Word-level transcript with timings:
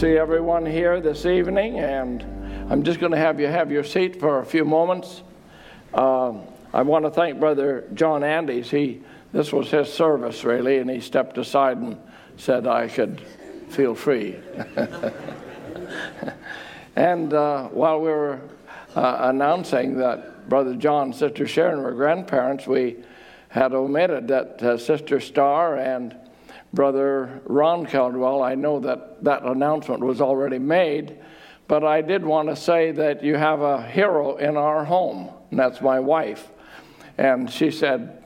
See 0.00 0.16
everyone 0.16 0.64
here 0.64 0.98
this 0.98 1.26
evening, 1.26 1.78
and 1.78 2.22
I'm 2.70 2.84
just 2.84 3.00
going 3.00 3.12
to 3.12 3.18
have 3.18 3.38
you 3.38 3.48
have 3.48 3.70
your 3.70 3.84
seat 3.84 4.18
for 4.18 4.38
a 4.38 4.46
few 4.46 4.64
moments. 4.64 5.22
Uh, 5.92 6.38
I 6.72 6.80
want 6.80 7.04
to 7.04 7.10
thank 7.10 7.38
Brother 7.38 7.86
John 7.92 8.24
Andes. 8.24 8.70
He, 8.70 9.02
this 9.34 9.52
was 9.52 9.70
his 9.70 9.92
service, 9.92 10.42
really, 10.42 10.78
and 10.78 10.88
he 10.88 11.00
stepped 11.00 11.36
aside 11.36 11.76
and 11.76 11.98
said 12.38 12.66
I 12.66 12.88
could 12.88 13.20
feel 13.68 13.94
free. 13.94 14.36
and 16.96 17.34
uh, 17.34 17.64
while 17.64 18.00
we 18.00 18.08
were 18.08 18.40
uh, 18.96 19.18
announcing 19.24 19.98
that 19.98 20.48
Brother 20.48 20.76
John 20.76 21.08
and 21.08 21.14
Sister 21.14 21.46
Sharon 21.46 21.82
were 21.82 21.92
grandparents, 21.92 22.66
we 22.66 22.96
had 23.50 23.74
omitted 23.74 24.28
that 24.28 24.62
uh, 24.62 24.78
Sister 24.78 25.20
Star 25.20 25.76
and 25.76 26.16
Brother 26.72 27.42
Ron 27.46 27.86
Caldwell. 27.86 28.42
I 28.42 28.54
know 28.54 28.80
that 28.80 29.24
that 29.24 29.42
announcement 29.42 30.00
was 30.00 30.20
already 30.20 30.58
made, 30.58 31.18
but 31.68 31.84
I 31.84 32.02
did 32.02 32.24
want 32.24 32.48
to 32.48 32.56
say 32.56 32.92
that 32.92 33.24
you 33.24 33.36
have 33.36 33.60
a 33.60 33.82
hero 33.82 34.36
in 34.36 34.56
our 34.56 34.84
home, 34.84 35.30
and 35.50 35.58
that's 35.58 35.80
my 35.80 36.00
wife. 36.00 36.48
And 37.18 37.50
she 37.50 37.70
said, 37.70 38.24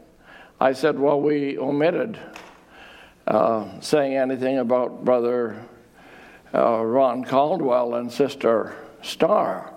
I 0.61 0.73
said, 0.73 0.99
well, 0.99 1.21
we 1.21 1.59
omitted 1.59 2.19
uh, 3.27 3.81
saying 3.81 4.17
anything 4.17 4.59
about 4.59 5.05
Brother 5.05 5.67
uh, 6.53 6.85
Ron 6.85 7.25
Caldwell 7.25 7.95
and 7.95 8.13
Sister 8.13 8.77
Star. 9.03 9.75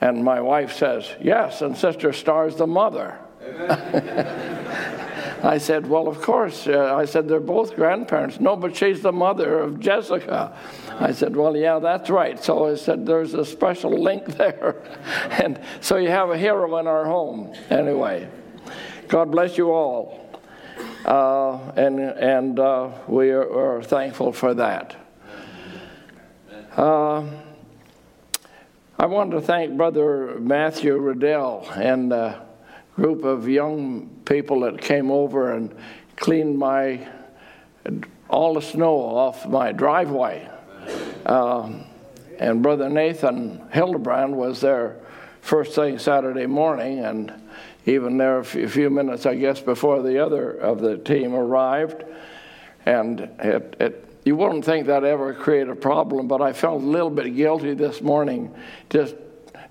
And 0.00 0.22
my 0.22 0.40
wife 0.40 0.74
says, 0.74 1.10
Yes, 1.20 1.62
and 1.62 1.76
Sister 1.76 2.12
Star 2.12 2.46
is 2.46 2.56
the 2.56 2.66
mother. 2.66 3.18
I 5.42 5.58
said, 5.58 5.86
Well, 5.86 6.08
of 6.08 6.20
course. 6.22 6.66
Uh, 6.66 6.94
I 6.94 7.04
said, 7.04 7.28
They're 7.28 7.40
both 7.40 7.76
grandparents. 7.76 8.40
No, 8.40 8.56
but 8.56 8.76
she's 8.76 9.02
the 9.02 9.12
mother 9.12 9.58
of 9.60 9.80
Jessica. 9.80 10.56
I 10.98 11.12
said, 11.12 11.36
Well, 11.36 11.56
yeah, 11.56 11.78
that's 11.78 12.10
right. 12.10 12.42
So 12.42 12.68
I 12.68 12.74
said, 12.74 13.06
There's 13.06 13.34
a 13.34 13.44
special 13.44 13.90
link 13.90 14.26
there. 14.36 14.82
and 15.30 15.60
so 15.80 15.96
you 15.96 16.08
have 16.08 16.30
a 16.30 16.38
hero 16.38 16.78
in 16.78 16.86
our 16.86 17.04
home. 17.04 17.54
Anyway, 17.70 18.28
God 19.08 19.30
bless 19.30 19.58
you 19.58 19.72
all. 19.72 20.22
Uh, 21.04 21.58
and 21.76 22.00
and 22.00 22.58
uh, 22.58 22.90
we 23.06 23.30
are, 23.30 23.76
are, 23.78 23.82
thankful 23.82 24.32
for 24.32 24.54
that. 24.54 24.96
Uh, 26.76 27.24
I 28.98 29.06
want 29.06 29.30
to 29.30 29.40
thank 29.40 29.76
Brother 29.76 30.38
Matthew 30.40 30.96
Riddell 30.98 31.66
and 31.76 32.12
uh, 32.12 32.40
group 32.96 33.24
of 33.24 33.48
young 33.48 34.08
people 34.24 34.60
that 34.60 34.80
came 34.80 35.10
over 35.10 35.52
and 35.52 35.74
cleaned 36.16 36.58
my 36.58 37.06
all 38.28 38.54
the 38.54 38.62
snow 38.62 38.96
off 38.96 39.46
my 39.46 39.70
driveway. 39.70 40.48
Um, 41.26 41.84
and 42.38 42.62
Brother 42.62 42.88
Nathan 42.88 43.62
Hildebrand 43.72 44.34
was 44.34 44.60
there 44.60 44.96
first 45.40 45.74
thing 45.74 45.98
Saturday 45.98 46.46
morning, 46.46 47.04
and 47.04 47.32
even 47.84 48.16
there 48.18 48.40
a 48.40 48.44
few 48.44 48.90
minutes, 48.90 49.26
I 49.26 49.36
guess, 49.36 49.60
before 49.60 50.02
the 50.02 50.24
other 50.24 50.50
of 50.50 50.80
the 50.80 50.98
team 50.98 51.34
arrived. 51.34 52.04
And 52.84 53.20
it, 53.38 53.76
it 53.78 54.02
you 54.24 54.34
wouldn't 54.34 54.64
think 54.64 54.88
that 54.88 55.04
ever 55.04 55.32
create 55.34 55.68
a 55.68 55.76
problem, 55.76 56.26
but 56.26 56.42
I 56.42 56.52
felt 56.52 56.82
a 56.82 56.84
little 56.84 57.10
bit 57.10 57.36
guilty 57.36 57.74
this 57.74 58.02
morning 58.02 58.52
just 58.90 59.14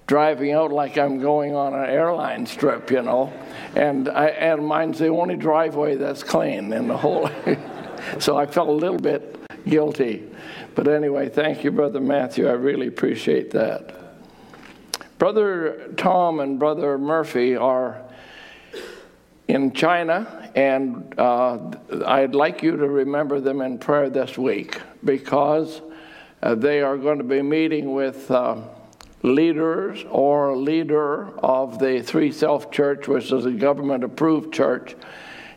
driving 0.08 0.52
out 0.52 0.72
like 0.72 0.98
I'm 0.98 1.20
going 1.20 1.56
on 1.56 1.74
an 1.74 1.90
airline 1.90 2.46
trip, 2.46 2.92
you 2.92 3.02
know. 3.02 3.34
And, 3.76 4.08
I, 4.08 4.28
and 4.28 4.66
mine's 4.66 5.00
the 5.00 5.08
only 5.08 5.36
driveway 5.36 5.96
that's 5.96 6.24
clean 6.24 6.72
in 6.72 6.88
the 6.88 6.98
whole. 6.98 7.30
so 8.20 8.38
I 8.38 8.46
felt 8.46 8.70
a 8.70 8.74
little 8.74 9.00
bit 9.00 9.40
guilty. 9.68 10.24
But 10.76 10.88
anyway, 10.88 11.30
thank 11.30 11.64
you, 11.64 11.72
Brother 11.72 12.00
Matthew. 12.00 12.48
I 12.48 12.54
really 12.54 12.88
appreciate 12.88 13.52
that. 13.52 13.96
Brother 15.18 15.94
Tom 15.98 16.40
and 16.40 16.60
Brother 16.60 16.98
Murphy 16.98 17.56
are 17.56 18.02
in 19.48 19.72
China, 19.72 20.52
and 20.56 21.18
uh, 21.18 21.72
I'd 22.06 22.36
like 22.36 22.62
you 22.62 22.76
to 22.76 22.90
remember 22.90 23.40
them 23.40 23.62
in 23.62 23.78
prayer 23.78 24.10
this 24.10 24.38
week 24.38 24.82
because 25.04 25.82
uh, 26.44 26.56
they 26.56 26.82
are 26.82 26.98
going 26.98 27.18
to 27.20 27.24
be 27.24 27.42
meeting 27.42 27.94
with. 27.94 28.30
Uh, 28.30 28.62
leaders 29.26 30.06
or 30.10 30.56
leader 30.56 31.38
of 31.40 31.80
the 31.80 32.02
Three 32.02 32.32
Self 32.32 32.72
Church, 32.72 33.08
which 33.08 33.32
is 33.32 33.46
a 33.46 33.52
government 33.52 34.04
approved 34.04 34.54
church 34.54 34.96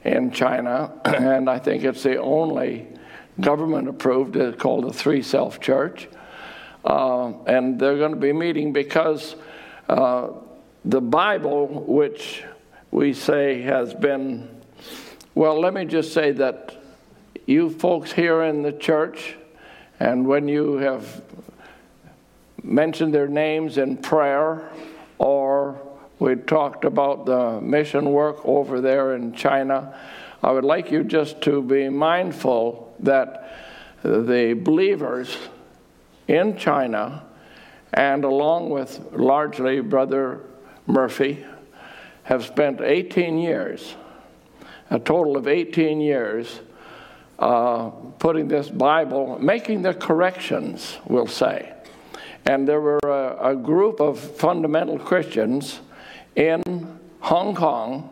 in 0.05 0.31
China. 0.31 0.93
And 1.05 1.49
I 1.49 1.59
think 1.59 1.85
it's 1.85 2.03
the 2.03 2.17
only 2.17 2.87
government 3.41 3.89
approved, 3.89 4.37
it's 4.37 4.61
called 4.61 4.85
the 4.89 4.93
Three 4.93 5.23
Self 5.23 5.61
Church. 5.61 6.09
Uh, 6.85 7.33
and 7.45 7.79
they're 7.79 7.99
going 7.99 8.13
to 8.13 8.21
be 8.21 8.33
meeting 8.33 8.73
because 8.73 9.37
uh, 9.89 10.31
the 10.85 11.01
Bible, 11.01 11.67
which 11.67 12.45
we 12.91 13.13
say 13.13 13.61
has 13.63 13.93
been, 13.93 14.49
well, 15.35 15.61
let 15.61 15.75
me 15.75 15.85
just 15.85 16.15
say 16.15 16.33
that 16.33 16.75
you 17.47 17.69
folks 17.69 18.13
here 18.13 18.43
in 18.45 18.63
the 18.63 18.73
church, 18.73 19.37
and 20.01 20.27
when 20.27 20.49
you 20.49 20.77
have 20.77 21.23
mentioned 22.69 23.15
their 23.15 23.29
names 23.29 23.79
in 23.79 23.97
prayer, 23.97 24.71
or 25.19 25.81
we 26.19 26.37
talked 26.37 26.85
about 26.85 27.27
the 27.27 27.61
mission 27.61 28.13
work 28.13 28.45
over 28.45 28.81
there 28.81 29.15
in 29.15 29.33
China. 29.33 29.95
I 30.43 30.53
would 30.53 30.65
like 30.65 30.91
you 30.91 31.03
just 31.03 31.41
to 31.43 31.63
be 31.63 31.89
mindful 31.89 32.95
that 33.01 33.57
the 34.03 34.53
believers 34.55 35.37
in 36.29 36.57
China, 36.57 37.25
and 37.95 38.25
along 38.25 38.71
with 38.71 39.01
largely 39.13 39.81
Brother 39.81 40.41
Murphy, 40.87 41.45
have 42.25 42.45
spent 42.45 42.81
18 42.83 43.39
years, 43.39 43.95
a 44.91 44.99
total 44.99 45.37
of 45.37 45.49
18 45.49 46.01
years, 46.01 46.61
uh, 47.39 47.89
putting 48.19 48.49
this 48.49 48.69
Bible, 48.69 49.39
making 49.41 49.83
the 49.83 49.95
corrections, 49.95 50.99
we'll 51.07 51.27
say 51.27 51.73
and 52.47 52.67
there 52.67 52.81
were 52.81 53.01
a, 53.05 53.51
a 53.51 53.57
group 53.57 54.01
of 54.01 54.19
fundamental 54.19 54.99
Christians 54.99 55.81
in 56.37 56.99
Hong 57.21 57.55
Kong 57.55 58.11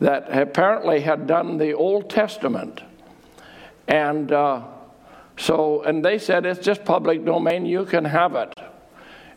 that 0.00 0.26
apparently 0.36 1.00
had 1.00 1.26
done 1.26 1.58
the 1.58 1.72
Old 1.72 2.10
Testament. 2.10 2.82
And 3.86 4.32
uh, 4.32 4.62
so, 5.38 5.82
and 5.82 6.04
they 6.04 6.18
said 6.18 6.44
it's 6.44 6.64
just 6.64 6.84
public 6.84 7.24
domain, 7.24 7.66
you 7.66 7.84
can 7.84 8.04
have 8.04 8.34
it. 8.34 8.52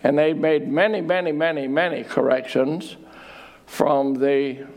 And 0.03 0.17
they 0.17 0.33
made 0.33 0.67
many, 0.67 1.01
many, 1.01 1.31
many, 1.31 1.67
many 1.67 2.03
corrections 2.03 2.97
from 3.65 4.15
the 4.15 4.67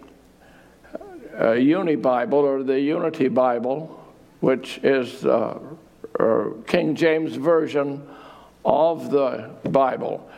uh, 1.39 1.53
Uni 1.53 1.97
Bible 1.97 2.39
or 2.39 2.63
the 2.63 2.81
Unity 2.81 3.29
Bible, 3.29 4.05
which 4.41 4.79
is 4.83 5.25
uh, 5.25 5.59
King 6.67 6.95
James 6.95 7.37
Version 7.37 8.07
of 8.69 9.11
the 9.11 9.51
Bible. 9.71 10.29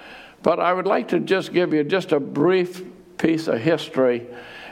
But 0.42 0.60
I 0.60 0.72
would 0.72 0.86
like 0.86 1.08
to 1.08 1.18
just 1.18 1.52
give 1.52 1.74
you 1.74 1.82
just 1.82 2.12
a 2.12 2.20
brief 2.20 2.82
piece 3.18 3.48
of 3.48 3.58
history, 3.58 4.26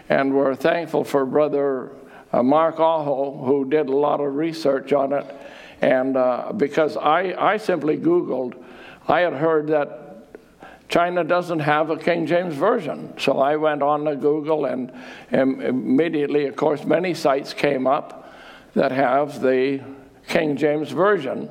and 0.08 0.32
we're 0.32 0.55
thankful 0.55 1.05
for 1.05 1.26
Brother 1.26 1.90
uh, 2.32 2.43
Mark 2.43 2.78
Aho, 2.78 3.44
who 3.44 3.69
did 3.69 3.88
a 3.88 3.96
lot 3.96 4.20
of 4.20 4.34
research 4.34 4.93
on 4.93 5.12
it. 5.12 5.26
And 5.82 6.16
uh, 6.16 6.52
because 6.56 6.96
I, 6.96 7.34
I 7.37 7.56
simply 7.56 7.99
Googled, 7.99 8.62
I 9.08 9.20
had 9.20 9.34
heard 9.34 9.66
that 9.69 10.05
China 10.88 11.25
doesn't 11.25 11.60
have 11.60 11.90
a 11.90 11.96
King 11.96 12.26
James 12.26 12.55
Version. 12.55 13.12
So 13.19 13.38
I 13.38 13.56
went 13.56 13.82
on 13.82 14.05
to 14.05 14.14
Google, 14.16 14.66
and, 14.66 14.93
and 15.31 15.62
immediately, 15.62 16.46
of 16.46 16.56
course, 16.56 16.84
many 16.84 17.12
sites 17.12 17.52
came 17.52 17.87
up 17.87 18.32
that 18.75 18.93
have 18.93 19.40
the 19.40 19.82
King 20.28 20.56
James 20.56 20.90
Version 20.90 21.50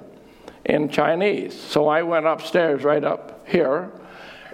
in 0.68 0.90
Chinese. 0.90 1.60
So 1.60 1.88
I 1.88 2.04
went 2.04 2.26
upstairs 2.26 2.84
right 2.84 3.04
up 3.04 3.48
here 3.48 3.92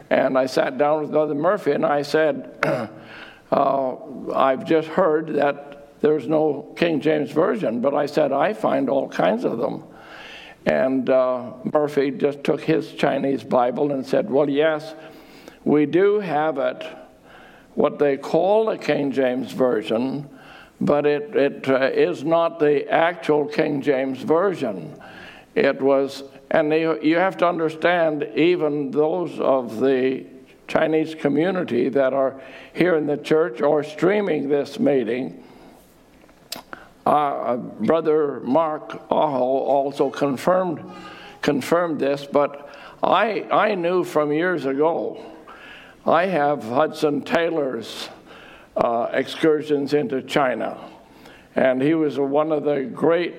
and 0.09 0.37
I 0.37 0.45
sat 0.45 0.77
down 0.77 1.01
with 1.01 1.11
Brother 1.11 1.33
Murphy 1.33 1.71
and 1.71 1.85
I 1.85 2.03
said, 2.03 2.57
uh, 3.51 3.95
I've 4.33 4.65
just 4.65 4.87
heard 4.87 5.27
that 5.35 5.99
there's 6.01 6.27
no 6.27 6.73
King 6.75 7.01
James 7.01 7.31
Version, 7.31 7.81
but 7.81 7.95
I 7.95 8.05
said, 8.05 8.31
I 8.31 8.53
find 8.53 8.89
all 8.89 9.09
kinds 9.09 9.43
of 9.43 9.57
them. 9.57 9.85
And 10.65 11.09
uh, 11.09 11.53
Murphy 11.73 12.11
just 12.11 12.43
took 12.43 12.61
his 12.61 12.93
Chinese 12.93 13.43
Bible 13.43 13.91
and 13.91 14.05
said, 14.05 14.29
Well, 14.29 14.49
yes, 14.49 14.95
we 15.63 15.85
do 15.85 16.19
have 16.19 16.57
it, 16.57 16.85
what 17.75 17.99
they 17.99 18.17
call 18.17 18.65
the 18.67 18.77
King 18.77 19.11
James 19.11 19.51
Version, 19.51 20.29
but 20.79 21.05
it, 21.05 21.35
it 21.35 21.69
uh, 21.69 21.89
is 21.93 22.23
not 22.23 22.59
the 22.59 22.87
actual 22.89 23.45
King 23.45 23.81
James 23.81 24.21
Version. 24.21 24.97
It 25.55 25.81
was, 25.81 26.23
and 26.51 26.71
they, 26.71 26.81
you 27.01 27.17
have 27.17 27.37
to 27.37 27.47
understand, 27.47 28.27
even 28.35 28.91
those 28.91 29.39
of 29.39 29.79
the 29.79 30.25
Chinese 30.67 31.13
community 31.15 31.89
that 31.89 32.13
are 32.13 32.41
here 32.73 32.95
in 32.95 33.05
the 33.05 33.17
church 33.17 33.61
or 33.61 33.83
streaming 33.83 34.49
this 34.49 34.79
meeting, 34.79 35.43
uh, 37.05 37.57
Brother 37.57 38.39
Mark 38.39 38.93
Aho 39.11 39.43
also 39.43 40.09
confirmed 40.09 40.91
confirmed 41.43 41.99
this, 41.99 42.25
but 42.25 42.73
I, 43.03 43.45
I 43.51 43.75
knew 43.75 44.03
from 44.03 44.31
years 44.31 44.65
ago. 44.65 45.23
I 46.05 46.25
have 46.25 46.63
Hudson 46.63 47.21
Taylor's 47.21 48.09
uh, 48.75 49.09
excursions 49.11 49.93
into 49.93 50.21
China, 50.21 50.77
and 51.55 51.81
he 51.81 51.93
was 51.93 52.17
one 52.17 52.51
of 52.51 52.63
the 52.63 52.83
great 52.83 53.35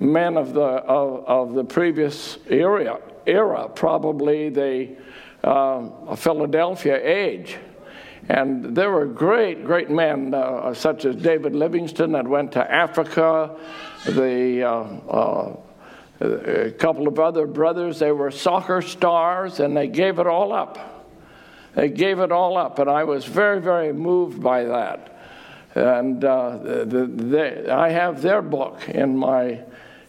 men 0.00 0.36
of 0.36 0.54
the 0.54 0.60
of, 0.60 1.24
of 1.26 1.54
the 1.54 1.64
previous 1.64 2.38
era, 2.48 3.00
era 3.26 3.68
probably 3.68 4.48
the 4.48 4.96
uh, 5.44 6.14
Philadelphia 6.16 7.00
age. 7.02 7.56
And 8.28 8.76
there 8.76 8.90
were 8.90 9.06
great, 9.06 9.64
great 9.64 9.88
men, 9.88 10.34
uh, 10.34 10.74
such 10.74 11.06
as 11.06 11.16
David 11.16 11.54
Livingstone, 11.54 12.12
that 12.12 12.28
went 12.28 12.52
to 12.52 12.72
Africa. 12.72 13.56
The 14.06 14.62
uh, 14.64 14.70
uh, 14.70 15.56
a 16.20 16.70
couple 16.72 17.06
of 17.06 17.18
other 17.18 17.46
brothers, 17.46 18.00
they 18.00 18.12
were 18.12 18.30
soccer 18.30 18.82
stars, 18.82 19.60
and 19.60 19.76
they 19.76 19.86
gave 19.86 20.18
it 20.18 20.26
all 20.26 20.52
up. 20.52 21.06
They 21.74 21.88
gave 21.88 22.18
it 22.18 22.32
all 22.32 22.56
up, 22.56 22.78
and 22.80 22.90
I 22.90 23.04
was 23.04 23.24
very, 23.24 23.60
very 23.60 23.92
moved 23.92 24.42
by 24.42 24.64
that. 24.64 25.14
And 25.74 26.24
uh, 26.24 26.58
the, 26.58 27.06
the, 27.06 27.72
I 27.72 27.90
have 27.90 28.20
their 28.20 28.42
book 28.42 28.88
in 28.88 29.16
my 29.16 29.60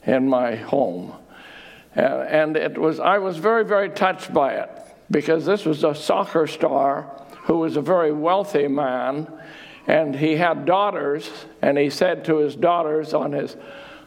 in 0.09 0.27
my 0.27 0.55
home, 0.55 1.13
and 1.95 2.57
it 2.57 2.77
was 2.77 2.99
I 2.99 3.19
was 3.19 3.37
very, 3.37 3.63
very 3.63 3.89
touched 3.89 4.33
by 4.33 4.53
it 4.53 4.69
because 5.11 5.45
this 5.45 5.65
was 5.65 5.83
a 5.83 5.93
soccer 5.93 6.47
star 6.47 7.11
who 7.43 7.57
was 7.57 7.77
a 7.77 7.81
very 7.81 8.11
wealthy 8.11 8.67
man, 8.67 9.27
and 9.87 10.15
he 10.15 10.35
had 10.35 10.65
daughters, 10.65 11.29
and 11.61 11.77
he 11.77 11.89
said 11.89 12.25
to 12.25 12.37
his 12.37 12.55
daughters 12.55 13.13
on 13.13 13.31
his, 13.31 13.55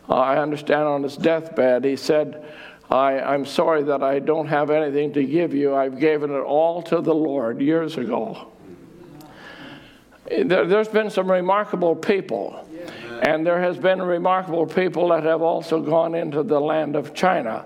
uh, 0.08 0.14
I 0.14 0.38
understand 0.38 0.84
on 0.84 1.02
his 1.02 1.16
deathbed, 1.16 1.84
he 1.84 1.96
said, 1.96 2.44
I, 2.90 3.20
I'm 3.20 3.46
sorry 3.46 3.82
that 3.84 4.02
I 4.02 4.18
don't 4.18 4.48
have 4.48 4.70
anything 4.70 5.12
to 5.14 5.24
give 5.24 5.54
you. 5.54 5.74
I've 5.74 5.98
given 5.98 6.30
it 6.30 6.40
all 6.40 6.82
to 6.82 7.00
the 7.00 7.14
Lord 7.14 7.60
years 7.60 7.96
ago. 7.96 8.52
There, 10.26 10.66
has 10.66 10.88
been 10.88 11.10
some 11.10 11.30
remarkable 11.30 11.96
people, 11.96 12.66
and 13.22 13.46
there 13.46 13.60
has 13.60 13.78
been 13.78 14.02
remarkable 14.02 14.66
people 14.66 15.08
that 15.08 15.22
have 15.22 15.42
also 15.42 15.80
gone 15.80 16.16
into 16.16 16.42
the 16.42 16.60
land 16.60 16.96
of 16.96 17.14
China. 17.14 17.64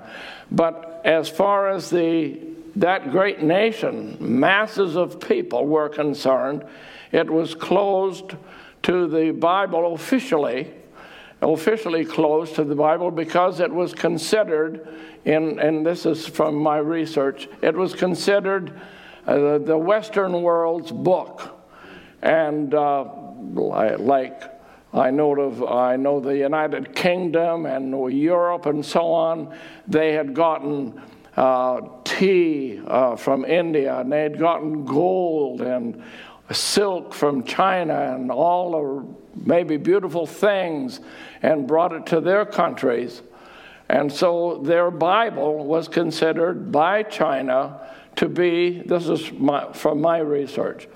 But 0.52 1.00
as 1.02 1.30
far 1.30 1.70
as 1.70 1.88
the 1.90 2.38
that 2.76 3.10
great 3.10 3.42
nation, 3.42 4.18
masses 4.20 4.96
of 4.96 5.18
people 5.18 5.66
were 5.66 5.88
concerned, 5.88 6.62
it 7.10 7.30
was 7.30 7.54
closed 7.54 8.34
to 8.82 9.08
the 9.08 9.30
Bible 9.30 9.94
officially, 9.94 10.74
officially 11.40 12.04
closed 12.04 12.56
to 12.56 12.64
the 12.64 12.74
Bible 12.74 13.10
because 13.10 13.60
it 13.60 13.72
was 13.72 13.94
considered, 13.94 14.86
in, 15.24 15.58
and 15.58 15.86
this 15.86 16.04
is 16.04 16.26
from 16.26 16.54
my 16.54 16.76
research, 16.76 17.48
it 17.62 17.74
was 17.74 17.94
considered 17.94 18.78
uh, 19.26 19.56
the 19.56 19.78
Western 19.78 20.42
world's 20.42 20.92
book. 20.92 21.58
And 22.20 22.74
uh, 22.74 23.06
like 23.98 24.55
I 24.92 25.10
know 25.10 25.38
of, 25.38 25.62
I 25.64 25.96
know 25.96 26.20
the 26.20 26.36
United 26.36 26.94
Kingdom 26.94 27.66
and 27.66 28.12
Europe 28.12 28.66
and 28.66 28.84
so 28.84 29.12
on, 29.12 29.54
they 29.86 30.12
had 30.12 30.34
gotten 30.34 31.00
uh, 31.36 31.80
tea 32.04 32.80
uh, 32.86 33.16
from 33.16 33.44
India, 33.44 34.00
and 34.00 34.10
they 34.10 34.22
had 34.22 34.38
gotten 34.38 34.84
gold 34.84 35.60
and 35.60 36.02
silk 36.50 37.12
from 37.12 37.42
China 37.44 38.14
and 38.14 38.30
all 38.30 38.70
the 38.72 39.44
maybe 39.44 39.76
beautiful 39.76 40.26
things 40.26 41.00
and 41.42 41.66
brought 41.66 41.92
it 41.92 42.06
to 42.06 42.20
their 42.20 42.46
countries. 42.46 43.22
And 43.88 44.10
so 44.10 44.62
their 44.64 44.90
Bible 44.90 45.64
was 45.64 45.88
considered 45.88 46.72
by 46.72 47.02
China 47.02 47.86
to 48.16 48.28
be, 48.28 48.80
this 48.80 49.08
is 49.08 49.30
my, 49.32 49.72
from 49.72 50.00
my 50.00 50.18
research, 50.18 50.88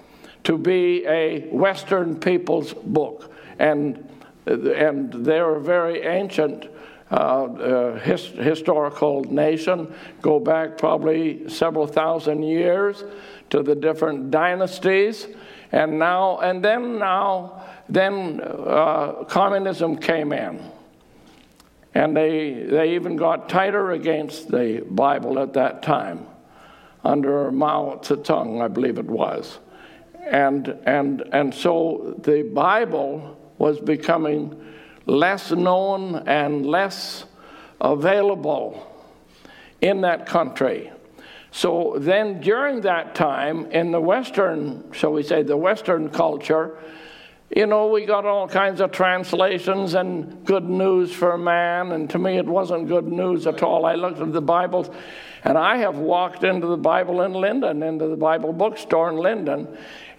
to 0.45 0.57
be 0.57 1.05
a 1.07 1.41
Western 1.51 2.19
people's 2.19 2.73
book. 2.73 3.30
And, 3.61 4.09
and 4.47 5.13
they're 5.13 5.55
a 5.55 5.61
very 5.61 6.03
ancient 6.03 6.67
uh, 7.11 7.15
uh, 7.15 7.99
his, 7.99 8.27
historical 8.27 9.25
nation, 9.25 9.93
go 10.23 10.39
back 10.39 10.79
probably 10.79 11.49
several 11.49 11.85
thousand 11.85 12.45
years 12.45 13.03
to 13.51 13.65
the 13.65 13.75
different 13.75 14.31
dynasties. 14.31 15.27
And 15.73 15.99
now, 15.99 16.39
and 16.39 16.65
then 16.65 17.01
now, 17.01 17.65
then 17.89 18.41
uh, 18.41 19.25
communism 19.25 19.97
came 19.97 20.33
in. 20.33 20.61
And 21.95 22.17
they, 22.17 22.63
they 22.63 22.95
even 22.95 23.17
got 23.17 23.49
tighter 23.49 23.91
against 23.91 24.49
the 24.49 24.85
Bible 24.89 25.41
at 25.41 25.53
that 25.55 25.83
time, 25.83 26.27
under 27.03 27.51
Mao 27.51 27.99
Zedong, 28.03 28.63
I 28.63 28.69
believe 28.69 28.99
it 28.99 29.07
was. 29.07 29.59
And, 30.29 30.69
and, 30.87 31.23
and 31.33 31.53
so 31.53 32.15
the 32.23 32.45
Bible 32.45 33.37
was 33.61 33.79
becoming 33.79 34.59
less 35.05 35.51
known 35.51 36.27
and 36.27 36.65
less 36.65 37.27
available 37.81 38.87
in 39.83 40.01
that 40.01 40.25
country. 40.27 40.91
So 41.53 41.97
then, 41.99 42.41
during 42.41 42.81
that 42.83 43.15
time, 43.15 43.67
in 43.71 43.91
the 43.91 44.01
Western, 44.01 44.91
shall 44.93 45.13
we 45.13 45.23
say, 45.23 45.43
the 45.43 45.57
Western 45.57 46.09
culture, 46.09 46.79
you 47.55 47.67
know, 47.67 47.89
we 47.89 48.07
got 48.07 48.25
all 48.25 48.49
kinds 48.49 48.81
of 48.81 48.93
translations 48.93 49.95
and 49.95 50.45
good 50.47 50.65
news 50.65 51.13
for 51.13 51.37
man, 51.37 51.93
and 51.93 52.09
to 52.11 52.19
me 52.19 52.39
it 52.39 52.47
wasn't 52.47 52.89
good 52.89 53.09
news 53.09 53.47
at 53.47 53.63
all. 53.63 53.85
I 53.85 53.97
looked 53.97 54.21
at 54.21 54.33
the 54.33 54.41
Bibles, 54.41 54.89
and 55.45 55.59
I 55.59 55.79
have 55.79 55.97
walked 55.97 56.45
into 56.45 56.69
the 56.69 56.77
Bible 56.77 57.23
in 57.23 57.33
Linden, 57.33 57.83
into 57.83 58.07
the 58.07 58.17
Bible 58.17 58.53
bookstore 58.53 59.11
in 59.11 59.17
Linden, 59.17 59.69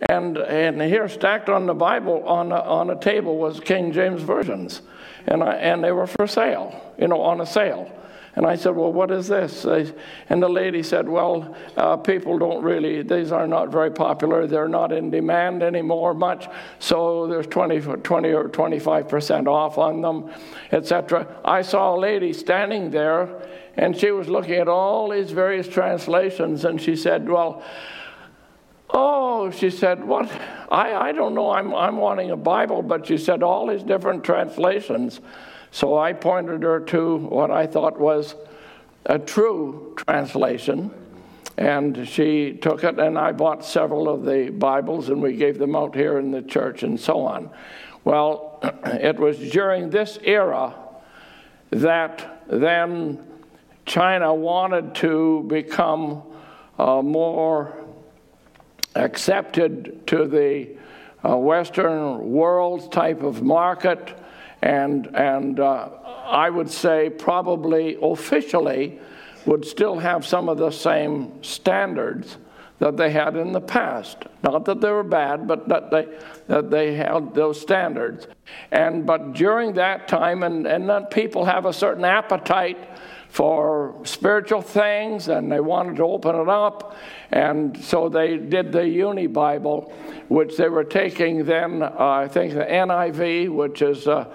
and, 0.09 0.37
and 0.37 0.81
here 0.81 1.07
stacked 1.07 1.49
on 1.49 1.65
the 1.65 1.73
Bible 1.73 2.23
on 2.27 2.51
a, 2.51 2.59
on 2.59 2.89
a 2.89 2.99
table 2.99 3.37
was 3.37 3.59
King 3.59 3.91
James 3.91 4.21
versions, 4.21 4.81
and, 5.27 5.43
I, 5.43 5.55
and 5.55 5.83
they 5.83 5.91
were 5.91 6.07
for 6.07 6.27
sale, 6.27 6.93
you 6.97 7.07
know, 7.07 7.21
on 7.21 7.41
a 7.41 7.45
sale. 7.45 7.91
And 8.35 8.45
I 8.45 8.55
said, 8.55 8.75
Well, 8.75 8.93
what 8.93 9.11
is 9.11 9.27
this? 9.27 9.65
And 9.65 10.41
the 10.41 10.47
lady 10.47 10.83
said, 10.83 11.07
Well, 11.07 11.55
uh, 11.75 11.97
people 11.97 12.37
don't 12.37 12.63
really, 12.63 13.01
these 13.01 13.31
are 13.31 13.47
not 13.47 13.69
very 13.69 13.91
popular. 13.91 14.47
They're 14.47 14.69
not 14.69 14.91
in 14.91 15.11
demand 15.11 15.63
anymore 15.63 16.13
much. 16.13 16.47
So 16.79 17.27
there's 17.27 17.47
20, 17.47 17.81
20 17.81 18.31
or 18.31 18.47
25% 18.47 19.47
off 19.47 19.77
on 19.77 20.01
them, 20.01 20.31
etc. 20.71 21.27
I 21.43 21.61
saw 21.61 21.95
a 21.95 21.99
lady 21.99 22.31
standing 22.31 22.89
there, 22.89 23.29
and 23.75 23.97
she 23.97 24.11
was 24.11 24.29
looking 24.29 24.55
at 24.55 24.69
all 24.69 25.09
these 25.09 25.31
various 25.31 25.67
translations, 25.67 26.63
and 26.63 26.81
she 26.81 26.95
said, 26.95 27.27
Well, 27.27 27.63
Oh, 28.93 29.51
she 29.51 29.69
said, 29.69 30.03
What? 30.03 30.29
I, 30.69 30.93
I 30.93 31.11
don't 31.11 31.33
know. 31.33 31.51
I'm, 31.51 31.73
I'm 31.73 31.97
wanting 31.97 32.31
a 32.31 32.37
Bible, 32.37 32.81
but 32.81 33.07
she 33.07 33.17
said 33.17 33.43
all 33.43 33.67
these 33.67 33.83
different 33.83 34.23
translations. 34.23 35.21
So 35.71 35.97
I 35.97 36.13
pointed 36.13 36.63
her 36.63 36.81
to 36.81 37.17
what 37.17 37.51
I 37.51 37.65
thought 37.65 37.99
was 37.99 38.35
a 39.05 39.17
true 39.17 39.95
translation. 39.97 40.91
And 41.57 42.07
she 42.07 42.53
took 42.53 42.83
it, 42.83 42.99
and 42.99 43.17
I 43.17 43.31
bought 43.31 43.63
several 43.63 44.09
of 44.09 44.25
the 44.25 44.49
Bibles, 44.49 45.09
and 45.09 45.21
we 45.21 45.35
gave 45.35 45.57
them 45.57 45.75
out 45.75 45.95
here 45.95 46.17
in 46.17 46.31
the 46.31 46.41
church 46.41 46.83
and 46.83 46.99
so 46.99 47.21
on. 47.21 47.49
Well, 48.03 48.59
it 48.85 49.19
was 49.19 49.37
during 49.51 49.89
this 49.89 50.17
era 50.23 50.73
that 51.69 52.43
then 52.47 53.25
China 53.85 54.33
wanted 54.33 54.95
to 54.95 55.45
become 55.47 56.23
uh, 56.77 57.01
more 57.01 57.80
accepted 58.95 60.05
to 60.07 60.27
the 60.27 60.69
uh, 61.23 61.37
Western 61.37 62.31
world 62.31 62.91
type 62.91 63.21
of 63.21 63.41
market, 63.41 64.17
and, 64.61 65.07
and 65.15 65.59
uh, 65.59 65.89
I 66.25 66.49
would 66.49 66.69
say 66.69 67.09
probably 67.09 67.97
officially 68.01 68.99
would 69.45 69.65
still 69.65 69.99
have 69.99 70.25
some 70.25 70.49
of 70.49 70.57
the 70.57 70.71
same 70.71 71.43
standards 71.43 72.37
that 72.79 72.97
they 72.97 73.11
had 73.11 73.35
in 73.35 73.51
the 73.51 73.61
past. 73.61 74.17
Not 74.41 74.65
that 74.65 74.81
they 74.81 74.89
were 74.89 75.03
bad, 75.03 75.47
but 75.47 75.67
that 75.67 75.91
they, 75.91 76.07
that 76.47 76.71
they 76.71 76.95
held 76.95 77.35
those 77.35 77.61
standards. 77.61 78.27
And 78.71 79.05
but 79.05 79.33
during 79.33 79.73
that 79.73 80.07
time, 80.07 80.41
and, 80.41 80.65
and 80.65 80.89
that 80.89 81.11
people 81.11 81.45
have 81.45 81.67
a 81.67 81.73
certain 81.73 82.03
appetite 82.03 82.79
for 83.31 83.95
spiritual 84.03 84.61
things 84.61 85.29
and 85.29 85.49
they 85.49 85.61
wanted 85.61 85.95
to 85.95 86.03
open 86.03 86.35
it 86.35 86.49
up. 86.49 86.97
And 87.31 87.81
so 87.81 88.09
they 88.09 88.35
did 88.35 88.73
the 88.73 88.85
Uni 88.85 89.27
Bible, 89.27 89.93
which 90.27 90.57
they 90.57 90.67
were 90.67 90.83
taking 90.83 91.45
then, 91.45 91.81
uh, 91.81 91.95
I 91.97 92.27
think, 92.27 92.53
the 92.53 92.65
NIV, 92.65 93.49
which 93.49 93.81
is 93.81 94.05
uh, 94.05 94.25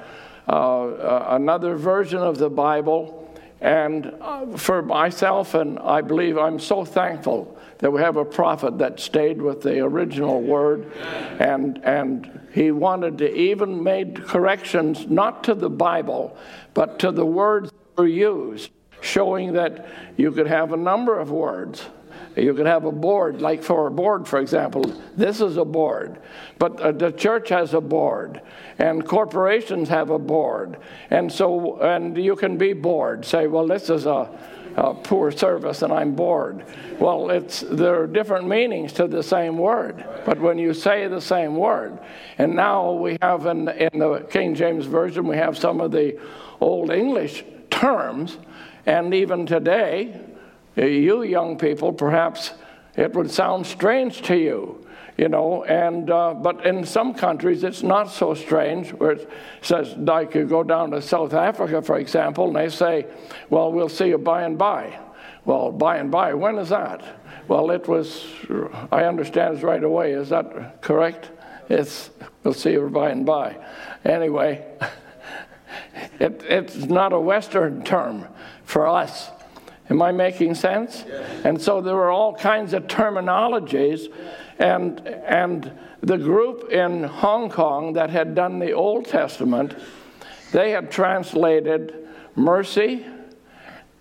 uh, 0.48 1.26
another 1.28 1.76
version 1.76 2.20
of 2.20 2.38
the 2.38 2.48
Bible. 2.48 3.22
And 3.60 4.14
uh, 4.18 4.56
for 4.56 4.80
myself, 4.80 5.52
and 5.52 5.78
I 5.78 6.00
believe 6.00 6.38
I'm 6.38 6.58
so 6.58 6.82
thankful 6.82 7.54
that 7.78 7.90
we 7.90 8.00
have 8.00 8.16
a 8.16 8.24
prophet 8.24 8.78
that 8.78 8.98
stayed 8.98 9.42
with 9.42 9.60
the 9.60 9.80
original 9.80 10.40
word, 10.40 10.92
and 11.38 11.82
and 11.84 12.48
he 12.52 12.70
wanted 12.70 13.18
to 13.18 13.34
even 13.34 13.82
made 13.82 14.24
corrections 14.24 15.06
not 15.06 15.44
to 15.44 15.54
the 15.54 15.70
Bible, 15.70 16.36
but 16.72 16.98
to 17.00 17.12
the 17.12 17.24
words 17.24 17.70
that 17.70 18.02
were 18.02 18.08
used 18.08 18.70
showing 19.06 19.52
that 19.54 19.86
you 20.16 20.32
could 20.32 20.46
have 20.46 20.72
a 20.72 20.76
number 20.76 21.18
of 21.18 21.30
words. 21.30 21.86
You 22.36 22.52
could 22.52 22.66
have 22.66 22.84
a 22.84 22.92
board, 22.92 23.40
like 23.40 23.62
for 23.62 23.86
a 23.86 23.90
board, 23.90 24.28
for 24.28 24.38
example. 24.40 24.84
This 25.16 25.40
is 25.40 25.56
a 25.56 25.64
board, 25.64 26.18
but 26.58 26.78
uh, 26.80 26.92
the 26.92 27.10
church 27.10 27.48
has 27.48 27.72
a 27.72 27.80
board, 27.80 28.42
and 28.78 29.06
corporations 29.06 29.88
have 29.88 30.10
a 30.10 30.18
board, 30.18 30.76
and 31.08 31.32
so 31.32 31.80
and 31.80 32.16
you 32.16 32.36
can 32.36 32.58
be 32.58 32.74
bored. 32.74 33.24
Say, 33.24 33.46
well, 33.46 33.66
this 33.66 33.88
is 33.88 34.04
a, 34.04 34.28
a 34.76 34.92
poor 34.92 35.30
service, 35.30 35.80
and 35.80 35.90
I'm 35.90 36.14
bored. 36.14 36.66
Well, 36.98 37.30
it's 37.30 37.60
there 37.60 38.02
are 38.02 38.06
different 38.06 38.46
meanings 38.46 38.92
to 38.94 39.08
the 39.08 39.22
same 39.22 39.56
word, 39.56 40.04
but 40.26 40.38
when 40.38 40.58
you 40.58 40.74
say 40.74 41.08
the 41.08 41.22
same 41.22 41.56
word, 41.56 41.98
and 42.36 42.54
now 42.54 42.92
we 42.92 43.16
have 43.22 43.46
in 43.46 43.68
in 43.68 43.98
the 43.98 44.26
King 44.30 44.54
James 44.54 44.84
version 44.84 45.26
we 45.26 45.36
have 45.36 45.56
some 45.56 45.80
of 45.80 45.90
the 45.90 46.20
old 46.60 46.90
English 46.90 47.44
terms, 47.70 48.38
and 48.86 49.12
even 49.12 49.44
today 49.46 50.20
you 50.76 51.22
young 51.22 51.58
people, 51.58 51.92
perhaps 51.92 52.52
it 52.96 53.14
would 53.14 53.30
sound 53.30 53.66
strange 53.66 54.22
to 54.22 54.36
you, 54.36 54.86
you 55.16 55.28
know, 55.28 55.64
and 55.64 56.10
uh, 56.10 56.34
but 56.34 56.64
in 56.64 56.84
some 56.84 57.14
countries 57.14 57.64
it's 57.64 57.82
not 57.82 58.10
so 58.10 58.34
strange. 58.34 58.92
Where 58.92 59.12
it 59.12 59.30
says, 59.62 59.94
like 59.96 60.34
you 60.34 60.46
go 60.46 60.62
down 60.62 60.92
to 60.92 61.02
South 61.02 61.34
Africa, 61.34 61.82
for 61.82 61.98
example, 61.98 62.46
and 62.46 62.56
they 62.56 62.68
say, 62.68 63.06
"Well, 63.50 63.72
we'll 63.72 63.88
see 63.88 64.08
you 64.08 64.18
by 64.18 64.42
and 64.42 64.56
by." 64.56 64.98
Well, 65.44 65.70
by 65.70 65.98
and 65.98 66.10
by, 66.10 66.34
when 66.34 66.58
is 66.58 66.70
that? 66.70 67.04
Well, 67.48 67.70
it 67.70 67.86
was. 67.86 68.26
I 68.90 69.04
understand 69.04 69.54
it's 69.54 69.62
right 69.62 69.82
away. 69.82 70.12
Is 70.12 70.30
that 70.30 70.82
correct? 70.82 71.30
It's. 71.68 72.10
We'll 72.42 72.54
see 72.54 72.72
you 72.72 72.88
by 72.88 73.10
and 73.10 73.24
by. 73.24 73.56
Anyway, 74.04 74.64
it, 76.18 76.42
it's 76.48 76.76
not 76.76 77.12
a 77.12 77.20
Western 77.20 77.84
term 77.84 78.26
for 78.64 78.86
us. 78.86 79.30
Am 79.88 80.02
I 80.02 80.12
making 80.12 80.54
sense? 80.54 81.04
Yes. 81.06 81.44
And 81.44 81.60
so 81.60 81.80
there 81.80 81.94
were 81.94 82.10
all 82.10 82.34
kinds 82.34 82.72
of 82.72 82.84
terminologies, 82.84 84.12
and 84.58 85.00
and 85.06 85.70
the 86.00 86.18
group 86.18 86.70
in 86.70 87.04
Hong 87.04 87.50
Kong 87.50 87.92
that 87.92 88.10
had 88.10 88.34
done 88.34 88.58
the 88.58 88.72
Old 88.72 89.06
Testament, 89.06 89.76
they 90.52 90.70
had 90.70 90.90
translated 90.90 92.08
mercy 92.34 93.06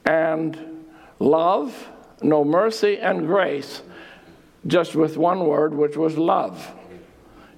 and 0.05 0.85
love, 1.19 1.89
no 2.21 2.43
mercy 2.43 2.97
and 2.99 3.27
grace, 3.27 3.81
just 4.65 4.95
with 4.95 5.17
one 5.17 5.45
word, 5.45 5.73
which 5.73 5.97
was 5.97 6.17
love 6.17 6.74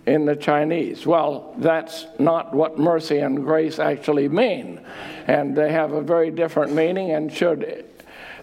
in 0.07 0.25
the 0.25 0.35
Chinese. 0.35 1.05
Well, 1.05 1.53
that's 1.57 2.07
not 2.17 2.53
what 2.53 2.79
mercy 2.79 3.19
and 3.19 3.43
grace 3.43 3.77
actually 3.77 4.29
mean. 4.29 4.79
And 5.27 5.55
they 5.55 5.71
have 5.71 5.91
a 5.91 6.01
very 6.01 6.31
different 6.31 6.73
meaning 6.73 7.11
and 7.11 7.31
should 7.31 7.85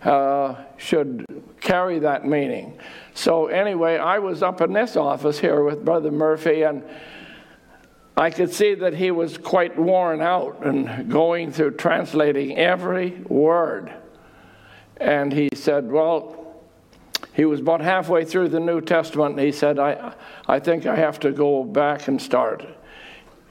uh, 0.03 0.55
should 0.77 1.25
carry 1.63 1.99
that 2.01 2.27
meaning. 2.27 2.79
So, 3.15 3.47
anyway, 3.47 3.97
I 3.97 4.19
was 4.19 4.43
up 4.43 4.61
in 4.61 4.75
this 4.75 4.97
office 4.97 5.39
here 5.39 5.65
with 5.65 5.83
Brother 5.83 6.11
Murphy, 6.11 6.63
and 6.63 6.83
I 8.15 8.29
could 8.29 8.53
see 8.53 8.75
that 8.75 8.93
he 8.93 9.11
was 9.11 9.39
quite 9.39 9.79
worn 9.79 10.21
out 10.21 10.65
and 10.67 11.11
going 11.11 11.53
through 11.53 11.73
translating 11.73 12.59
every 12.59 13.13
word. 13.29 13.95
And 14.99 15.33
he 15.33 15.49
said, 15.55 15.91
Well, 15.91 16.44
he 17.35 17.45
was 17.45 17.61
about 17.61 17.81
halfway 17.81 18.25
through 18.25 18.49
the 18.49 18.61
New 18.61 18.81
Testament, 18.81 19.33
and 19.37 19.45
he 19.45 19.53
said, 19.53 19.79
I, 19.79 20.15
I 20.47 20.61
think 20.61 20.87
I 20.87 20.97
have 20.97 21.21
to 21.21 21.33
go 21.33 21.65
back 21.65 22.09
and 22.09 22.21
start. 22.21 22.65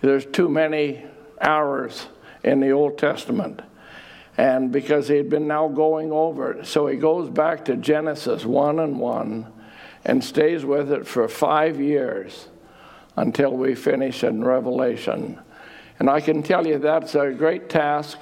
There's 0.02 0.26
too 0.26 0.50
many 0.50 1.06
hours 1.42 2.08
in 2.44 2.60
the 2.60 2.72
Old 2.72 2.98
Testament 2.98 3.62
and 4.38 4.72
because 4.72 5.08
he 5.08 5.16
had 5.16 5.30
been 5.30 5.48
now 5.48 5.68
going 5.68 6.12
over 6.12 6.54
it. 6.54 6.66
So 6.66 6.88
he 6.88 6.98
goes 6.98 7.30
back 7.30 7.66
to 7.66 7.76
Genesis 7.76 8.46
1 8.46 8.80
and 8.80 9.00
1 9.00 9.54
and 10.06 10.24
stays 10.24 10.66
with 10.66 10.92
it 10.92 11.08
for 11.08 11.28
five 11.28 11.80
years 11.80 12.48
until 13.16 13.56
we 13.56 13.76
finish 13.76 14.24
in 14.24 14.44
Revelation. 14.44 15.40
And 16.00 16.10
I 16.10 16.20
can 16.20 16.42
tell 16.42 16.66
you 16.66 16.80
that's 16.80 17.14
a 17.16 17.32
great 17.32 17.70
task, 17.70 18.18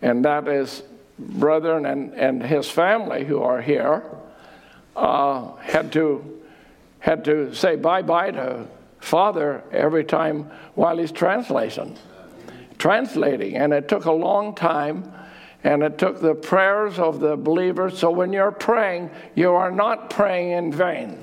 and 0.00 0.24
that 0.24 0.46
is 0.46 0.84
brethren 1.18 1.84
and, 1.84 2.14
and 2.14 2.42
his 2.42 2.70
family 2.70 3.24
who 3.24 3.42
are 3.42 3.60
here 3.60 4.04
uh, 4.96 5.54
had 5.56 5.92
to 5.92 6.42
had 7.00 7.24
to 7.24 7.54
say 7.54 7.76
bye 7.76 8.02
bye 8.02 8.30
to 8.30 8.66
father 8.98 9.62
every 9.72 10.04
time 10.04 10.50
while 10.74 10.96
he's 10.96 11.12
translating 11.12 11.96
translating 12.78 13.56
and 13.56 13.72
it 13.72 13.88
took 13.88 14.04
a 14.06 14.12
long 14.12 14.54
time 14.54 15.12
and 15.64 15.82
it 15.82 15.96
took 15.96 16.20
the 16.20 16.34
prayers 16.34 16.98
of 16.98 17.20
the 17.20 17.36
believers. 17.36 17.98
So 17.98 18.10
when 18.10 18.32
you're 18.32 18.52
praying, 18.52 19.10
you 19.34 19.52
are 19.52 19.70
not 19.70 20.10
praying 20.10 20.50
in 20.50 20.72
vain. 20.72 21.18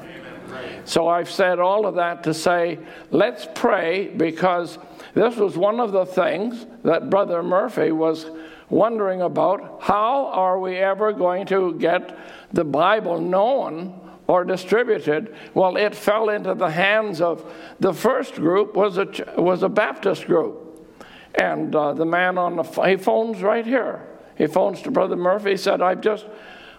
So 0.83 1.07
I've 1.07 1.29
said 1.29 1.59
all 1.59 1.85
of 1.85 1.95
that 1.95 2.23
to 2.23 2.33
say, 2.33 2.79
let's 3.11 3.47
pray 3.53 4.07
because 4.07 4.79
this 5.13 5.35
was 5.35 5.55
one 5.55 5.79
of 5.79 5.91
the 5.91 6.05
things 6.05 6.65
that 6.83 7.11
Brother 7.11 7.43
Murphy 7.43 7.91
was 7.91 8.25
wondering 8.69 9.21
about. 9.21 9.79
How 9.81 10.25
are 10.27 10.59
we 10.59 10.77
ever 10.77 11.13
going 11.13 11.45
to 11.47 11.75
get 11.75 12.17
the 12.53 12.63
Bible 12.63 13.19
known 13.19 13.99
or 14.27 14.45
distributed? 14.45 15.35
Well, 15.53 15.75
it 15.75 15.95
fell 15.95 16.29
into 16.29 16.53
the 16.53 16.69
hands 16.69 17.21
of 17.21 17.43
the 17.79 17.93
first 17.93 18.35
group 18.35 18.75
was 18.75 18.97
a 18.97 19.07
was 19.37 19.63
a 19.63 19.69
Baptist 19.69 20.25
group, 20.25 20.87
and 21.35 21.75
uh, 21.75 21.93
the 21.93 22.05
man 22.05 22.37
on 22.37 22.55
the 22.55 22.63
he 22.63 22.95
phones 22.97 23.41
right 23.41 23.65
here. 23.65 24.07
He 24.37 24.47
phones 24.47 24.81
to 24.83 24.91
Brother 24.91 25.15
Murphy. 25.15 25.51
He 25.51 25.57
said, 25.57 25.81
"I'm 25.81 26.01
just, 26.01 26.25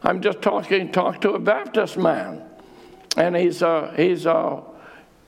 I'm 0.03 0.21
just 0.21 0.41
talking, 0.43 0.91
talk 0.93 1.21
to 1.21 1.33
a 1.33 1.39
Baptist 1.39 1.97
man, 1.97 2.43
and 3.17 3.37
he's 3.37 3.63
a, 3.63 3.93
he's 3.97 4.27
a, 4.27 4.63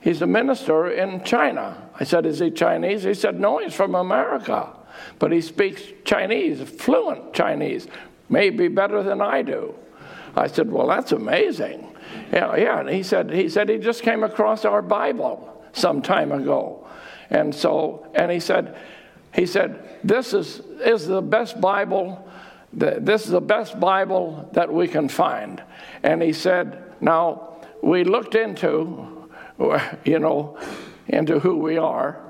he's 0.01 0.21
a 0.21 0.27
minister 0.27 0.87
in 0.87 1.23
China." 1.23 1.89
I 1.99 2.03
said, 2.03 2.25
"Is 2.25 2.39
he 2.39 2.51
Chinese?" 2.51 3.03
He 3.03 3.13
said, 3.13 3.39
"No, 3.39 3.59
he's 3.59 3.73
from 3.73 3.95
America, 3.95 4.73
but 5.19 5.31
he 5.31 5.41
speaks 5.41 5.83
Chinese, 6.03 6.59
fluent 6.61 7.33
Chinese, 7.33 7.87
maybe 8.29 8.67
better 8.67 9.03
than 9.03 9.21
I 9.21 9.43
do." 9.43 9.75
I 10.35 10.47
said, 10.47 10.71
"Well, 10.71 10.87
that's 10.87 11.11
amazing." 11.11 11.91
Yeah, 12.31 12.55
yeah. 12.55 12.79
And 12.79 12.89
he 12.89 13.03
said, 13.03 13.31
he 13.31 13.49
said 13.49 13.69
he 13.69 13.77
just 13.77 14.03
came 14.03 14.23
across 14.23 14.65
our 14.65 14.81
Bible 14.81 15.63
some 15.73 16.01
time 16.01 16.31
ago, 16.31 16.87
and 17.29 17.53
so, 17.53 18.07
and 18.15 18.31
he 18.31 18.39
said 18.39 18.75
he 19.35 19.45
said, 19.45 19.99
This 20.03 20.33
is, 20.33 20.61
is 20.83 21.07
the 21.07 21.21
best 21.21 21.59
Bible, 21.59 22.25
this 22.71 23.25
is 23.25 23.31
the 23.31 23.41
best 23.41 23.79
Bible 23.79 24.49
that 24.53 24.73
we 24.73 24.87
can 24.87 25.09
find. 25.09 25.61
And 26.03 26.21
he 26.21 26.33
said, 26.33 26.81
Now, 27.01 27.57
we 27.83 28.03
looked 28.03 28.35
into, 28.35 29.29
you 30.05 30.19
know, 30.19 30.57
into 31.07 31.39
who 31.39 31.57
we 31.57 31.77
are. 31.77 32.21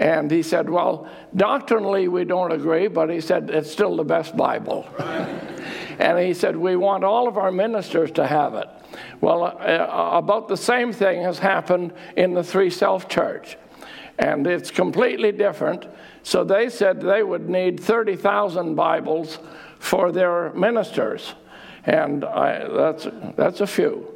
And 0.00 0.30
he 0.30 0.42
said, 0.42 0.70
Well, 0.70 1.08
doctrinally 1.36 2.08
we 2.08 2.24
don't 2.24 2.52
agree, 2.52 2.88
but 2.88 3.10
he 3.10 3.20
said, 3.20 3.50
It's 3.50 3.70
still 3.70 3.96
the 3.96 4.04
best 4.04 4.36
Bible. 4.36 4.86
and 5.98 6.18
he 6.18 6.34
said, 6.34 6.56
We 6.56 6.76
want 6.76 7.04
all 7.04 7.28
of 7.28 7.38
our 7.38 7.52
ministers 7.52 8.10
to 8.12 8.26
have 8.26 8.54
it. 8.54 8.68
Well, 9.20 9.44
uh, 9.44 10.10
about 10.18 10.48
the 10.48 10.56
same 10.56 10.92
thing 10.92 11.22
has 11.22 11.38
happened 11.38 11.92
in 12.16 12.34
the 12.34 12.44
Three 12.44 12.70
Self 12.70 13.08
Church. 13.08 13.56
And 14.18 14.46
it's 14.46 14.70
completely 14.70 15.32
different. 15.32 15.86
So 16.22 16.44
they 16.44 16.68
said 16.68 17.00
they 17.00 17.22
would 17.22 17.48
need 17.48 17.80
30,000 17.80 18.74
Bibles 18.74 19.38
for 19.78 20.12
their 20.12 20.52
ministers. 20.54 21.34
And 21.84 22.24
I, 22.24 22.66
that's, 22.68 23.08
that's 23.36 23.60
a 23.60 23.66
few. 23.66 24.10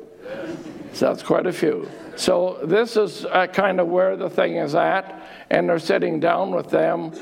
So 0.93 1.07
that's 1.07 1.23
quite 1.23 1.47
a 1.47 1.53
few. 1.53 1.89
So 2.17 2.61
this 2.65 2.97
is 2.97 3.25
uh, 3.27 3.47
kind 3.49 3.79
of 3.81 3.89
where 3.89 4.17
the 4.17 4.31
thing 4.31 4.57
is 4.57 4.75
at. 4.75 5.23
And 5.51 5.69
they're 5.69 5.79
sitting 5.79 6.21
down 6.21 6.53
with 6.53 6.71
them. 6.71 7.13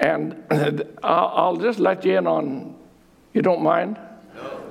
And 0.00 0.44
I'll, 1.02 1.32
I'll 1.34 1.56
just 1.56 1.78
let 1.78 2.04
you 2.04 2.18
in 2.18 2.26
on, 2.26 2.76
you 3.32 3.42
don't 3.42 3.62
mind? 3.62 3.98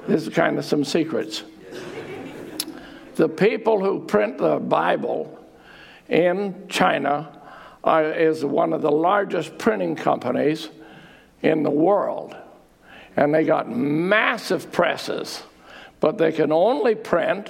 This 0.07 0.27
is 0.27 0.33
kind 0.33 0.57
of 0.57 0.65
some 0.65 0.83
secrets. 0.83 1.43
The 3.15 3.27
people 3.27 3.79
who 3.79 4.05
print 4.05 4.37
the 4.37 4.57
Bible 4.57 5.37
in 6.07 6.67
China 6.69 7.41
uh, 7.83 8.13
is 8.15 8.45
one 8.45 8.73
of 8.73 8.81
the 8.81 8.91
largest 8.91 9.57
printing 9.57 9.95
companies 9.95 10.69
in 11.41 11.63
the 11.63 11.71
world. 11.71 12.35
And 13.15 13.33
they 13.33 13.43
got 13.43 13.69
massive 13.69 14.71
presses, 14.71 15.41
but 15.99 16.17
they 16.17 16.31
can 16.31 16.51
only 16.51 16.95
print 16.95 17.49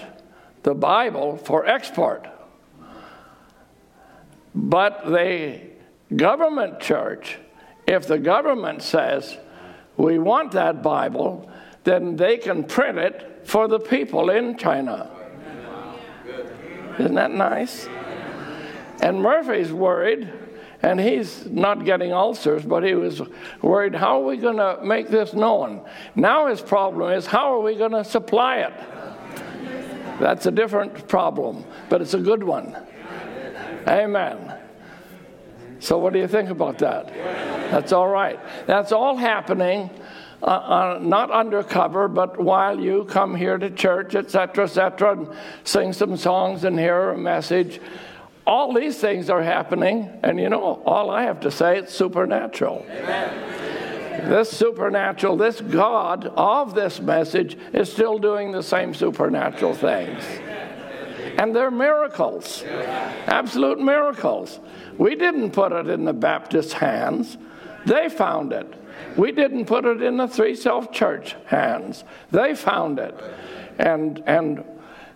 the 0.64 0.74
Bible 0.74 1.38
for 1.38 1.66
export. 1.66 2.28
But 4.56 5.06
the 5.06 5.62
government 6.16 6.80
church, 6.80 7.38
if 7.86 8.08
the 8.08 8.18
government 8.18 8.82
says, 8.82 9.38
we 9.98 10.20
want 10.20 10.52
that 10.54 10.84
Bible, 10.84 11.50
then 11.84 12.16
they 12.16 12.38
can 12.38 12.64
print 12.64 12.98
it 12.98 13.42
for 13.44 13.68
the 13.68 13.80
people 13.80 14.30
in 14.30 14.58
China. 14.58 15.10
Isn't 17.00 17.16
that 17.16 17.32
nice? 17.32 17.88
And 19.02 19.22
Murphy's 19.22 19.72
worried, 19.72 20.32
And 20.84 21.00
he's 21.00 21.46
not 21.48 21.86
getting 21.86 22.14
ulcers, 22.14 22.64
but 22.64 22.84
he 22.84 22.94
was 22.94 23.22
worried 23.62 23.96
how 23.96 24.22
are 24.22 24.26
we 24.26 24.38
going 24.38 24.58
to 24.58 24.80
make 24.84 25.10
this 25.10 25.34
known? 25.34 25.84
Now 26.16 26.48
his 26.48 26.62
problem 26.62 27.12
is 27.14 27.26
how 27.26 27.54
are 27.56 27.62
we 27.62 27.76
going 27.76 27.92
to 27.92 28.04
supply 28.04 28.58
it? 28.58 28.74
That's 30.20 30.46
a 30.46 30.52
different 30.52 31.08
problem, 31.08 31.64
but 31.90 32.02
it's 32.02 32.14
a 32.14 32.20
good 32.20 32.44
one. 32.44 32.78
Amen. 33.88 34.54
So, 35.80 35.98
what 35.98 36.14
do 36.14 36.20
you 36.20 36.28
think 36.28 36.50
about 36.50 36.80
that? 36.80 37.08
That's 37.72 37.92
all 37.92 38.08
right. 38.08 38.40
That's 38.66 38.92
all 38.92 39.18
happening 39.18 39.90
uh, 40.42 40.46
uh, 40.46 41.00
not 41.02 41.32
undercover, 41.32 42.08
but 42.08 42.40
while 42.40 42.80
you 42.80 43.06
come 43.06 43.34
here 43.34 43.58
to 43.58 43.72
church, 43.72 44.14
etc., 44.14 44.66
etc., 44.66 45.14
and 45.14 45.30
sing 45.64 45.94
some 45.94 46.16
songs 46.16 46.64
and 46.64 46.78
hear 46.78 47.10
a 47.10 47.18
message. 47.18 47.82
All 48.46 48.72
these 48.72 48.98
things 48.98 49.32
are 49.32 49.42
happening, 49.42 50.10
and 50.22 50.40
you 50.40 50.50
know, 50.50 50.82
all 50.86 51.10
I 51.10 51.24
have 51.24 51.40
to 51.42 51.52
say, 51.52 51.80
it's 51.80 51.94
supernatural. 51.94 52.86
Amen. 52.88 54.30
This 54.30 54.52
supernatural, 54.52 55.38
this 55.38 55.60
God 55.60 56.26
of 56.26 56.76
this 56.76 57.00
message 57.00 57.58
is 57.74 57.92
still 57.92 58.20
doing 58.20 58.52
the 58.52 58.64
same 58.64 58.94
supernatural 58.94 59.74
things. 59.74 60.24
And 61.38 61.56
they're 61.56 61.72
miracles, 61.72 62.64
absolute 62.64 63.80
miracles. 63.80 64.60
We 64.98 65.16
didn't 65.16 65.52
put 65.52 65.72
it 65.72 65.88
in 65.88 66.06
the 66.06 66.14
Baptist 66.14 66.74
hands, 66.74 67.38
they 67.88 68.10
found 68.10 68.52
it. 68.52 68.74
We 69.16 69.32
didn't 69.32 69.66
put 69.66 69.86
it 69.86 70.02
in 70.02 70.18
the 70.18 70.28
Three 70.28 70.56
Self 70.56 70.92
Church 70.92 71.36
hands. 71.46 72.04
They 72.32 72.54
found 72.54 73.00
it. 73.00 73.16
And, 73.80 74.22
and 74.28 74.64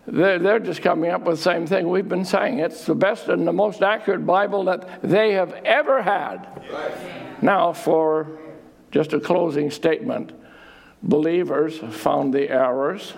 they're, 0.08 0.40
they're 0.40 0.60
just 0.60 0.82
coming 0.82 1.12
up 1.12 1.24
with 1.24 1.38
the 1.38 1.44
same 1.44 1.68
thing 1.68 1.90
we've 1.90 2.08
been 2.08 2.26
saying. 2.26 2.60
It's 2.60 2.86
the 2.86 2.96
best 2.96 3.28
and 3.28 3.46
the 3.46 3.54
most 3.54 3.82
accurate 3.82 4.26
Bible 4.26 4.64
that 4.66 5.02
they 5.02 5.34
have 5.34 5.54
ever 5.66 6.02
had. 6.02 6.48
Now, 7.42 7.74
for 7.74 8.40
just 8.92 9.14
a 9.14 9.20
closing 9.20 9.72
statement 9.72 10.34
believers 11.04 11.80
found 11.80 12.32
the 12.32 12.50
errors, 12.50 13.16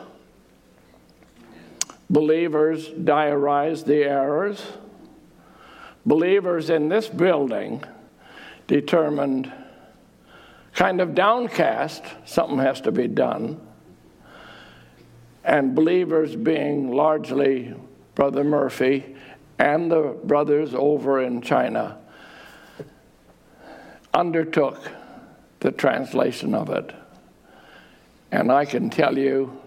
believers 2.09 2.87
diarized 2.87 3.85
the 3.85 4.05
errors, 4.05 4.65
believers 6.05 6.69
in 6.69 6.87
this 6.87 7.09
building 7.09 7.83
determined 8.73 9.53
kind 10.73 10.99
of 10.99 11.13
downcast, 11.13 12.03
something 12.25 12.57
has 12.57 12.81
to 12.81 12.91
be 12.91 13.07
done. 13.07 13.61
And 15.43 15.75
believers, 15.75 16.35
being 16.35 16.89
largely 16.89 17.75
Brother 18.15 18.43
Murphy 18.43 19.15
and 19.59 19.91
the 19.91 20.17
brothers 20.23 20.73
over 20.73 21.21
in 21.21 21.43
China, 21.43 21.99
undertook 24.11 24.79
the 25.59 25.71
translation 25.71 26.55
of 26.55 26.71
it. 26.71 26.95
And 28.31 28.51
I 28.51 28.65
can 28.65 28.89
tell 28.89 29.19
you, 29.19 29.61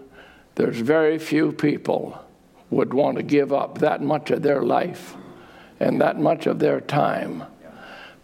there's 0.55 0.79
very 0.79 1.17
few 1.17 1.53
people 1.53 2.21
would 2.69 2.93
want 2.93 3.15
to 3.15 3.23
give 3.23 3.53
up 3.53 3.77
that 3.77 4.01
much 4.01 4.31
of 4.31 4.41
their 4.41 4.63
life 4.63 5.15
and 5.79 6.01
that 6.01 6.19
much 6.19 6.45
of 6.45 6.59
their 6.59 6.81
time 6.81 7.45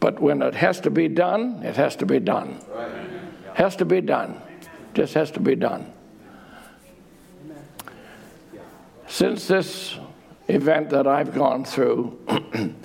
but 0.04 0.20
when 0.20 0.42
it 0.42 0.54
has 0.54 0.82
to 0.82 0.92
be 0.92 1.08
done, 1.08 1.64
it 1.64 1.78
has 1.78 1.96
to 1.96 2.06
be 2.06 2.20
done. 2.20 2.60
Has 3.54 3.78
to 3.78 3.86
be 3.86 4.02
done. 4.02 4.42
Just 4.94 5.14
has 5.14 5.32
to 5.32 5.40
be 5.40 5.56
done. 5.56 5.94
Since 9.08 9.48
this 9.48 9.98
event 10.50 10.90
that 10.90 11.08
I've 11.08 11.34
gone 11.34 11.64
through, 11.64 12.20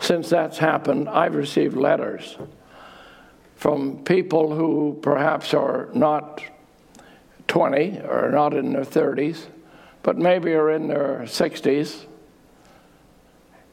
since 0.00 0.30
that's 0.30 0.56
happened, 0.56 1.10
I've 1.10 1.34
received 1.34 1.76
letters 1.76 2.38
from 3.56 4.02
people 4.04 4.54
who 4.54 4.98
perhaps 5.02 5.52
are 5.52 5.90
not 5.92 6.42
20 7.48 8.00
or 8.00 8.30
not 8.30 8.54
in 8.54 8.72
their 8.72 8.86
30s, 8.86 9.44
but 10.02 10.16
maybe 10.16 10.54
are 10.54 10.70
in 10.70 10.88
their 10.88 11.24
60s, 11.26 12.06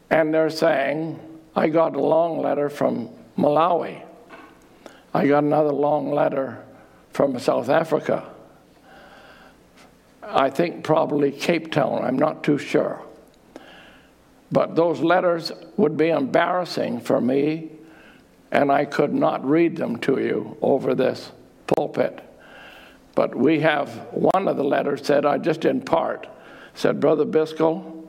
and 0.10 0.34
they're 0.34 0.50
saying, 0.50 1.18
I 1.56 1.68
got 1.68 1.96
a 1.96 2.02
long 2.02 2.42
letter 2.42 2.70
from 2.70 3.10
Malawi. 3.38 4.04
I 5.14 5.28
got 5.28 5.44
another 5.44 5.72
long 5.72 6.12
letter 6.12 6.64
from 7.12 7.38
South 7.40 7.70
Africa. 7.70 8.30
I 10.22 10.50
think 10.50 10.84
probably 10.84 11.32
Cape 11.32 11.72
Town, 11.72 12.04
I'm 12.04 12.18
not 12.18 12.44
too 12.44 12.58
sure. 12.58 13.02
But 14.52 14.76
those 14.76 15.00
letters 15.00 15.52
would 15.78 15.98
be 15.98 16.10
embarrassing 16.10 17.02
for 17.02 17.20
me, 17.20 17.72
and 18.52 18.72
I 18.72 18.86
could 18.86 19.14
not 19.14 19.48
read 19.48 19.76
them 19.76 19.98
to 20.02 20.20
you 20.20 20.58
over 20.62 20.94
this 20.94 21.32
pulpit. 21.68 22.24
But 23.16 23.36
we 23.36 23.60
have 23.62 23.90
one 24.12 24.48
of 24.48 24.58
the 24.58 24.64
letters 24.64 25.06
said, 25.06 25.26
I 25.26 25.40
just 25.40 25.66
in 25.66 25.82
part 25.82 26.28
said, 26.74 27.00
Brother 27.00 27.26
Biscoe, 27.26 28.08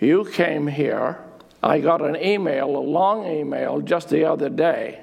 you 0.00 0.24
came 0.24 0.66
here 0.66 1.18
I 1.62 1.80
got 1.80 2.02
an 2.02 2.16
email, 2.16 2.76
a 2.76 2.78
long 2.78 3.26
email, 3.26 3.80
just 3.80 4.08
the 4.08 4.24
other 4.24 4.48
day. 4.48 5.00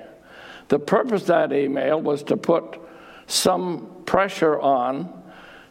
The 0.70 0.80
purpose 0.80 1.24
of 1.24 1.28
that 1.28 1.54
email 1.54 2.02
was 2.02 2.24
to 2.24 2.38
put 2.38 2.80
some 3.28 4.04
pressure 4.06 4.60
on 4.60 5.24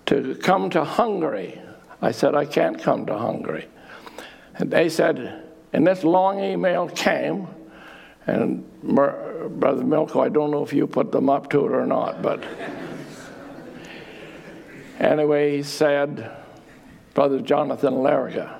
to 0.06 0.34
come 0.36 0.70
to 0.70 0.84
Hungary. 0.84 1.60
I 2.02 2.10
said, 2.10 2.34
I 2.34 2.44
can't 2.44 2.80
come 2.80 3.06
to 3.06 3.16
Hungary. 3.16 3.66
And 4.56 4.70
they 4.70 4.88
said, 4.88 5.44
and 5.72 5.86
this 5.86 6.04
long 6.04 6.38
email 6.38 6.88
came, 6.88 7.48
and 8.26 8.64
Brother 8.82 9.82
Milko, 9.82 10.24
I 10.24 10.28
don't 10.28 10.50
know 10.50 10.62
if 10.62 10.72
you 10.72 10.86
put 10.86 11.10
them 11.12 11.28
up 11.28 11.50
to 11.50 11.66
it 11.66 11.72
or 11.72 11.86
not, 11.86 12.22
but 12.22 12.44
anyway, 15.00 15.56
he 15.56 15.62
said, 15.62 16.30
Brother 17.14 17.40
Jonathan 17.40 17.94
Lariga, 17.94 18.58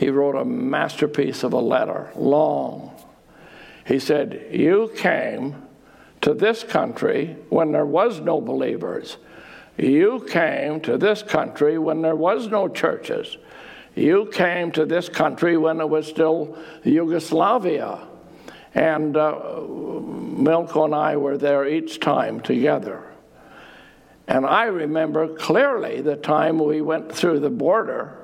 he 0.00 0.08
wrote 0.08 0.34
a 0.34 0.46
masterpiece 0.46 1.42
of 1.42 1.52
a 1.52 1.58
letter, 1.58 2.10
long. 2.16 2.90
He 3.84 3.98
said, 3.98 4.46
You 4.50 4.90
came 4.96 5.62
to 6.22 6.32
this 6.32 6.64
country 6.64 7.36
when 7.50 7.72
there 7.72 7.84
was 7.84 8.18
no 8.18 8.40
believers. 8.40 9.18
You 9.76 10.26
came 10.26 10.80
to 10.80 10.96
this 10.96 11.22
country 11.22 11.76
when 11.76 12.00
there 12.00 12.16
was 12.16 12.48
no 12.48 12.66
churches. 12.66 13.36
You 13.94 14.30
came 14.32 14.72
to 14.72 14.86
this 14.86 15.10
country 15.10 15.58
when 15.58 15.82
it 15.82 15.88
was 15.90 16.06
still 16.06 16.56
Yugoslavia. 16.82 17.98
And 18.74 19.18
uh, 19.18 19.38
Milko 19.38 20.86
and 20.86 20.94
I 20.94 21.18
were 21.18 21.36
there 21.36 21.68
each 21.68 22.00
time 22.00 22.40
together. 22.40 23.04
And 24.26 24.46
I 24.46 24.64
remember 24.64 25.28
clearly 25.36 26.00
the 26.00 26.16
time 26.16 26.58
we 26.58 26.80
went 26.80 27.12
through 27.12 27.40
the 27.40 27.50
border 27.50 28.16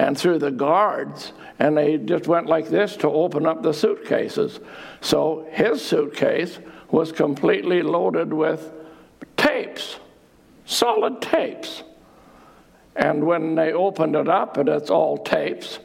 and 0.00 0.16
through 0.16 0.38
the 0.38 0.50
guards, 0.50 1.34
and 1.58 1.76
they 1.76 1.98
just 1.98 2.26
went 2.26 2.46
like 2.46 2.70
this 2.70 2.96
to 2.96 3.06
open 3.06 3.44
up 3.44 3.62
the 3.62 3.74
suitcases. 3.74 4.58
So 5.02 5.46
his 5.50 5.84
suitcase 5.84 6.58
was 6.90 7.12
completely 7.12 7.82
loaded 7.82 8.32
with 8.32 8.72
tapes, 9.36 9.98
solid 10.64 11.20
tapes. 11.20 11.82
And 12.96 13.24
when 13.24 13.54
they 13.54 13.74
opened 13.74 14.16
it 14.16 14.26
up, 14.26 14.56
and 14.56 14.70
it's 14.70 14.88
all 14.88 15.18
tapes, 15.18 15.80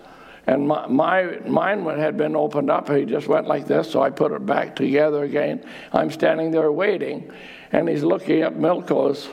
and 0.48 0.66
my, 0.66 0.88
my, 0.88 1.40
mine 1.46 1.86
had 1.86 2.16
been 2.16 2.38
opened 2.38 2.70
up, 2.70 2.90
he 2.90 3.04
just 3.04 3.28
went 3.28 3.48
like 3.48 3.68
this, 3.68 3.92
so 3.92 4.02
I 4.02 4.12
put 4.12 4.32
it 4.32 4.46
back 4.46 4.78
together 4.78 5.26
again. 5.26 5.66
I'm 5.92 6.10
standing 6.10 6.52
there 6.52 6.72
waiting, 6.72 7.34
and 7.74 7.90
he's 7.90 8.04
looking 8.04 8.44
at 8.44 8.54
Milko's 8.54 9.28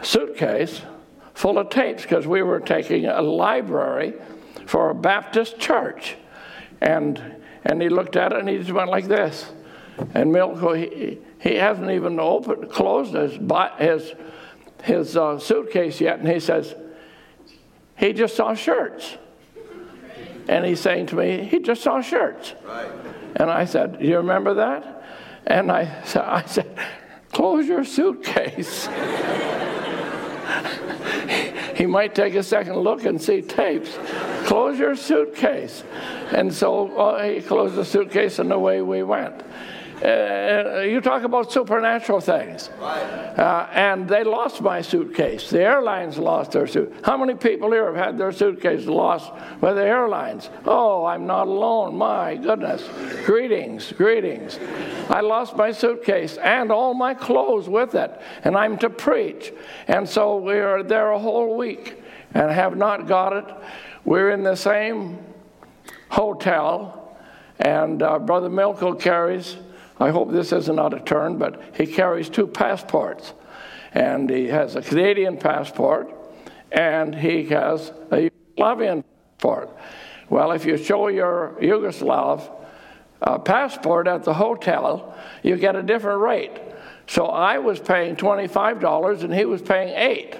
suitcase, 0.00 0.80
full 1.34 1.58
of 1.58 1.70
tapes 1.70 2.02
because 2.02 2.26
we 2.26 2.42
were 2.42 2.60
taking 2.60 3.06
a 3.06 3.22
library 3.22 4.14
for 4.66 4.90
a 4.90 4.94
Baptist 4.94 5.58
church. 5.58 6.16
And, 6.80 7.36
and 7.64 7.80
he 7.80 7.88
looked 7.88 8.16
at 8.16 8.32
it 8.32 8.38
and 8.38 8.48
he 8.48 8.58
just 8.58 8.72
went 8.72 8.90
like 8.90 9.06
this. 9.06 9.50
And 10.14 10.32
Milko, 10.32 10.76
he, 10.76 11.18
he 11.40 11.56
hasn't 11.56 11.90
even 11.90 12.18
opened, 12.18 12.70
closed 12.70 13.14
his, 13.14 13.38
his, 13.78 14.12
his 14.82 15.16
uh, 15.16 15.38
suitcase 15.38 16.00
yet. 16.00 16.18
And 16.20 16.28
he 16.28 16.40
says, 16.40 16.74
he 17.96 18.12
just 18.12 18.36
saw 18.36 18.54
shirts. 18.54 19.16
And 20.48 20.64
he's 20.64 20.80
saying 20.80 21.06
to 21.06 21.16
me, 21.16 21.44
he 21.44 21.60
just 21.60 21.82
saw 21.82 22.00
shirts. 22.00 22.54
Right. 22.64 22.90
And 23.36 23.50
I 23.50 23.66
said, 23.66 23.98
you 24.00 24.16
remember 24.16 24.54
that? 24.54 25.04
And 25.46 25.70
I, 25.70 26.02
I 26.14 26.44
said, 26.46 26.78
Close 27.32 27.66
your 27.66 27.84
suitcase. 27.84 28.88
he 31.80 31.86
might 31.86 32.14
take 32.14 32.34
a 32.34 32.42
second 32.42 32.76
look 32.76 33.06
and 33.06 33.18
see 33.18 33.40
tapes. 33.40 33.98
Close 34.44 34.78
your 34.78 34.94
suitcase. 34.94 35.82
And 36.30 36.52
so 36.52 36.94
uh, 36.94 37.22
he 37.26 37.40
closed 37.40 37.74
the 37.74 37.86
suitcase 37.86 38.38
and 38.38 38.52
away 38.52 38.82
we 38.82 39.02
went. 39.02 39.42
Uh, 40.02 40.80
you 40.80 41.00
talk 41.02 41.24
about 41.24 41.52
supernatural 41.52 42.20
things. 42.20 42.70
Uh, 42.80 43.68
and 43.72 44.08
they 44.08 44.24
lost 44.24 44.62
my 44.62 44.80
suitcase. 44.80 45.50
The 45.50 45.60
airlines 45.60 46.16
lost 46.16 46.52
their 46.52 46.66
suit. 46.66 46.94
How 47.02 47.18
many 47.18 47.34
people 47.34 47.70
here 47.70 47.84
have 47.86 47.96
had 47.96 48.18
their 48.18 48.32
suitcase 48.32 48.86
lost 48.86 49.30
by 49.60 49.74
the 49.74 49.84
airlines? 49.84 50.48
Oh, 50.64 51.04
I'm 51.04 51.26
not 51.26 51.48
alone. 51.48 51.96
My 51.96 52.36
goodness. 52.36 52.88
Greetings, 53.26 53.92
greetings. 53.92 54.58
I 55.10 55.20
lost 55.20 55.54
my 55.56 55.70
suitcase 55.70 56.38
and 56.38 56.72
all 56.72 56.94
my 56.94 57.12
clothes 57.12 57.68
with 57.68 57.94
it, 57.94 58.10
and 58.44 58.56
I'm 58.56 58.78
to 58.78 58.88
preach. 58.88 59.52
And 59.86 60.08
so 60.08 60.38
we 60.38 60.54
are 60.54 60.82
there 60.82 61.10
a 61.10 61.18
whole 61.18 61.58
week 61.58 62.02
and 62.32 62.50
have 62.50 62.76
not 62.76 63.06
got 63.06 63.34
it. 63.34 63.44
We're 64.06 64.30
in 64.30 64.44
the 64.44 64.56
same 64.56 65.18
hotel, 66.08 67.18
and 67.58 68.02
uh, 68.02 68.18
Brother 68.18 68.48
Milko 68.48 68.98
carries 68.98 69.56
I 70.00 70.10
hope 70.10 70.32
this 70.32 70.50
isn't 70.50 70.80
out 70.80 70.94
of 70.94 71.04
turn, 71.04 71.36
but 71.36 71.62
he 71.76 71.86
carries 71.86 72.30
two 72.30 72.46
passports. 72.46 73.34
And 73.92 74.30
he 74.30 74.46
has 74.46 74.74
a 74.74 74.82
Canadian 74.82 75.36
passport 75.36 76.10
and 76.72 77.14
he 77.14 77.44
has 77.46 77.90
a 78.10 78.30
Yugoslavian 78.56 79.04
passport. 79.38 79.76
Well, 80.30 80.52
if 80.52 80.64
you 80.64 80.76
show 80.78 81.08
your 81.08 81.56
Yugoslav 81.60 82.50
uh, 83.20 83.38
passport 83.38 84.06
at 84.06 84.24
the 84.24 84.32
hotel, 84.32 85.14
you 85.42 85.56
get 85.56 85.76
a 85.76 85.82
different 85.82 86.20
rate. 86.20 86.58
So 87.06 87.26
I 87.26 87.58
was 87.58 87.80
paying 87.80 88.16
$25 88.16 89.24
and 89.24 89.34
he 89.34 89.44
was 89.44 89.60
paying 89.60 89.88
8 89.88 90.36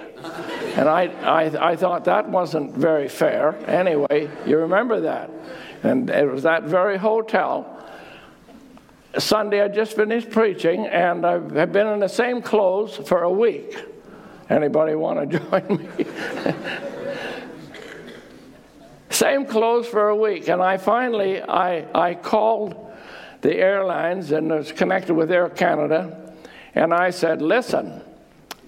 And 0.77 0.87
I, 0.87 1.07
I, 1.21 1.71
I 1.71 1.75
thought 1.75 2.05
that 2.05 2.29
wasn't 2.29 2.73
very 2.73 3.09
fair. 3.09 3.55
Anyway, 3.67 4.29
you 4.45 4.57
remember 4.57 5.01
that. 5.01 5.29
And 5.83 6.09
it 6.09 6.31
was 6.31 6.43
that 6.43 6.63
very 6.63 6.97
hotel 6.97 7.80
Sunday 9.17 9.61
I 9.61 9.67
just 9.67 9.95
finished 9.95 10.29
preaching, 10.29 10.85
and 10.87 11.25
I've 11.25 11.71
been 11.71 11.87
in 11.87 11.99
the 11.99 12.07
same 12.07 12.41
clothes 12.41 12.95
for 12.95 13.23
a 13.23 13.31
week. 13.31 13.77
Anybody 14.49 14.95
want 14.95 15.31
to 15.31 15.39
join 15.49 15.77
me? 15.77 16.05
same 19.09 19.45
clothes 19.45 19.87
for 19.87 20.09
a 20.09 20.15
week, 20.15 20.47
and 20.47 20.61
I 20.61 20.77
finally 20.77 21.41
I 21.41 21.85
I 21.93 22.15
called 22.15 22.93
the 23.41 23.55
airlines 23.55 24.31
and 24.31 24.49
was 24.49 24.71
connected 24.71 25.13
with 25.13 25.29
Air 25.29 25.49
Canada, 25.49 26.33
and 26.73 26.93
I 26.93 27.09
said, 27.09 27.41
"Listen, 27.41 28.01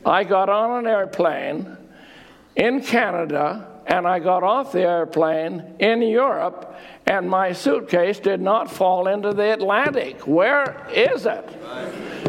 I 0.06 0.26
got 0.26 0.50
on 0.50 0.80
an 0.80 0.88
airplane 0.88 1.78
in 2.56 2.82
Canada." 2.82 3.70
and 3.86 4.08
I 4.08 4.20
got 4.20 4.44
off 4.44 4.72
the 4.72 4.82
airplane 4.82 5.76
in 5.80 6.02
Europe, 6.02 6.76
and 7.06 7.30
my 7.30 7.52
suitcase 7.52 8.20
did 8.20 8.42
not 8.42 8.72
fall 8.72 9.08
into 9.08 9.34
the 9.34 9.54
Atlantic. 9.54 10.26
Where 10.26 10.88
is 10.94 11.26
it? 11.26 11.48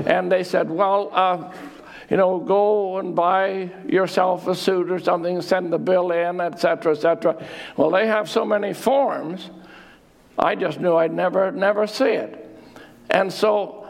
And 0.07 0.31
they 0.31 0.43
said, 0.43 0.69
Well, 0.69 1.11
uh, 1.13 1.53
you 2.11 2.17
know, 2.17 2.39
go 2.39 2.99
and 2.99 3.15
buy 3.15 3.71
yourself 3.87 4.47
a 4.47 4.55
suit 4.55 4.91
or 4.91 4.99
something, 4.99 5.41
send 5.41 5.73
the 5.73 5.79
bill 5.79 6.11
in, 6.11 6.41
etc., 6.41 6.93
etc. 6.93 7.47
Well, 7.77 7.91
they 7.91 8.07
have 8.07 8.29
so 8.29 8.45
many 8.45 8.73
forms, 8.75 9.51
I 10.39 10.55
just 10.55 10.81
knew 10.81 10.97
I'd 10.97 11.15
never, 11.15 11.53
never 11.53 11.87
see 11.87 12.11
it. 12.11 12.41
And 13.11 13.33
so, 13.33 13.89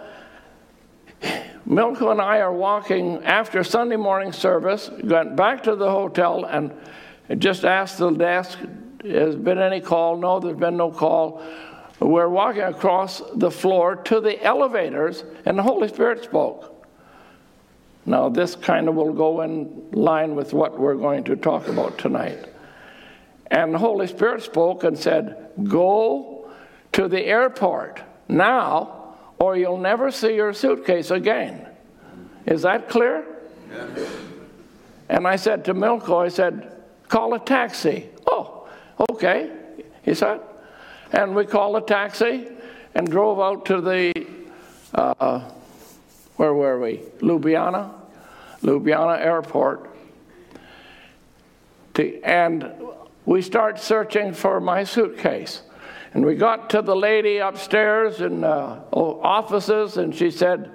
Milko 1.67 2.13
and 2.13 2.21
I 2.21 2.41
are 2.41 2.53
walking 2.53 3.25
after 3.25 3.65
Sunday 3.65 3.97
morning 3.97 4.33
service, 4.33 4.91
went 5.03 5.35
back 5.35 5.63
to 5.65 5.75
the 5.75 5.91
hotel, 5.91 6.45
and 6.45 6.73
and 7.29 7.41
just 7.41 7.65
asked 7.65 7.99
the 7.99 8.11
desk, 8.11 8.59
has 9.05 9.37
been 9.37 9.59
any 9.59 9.81
call? 9.81 10.17
No, 10.17 10.41
there's 10.41 10.57
been 10.57 10.77
no 10.77 10.91
call. 10.91 11.43
We're 12.01 12.29
walking 12.29 12.63
across 12.63 13.23
the 13.35 13.51
floor 13.51 13.97
to 13.97 14.21
the 14.21 14.43
elevators, 14.43 15.25
and 15.45 15.59
the 15.59 15.63
Holy 15.63 15.89
Spirit 15.89 16.25
spoke. 16.25 16.71
Now, 18.07 18.29
this 18.29 18.55
kind 18.55 18.89
of 18.89 18.95
will 18.95 19.13
go 19.13 19.41
in 19.41 19.91
line 19.93 20.35
with 20.35 20.53
what 20.53 20.79
we're 20.79 20.97
going 20.97 21.25
to 21.25 21.37
talk 21.37 21.69
about 21.69 21.97
tonight. 21.99 22.47
And 23.51 23.73
the 23.73 23.79
Holy 23.79 24.07
Spirit 24.07 24.43
spoke 24.43 24.85
and 24.85 24.99
said, 24.99 25.51
Go 25.65 26.51
to 26.93 27.09
the 27.09 27.25
airport 27.25 28.03
now, 28.29 29.17
or 29.39 29.57
you'll 29.57 29.79
never 29.79 30.11
see 30.11 30.35
your 30.35 30.53
suitcase 30.53 31.11
again. 31.11 31.67
Is 32.47 32.63
that 32.63 32.89
clear? 32.89 33.25
Yeah. 33.71 33.87
And 35.09 35.27
I 35.27 35.37
said 35.37 35.65
to 35.67 35.75
Milko, 35.75 36.25
I 36.25 36.29
said, 36.29 36.83
Call 37.09 37.35
a 37.35 37.39
taxi. 37.39 38.09
Oh, 38.27 38.54
okay, 39.11 39.51
he 40.03 40.15
said. 40.15 40.41
And 41.13 41.35
we 41.35 41.47
called 41.47 41.77
a 41.77 41.81
taxi 41.81 42.49
and 42.95 43.09
drove 43.09 43.41
out 43.41 43.67
to 43.67 43.81
the, 43.81 44.27
uh, 44.95 45.41
where 46.37 46.55
were 46.55 46.81
we? 46.81 47.03
Ljubljana? 47.21 47.91
Ljubljana 48.63 49.21
Airport. 49.21 49.91
To, 51.95 52.23
and 52.23 52.73
we 53.25 53.43
start 53.43 53.79
searching 53.79 54.33
for 54.33 54.61
my 54.61 54.85
suitcase. 54.85 55.63
And 56.13 56.25
we 56.25 56.37
got 56.37 56.71
to 56.71 56.83
the 56.83 56.95
lady 56.95 57.39
upstairs 57.39 58.21
in 58.21 58.45
uh, 58.45 58.81
offices, 58.93 59.97
and 59.97 60.15
she 60.15 60.31
said, 60.31 60.71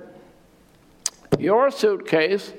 Your 1.38 1.72
suitcase 1.72 2.52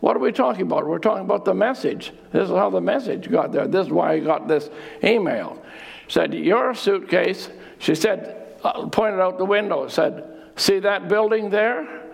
what 0.00 0.16
are 0.16 0.20
we 0.20 0.30
talking 0.30 0.62
about? 0.62 0.86
We're 0.86 0.98
talking 0.98 1.24
about 1.24 1.44
the 1.44 1.54
message. 1.54 2.12
This 2.32 2.44
is 2.44 2.50
how 2.50 2.70
the 2.70 2.80
message 2.80 3.30
got 3.30 3.52
there. 3.52 3.66
This 3.66 3.86
is 3.86 3.92
why 3.92 4.12
I 4.12 4.20
got 4.20 4.46
this 4.46 4.70
email. 5.02 5.60
Said, 6.06 6.34
Your 6.34 6.74
suitcase, 6.74 7.48
she 7.78 7.94
said, 7.94 8.56
uh, 8.62 8.86
pointed 8.88 9.20
out 9.20 9.38
the 9.38 9.44
window, 9.44 9.88
said, 9.88 10.24
See 10.56 10.78
that 10.80 11.08
building 11.08 11.50
there? 11.50 12.04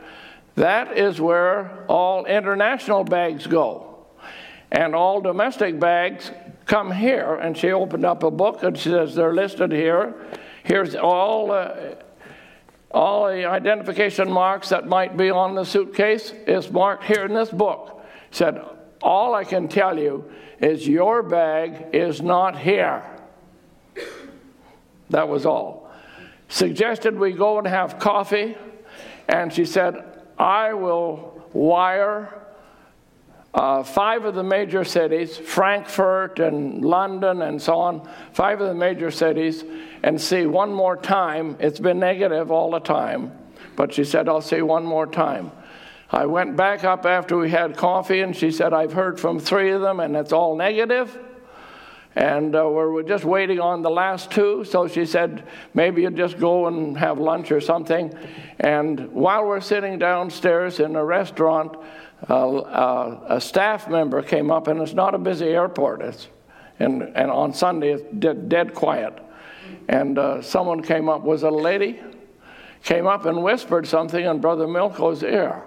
That 0.54 0.96
is 0.96 1.20
where 1.20 1.84
all 1.86 2.24
international 2.24 3.04
bags 3.04 3.46
go. 3.46 4.06
And 4.70 4.94
all 4.94 5.20
domestic 5.20 5.78
bags 5.78 6.30
come 6.66 6.90
here. 6.90 7.34
And 7.34 7.56
she 7.56 7.70
opened 7.70 8.06
up 8.06 8.22
a 8.22 8.30
book 8.30 8.62
and 8.62 8.78
she 8.78 8.88
says, 8.88 9.14
They're 9.14 9.34
listed 9.34 9.72
here. 9.72 10.14
Here's 10.62 10.94
all. 10.94 11.52
Uh, 11.52 11.96
all 12.94 13.26
the 13.26 13.44
identification 13.44 14.30
marks 14.30 14.68
that 14.68 14.86
might 14.86 15.16
be 15.16 15.28
on 15.28 15.56
the 15.56 15.64
suitcase 15.64 16.32
is 16.46 16.70
marked 16.70 17.04
here 17.04 17.24
in 17.24 17.34
this 17.34 17.50
book. 17.50 18.04
said, 18.30 18.64
All 19.02 19.34
I 19.34 19.42
can 19.42 19.66
tell 19.66 19.98
you 19.98 20.30
is 20.60 20.86
your 20.86 21.22
bag 21.24 21.88
is 21.92 22.22
not 22.22 22.56
here. 22.56 23.02
That 25.10 25.28
was 25.28 25.44
all. 25.44 25.90
Suggested 26.48 27.18
we 27.18 27.32
go 27.32 27.58
and 27.58 27.66
have 27.66 27.98
coffee, 27.98 28.56
and 29.28 29.52
she 29.52 29.64
said, 29.64 30.22
I 30.38 30.74
will 30.74 31.42
wire 31.52 32.43
uh, 33.54 33.84
five 33.84 34.24
of 34.24 34.34
the 34.34 34.42
major 34.42 34.82
cities, 34.82 35.36
Frankfurt 35.36 36.40
and 36.40 36.84
London 36.84 37.42
and 37.42 37.62
so 37.62 37.74
on, 37.74 38.08
five 38.32 38.60
of 38.60 38.66
the 38.66 38.74
major 38.74 39.12
cities, 39.12 39.64
and 40.02 40.20
see 40.20 40.44
one 40.44 40.72
more 40.72 40.96
time. 40.96 41.56
It's 41.60 41.78
been 41.78 42.00
negative 42.00 42.50
all 42.50 42.72
the 42.72 42.80
time, 42.80 43.32
but 43.76 43.94
she 43.94 44.02
said, 44.02 44.28
I'll 44.28 44.40
see 44.40 44.60
one 44.60 44.84
more 44.84 45.06
time. 45.06 45.52
I 46.10 46.26
went 46.26 46.56
back 46.56 46.84
up 46.84 47.06
after 47.06 47.36
we 47.38 47.50
had 47.50 47.76
coffee, 47.76 48.20
and 48.20 48.36
she 48.36 48.50
said, 48.50 48.72
I've 48.72 48.92
heard 48.92 49.20
from 49.20 49.38
three 49.38 49.70
of 49.70 49.80
them, 49.80 50.00
and 50.00 50.16
it's 50.16 50.32
all 50.32 50.56
negative. 50.56 51.16
And 52.16 52.54
uh, 52.54 52.68
we're 52.68 53.02
just 53.02 53.24
waiting 53.24 53.58
on 53.58 53.82
the 53.82 53.90
last 53.90 54.30
two. 54.30 54.64
So 54.64 54.86
she 54.86 55.04
said, 55.04 55.48
maybe 55.74 56.02
you 56.02 56.10
just 56.10 56.38
go 56.38 56.66
and 56.66 56.96
have 56.96 57.18
lunch 57.18 57.50
or 57.50 57.60
something. 57.60 58.16
And 58.60 59.10
while 59.12 59.44
we're 59.44 59.60
sitting 59.60 59.98
downstairs 59.98 60.78
in 60.78 60.94
a 60.94 61.04
restaurant, 61.04 61.76
a 62.28 63.40
staff 63.40 63.88
member 63.88 64.22
came 64.22 64.50
up, 64.50 64.68
and 64.68 64.80
it's 64.80 64.94
not 64.94 65.14
a 65.14 65.18
busy 65.18 65.46
airport. 65.46 66.02
It's, 66.02 66.28
and, 66.78 67.02
and 67.02 67.30
on 67.30 67.52
Sunday, 67.52 67.92
it's 67.92 68.02
dead, 68.18 68.48
dead 68.48 68.74
quiet. 68.74 69.18
And 69.88 70.18
uh, 70.18 70.42
someone 70.42 70.82
came 70.82 71.08
up, 71.08 71.22
was 71.22 71.42
a 71.42 71.50
lady, 71.50 72.00
came 72.82 73.06
up 73.06 73.26
and 73.26 73.42
whispered 73.42 73.86
something 73.86 74.24
in 74.24 74.40
Brother 74.40 74.66
Milko's 74.66 75.22
ear. 75.22 75.62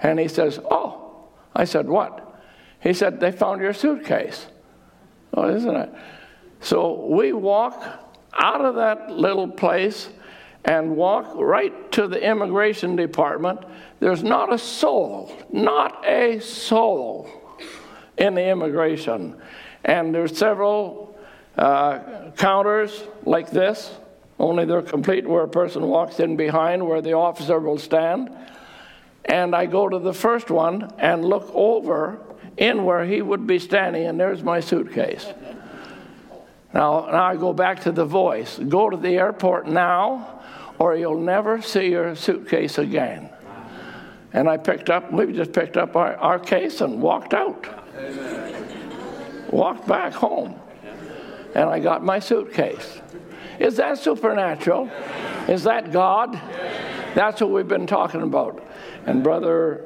And 0.00 0.18
he 0.18 0.28
says, 0.28 0.58
Oh, 0.70 1.28
I 1.54 1.64
said, 1.64 1.88
What? 1.88 2.40
He 2.80 2.92
said, 2.92 3.20
They 3.20 3.32
found 3.32 3.60
your 3.60 3.72
suitcase. 3.72 4.46
Oh, 5.34 5.48
isn't 5.48 5.76
it? 5.76 5.92
So 6.60 7.06
we 7.06 7.32
walk 7.32 7.82
out 8.34 8.64
of 8.64 8.74
that 8.76 9.10
little 9.10 9.48
place 9.48 10.08
and 10.64 10.96
walk 10.96 11.32
right 11.36 11.90
to 11.92 12.06
the 12.06 12.22
immigration 12.22 12.96
department. 12.96 13.60
There's 13.98 14.22
not 14.22 14.52
a 14.52 14.58
soul, 14.58 15.34
not 15.50 16.06
a 16.06 16.40
soul 16.40 17.30
in 18.18 18.34
the 18.34 18.46
immigration. 18.46 19.40
And 19.84 20.14
there's 20.14 20.36
several 20.36 21.18
uh, 21.56 22.30
counters 22.36 23.02
like 23.24 23.50
this, 23.50 23.94
only 24.38 24.64
they're 24.64 24.82
complete 24.82 25.26
where 25.26 25.42
a 25.42 25.48
person 25.48 25.86
walks 25.86 26.18
in 26.18 26.36
behind 26.36 26.86
where 26.86 27.02
the 27.02 27.12
officer 27.12 27.58
will 27.58 27.78
stand. 27.78 28.30
And 29.26 29.54
I 29.54 29.66
go 29.66 29.88
to 29.88 29.98
the 29.98 30.14
first 30.14 30.50
one 30.50 30.90
and 30.98 31.24
look 31.24 31.50
over 31.52 32.20
in 32.56 32.84
where 32.84 33.04
he 33.04 33.20
would 33.20 33.46
be 33.46 33.58
standing, 33.58 34.06
and 34.06 34.18
there's 34.18 34.42
my 34.42 34.60
suitcase. 34.60 35.26
Now, 36.72 37.08
now 37.10 37.24
I 37.24 37.36
go 37.36 37.52
back 37.52 37.82
to 37.82 37.92
the 37.92 38.04
voice 38.04 38.58
go 38.58 38.88
to 38.88 38.96
the 38.96 39.16
airport 39.16 39.66
now, 39.66 40.39
or 40.80 40.96
you'll 40.96 41.20
never 41.20 41.60
see 41.60 41.90
your 41.90 42.16
suitcase 42.16 42.78
again. 42.78 43.28
And 44.32 44.48
I 44.48 44.56
picked 44.56 44.88
up, 44.88 45.12
we 45.12 45.32
just 45.32 45.52
picked 45.52 45.76
up 45.76 45.94
our, 45.94 46.16
our 46.16 46.38
case 46.38 46.80
and 46.80 47.02
walked 47.02 47.34
out. 47.34 47.66
Walked 49.52 49.86
back 49.86 50.14
home. 50.14 50.58
And 51.54 51.68
I 51.68 51.80
got 51.80 52.02
my 52.02 52.18
suitcase. 52.18 53.00
Is 53.58 53.76
that 53.76 53.98
supernatural? 53.98 54.90
Is 55.48 55.64
that 55.64 55.92
God? 55.92 56.32
That's 57.14 57.42
what 57.42 57.50
we've 57.50 57.68
been 57.68 57.86
talking 57.86 58.22
about. 58.22 58.66
And 59.04 59.22
brother, 59.22 59.84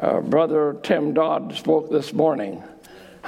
uh, 0.00 0.20
brother 0.20 0.78
Tim 0.82 1.14
Dodd 1.14 1.54
spoke 1.54 1.90
this 1.90 2.12
morning 2.12 2.64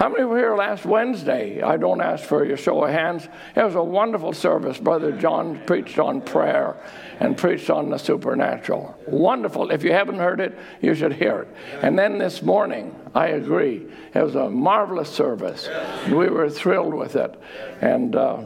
how 0.00 0.08
many 0.08 0.24
were 0.24 0.38
here 0.38 0.56
last 0.56 0.86
Wednesday? 0.86 1.60
I 1.60 1.76
don't 1.76 2.00
ask 2.00 2.24
for 2.24 2.42
your 2.46 2.56
show 2.56 2.84
of 2.84 2.90
hands. 2.90 3.28
It 3.54 3.62
was 3.62 3.74
a 3.74 3.84
wonderful 3.84 4.32
service. 4.32 4.78
Brother 4.78 5.12
John 5.12 5.60
preached 5.66 5.98
on 5.98 6.22
prayer 6.22 6.74
and 7.18 7.36
preached 7.36 7.68
on 7.68 7.90
the 7.90 7.98
supernatural. 7.98 8.98
Wonderful. 9.06 9.70
If 9.70 9.84
you 9.84 9.92
haven't 9.92 10.16
heard 10.16 10.40
it, 10.40 10.58
you 10.80 10.94
should 10.94 11.12
hear 11.12 11.40
it. 11.40 11.48
And 11.82 11.98
then 11.98 12.16
this 12.16 12.40
morning, 12.40 12.98
I 13.14 13.26
agree. 13.26 13.88
It 14.14 14.22
was 14.22 14.36
a 14.36 14.48
marvelous 14.48 15.10
service. 15.10 15.68
We 16.08 16.30
were 16.30 16.48
thrilled 16.48 16.94
with 16.94 17.16
it. 17.16 17.38
And 17.82 18.16
uh, 18.16 18.44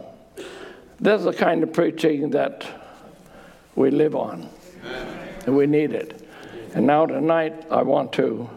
this 0.99 1.21
is 1.21 1.25
the 1.25 1.35
kind 1.35 1.63
of 1.63 1.73
preaching 1.73 2.31
that 2.31 2.67
we 3.77 3.93
live 3.93 4.17
on. 4.17 4.51
And 5.47 5.57
we 5.57 5.69
need 5.69 5.93
it. 5.93 6.29
And 6.75 6.85
now 6.85 7.07
tonight, 7.07 7.65
I 7.71 7.83
want 7.83 8.13
to 8.15 8.51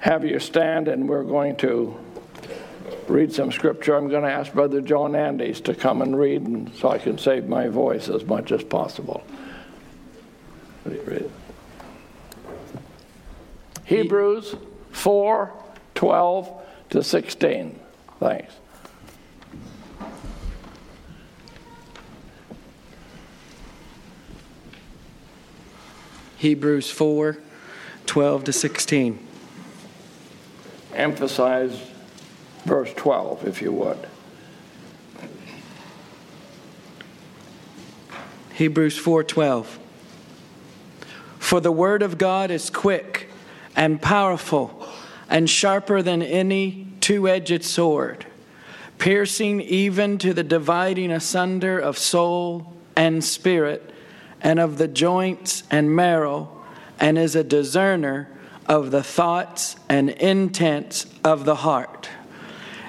have 0.00 0.24
you 0.24 0.38
stand 0.38 0.88
and 0.88 1.08
we're 1.08 1.22
going 1.22 1.56
to 1.56 1.94
read 3.06 3.32
some 3.32 3.52
scripture. 3.52 3.96
I'm 3.96 4.08
going 4.08 4.22
to 4.22 4.30
ask 4.30 4.52
Brother 4.52 4.80
John 4.80 5.14
Andes 5.14 5.60
to 5.62 5.74
come 5.74 6.00
and 6.00 6.18
read 6.18 6.42
and 6.42 6.74
so 6.74 6.88
I 6.88 6.98
can 6.98 7.18
save 7.18 7.46
my 7.46 7.68
voice 7.68 8.08
as 8.08 8.24
much 8.24 8.50
as 8.50 8.64
possible. 8.64 9.22
Hebrews 13.84 14.56
4 14.92 15.52
12 15.94 16.62
to 16.90 17.02
16. 17.02 17.80
Thanks. 18.20 18.54
Hebrews 26.38 26.90
4 26.90 27.36
12 28.06 28.44
to 28.44 28.52
16 28.52 29.26
emphasize 30.94 31.80
verse 32.64 32.92
12, 32.94 33.46
if 33.46 33.62
you 33.62 33.72
would. 33.72 33.98
Hebrews 38.54 38.98
4:12 38.98 39.78
For 41.38 41.60
the 41.60 41.72
word 41.72 42.02
of 42.02 42.18
God 42.18 42.50
is 42.50 42.68
quick 42.68 43.30
and 43.74 44.02
powerful 44.02 44.86
and 45.30 45.48
sharper 45.48 46.02
than 46.02 46.22
any 46.22 46.88
two-edged 47.00 47.64
sword 47.64 48.26
piercing 49.00 49.62
even 49.62 50.18
to 50.18 50.34
the 50.34 50.44
dividing 50.44 51.10
asunder 51.10 51.78
of 51.78 51.98
soul 51.98 52.76
and 52.94 53.24
spirit 53.24 53.90
and 54.42 54.60
of 54.60 54.76
the 54.76 54.86
joints 54.86 55.62
and 55.70 55.96
marrow 55.96 56.62
and 57.00 57.16
is 57.16 57.34
a 57.34 57.42
discerner 57.42 58.28
of 58.70 58.92
the 58.92 59.02
thoughts 59.02 59.74
and 59.88 60.08
intents 60.10 61.04
of 61.24 61.44
the 61.44 61.56
heart. 61.56 62.08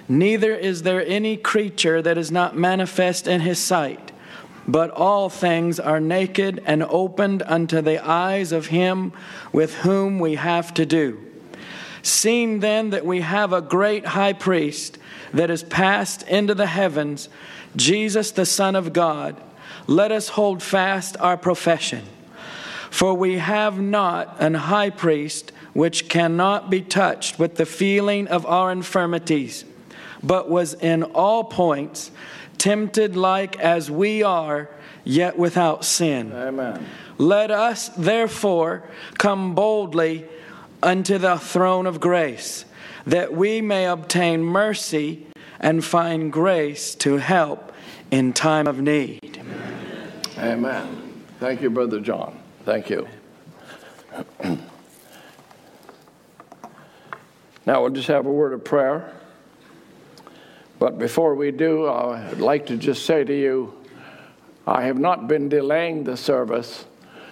Neither 0.08 0.54
is 0.54 0.84
there 0.84 1.04
any 1.08 1.36
creature 1.36 2.04
that 2.04 2.20
is 2.20 2.32
not 2.32 2.56
manifest 2.56 3.28
in 3.28 3.42
his 3.42 3.58
sight, 3.58 4.12
but 4.68 4.92
all 4.92 5.28
things 5.28 5.80
are 5.80 6.00
naked 6.00 6.62
and 6.68 6.84
opened 6.84 7.42
unto 7.48 7.82
the 7.82 7.98
eyes 7.98 8.52
of 8.52 8.68
him 8.68 9.12
with 9.52 9.74
whom 9.78 10.20
we 10.20 10.36
have 10.36 10.72
to 10.76 10.86
do. 10.86 11.20
Seeing 12.04 12.60
then 12.60 12.92
that 12.92 13.06
we 13.06 13.22
have 13.22 13.52
a 13.52 13.62
great 13.62 14.06
high 14.06 14.34
priest 14.34 15.00
that 15.34 15.50
is 15.50 15.64
passed 15.64 16.22
into 16.28 16.54
the 16.54 16.68
heavens, 16.68 17.28
Jesus 17.76 18.30
the 18.30 18.46
Son 18.46 18.76
of 18.76 18.94
God, 18.94 19.36
let 19.88 20.12
us 20.12 20.30
hold 20.30 20.62
fast 20.62 21.18
our 21.20 21.38
profession. 21.38 22.04
For 22.92 23.16
we 23.16 23.40
have 23.40 23.82
not 23.82 24.36
an 24.40 24.54
high 24.54 24.92
priest 24.92 25.52
which 25.74 26.10
cannot 26.10 26.70
be 26.70 26.82
touched 26.82 27.40
with 27.40 27.56
the 27.56 27.66
feeling 27.66 28.28
of 28.28 28.46
our 28.46 28.72
infirmities, 28.72 29.66
but 30.22 30.50
was 30.50 30.74
in 30.76 31.04
all 31.04 31.44
points 31.44 32.12
tempted 32.58 33.16
like 33.16 33.58
as 33.60 33.90
we 33.90 34.22
are, 34.22 34.70
yet 35.04 35.38
without 35.38 35.84
sin. 35.84 36.32
Amen. 36.32 36.86
Let 37.18 37.50
us 37.50 37.90
therefore 37.90 38.84
come 39.18 39.56
boldly 39.56 40.26
unto 40.84 41.18
the 41.18 41.38
throne 41.38 41.88
of 41.88 42.00
grace, 42.00 42.66
that 43.06 43.34
we 43.34 43.62
may 43.62 43.86
obtain 43.86 44.44
mercy 44.44 45.26
and 45.60 45.84
find 45.84 46.32
grace 46.32 46.94
to 46.96 47.18
help 47.18 47.72
in 48.12 48.34
time 48.34 48.68
of 48.68 48.80
need. 48.80 49.42
Amen. 50.38 51.24
Thank 51.40 51.62
you, 51.62 51.70
Brother 51.70 52.00
John. 52.00 52.38
Thank 52.66 52.90
you. 52.90 53.08
Now 57.66 57.82
we'll 57.82 57.92
just 57.92 58.08
have 58.08 58.26
a 58.26 58.32
word 58.32 58.54
of 58.54 58.64
prayer. 58.64 59.14
But 60.80 60.98
before 60.98 61.36
we 61.36 61.52
do, 61.52 61.88
I'd 61.88 62.40
like 62.40 62.66
to 62.68 62.78
just 62.78 63.06
say 63.06 63.24
to 63.24 63.34
you 63.34 63.74
I 64.66 64.84
have 64.84 64.98
not 64.98 65.28
been 65.28 65.50
delaying 65.50 66.04
the 66.04 66.18
service 66.18 66.86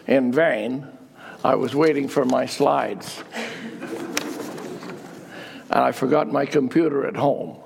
in 0.08 0.32
vain. 0.32 0.88
I 1.44 1.56
was 1.56 1.76
waiting 1.76 2.08
for 2.08 2.26
my 2.26 2.46
slides. 2.46 3.24
And 5.72 5.80
I 5.80 5.92
forgot 5.92 6.32
my 6.32 6.46
computer 6.46 7.06
at 7.06 7.16
home. 7.16 7.58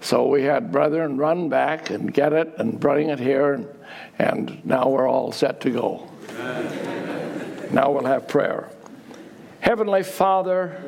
So 0.00 0.26
we 0.26 0.42
had 0.42 0.72
brethren 0.72 1.16
run 1.16 1.48
back 1.48 1.90
and 1.90 2.12
get 2.12 2.32
it 2.32 2.52
and 2.58 2.80
bring 2.80 3.10
it 3.10 3.20
here, 3.20 3.52
and, 3.52 3.68
and 4.18 4.64
now 4.64 4.88
we're 4.88 5.08
all 5.08 5.30
set 5.30 5.60
to 5.62 5.70
go. 5.70 6.10
Now 7.70 7.92
we'll 7.92 8.06
have 8.06 8.26
prayer. 8.26 8.68
Heavenly 9.60 10.02
Father, 10.02 10.82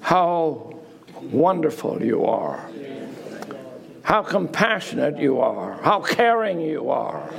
how 0.00 0.74
wonderful 1.20 2.02
you 2.02 2.24
are, 2.24 2.68
how 4.02 4.22
compassionate 4.22 5.18
you 5.18 5.40
are, 5.40 5.80
how 5.82 6.00
caring 6.00 6.60
you 6.60 6.90
are. 6.90 7.30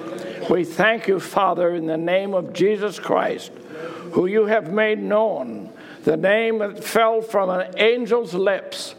We 0.50 0.64
thank 0.64 1.08
you, 1.08 1.20
Father, 1.20 1.76
in 1.76 1.86
the 1.86 1.98
name 1.98 2.34
of 2.34 2.54
Jesus 2.54 3.00
Christ, 3.00 3.52
who 4.12 4.26
you 4.26 4.46
have 4.46 4.72
made 4.72 5.00
known, 5.00 5.72
the 6.04 6.18
name 6.18 6.60
that 6.60 6.84
fell 6.84 7.22
from 7.22 7.50
an 7.50 7.74
angel's 7.78 8.34
lips. 8.34 8.96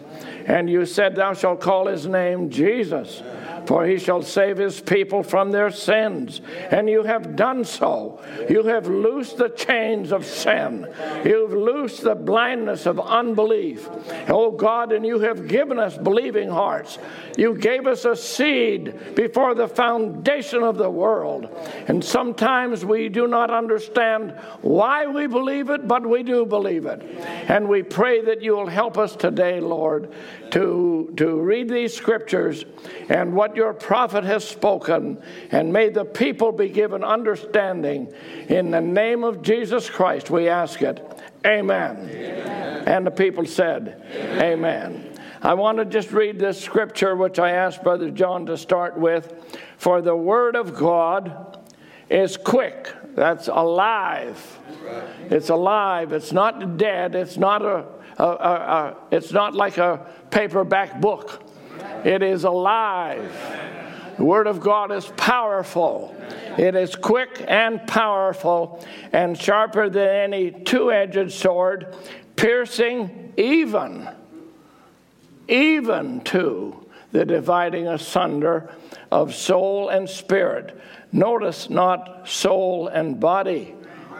And 0.46 0.68
you 0.68 0.86
said, 0.86 1.14
Thou 1.14 1.34
shalt 1.34 1.60
call 1.60 1.86
his 1.86 2.06
name 2.06 2.50
Jesus 2.50 3.22
for 3.66 3.86
he 3.86 3.98
shall 3.98 4.22
save 4.22 4.58
his 4.58 4.80
people 4.80 5.22
from 5.22 5.50
their 5.50 5.70
sins. 5.70 6.40
And 6.70 6.88
you 6.88 7.02
have 7.02 7.36
done 7.36 7.64
so. 7.64 8.20
You 8.48 8.64
have 8.64 8.86
loosed 8.86 9.38
the 9.38 9.48
chains 9.50 10.12
of 10.12 10.24
sin. 10.24 10.86
You've 11.24 11.52
loosed 11.52 12.02
the 12.02 12.14
blindness 12.14 12.86
of 12.86 12.98
unbelief. 13.00 13.88
Oh 14.28 14.50
God, 14.50 14.92
and 14.92 15.06
you 15.06 15.20
have 15.20 15.48
given 15.48 15.78
us 15.78 15.96
believing 15.96 16.48
hearts. 16.48 16.98
You 17.36 17.54
gave 17.54 17.86
us 17.86 18.04
a 18.04 18.16
seed 18.16 19.14
before 19.14 19.54
the 19.54 19.68
foundation 19.68 20.62
of 20.62 20.76
the 20.76 20.90
world. 20.90 21.48
And 21.88 22.04
sometimes 22.04 22.84
we 22.84 23.08
do 23.08 23.26
not 23.26 23.50
understand 23.50 24.32
why 24.60 25.06
we 25.06 25.26
believe 25.26 25.70
it, 25.70 25.86
but 25.88 26.06
we 26.06 26.22
do 26.22 26.44
believe 26.44 26.86
it. 26.86 27.02
And 27.48 27.68
we 27.68 27.82
pray 27.82 28.22
that 28.22 28.42
you 28.42 28.56
will 28.56 28.66
help 28.66 28.98
us 28.98 29.16
today, 29.16 29.60
Lord, 29.60 30.12
to, 30.50 31.12
to 31.16 31.40
read 31.40 31.68
these 31.68 31.96
scriptures 31.96 32.64
and 33.08 33.34
what 33.34 33.51
your 33.56 33.72
prophet 33.72 34.24
has 34.24 34.46
spoken, 34.46 35.22
and 35.50 35.72
may 35.72 35.88
the 35.88 36.04
people 36.04 36.52
be 36.52 36.68
given 36.68 37.04
understanding. 37.04 38.12
In 38.48 38.70
the 38.70 38.80
name 38.80 39.24
of 39.24 39.42
Jesus 39.42 39.88
Christ, 39.88 40.30
we 40.30 40.48
ask 40.48 40.82
it. 40.82 41.00
Amen. 41.44 42.08
Amen. 42.10 42.88
And 42.88 43.06
the 43.06 43.10
people 43.10 43.44
said, 43.46 44.02
Amen. 44.14 44.42
Amen. 44.42 45.18
I 45.42 45.54
want 45.54 45.78
to 45.78 45.84
just 45.84 46.12
read 46.12 46.38
this 46.38 46.62
scripture, 46.62 47.16
which 47.16 47.38
I 47.38 47.50
asked 47.50 47.82
Brother 47.82 48.10
John 48.10 48.46
to 48.46 48.56
start 48.56 48.96
with. 48.96 49.58
For 49.76 50.00
the 50.00 50.14
word 50.14 50.54
of 50.54 50.76
God 50.76 51.58
is 52.08 52.36
quick, 52.36 52.88
that's 53.14 53.48
alive. 53.48 54.58
It's 55.30 55.48
alive, 55.48 56.12
it's 56.12 56.32
not 56.32 56.76
dead, 56.76 57.14
it's 57.14 57.36
not 57.36 57.62
a 57.62 57.86
a, 58.18 58.24
a, 58.24 58.26
a, 58.26 58.96
it's 59.10 59.32
not 59.32 59.54
like 59.54 59.78
a 59.78 60.06
paperback 60.30 61.00
book. 61.00 61.41
It 62.04 62.22
is 62.22 62.44
alive. 62.44 63.32
The 64.18 64.24
Word 64.24 64.46
of 64.46 64.60
God 64.60 64.92
is 64.92 65.06
powerful. 65.16 66.14
It 66.58 66.74
is 66.74 66.94
quick 66.94 67.44
and 67.48 67.86
powerful 67.86 68.84
and 69.12 69.38
sharper 69.38 69.88
than 69.88 70.08
any 70.08 70.50
two 70.50 70.92
edged 70.92 71.32
sword, 71.32 71.94
piercing 72.36 73.32
even, 73.36 74.08
even 75.48 76.20
to 76.22 76.86
the 77.12 77.24
dividing 77.24 77.88
asunder 77.88 78.74
of 79.10 79.34
soul 79.34 79.88
and 79.88 80.08
spirit. 80.08 80.78
Notice 81.12 81.70
not 81.70 82.28
soul 82.28 82.88
and 82.88 83.20
body 83.20 83.74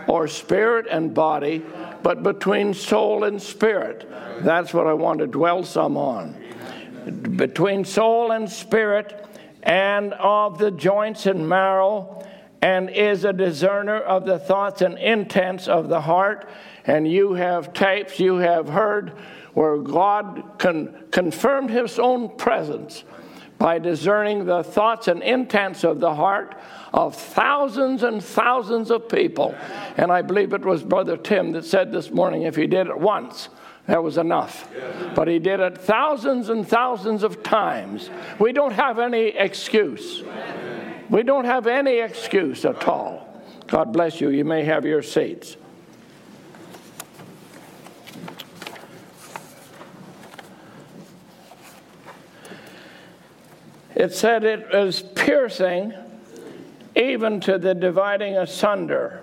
or 0.07 0.29
spirit 0.29 0.87
and 0.91 1.15
body, 1.15 1.63
but 2.03 2.23
between 2.23 2.75
soul 2.75 3.25
and 3.25 3.41
spirit. 3.41 4.09
That's 4.41 4.75
what 4.75 4.87
I 4.87 4.93
want 4.93 5.21
to 5.21 5.27
dwell 5.27 5.65
some 5.65 5.97
on. 5.97 6.42
Between 7.37 7.85
soul 7.85 8.33
and 8.33 8.51
spirit, 8.51 9.27
and 9.63 10.13
of 10.15 10.59
the 10.59 10.71
joints 10.71 11.27
and 11.27 11.49
marrow, 11.49 12.27
and 12.61 12.91
is 12.91 13.25
a 13.25 13.33
discerner 13.33 13.99
of 13.99 14.25
the 14.25 14.39
thoughts 14.39 14.83
and 14.83 14.99
intents 14.99 15.69
of 15.69 15.89
the 15.89 16.01
heart. 16.01 16.49
And 16.85 17.11
you 17.11 17.35
have 17.35 17.73
tapes, 17.73 18.21
you 18.21 18.37
have 18.37 18.69
heard 18.69 19.13
where 19.55 19.79
God 19.79 20.45
con- 20.59 21.05
confirmed 21.11 21.71
his 21.71 21.99
own 21.99 22.37
presence 22.37 23.05
by 23.59 23.79
discerning 23.79 24.45
the 24.45 24.65
thoughts 24.65 25.09
and 25.09 25.23
intents 25.23 25.85
of 25.85 26.01
the 26.01 26.15
heart 26.15 26.57
of 26.93 27.15
thousands 27.15 28.03
and 28.03 28.23
thousands 28.23 28.91
of 28.91 29.09
people. 29.09 29.55
And 29.97 30.11
I 30.11 30.23
believe 30.23 30.53
it 30.53 30.65
was 30.65 30.83
Brother 30.83 31.17
Tim 31.17 31.53
that 31.53 31.65
said 31.65 31.93
this 31.93 32.11
morning 32.11 32.43
if 32.43 32.57
he 32.57 32.67
did 32.67 32.89
it 32.89 32.99
once, 32.99 33.49
that 33.87 34.03
was 34.03 34.17
enough. 34.17 34.69
But 35.15 35.29
he 35.29 35.39
did 35.39 35.61
it 35.61 35.79
thousands 35.79 36.49
and 36.49 36.67
thousands 36.67 37.23
of 37.23 37.43
times. 37.43 38.11
We 38.39 38.53
don't 38.53 38.73
have 38.73 38.99
any 38.99 39.29
excuse. 39.29 40.23
We 41.11 41.23
don't 41.23 41.45
have 41.45 41.67
any 41.67 41.99
excuse 41.99 42.65
at 42.65 42.87
all. 42.87 43.43
God 43.67 43.93
bless 43.93 44.21
you. 44.21 44.31
You 44.31 44.45
may 44.45 44.65
have 44.65 44.85
your 44.85 45.03
seats. 45.03 45.57
It 53.95 54.13
said 54.15 54.45
it 54.45 54.73
was 54.73 55.03
piercing 55.03 55.93
even 56.97 57.41
to 57.41 57.59
the 57.59 57.75
dividing 57.75 58.37
asunder. 58.37 59.23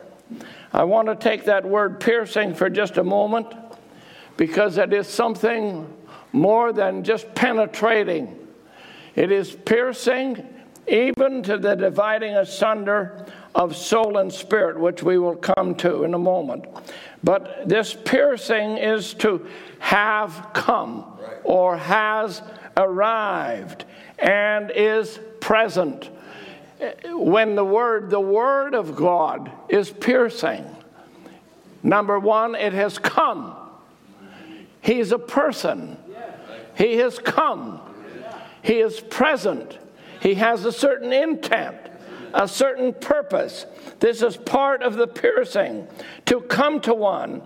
I 0.71 0.83
want 0.83 1.07
to 1.07 1.15
take 1.15 1.45
that 1.45 1.65
word 1.65 1.99
piercing 1.99 2.53
for 2.53 2.69
just 2.69 2.97
a 2.97 3.03
moment 3.03 3.53
because 4.39 4.77
it 4.77 4.93
is 4.93 5.05
something 5.05 5.85
more 6.31 6.71
than 6.71 7.03
just 7.03 7.35
penetrating. 7.35 8.47
It 9.13 9.33
is 9.33 9.51
piercing 9.51 10.47
even 10.87 11.43
to 11.43 11.57
the 11.57 11.75
dividing 11.75 12.35
asunder 12.35 13.25
of 13.53 13.75
soul 13.75 14.17
and 14.17 14.31
spirit, 14.31 14.79
which 14.79 15.03
we 15.03 15.17
will 15.17 15.35
come 15.35 15.75
to 15.75 16.05
in 16.05 16.13
a 16.13 16.17
moment. 16.17 16.67
But 17.21 17.67
this 17.67 17.93
piercing 17.93 18.77
is 18.77 19.13
to 19.15 19.45
have 19.79 20.51
come 20.53 21.19
or 21.43 21.75
has 21.75 22.41
arrived 22.77 23.83
and 24.19 24.71
is 24.71 25.19
present. 25.41 26.09
When 27.09 27.55
the 27.55 27.65
word, 27.65 28.09
the 28.09 28.21
word 28.21 28.73
of 28.73 28.95
God 28.95 29.51
is 29.67 29.89
piercing, 29.89 30.63
number 31.83 32.17
one, 32.17 32.55
it 32.55 32.71
has 32.71 32.97
come. 32.97 33.68
He's 34.81 35.11
a 35.11 35.19
person. 35.19 35.97
He 36.75 36.97
has 36.97 37.19
come. 37.19 37.81
He 38.61 38.79
is 38.79 38.99
present. 38.99 39.77
He 40.21 40.35
has 40.35 40.65
a 40.65 40.71
certain 40.71 41.13
intent, 41.13 41.77
a 42.33 42.47
certain 42.47 42.93
purpose. 42.93 43.65
This 43.99 44.21
is 44.21 44.37
part 44.37 44.81
of 44.83 44.95
the 44.95 45.07
piercing 45.07 45.87
to 46.25 46.41
come 46.41 46.79
to 46.81 46.93
one 46.93 47.41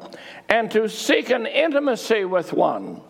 and 0.50 0.69
to 0.72 0.88
seek 0.89 1.30
an 1.30 1.46
intimacy 1.46 2.26
with 2.26 2.54
one. 2.54 3.02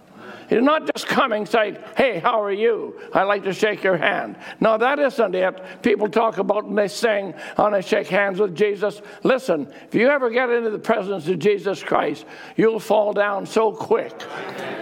He's 0.49 0.61
not 0.61 0.91
just 0.93 1.07
coming 1.07 1.45
saying, 1.45 1.77
Hey, 1.95 2.19
how 2.19 2.41
are 2.41 2.51
you? 2.51 2.99
I'd 3.13 3.23
like 3.23 3.43
to 3.43 3.53
shake 3.53 3.83
your 3.83 3.97
hand. 3.97 4.37
No, 4.59 4.77
that 4.77 4.99
isn't 4.99 5.35
it. 5.35 5.81
People 5.81 6.07
talk 6.07 6.37
about 6.37 6.65
and 6.65 6.77
they 6.77 6.87
sing, 6.87 7.33
oh, 7.57 7.63
I 7.65 7.69
want 7.69 7.75
to 7.75 7.81
shake 7.81 8.07
hands 8.07 8.39
with 8.39 8.55
Jesus. 8.55 9.01
Listen, 9.23 9.71
if 9.87 9.95
you 9.95 10.09
ever 10.09 10.29
get 10.29 10.49
into 10.49 10.69
the 10.69 10.79
presence 10.79 11.27
of 11.27 11.39
Jesus 11.39 11.83
Christ, 11.83 12.25
you'll 12.55 12.79
fall 12.79 13.13
down 13.13 13.45
so 13.45 13.71
quick. 13.71 14.13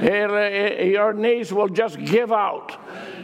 It, 0.02 0.32
it, 0.32 0.88
your 0.88 1.14
knees 1.14 1.54
will 1.54 1.70
just 1.70 2.00
give 2.00 2.32
out 2.32 2.78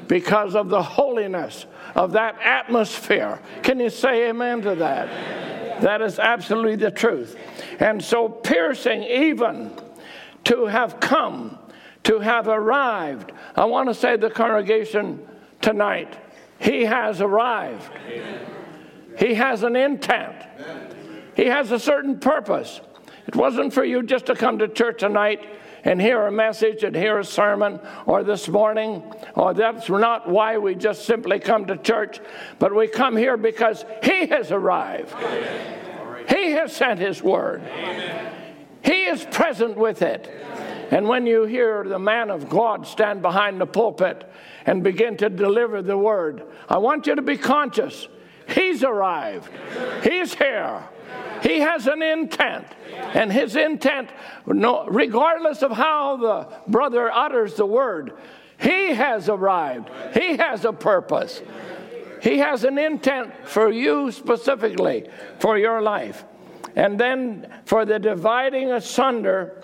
because 0.07 0.55
of 0.55 0.69
the 0.69 0.81
holiness 0.81 1.65
of 1.95 2.13
that 2.13 2.39
atmosphere. 2.41 3.39
Can 3.63 3.79
you 3.79 3.89
say 3.89 4.29
amen 4.29 4.61
to 4.61 4.75
that? 4.75 5.81
That 5.81 6.01
is 6.01 6.19
absolutely 6.19 6.75
the 6.75 6.91
truth. 6.91 7.35
And 7.79 8.03
so, 8.03 8.29
piercing 8.29 9.03
even 9.03 9.71
to 10.45 10.65
have 10.65 10.99
come, 10.99 11.59
to 12.07 12.19
have 12.19 12.47
arrived. 12.47 13.33
I 13.53 13.65
want 13.65 13.89
to 13.89 13.93
say 13.93 14.15
the 14.15 14.29
congregation 14.29 15.27
tonight, 15.61 16.17
He 16.57 16.85
has 16.85 17.19
arrived. 17.19 17.91
He 19.19 19.33
has 19.33 19.63
an 19.63 19.75
intent. 19.75 20.35
He 21.35 21.45
has 21.47 21.71
a 21.71 21.79
certain 21.79 22.17
purpose. 22.19 22.79
It 23.27 23.35
wasn't 23.35 23.73
for 23.73 23.83
you 23.83 24.03
just 24.03 24.27
to 24.27 24.35
come 24.35 24.59
to 24.59 24.69
church 24.69 25.01
tonight 25.01 25.45
and 25.83 26.01
hear 26.01 26.25
a 26.27 26.31
message 26.31 26.83
and 26.83 26.95
hear 26.95 27.19
a 27.19 27.25
sermon 27.25 27.81
or 28.05 28.23
this 28.23 28.47
morning, 28.47 29.03
or 29.35 29.53
that's 29.53 29.89
not 29.89 30.29
why 30.29 30.57
we 30.57 30.75
just 30.75 31.05
simply 31.05 31.39
come 31.39 31.65
to 31.65 31.75
church, 31.75 32.21
but 32.57 32.73
we 32.73 32.87
come 32.87 33.17
here 33.17 33.35
because 33.35 33.83
He 34.01 34.27
has 34.27 34.53
arrived. 34.53 35.13
Amen. 35.13 36.25
He 36.29 36.51
has 36.51 36.73
sent 36.73 36.99
His 36.99 37.21
word. 37.21 37.63
Amen. 37.63 38.33
He 38.81 39.05
is 39.05 39.25
present 39.25 39.75
with 39.75 40.01
it. 40.01 40.31
And 40.91 41.07
when 41.07 41.25
you 41.25 41.43
hear 41.43 41.83
the 41.83 41.99
man 41.99 42.29
of 42.29 42.49
God 42.49 42.87
stand 42.87 43.21
behind 43.21 43.59
the 43.59 43.65
pulpit 43.65 44.29
and 44.65 44.83
begin 44.83 45.17
to 45.17 45.29
deliver 45.29 45.81
the 45.81 45.97
word, 45.97 46.43
I 46.69 46.77
want 46.77 47.07
you 47.07 47.15
to 47.15 47.21
be 47.21 47.37
conscious. 47.37 48.07
He's 48.47 48.83
arrived. 48.83 49.49
He's 50.03 50.33
here. 50.33 50.83
He 51.43 51.59
has 51.59 51.87
an 51.87 52.01
intent. 52.01 52.65
And 53.13 53.31
his 53.31 53.55
intent, 53.55 54.09
regardless 54.45 55.61
of 55.61 55.71
how 55.71 56.17
the 56.17 56.57
brother 56.67 57.11
utters 57.11 57.55
the 57.55 57.65
word, 57.65 58.13
he 58.59 58.93
has 58.93 59.29
arrived. 59.29 59.89
He 60.13 60.37
has 60.37 60.65
a 60.65 60.73
purpose. 60.73 61.41
He 62.21 62.39
has 62.39 62.63
an 62.63 62.77
intent 62.77 63.33
for 63.45 63.71
you 63.71 64.11
specifically, 64.11 65.07
for 65.39 65.57
your 65.57 65.81
life. 65.81 66.25
And 66.75 66.99
then 66.99 67.51
for 67.65 67.85
the 67.85 67.99
dividing 67.99 68.71
asunder 68.71 69.63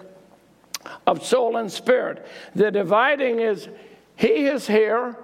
of 1.05 1.25
soul 1.25 1.57
and 1.57 1.71
spirit. 1.71 2.25
The 2.55 2.71
dividing 2.71 3.39
is, 3.39 3.67
he 4.15 4.47
is 4.47 4.67
here 4.67 5.17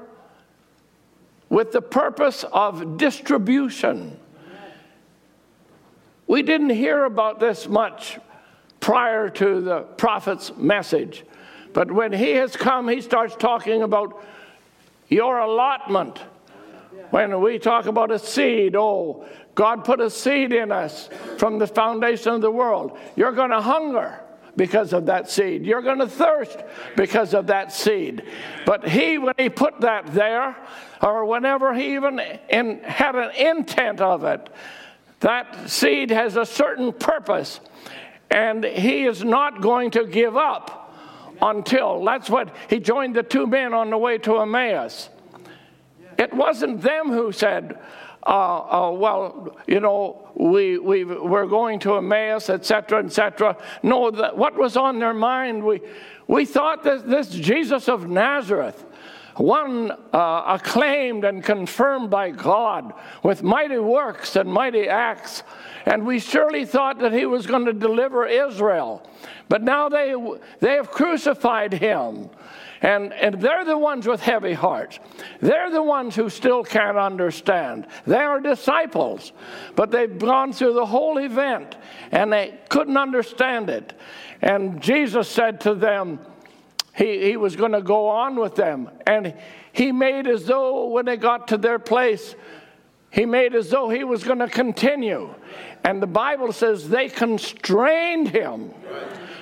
with 1.49 1.71
the 1.71 1.81
purpose 1.81 2.45
of 2.51 2.97
distribution. 2.97 4.19
We 6.27 6.43
didn't 6.43 6.69
hear 6.69 7.05
about 7.05 7.39
this 7.39 7.67
much 7.67 8.19
prior 8.79 9.29
to 9.29 9.61
the 9.61 9.81
prophet's 9.81 10.55
message. 10.55 11.25
But 11.73 11.91
when 11.91 12.13
he 12.13 12.31
has 12.31 12.55
come, 12.55 12.87
he 12.87 13.01
starts 13.01 13.35
talking 13.35 13.81
about 13.81 14.23
your 15.07 15.39
allotment. 15.39 16.19
When 17.09 17.41
we 17.41 17.57
talk 17.57 17.87
about 17.87 18.11
a 18.11 18.19
seed, 18.19 18.75
oh, 18.75 19.25
God 19.55 19.83
put 19.83 19.99
a 19.99 20.09
seed 20.09 20.53
in 20.53 20.71
us 20.71 21.09
from 21.37 21.57
the 21.57 21.67
foundation 21.67 22.33
of 22.33 22.41
the 22.41 22.51
world. 22.51 22.97
You're 23.15 23.31
going 23.31 23.49
to 23.49 23.61
hunger 23.61 24.21
because 24.59 24.91
of 24.91 25.05
that 25.05 25.31
seed. 25.31 25.65
You're 25.65 25.81
going 25.81 25.99
to 25.99 26.07
thirst 26.07 26.59
because 26.97 27.33
of 27.33 27.47
that 27.47 27.71
seed. 27.71 28.23
But 28.65 28.85
he, 28.85 29.17
when 29.17 29.33
he 29.37 29.47
put 29.47 29.79
that 29.79 30.13
there, 30.13 30.53
or 31.01 31.23
whenever 31.23 31.73
he 31.73 31.95
even 31.95 32.19
in, 32.49 32.81
had 32.81 33.15
an 33.15 33.31
intent 33.31 34.01
of 34.01 34.25
it, 34.25 34.49
that 35.21 35.69
seed 35.69 36.11
has 36.11 36.35
a 36.35 36.45
certain 36.45 36.91
purpose, 36.91 37.61
and 38.29 38.65
he 38.65 39.05
is 39.05 39.23
not 39.23 39.61
going 39.61 39.91
to 39.91 40.05
give 40.05 40.35
up 40.35 40.93
until. 41.41 42.03
That's 42.03 42.29
what 42.29 42.53
he 42.69 42.81
joined 42.81 43.15
the 43.15 43.23
two 43.23 43.47
men 43.47 43.73
on 43.73 43.89
the 43.89 43.97
way 43.97 44.17
to 44.17 44.39
Emmaus. 44.39 45.09
It 46.17 46.33
wasn't 46.33 46.81
them 46.81 47.07
who 47.07 47.31
said, 47.31 47.79
uh, 48.25 48.29
uh, 48.29 48.91
well, 48.91 49.57
you 49.67 49.79
know, 49.79 50.29
we, 50.35 50.77
we, 50.77 51.03
we're 51.03 51.47
going 51.47 51.79
to 51.79 51.95
Emmaus, 51.95 52.49
etc., 52.49 53.03
etc. 53.03 53.57
No, 53.81 54.11
what 54.11 54.55
was 54.55 54.75
on 54.75 54.99
their 54.99 55.13
mind, 55.13 55.63
we, 55.63 55.81
we 56.27 56.45
thought 56.45 56.83
that 56.83 57.07
this 57.09 57.29
Jesus 57.29 57.87
of 57.87 58.09
Nazareth, 58.09 58.85
one 59.37 59.91
uh, 60.13 60.43
acclaimed 60.47 61.23
and 61.23 61.43
confirmed 61.43 62.09
by 62.09 62.29
God 62.29 62.93
with 63.23 63.41
mighty 63.41 63.77
works 63.77 64.35
and 64.35 64.51
mighty 64.51 64.89
acts. 64.89 65.43
And 65.85 66.05
we 66.05 66.19
surely 66.19 66.65
thought 66.65 66.99
that 66.99 67.13
he 67.13 67.25
was 67.25 67.47
going 67.47 67.65
to 67.65 67.73
deliver 67.73 68.27
Israel. 68.27 69.07
But 69.47 69.63
now 69.63 69.87
they, 69.87 70.13
they 70.59 70.73
have 70.73 70.91
crucified 70.91 71.73
him. 71.73 72.29
And, 72.81 73.11
and 73.13 73.41
they're 73.41 73.65
the 73.65 73.77
ones 73.77 74.07
with 74.07 74.21
heavy 74.21 74.53
hearts. 74.53 74.99
They're 75.41 75.69
the 75.69 75.83
ones 75.83 76.15
who 76.15 76.29
still 76.29 76.63
can't 76.63 76.97
understand. 76.97 77.87
They 78.07 78.17
are 78.17 78.39
disciples, 78.39 79.33
but 79.75 79.91
they've 79.91 80.17
gone 80.17 80.53
through 80.53 80.73
the 80.73 80.85
whole 80.85 81.17
event 81.17 81.75
and 82.11 82.31
they 82.31 82.57
couldn't 82.69 82.97
understand 82.97 83.69
it. 83.69 83.93
And 84.41 84.81
Jesus 84.81 85.27
said 85.27 85.61
to 85.61 85.75
them, 85.75 86.19
he, 86.95 87.21
he 87.21 87.37
was 87.37 87.55
going 87.55 87.73
to 87.73 87.81
go 87.81 88.07
on 88.07 88.35
with 88.35 88.55
them. 88.55 88.89
And 89.05 89.33
he 89.73 89.91
made 89.91 90.27
as 90.27 90.45
though 90.45 90.87
when 90.87 91.05
they 91.05 91.17
got 91.17 91.49
to 91.49 91.57
their 91.57 91.79
place, 91.79 92.35
he 93.11 93.25
made 93.25 93.55
as 93.55 93.69
though 93.69 93.89
he 93.89 94.03
was 94.03 94.23
going 94.23 94.39
to 94.39 94.47
continue. 94.47 95.33
And 95.83 96.01
the 96.01 96.07
Bible 96.07 96.51
says 96.51 96.87
they 96.87 97.09
constrained 97.09 98.29
him 98.29 98.73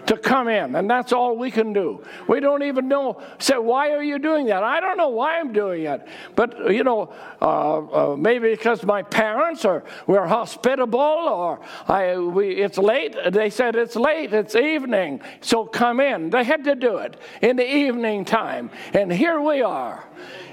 to 0.07 0.17
come 0.17 0.47
in, 0.47 0.75
and 0.75 0.89
that's 0.89 1.13
all 1.13 1.37
we 1.37 1.51
can 1.51 1.73
do. 1.73 2.03
We 2.27 2.39
don't 2.39 2.63
even 2.63 2.87
know. 2.87 3.21
Say, 3.39 3.57
why 3.57 3.91
are 3.91 4.03
you 4.03 4.19
doing 4.19 4.47
that? 4.47 4.63
I 4.63 4.79
don't 4.79 4.97
know 4.97 5.09
why 5.09 5.39
I'm 5.39 5.53
doing 5.53 5.83
it, 5.83 6.07
but 6.35 6.71
you 6.71 6.83
know, 6.83 7.13
uh, 7.41 8.13
uh, 8.13 8.15
maybe 8.15 8.49
because 8.49 8.83
my 8.83 9.03
parents 9.03 9.65
or 9.65 9.83
we're 10.07 10.25
hospitable, 10.25 10.99
or 10.99 11.59
I, 11.87 12.17
we, 12.17 12.55
it's 12.55 12.77
late. 12.77 13.15
They 13.31 13.49
said 13.49 13.75
it's 13.75 13.95
late. 13.95 14.33
It's 14.33 14.55
evening, 14.55 15.21
so 15.41 15.65
come 15.65 15.99
in. 15.99 16.29
They 16.29 16.43
had 16.43 16.63
to 16.63 16.75
do 16.75 16.97
it 16.97 17.17
in 17.41 17.55
the 17.55 17.75
evening 17.75 18.25
time, 18.25 18.71
and 18.93 19.11
here 19.11 19.41
we 19.41 19.61
are 19.61 20.07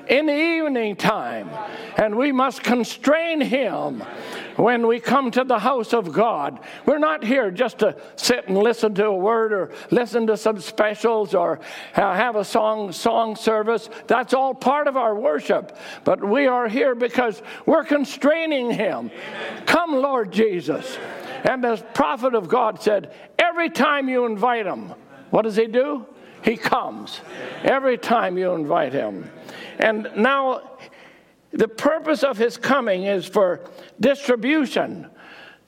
in 0.08 0.26
the 0.26 0.34
evening 0.34 0.96
time, 0.96 1.50
and 1.96 2.16
we 2.16 2.32
must 2.32 2.62
constrain 2.62 3.40
him 3.40 4.02
when 4.56 4.86
we 4.86 5.00
come 5.00 5.30
to 5.32 5.44
the 5.44 5.58
house 5.58 5.92
of 5.92 6.12
God. 6.12 6.60
We're 6.86 6.98
not 6.98 7.24
here 7.24 7.50
just 7.50 7.78
to 7.80 7.96
sit 8.16 8.48
and 8.48 8.56
listen 8.56 8.94
to 8.94 9.06
a 9.06 9.16
word 9.16 9.52
or 9.52 9.72
listen 9.90 10.26
to 10.28 10.36
some 10.36 10.60
specials 10.60 11.34
or 11.34 11.60
uh, 11.96 12.14
have 12.14 12.36
a 12.36 12.44
song 12.44 12.92
song 12.92 13.36
service. 13.36 13.90
That's 14.06 14.34
all 14.34 14.54
part 14.54 14.86
of 14.86 14.96
our 14.96 15.14
worship. 15.14 15.76
But 16.04 16.22
we 16.22 16.46
are 16.46 16.68
here 16.68 16.94
because 16.94 17.42
we're 17.66 17.84
constraining 17.84 18.70
him. 18.70 19.10
Come, 19.66 19.94
Lord 19.94 20.32
Jesus. 20.32 20.98
And 21.44 21.62
the 21.62 21.76
prophet 21.92 22.34
of 22.34 22.48
God 22.48 22.80
said, 22.80 23.12
every 23.38 23.70
time 23.70 24.08
you 24.08 24.24
invite 24.24 24.66
him, 24.66 24.94
what 25.30 25.42
does 25.42 25.56
he 25.56 25.66
do? 25.66 26.06
He 26.44 26.58
comes. 26.58 27.22
Every 27.62 27.96
time 27.96 28.36
you 28.36 28.52
invite 28.52 28.92
him. 28.92 29.30
And 29.78 30.10
now, 30.14 30.72
the 31.52 31.68
purpose 31.68 32.22
of 32.22 32.36
his 32.36 32.58
coming 32.58 33.04
is 33.04 33.24
for 33.24 33.62
distribution. 33.98 35.08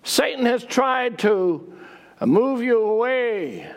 Satan 0.02 0.44
has 0.44 0.64
tried 0.64 1.18
to 1.20 1.72
move 2.20 2.62
you 2.62 2.82
away 2.82 3.72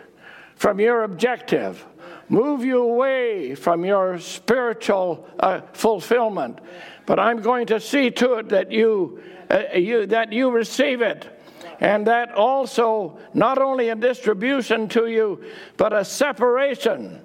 from 0.55 0.81
your 0.81 1.03
objective, 1.03 1.85
move 2.27 2.65
you 2.65 2.81
away 2.81 3.55
from 3.55 3.85
your 3.85 4.19
spiritual 4.19 5.25
uh, 5.39 5.61
fulfillment. 5.71 6.59
But 7.05 7.17
I'm 7.17 7.41
going 7.41 7.65
to 7.67 7.79
see 7.79 8.11
to 8.11 8.33
it 8.33 8.49
that 8.49 8.73
you, 8.73 9.23
uh, 9.49 9.63
you 9.73 10.05
that 10.07 10.33
you 10.33 10.51
receive 10.51 11.01
it 11.01 11.38
and 11.79 12.07
that 12.07 12.33
also 12.33 13.17
not 13.33 13.57
only 13.57 13.89
a 13.89 13.95
distribution 13.95 14.87
to 14.89 15.07
you, 15.07 15.43
but 15.77 15.93
a 15.93 16.03
separation, 16.03 17.21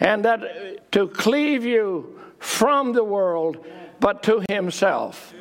and 0.00 0.24
that 0.24 0.90
to 0.92 1.08
cleave 1.08 1.64
you 1.64 2.18
from 2.38 2.92
the 2.92 3.04
world, 3.04 3.64
but 4.00 4.22
to 4.22 4.42
himself. 4.48 5.34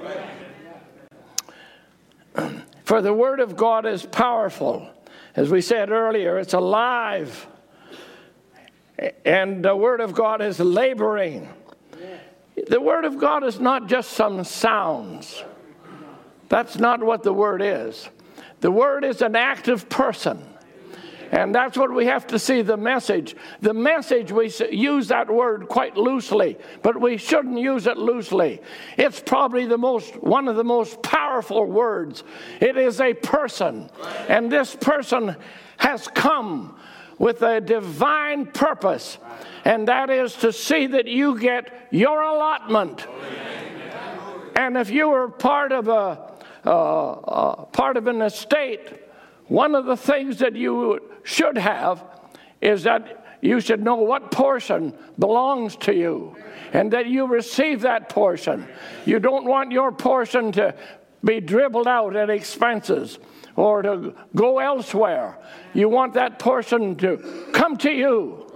For 2.84 3.02
the 3.02 3.14
Word 3.14 3.40
of 3.40 3.56
God 3.56 3.86
is 3.86 4.06
powerful. 4.06 4.90
As 5.36 5.50
we 5.50 5.62
said 5.62 5.90
earlier, 5.90 6.38
it's 6.38 6.54
alive. 6.54 7.48
And 9.26 9.64
the 9.64 9.76
Word 9.76 10.02
of 10.02 10.14
God 10.14 10.42
is 10.42 10.60
laboring. 10.60 11.50
The 12.68 12.82
Word 12.82 13.06
of 13.06 13.18
God 13.18 13.44
is 13.44 13.60
not 13.60 13.88
just 13.88 14.12
some 14.12 14.44
sounds. 14.44 15.44
That's 16.50 16.78
not 16.78 17.02
what 17.02 17.24
the 17.24 17.34
Word 17.34 17.62
is. 17.62 18.10
The 18.64 18.72
Word 18.72 19.04
is 19.04 19.22
an 19.22 19.36
active 19.36 19.90
person. 19.90 20.42
And 21.34 21.54
that's 21.54 21.76
what 21.78 21.94
we 21.94 22.06
have 22.06 22.28
to 22.28 22.40
see 22.40 22.62
the 22.62 22.78
message. 22.78 23.36
The 23.60 23.74
message, 23.74 24.32
we 24.32 24.50
use 24.72 25.10
that 25.10 25.30
word 25.30 25.68
quite 25.68 25.98
loosely, 25.98 26.58
but 26.82 27.02
we 27.02 27.18
shouldn't 27.18 27.58
use 27.58 27.88
it 27.88 27.98
loosely. 27.98 28.62
It's 28.98 29.20
probably 29.20 29.66
the 29.66 29.78
most, 29.78 30.16
one 30.24 30.48
of 30.48 30.56
the 30.56 30.64
most 30.64 31.02
powerful 31.02 31.66
words. 31.66 32.24
It 32.62 32.78
is 32.78 33.02
a 33.02 33.14
person, 33.14 33.90
and 34.30 34.50
this 34.50 34.76
person 34.76 35.36
has 35.76 36.08
come 36.08 36.78
with 37.20 37.42
a 37.42 37.60
divine 37.60 38.46
purpose, 38.46 39.18
and 39.66 39.90
that 39.90 40.10
is 40.10 40.36
to 40.36 40.54
see 40.54 40.88
that 40.88 41.08
you 41.08 41.38
get 41.38 41.90
your 41.92 42.22
allotment. 42.22 43.06
And 44.56 44.78
if 44.78 44.90
you 44.90 45.10
were 45.10 45.28
part 45.28 45.74
of 45.74 45.90
a, 45.90 46.33
uh, 46.66 47.12
uh, 47.12 47.66
part 47.66 47.98
of 47.98 48.08
an 48.08 48.22
estate, 48.22 48.94
one 49.48 49.76
of 49.76 49.86
the 49.86 49.98
things 49.98 50.40
that 50.40 50.56
you 50.56 51.02
should 51.24 51.58
have 51.58 52.04
is 52.62 52.84
that 52.84 53.38
you 53.42 53.60
should 53.60 53.84
know 53.84 53.96
what 53.96 54.32
portion 54.32 54.94
belongs 55.20 55.76
to 55.76 55.94
you 55.94 56.36
and 56.72 56.92
that 56.94 57.08
you 57.08 57.28
receive 57.28 57.82
that 57.82 58.08
portion. 58.08 58.66
You 59.06 59.20
don't 59.20 59.46
want 59.46 59.72
your 59.74 59.92
portion 59.92 60.54
to 60.54 60.74
be 61.24 61.42
dribbled 61.42 61.88
out 61.88 62.16
at 62.16 62.30
expenses 62.30 63.20
or 63.58 63.82
to 63.82 64.16
go 64.36 64.60
elsewhere. 64.60 65.38
You 65.74 65.90
want 65.90 66.14
that 66.14 66.40
portion 66.40 66.96
to 66.98 67.50
come 67.52 67.76
to 67.78 67.92
you. 67.92 68.50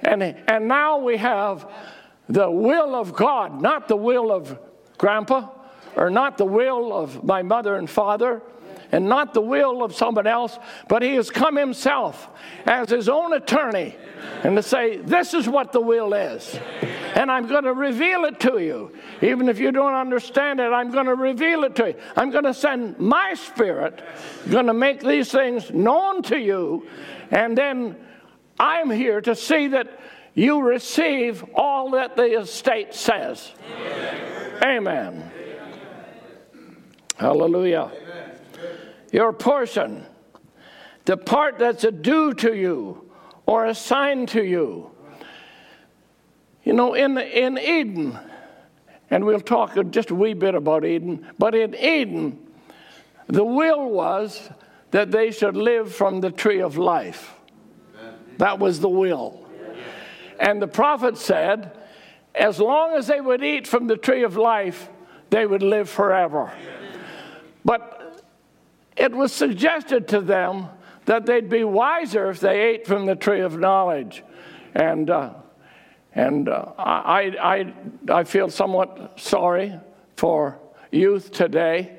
And, 0.00 0.22
and 0.22 0.66
now 0.66 0.98
we 0.98 1.16
have 1.18 1.70
the 2.28 2.50
will 2.50 2.96
of 2.96 3.14
God, 3.14 3.62
not 3.62 3.86
the 3.86 3.96
will 3.96 4.32
of 4.32 4.58
grandpa 4.98 5.48
or 5.96 6.10
not 6.10 6.38
the 6.38 6.44
will 6.44 6.92
of 6.92 7.24
my 7.24 7.42
mother 7.42 7.76
and 7.76 7.88
father 7.88 8.42
and 8.92 9.08
not 9.08 9.32
the 9.32 9.40
will 9.40 9.82
of 9.82 9.94
someone 9.94 10.26
else, 10.26 10.58
but 10.86 11.02
he 11.02 11.14
has 11.14 11.30
come 11.30 11.56
himself 11.56 12.28
as 12.66 12.90
his 12.90 13.08
own 13.08 13.32
attorney 13.32 13.96
and 14.44 14.54
to 14.54 14.62
say, 14.62 14.98
This 14.98 15.32
is 15.32 15.48
what 15.48 15.72
the 15.72 15.80
will 15.80 16.12
is. 16.12 16.58
And 17.14 17.30
I'm 17.30 17.46
going 17.46 17.64
to 17.64 17.72
reveal 17.72 18.24
it 18.24 18.38
to 18.40 18.58
you. 18.58 18.92
Even 19.22 19.48
if 19.48 19.58
you 19.58 19.72
don't 19.72 19.94
understand 19.94 20.60
it, 20.60 20.72
I'm 20.72 20.90
going 20.90 21.06
to 21.06 21.14
reveal 21.14 21.64
it 21.64 21.74
to 21.76 21.88
you. 21.88 21.94
I'm 22.16 22.30
going 22.30 22.44
to 22.44 22.54
send 22.54 22.98
my 22.98 23.34
spirit, 23.34 24.02
going 24.50 24.66
to 24.66 24.74
make 24.74 25.00
these 25.00 25.32
things 25.32 25.70
known 25.70 26.22
to 26.24 26.38
you, 26.38 26.86
and 27.30 27.56
then 27.56 27.96
I'm 28.58 28.90
here 28.90 29.20
to 29.22 29.34
see 29.34 29.68
that 29.68 30.00
you 30.34 30.62
receive 30.62 31.44
all 31.54 31.90
that 31.92 32.16
the 32.16 32.40
estate 32.40 32.94
says. 32.94 33.52
Amen. 33.74 34.62
Amen. 34.62 35.31
Hallelujah 37.22 37.90
your 39.12 39.32
portion, 39.32 40.04
the 41.04 41.16
part 41.16 41.58
that's 41.58 41.84
a 41.84 41.92
due 41.92 42.32
to 42.34 42.54
you 42.54 43.10
or 43.46 43.66
assigned 43.66 44.30
to 44.30 44.42
you. 44.42 44.90
You 46.64 46.72
know, 46.72 46.94
in, 46.94 47.18
in 47.18 47.58
Eden, 47.58 48.18
and 49.10 49.24
we'll 49.24 49.40
talk 49.40 49.76
just 49.90 50.10
a 50.10 50.14
wee 50.14 50.32
bit 50.32 50.54
about 50.54 50.84
Eden, 50.84 51.26
but 51.38 51.54
in 51.54 51.74
Eden, 51.74 52.38
the 53.26 53.44
will 53.44 53.90
was 53.90 54.48
that 54.92 55.10
they 55.10 55.30
should 55.30 55.56
live 55.56 55.94
from 55.94 56.20
the 56.20 56.30
tree 56.30 56.60
of 56.60 56.78
life. 56.78 57.34
That 58.38 58.58
was 58.58 58.80
the 58.80 58.88
will. 58.88 59.44
And 60.40 60.62
the 60.62 60.66
prophet 60.66 61.18
said, 61.18 61.76
as 62.34 62.58
long 62.58 62.94
as 62.94 63.08
they 63.08 63.20
would 63.20 63.44
eat 63.44 63.66
from 63.66 63.86
the 63.86 63.96
tree 63.96 64.22
of 64.22 64.36
life, 64.36 64.88
they 65.30 65.46
would 65.46 65.62
live 65.62 65.90
forever. 65.90 66.52
But 67.64 68.24
it 68.96 69.12
was 69.12 69.32
suggested 69.32 70.08
to 70.08 70.20
them 70.20 70.68
that 71.06 71.26
they'd 71.26 71.48
be 71.48 71.64
wiser 71.64 72.30
if 72.30 72.40
they 72.40 72.60
ate 72.60 72.86
from 72.86 73.06
the 73.06 73.16
tree 73.16 73.40
of 73.40 73.58
knowledge. 73.58 74.22
And, 74.74 75.10
uh, 75.10 75.34
and 76.14 76.48
uh, 76.48 76.72
I, 76.78 77.32
I, 77.40 77.74
I 78.12 78.24
feel 78.24 78.48
somewhat 78.50 79.18
sorry 79.20 79.78
for 80.16 80.58
youth 80.90 81.32
today. 81.32 81.98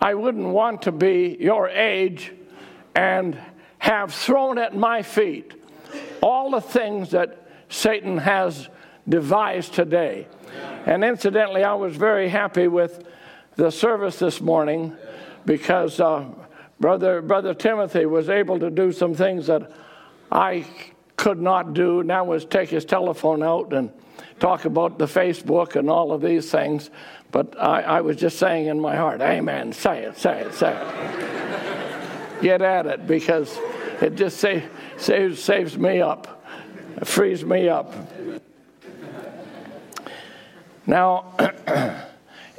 I 0.00 0.14
wouldn't 0.14 0.48
want 0.48 0.82
to 0.82 0.92
be 0.92 1.36
your 1.40 1.68
age 1.68 2.32
and 2.94 3.38
have 3.78 4.14
thrown 4.14 4.58
at 4.58 4.76
my 4.76 5.02
feet 5.02 5.54
all 6.22 6.50
the 6.50 6.60
things 6.60 7.10
that 7.10 7.46
Satan 7.68 8.18
has 8.18 8.68
devised 9.08 9.74
today. 9.74 10.26
And 10.86 11.04
incidentally, 11.04 11.64
I 11.64 11.74
was 11.74 11.96
very 11.96 12.28
happy 12.28 12.68
with 12.68 13.04
the 13.58 13.72
service 13.72 14.20
this 14.20 14.40
morning 14.40 14.96
because 15.44 15.98
uh, 15.98 16.24
brother 16.78 17.20
brother 17.20 17.52
Timothy 17.52 18.06
was 18.06 18.28
able 18.28 18.60
to 18.60 18.70
do 18.70 18.92
some 18.92 19.14
things 19.14 19.48
that 19.48 19.72
I 20.30 20.64
could 21.16 21.42
not 21.42 21.74
do. 21.74 22.04
Now 22.04 22.24
was 22.24 22.44
take 22.44 22.68
his 22.68 22.84
telephone 22.84 23.42
out 23.42 23.72
and 23.72 23.90
talk 24.38 24.64
about 24.64 24.96
the 24.96 25.06
Facebook 25.06 25.74
and 25.74 25.90
all 25.90 26.12
of 26.12 26.22
these 26.22 26.48
things. 26.52 26.90
But 27.32 27.60
I, 27.60 27.82
I 27.82 28.00
was 28.00 28.16
just 28.16 28.38
saying 28.38 28.66
in 28.66 28.80
my 28.80 28.94
heart, 28.94 29.20
Amen. 29.20 29.72
Say 29.72 30.04
it, 30.04 30.16
say 30.16 30.38
it, 30.42 30.54
say 30.54 30.78
it. 30.80 32.40
Get 32.42 32.62
at 32.62 32.86
it 32.86 33.08
because 33.08 33.58
it 34.00 34.14
just 34.14 34.38
saves 34.38 35.42
saves 35.42 35.76
me 35.76 36.00
up, 36.00 36.46
frees 37.04 37.44
me 37.44 37.68
up. 37.68 37.92
Now. 40.86 42.04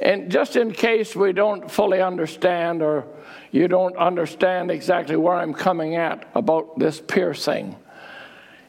And 0.00 0.30
just 0.30 0.56
in 0.56 0.72
case 0.72 1.14
we 1.14 1.32
don't 1.32 1.70
fully 1.70 2.00
understand 2.00 2.82
or 2.82 3.04
you 3.52 3.68
don't 3.68 3.96
understand 3.96 4.70
exactly 4.70 5.16
where 5.16 5.34
I'm 5.34 5.52
coming 5.52 5.96
at 5.96 6.26
about 6.34 6.78
this 6.78 7.00
piercing, 7.00 7.76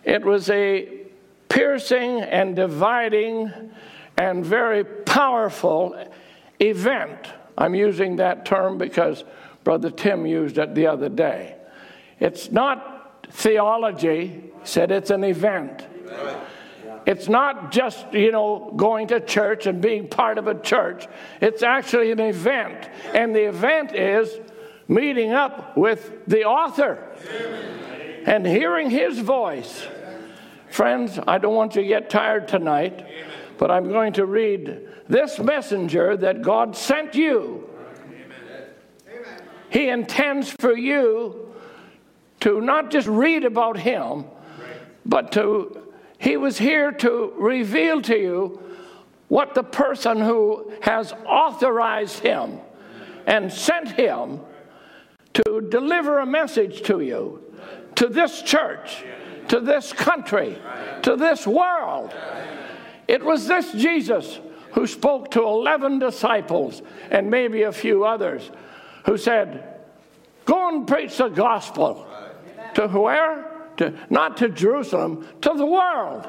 It 0.04 0.26
was 0.26 0.50
a 0.50 0.90
piercing 1.48 2.22
and 2.22 2.56
dividing 2.56 3.52
and 4.18 4.46
very 4.46 4.84
powerful 4.84 5.96
event. 6.60 7.28
I'm 7.58 7.76
using 7.76 8.16
that 8.18 8.46
term 8.46 8.78
because 8.78 9.24
Brother 9.64 9.92
Tim 9.92 10.26
used 10.26 10.58
it 10.58 10.74
the 10.74 10.88
other 10.88 11.10
day. 11.10 11.56
It's 12.20 12.52
not 12.52 13.28
theology, 13.30 14.28
he 14.28 14.44
said 14.64 14.92
it's 14.92 15.12
an 15.12 15.24
event. 15.24 15.86
It's 17.06 17.28
not 17.28 17.72
just, 17.72 18.14
you 18.14 18.32
know, 18.32 18.74
going 18.76 19.08
to 19.08 19.20
church 19.20 19.66
and 19.66 19.82
being 19.82 20.08
part 20.08 20.38
of 20.38 20.48
a 20.48 20.60
church. 20.60 21.08
It's 21.40 21.64
actually 21.64 22.12
an 22.12 22.20
event. 22.20 22.90
And 23.14 23.36
the 23.36 23.48
event 23.48 23.96
is 23.96 24.40
meeting 24.88 25.32
up 25.32 25.76
with 25.76 26.26
the 26.28 26.46
author 26.46 27.16
and 28.26 28.46
hearing 28.46 28.90
his 28.90 29.20
voice. 29.20 29.88
Friends, 30.70 31.20
I 31.28 31.38
don't 31.38 31.56
want 31.56 31.76
you 31.76 31.82
to 31.82 31.88
get 31.88 32.10
tired 32.10 32.48
tonight, 32.48 33.06
but 33.58 33.72
I'm 33.72 33.90
going 33.90 34.14
to 34.14 34.26
read 34.26 34.88
this 35.10 35.40
messenger 35.40 36.16
that 36.18 36.42
God 36.42 36.76
sent 36.76 37.16
you. 37.16 37.68
He 39.70 39.90
intends 39.90 40.50
for 40.50 40.76
you 40.76 41.54
to 42.42 42.62
not 42.62 42.92
just 42.92 43.08
read 43.08 43.46
about 43.46 43.78
him, 43.78 44.26
but 45.06 45.32
to, 45.34 45.91
he 46.22 46.38
was 46.38 46.60
here 46.60 46.92
to 46.92 47.34
reveal 47.36 48.00
to 48.04 48.16
you 48.16 48.62
what 49.28 49.56
the 49.56 49.64
person 49.64 50.22
who 50.22 50.72
has 50.82 51.14
authorized 51.26 52.20
him 52.20 52.60
and 53.26 53.52
sent 53.52 53.94
him 53.94 54.40
to 55.34 55.62
deliver 55.70 56.20
a 56.20 56.26
message 56.26 56.84
to 56.84 57.00
you, 57.02 57.42
to 57.96 58.08
this 58.08 58.44
church, 58.44 59.04
to 59.48 59.60
this 59.60 59.94
country, 59.94 60.62
to 61.02 61.16
this 61.16 61.48
world. 61.48 62.14
It 63.08 63.26
was 63.26 63.48
this 63.48 63.72
Jesus 63.72 64.40
who 64.74 64.86
spoke 64.86 65.32
to 65.32 65.42
11 65.42 65.98
disciples 65.98 66.84
and 67.10 67.32
maybe 67.32 67.64
a 67.64 67.72
few 67.72 68.06
others 68.06 68.52
who 69.08 69.18
said, 69.18 69.80
Go 70.46 70.70
and 70.70 70.88
preach 70.88 71.18
the 71.18 71.30
gospel. 71.30 72.08
To 72.76 72.88
where? 72.88 73.51
To, 73.82 73.94
not 74.12 74.38
to 74.38 74.50
Jerusalem, 74.50 75.28
to 75.42 75.54
the 75.56 75.66
world. 75.66 76.28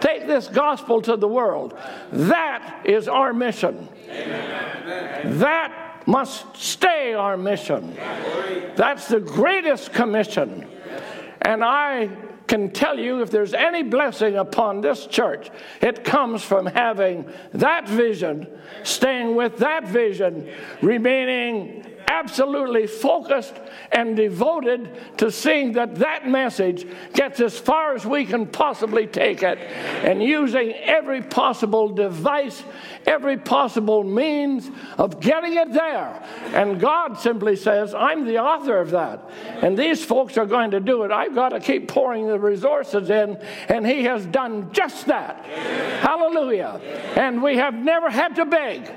Take 0.00 0.26
this 0.26 0.48
gospel 0.48 1.00
to 1.00 1.16
the 1.16 1.26
world. 1.26 1.78
That 2.12 2.82
is 2.84 3.08
our 3.08 3.32
mission. 3.32 3.88
That 4.06 6.02
must 6.06 6.54
stay 6.58 7.14
our 7.14 7.38
mission. 7.38 7.96
That's 8.76 9.08
the 9.08 9.18
greatest 9.18 9.94
commission. 9.94 10.68
And 11.40 11.64
I 11.64 12.10
can 12.46 12.70
tell 12.70 12.98
you 12.98 13.22
if 13.22 13.30
there's 13.30 13.54
any 13.54 13.82
blessing 13.82 14.36
upon 14.36 14.82
this 14.82 15.06
church, 15.06 15.48
it 15.80 16.04
comes 16.04 16.42
from 16.42 16.66
having 16.66 17.24
that 17.54 17.88
vision, 17.88 18.46
staying 18.82 19.36
with 19.36 19.56
that 19.58 19.88
vision, 19.88 20.50
remaining 20.82 21.86
absolutely 22.08 22.86
focused 22.86 23.54
and 23.92 24.16
devoted 24.16 24.90
to 25.18 25.30
seeing 25.30 25.72
that 25.72 25.94
that 25.96 26.28
message 26.28 26.86
gets 27.12 27.40
as 27.40 27.58
far 27.58 27.94
as 27.94 28.04
we 28.04 28.24
can 28.24 28.46
possibly 28.46 29.06
take 29.06 29.42
it 29.42 29.58
and 29.58 30.22
using 30.22 30.72
every 30.72 31.22
possible 31.22 31.88
device, 31.88 32.62
every 33.06 33.36
possible 33.36 34.02
means 34.02 34.70
of 34.96 35.20
getting 35.20 35.54
it 35.54 35.72
there. 35.72 36.22
And 36.54 36.80
God 36.80 37.18
simply 37.18 37.56
says, 37.56 37.94
I'm 37.94 38.24
the 38.26 38.38
author 38.38 38.78
of 38.78 38.90
that. 38.90 39.30
And 39.62 39.76
these 39.76 40.04
folks 40.04 40.36
are 40.38 40.46
going 40.46 40.70
to 40.72 40.80
do 40.80 41.04
it. 41.04 41.10
I've 41.10 41.34
got 41.34 41.50
to 41.50 41.60
keep 41.60 41.88
pouring 41.88 42.26
the 42.26 42.38
resources 42.38 43.10
in, 43.10 43.36
and 43.68 43.86
He 43.86 44.04
has 44.04 44.26
done 44.26 44.72
just 44.72 45.06
that. 45.06 45.44
Hallelujah. 46.00 46.80
And 47.16 47.42
we 47.42 47.56
have 47.56 47.74
never 47.74 48.10
had 48.10 48.36
to 48.36 48.44
beg. 48.44 48.90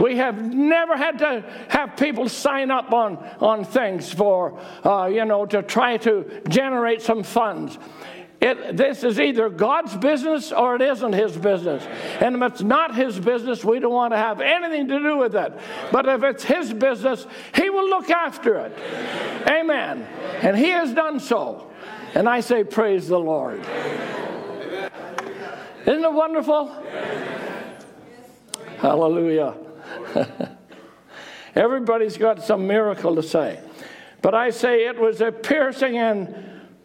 We 0.00 0.16
have 0.16 0.54
never 0.54 0.96
had 0.96 1.18
to 1.18 1.44
have 1.68 1.96
people 1.96 2.28
sign 2.40 2.70
up 2.70 2.92
on, 2.92 3.16
on 3.40 3.64
things 3.64 4.12
for, 4.12 4.58
uh, 4.84 5.06
you 5.06 5.24
know, 5.24 5.46
to 5.46 5.62
try 5.62 5.96
to 5.98 6.42
generate 6.48 7.02
some 7.02 7.22
funds. 7.22 7.78
It, 8.40 8.74
this 8.74 9.04
is 9.04 9.20
either 9.20 9.50
God's 9.50 9.94
business 9.98 10.50
or 10.50 10.76
it 10.76 10.80
isn't 10.80 11.12
His 11.12 11.36
business. 11.36 11.84
And 12.20 12.36
if 12.36 12.52
it's 12.52 12.62
not 12.62 12.94
His 12.94 13.20
business, 13.20 13.62
we 13.62 13.80
don't 13.80 13.92
want 13.92 14.14
to 14.14 14.16
have 14.16 14.40
anything 14.40 14.88
to 14.88 14.98
do 14.98 15.18
with 15.18 15.36
it. 15.36 15.52
But 15.92 16.08
if 16.08 16.22
it's 16.22 16.44
His 16.44 16.72
business, 16.72 17.26
He 17.54 17.68
will 17.68 17.88
look 17.88 18.08
after 18.08 18.56
it. 18.56 18.78
Amen. 19.46 20.02
And 20.40 20.56
He 20.56 20.70
has 20.70 20.94
done 20.94 21.20
so. 21.20 21.70
And 22.14 22.26
I 22.26 22.40
say, 22.40 22.64
Praise 22.64 23.08
the 23.08 23.18
Lord. 23.18 23.60
Isn't 25.82 26.04
it 26.04 26.12
wonderful? 26.12 26.68
Hallelujah. 28.78 29.54
Everybody's 31.54 32.16
got 32.16 32.42
some 32.42 32.66
miracle 32.66 33.14
to 33.16 33.22
say. 33.22 33.60
But 34.22 34.34
I 34.34 34.50
say 34.50 34.86
it 34.86 34.98
was 34.98 35.20
a 35.20 35.32
piercing 35.32 35.96
and 35.98 36.34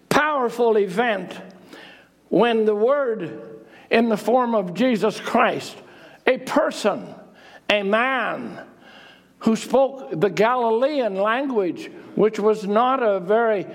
powerful 0.09 0.77
event 0.77 1.37
when 2.29 2.65
the 2.65 2.75
Word, 2.75 3.65
in 3.89 4.09
the 4.09 4.17
form 4.17 4.55
of 4.55 4.73
Jesus 4.73 5.19
Christ, 5.19 5.75
a 6.25 6.37
person, 6.39 7.13
a 7.69 7.83
man, 7.83 8.59
who 9.39 9.55
spoke 9.55 10.19
the 10.19 10.29
Galilean 10.29 11.15
language, 11.15 11.91
which 12.15 12.39
was 12.39 12.65
not 12.65 13.03
a 13.03 13.19
very 13.19 13.67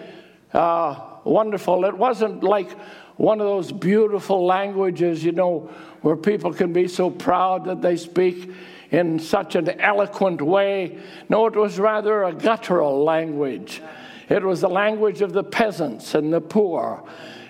uh, 0.53 0.99
wonderful, 1.25 1.85
it 1.85 1.97
wasn't 1.97 2.43
like 2.43 2.71
one 3.17 3.41
of 3.41 3.47
those 3.47 3.71
beautiful 3.71 4.47
languages, 4.47 5.23
you 5.23 5.33
know, 5.33 5.71
where 6.01 6.17
people 6.17 6.53
can 6.53 6.73
be 6.73 6.89
so 6.89 7.11
proud 7.11 7.67
that 7.67 7.83
they 7.83 7.97
speak 7.97 8.51
in 8.91 9.19
such 9.19 9.55
an 9.55 9.69
eloquent 9.81 10.43
way. 10.43 10.99
No, 11.29 11.47
it 11.47 11.55
was 11.55 11.79
rather 11.79 12.25
a 12.25 12.33
guttural 12.33 13.05
language. 13.05 13.83
It 14.29 14.43
was 14.43 14.61
the 14.61 14.69
language 14.69 15.23
of 15.23 15.33
the 15.33 15.45
peasants 15.45 16.15
and 16.15 16.33
the 16.33 16.41
poor. 16.41 17.05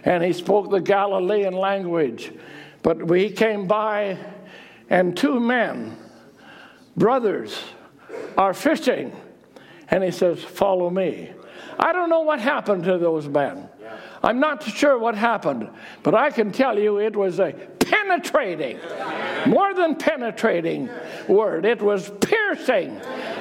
And 0.05 0.24
he 0.24 0.32
spoke 0.32 0.70
the 0.70 0.80
Galilean 0.80 1.55
language. 1.55 2.32
But 2.82 3.07
we 3.07 3.30
came 3.30 3.66
by, 3.66 4.18
and 4.88 5.16
two 5.16 5.38
men, 5.38 5.97
brothers, 6.97 7.59
are 8.36 8.55
fishing. 8.55 9.14
And 9.91 10.03
he 10.03 10.11
says, 10.11 10.43
Follow 10.43 10.88
me. 10.88 11.32
I 11.78 11.93
don't 11.93 12.11
know 12.11 12.20
what 12.20 12.41
happened 12.41 12.84
to 12.84 12.99
those 12.99 13.28
men. 13.28 13.68
I'm 14.22 14.38
not 14.38 14.62
sure 14.62 14.99
what 14.99 15.14
happened, 15.14 15.70
but 16.03 16.14
I 16.14 16.30
can 16.30 16.53
tell 16.53 16.78
you 16.78 16.99
it 16.99 17.16
was 17.16 17.41
a 17.41 17.53
penetrating, 17.91 18.78
more 19.47 19.74
than 19.74 19.97
penetrating 19.97 20.88
word. 21.26 21.64
It 21.64 21.82
was 21.82 22.11
piercing, 22.20 23.01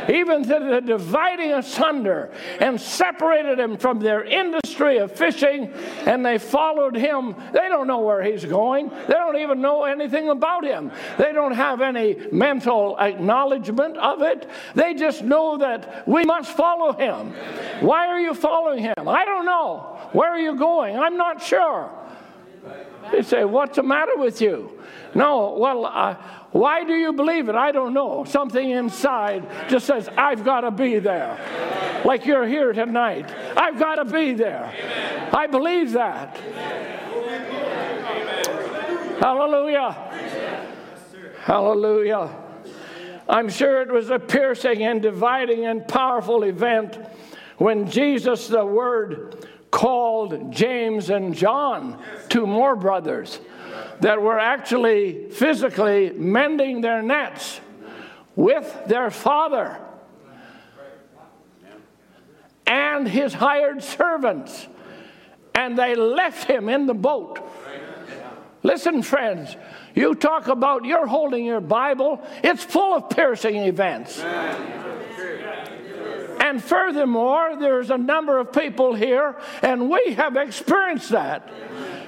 even 0.09 0.43
to 0.43 0.59
the 0.71 0.81
dividing 0.83 1.53
asunder, 1.53 2.31
and 2.59 2.81
separated 2.81 3.59
him 3.59 3.77
from 3.77 3.99
their 3.99 4.23
industry 4.23 4.97
of 4.97 5.11
fishing, 5.11 5.71
and 6.05 6.25
they 6.25 6.39
followed 6.39 6.95
him. 6.95 7.35
They 7.53 7.69
don't 7.69 7.85
know 7.85 7.99
where 7.99 8.23
he's 8.23 8.43
going, 8.43 8.89
they 8.89 9.13
don't 9.13 9.37
even 9.37 9.61
know 9.61 9.83
anything 9.83 10.29
about 10.29 10.63
him. 10.65 10.91
They 11.17 11.31
don't 11.31 11.53
have 11.53 11.81
any 11.81 12.17
mental 12.31 12.97
acknowledgement 12.99 13.97
of 13.97 14.21
it. 14.23 14.49
They 14.73 14.95
just 14.95 15.23
know 15.23 15.57
that 15.57 16.07
we 16.07 16.23
must 16.23 16.55
follow 16.57 16.93
him. 16.93 17.33
Why 17.81 18.07
are 18.07 18.19
you 18.19 18.33
following 18.33 18.79
him? 18.79 19.07
I 19.07 19.25
don't 19.25 19.45
know. 19.45 19.97
Where 20.11 20.29
are 20.29 20.39
you 20.39 20.55
going? 20.55 20.97
I'm 20.97 21.17
not 21.17 21.43
sure. 21.43 21.91
They 23.11 23.21
say, 23.21 23.45
What's 23.45 23.75
the 23.75 23.83
matter 23.83 24.17
with 24.17 24.41
you? 24.41 24.79
No, 25.15 25.55
well, 25.57 25.85
uh, 25.85 26.15
why 26.51 26.83
do 26.83 26.93
you 26.93 27.13
believe 27.13 27.49
it? 27.49 27.55
I 27.55 27.71
don't 27.71 27.93
know. 27.93 28.23
Something 28.25 28.71
inside 28.71 29.47
just 29.69 29.85
says, 29.85 30.09
I've 30.17 30.43
got 30.43 30.61
to 30.61 30.71
be 30.71 30.99
there. 30.99 32.01
Like 32.05 32.25
you're 32.25 32.47
here 32.47 32.73
tonight. 32.73 33.29
I've 33.55 33.77
got 33.77 33.95
to 33.95 34.05
be 34.05 34.33
there. 34.33 34.73
I 35.33 35.47
believe 35.47 35.91
that. 35.93 36.37
Hallelujah. 39.19 39.91
Hallelujah. 41.41 42.29
I'm 43.27 43.49
sure 43.49 43.81
it 43.81 43.91
was 43.91 44.09
a 44.09 44.17
piercing 44.17 44.83
and 44.83 45.01
dividing 45.01 45.65
and 45.65 45.87
powerful 45.87 46.43
event 46.43 46.97
when 47.57 47.89
Jesus, 47.89 48.47
the 48.47 48.65
Word, 48.65 49.47
called 49.71 50.51
James 50.51 51.09
and 51.09 51.35
John, 51.35 52.01
two 52.29 52.47
more 52.47 52.75
brothers, 52.75 53.39
that 54.01 54.21
were 54.21 54.39
actually 54.39 55.29
physically 55.29 56.11
mending 56.11 56.81
their 56.81 57.01
nets 57.01 57.59
with 58.35 58.83
their 58.87 59.11
father 59.11 59.77
and 62.65 63.07
his 63.07 63.33
hired 63.33 63.83
servants. 63.83 64.67
And 65.55 65.77
they 65.77 65.95
left 65.95 66.45
him 66.45 66.69
in 66.69 66.85
the 66.85 66.93
boat. 66.93 67.39
Listen, 68.63 69.01
friends, 69.01 69.55
you 69.95 70.15
talk 70.15 70.47
about 70.47 70.85
you're 70.85 71.07
holding 71.07 71.45
your 71.45 71.61
Bible, 71.61 72.21
it's 72.43 72.63
full 72.63 72.93
of 72.93 73.09
piercing 73.09 73.55
events 73.55 74.21
And 76.49 76.63
furthermore, 76.63 77.57
there's 77.59 77.91
a 77.91 77.97
number 77.97 78.39
of 78.39 78.51
people 78.51 78.95
here, 78.95 79.35
and 79.61 79.87
we 79.87 80.13
have 80.15 80.35
experienced 80.35 81.09
that. 81.09 81.47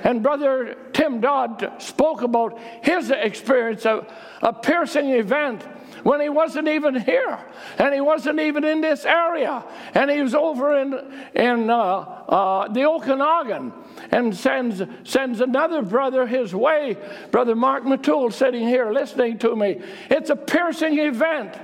And 0.04 0.24
Brother 0.24 0.78
Tim 0.94 1.22
Dodd 1.22 1.74
spoke 1.78 2.24
about 2.24 2.58
his 2.82 3.12
experience 3.12 3.86
of 3.86 4.12
a 4.42 4.52
piercing 4.52 5.10
event 5.10 5.62
when 6.02 6.20
he 6.22 6.30
wasn't 6.30 6.68
even 6.68 6.96
here 6.96 7.38
and 7.78 7.94
he 7.94 8.02
wasn't 8.02 8.40
even 8.40 8.64
in 8.64 8.82
this 8.82 9.06
area 9.06 9.64
and 9.94 10.10
he 10.10 10.20
was 10.20 10.34
over 10.34 10.80
in, 10.80 10.96
in 11.36 11.70
uh, 11.70 11.76
uh, 11.78 12.68
the 12.70 12.84
Okanagan 12.84 13.72
and 14.10 14.36
sends, 14.36 14.82
sends 15.04 15.42
another 15.42 15.84
brother 15.84 16.26
his 16.26 16.56
way, 16.56 16.98
Brother 17.30 17.56
Mark 17.56 17.84
Matul, 17.84 18.34
sitting 18.34 18.68
here 18.68 18.92
listening 18.92 19.38
to 19.40 19.56
me. 19.56 19.80
It's 20.10 20.32
a 20.32 20.36
piercing 20.36 20.98
event. 20.98 21.56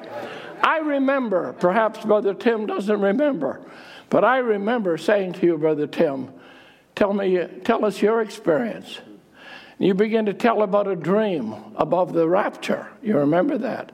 I 0.63 0.79
remember, 0.79 1.53
perhaps 1.53 2.03
Brother 2.03 2.33
Tim 2.33 2.65
doesn't 2.65 3.01
remember, 3.01 3.61
but 4.09 4.23
I 4.23 4.37
remember 4.37 4.97
saying 4.97 5.33
to 5.33 5.45
you, 5.45 5.57
Brother 5.57 5.87
Tim, 5.87 6.31
tell 6.95 7.13
me, 7.13 7.45
tell 7.63 7.85
us 7.85 8.01
your 8.01 8.21
experience. 8.21 8.99
You 9.79 9.93
begin 9.93 10.25
to 10.25 10.33
tell 10.33 10.63
about 10.63 10.87
a 10.87 10.95
dream 10.95 11.55
above 11.75 12.13
the 12.13 12.27
rapture. 12.27 12.87
You 13.03 13.17
remember 13.19 13.57
that? 13.59 13.91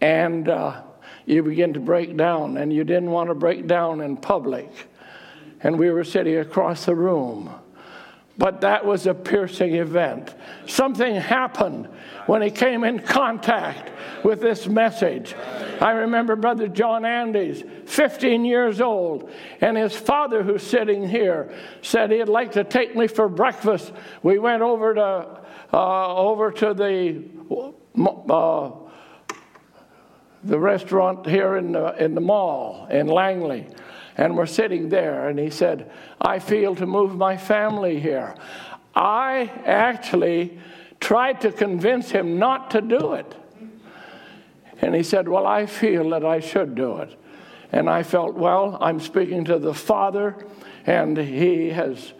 And 0.00 0.48
uh, 0.48 0.82
you 1.26 1.42
begin 1.42 1.72
to 1.74 1.80
break 1.80 2.16
down, 2.16 2.56
and 2.56 2.72
you 2.72 2.84
didn't 2.84 3.10
want 3.10 3.28
to 3.28 3.34
break 3.34 3.66
down 3.66 4.00
in 4.00 4.16
public. 4.16 4.70
And 5.60 5.78
we 5.78 5.90
were 5.90 6.04
sitting 6.04 6.38
across 6.38 6.86
the 6.86 6.94
room. 6.94 7.52
But 8.42 8.62
that 8.62 8.84
was 8.84 9.06
a 9.06 9.14
piercing 9.14 9.76
event. 9.76 10.34
Something 10.66 11.14
happened 11.14 11.86
when 12.26 12.42
he 12.42 12.50
came 12.50 12.82
in 12.82 12.98
contact 12.98 13.92
with 14.24 14.40
this 14.40 14.66
message. 14.66 15.36
I 15.80 15.92
remember 15.92 16.34
Brother 16.34 16.66
John 16.66 17.04
Andes, 17.04 17.62
15 17.86 18.44
years 18.44 18.80
old, 18.80 19.30
and 19.60 19.76
his 19.76 19.94
father, 19.94 20.42
who's 20.42 20.64
sitting 20.64 21.08
here, 21.08 21.56
said 21.82 22.10
he'd 22.10 22.24
like 22.24 22.50
to 22.52 22.64
take 22.64 22.96
me 22.96 23.06
for 23.06 23.28
breakfast. 23.28 23.92
We 24.24 24.40
went 24.40 24.62
over 24.62 24.92
to 24.94 25.40
uh, 25.72 26.16
over 26.16 26.50
to 26.50 26.74
the 26.74 27.22
uh, 28.28 28.70
the 30.42 30.58
restaurant 30.58 31.26
here 31.26 31.56
in 31.58 31.70
the, 31.70 31.94
in 32.02 32.16
the 32.16 32.20
mall 32.20 32.88
in 32.90 33.06
Langley. 33.06 33.68
And 34.22 34.36
we're 34.36 34.46
sitting 34.46 34.88
there, 34.88 35.28
and 35.28 35.36
he 35.36 35.50
said, 35.50 35.90
I 36.20 36.38
feel 36.38 36.76
to 36.76 36.86
move 36.86 37.16
my 37.16 37.36
family 37.36 37.98
here. 37.98 38.36
I 38.94 39.50
actually 39.66 40.60
tried 41.00 41.40
to 41.40 41.50
convince 41.50 42.12
him 42.12 42.38
not 42.38 42.70
to 42.70 42.82
do 42.82 43.14
it. 43.14 43.34
And 44.80 44.94
he 44.94 45.02
said, 45.02 45.28
Well, 45.28 45.44
I 45.44 45.66
feel 45.66 46.08
that 46.10 46.24
I 46.24 46.38
should 46.38 46.76
do 46.76 46.98
it. 46.98 47.18
And 47.72 47.90
I 47.90 48.04
felt, 48.04 48.36
Well, 48.36 48.78
I'm 48.80 49.00
speaking 49.00 49.44
to 49.46 49.58
the 49.58 49.74
Father, 49.74 50.46
and 50.86 51.16
he 51.18 51.70
has 51.70 52.12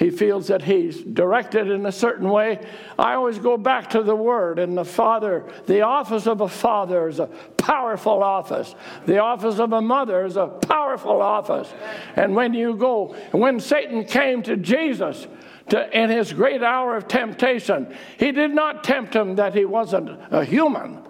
he 0.00 0.08
feels 0.08 0.46
that 0.46 0.62
he's 0.62 1.02
directed 1.02 1.68
in 1.68 1.84
a 1.84 1.92
certain 1.92 2.30
way. 2.30 2.58
I 2.98 3.12
always 3.12 3.38
go 3.38 3.58
back 3.58 3.90
to 3.90 4.02
the 4.02 4.16
word 4.16 4.58
and 4.58 4.74
the 4.74 4.84
father. 4.84 5.44
The 5.66 5.82
office 5.82 6.26
of 6.26 6.40
a 6.40 6.48
father 6.48 7.06
is 7.06 7.20
a 7.20 7.26
powerful 7.26 8.22
office. 8.22 8.74
The 9.04 9.18
office 9.18 9.58
of 9.58 9.74
a 9.74 9.82
mother 9.82 10.24
is 10.24 10.38
a 10.38 10.46
powerful 10.46 11.20
office. 11.20 11.70
And 12.16 12.34
when 12.34 12.54
you 12.54 12.76
go, 12.76 13.14
when 13.32 13.60
Satan 13.60 14.06
came 14.06 14.42
to 14.44 14.56
Jesus, 14.56 15.28
to, 15.68 15.96
in 15.96 16.08
his 16.08 16.32
great 16.32 16.62
hour 16.62 16.96
of 16.96 17.06
temptation, 17.06 17.94
he 18.18 18.32
did 18.32 18.52
not 18.52 18.82
tempt 18.82 19.14
him 19.14 19.36
that 19.36 19.54
he 19.54 19.66
wasn't 19.66 20.18
a 20.30 20.42
human. 20.46 21.02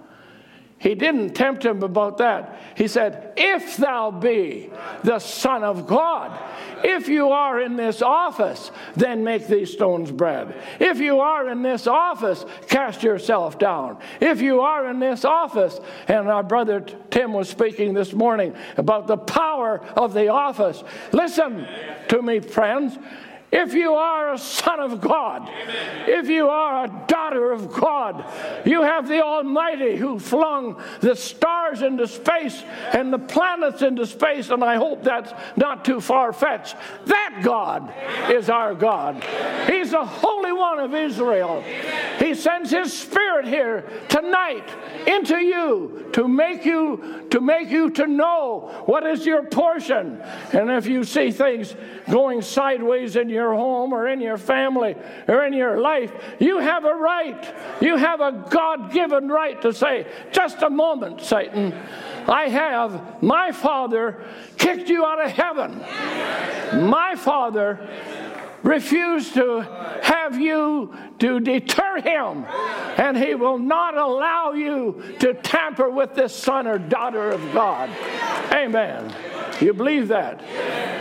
He 0.81 0.95
didn't 0.95 1.35
tempt 1.35 1.66
him 1.66 1.83
about 1.83 2.16
that. 2.18 2.59
He 2.74 2.89
said, 2.89 3.35
If 3.37 3.76
thou 3.76 4.11
be 4.11 4.70
the 5.05 5.18
Son 5.18 5.62
of 5.62 5.87
God, 5.87 6.33
if 6.83 7.07
you 7.07 7.28
are 7.28 7.61
in 7.61 7.76
this 7.76 8.01
office, 8.01 8.70
then 8.97 9.22
make 9.22 9.47
these 9.47 9.70
stones 9.70 10.11
bread. 10.11 10.55
If 10.78 10.99
you 10.99 11.20
are 11.20 11.51
in 11.51 11.61
this 11.61 11.87
office, 11.87 12.47
cast 12.66 13.03
yourself 13.03 13.59
down. 13.59 13.99
If 14.22 14.41
you 14.41 14.62
are 14.62 14.89
in 14.89 15.01
this 15.01 15.26
office, 15.26 15.78
and 16.09 16.28
our 16.28 16.43
brother 16.43 16.81
Tim 17.11 17.35
was 17.35 17.51
speaking 17.51 17.93
this 17.93 18.14
morning 18.14 18.55
about 18.78 19.07
the 19.07 19.18
power 19.18 19.83
of 19.99 20.14
the 20.14 20.28
office. 20.28 20.83
Listen 21.12 21.68
to 22.09 22.22
me, 22.22 22.41
friends. 22.41 22.97
If 23.53 23.74
you 23.74 23.94
are 23.94 24.32
a 24.34 24.38
son 24.38 24.78
of 24.78 25.01
God, 25.01 25.48
Amen. 25.48 26.09
if 26.09 26.28
you 26.28 26.48
are 26.48 26.84
a 26.84 27.05
daughter 27.09 27.51
of 27.51 27.72
God, 27.72 28.24
you 28.64 28.82
have 28.82 29.09
the 29.09 29.24
Almighty 29.24 29.96
who 29.96 30.20
flung 30.20 30.80
the 31.01 31.16
stars 31.16 31.82
into 31.82 32.07
space 32.07 32.62
and 32.92 33.12
the 33.12 33.18
planets 33.18 33.82
into 33.82 34.07
space, 34.07 34.51
and 34.51 34.62
I 34.62 34.76
hope 34.76 35.03
that's 35.03 35.32
not 35.57 35.84
too 35.84 36.01
far 36.01 36.32
fetched. 36.32 36.76
That 37.07 37.40
God 37.42 37.92
is 38.30 38.48
our 38.48 38.74
God. 38.74 39.24
He's 39.66 39.90
the 39.90 40.05
Holy 40.05 40.53
One 40.53 40.78
of 40.78 40.94
Israel. 40.94 41.64
He 42.18 42.34
sends 42.34 42.70
His 42.70 42.92
Spirit 42.96 43.46
here 43.46 43.88
tonight 44.09 44.68
into 45.09 45.38
you 45.38 46.09
to 46.12 46.28
make 46.28 46.64
you 46.64 47.26
to 47.30 47.40
make 47.40 47.70
you 47.70 47.90
to 47.90 48.07
know 48.07 48.82
what 48.86 49.07
is 49.07 49.24
your 49.24 49.44
portion. 49.44 50.20
And 50.53 50.70
if 50.70 50.86
you 50.86 51.05
see 51.05 51.30
things 51.30 51.74
going 52.11 52.42
sideways 52.42 53.16
in 53.16 53.28
your 53.28 53.54
home 53.54 53.92
or 53.92 54.08
in 54.08 54.20
your 54.20 54.38
family 54.38 54.96
or 55.28 55.44
in 55.44 55.52
your 55.52 55.80
life, 55.80 56.12
you 56.38 56.58
have 56.58 56.84
a 56.84 56.94
right. 56.94 57.54
You 57.80 57.96
have 57.96 58.20
a 58.20 58.46
God 58.50 58.92
given 58.92 59.28
right 59.28 59.61
to 59.62 59.72
say, 59.72 60.06
just 60.32 60.62
a 60.62 60.70
moment, 60.70 61.20
Satan. 61.20 61.72
I 62.26 62.48
have 62.48 63.22
my 63.22 63.52
father 63.52 64.24
kicked 64.56 64.88
you 64.88 65.04
out 65.04 65.24
of 65.24 65.30
heaven. 65.30 65.78
My 66.88 67.14
father 67.16 67.88
refused 68.62 69.34
to 69.34 69.61
have 70.02 70.38
you 70.38 70.94
to 71.18 71.40
deter 71.40 72.00
him, 72.00 72.44
and 72.98 73.16
he 73.16 73.34
will 73.34 73.58
not 73.58 73.96
allow 73.96 74.52
you 74.52 75.02
to 75.18 75.34
tamper 75.34 75.90
with 75.90 76.14
this 76.14 76.34
son 76.34 76.66
or 76.66 76.78
daughter 76.78 77.30
of 77.30 77.40
God. 77.52 77.90
Amen. 78.52 79.14
You 79.61 79.74
believe 79.74 80.08
that? 80.08 80.42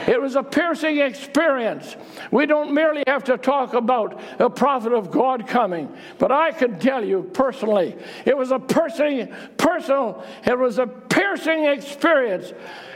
It 0.08 0.22
was 0.22 0.36
a 0.36 0.44
piercing 0.44 0.98
experience. 0.98 1.96
We 2.32 2.46
don't 2.46 2.74
merely 2.74 3.04
have 3.08 3.24
to 3.26 3.38
talk 3.38 3.74
about 3.74 4.20
a 4.40 4.50
prophet 4.50 4.94
of 4.94 5.12
God 5.12 5.48
coming, 5.48 5.96
but 6.18 6.32
I 6.32 6.52
can 6.52 6.80
tell 6.80 7.04
you 7.04 7.24
personally, 7.34 7.96
it 8.26 8.38
was 8.38 8.52
a 8.52 8.60
piercing, 8.60 9.34
personal, 9.58 10.24
it 10.46 10.58
was 10.58 10.78
a 10.78 10.88
piercing 10.88 11.66
experience 11.66 12.54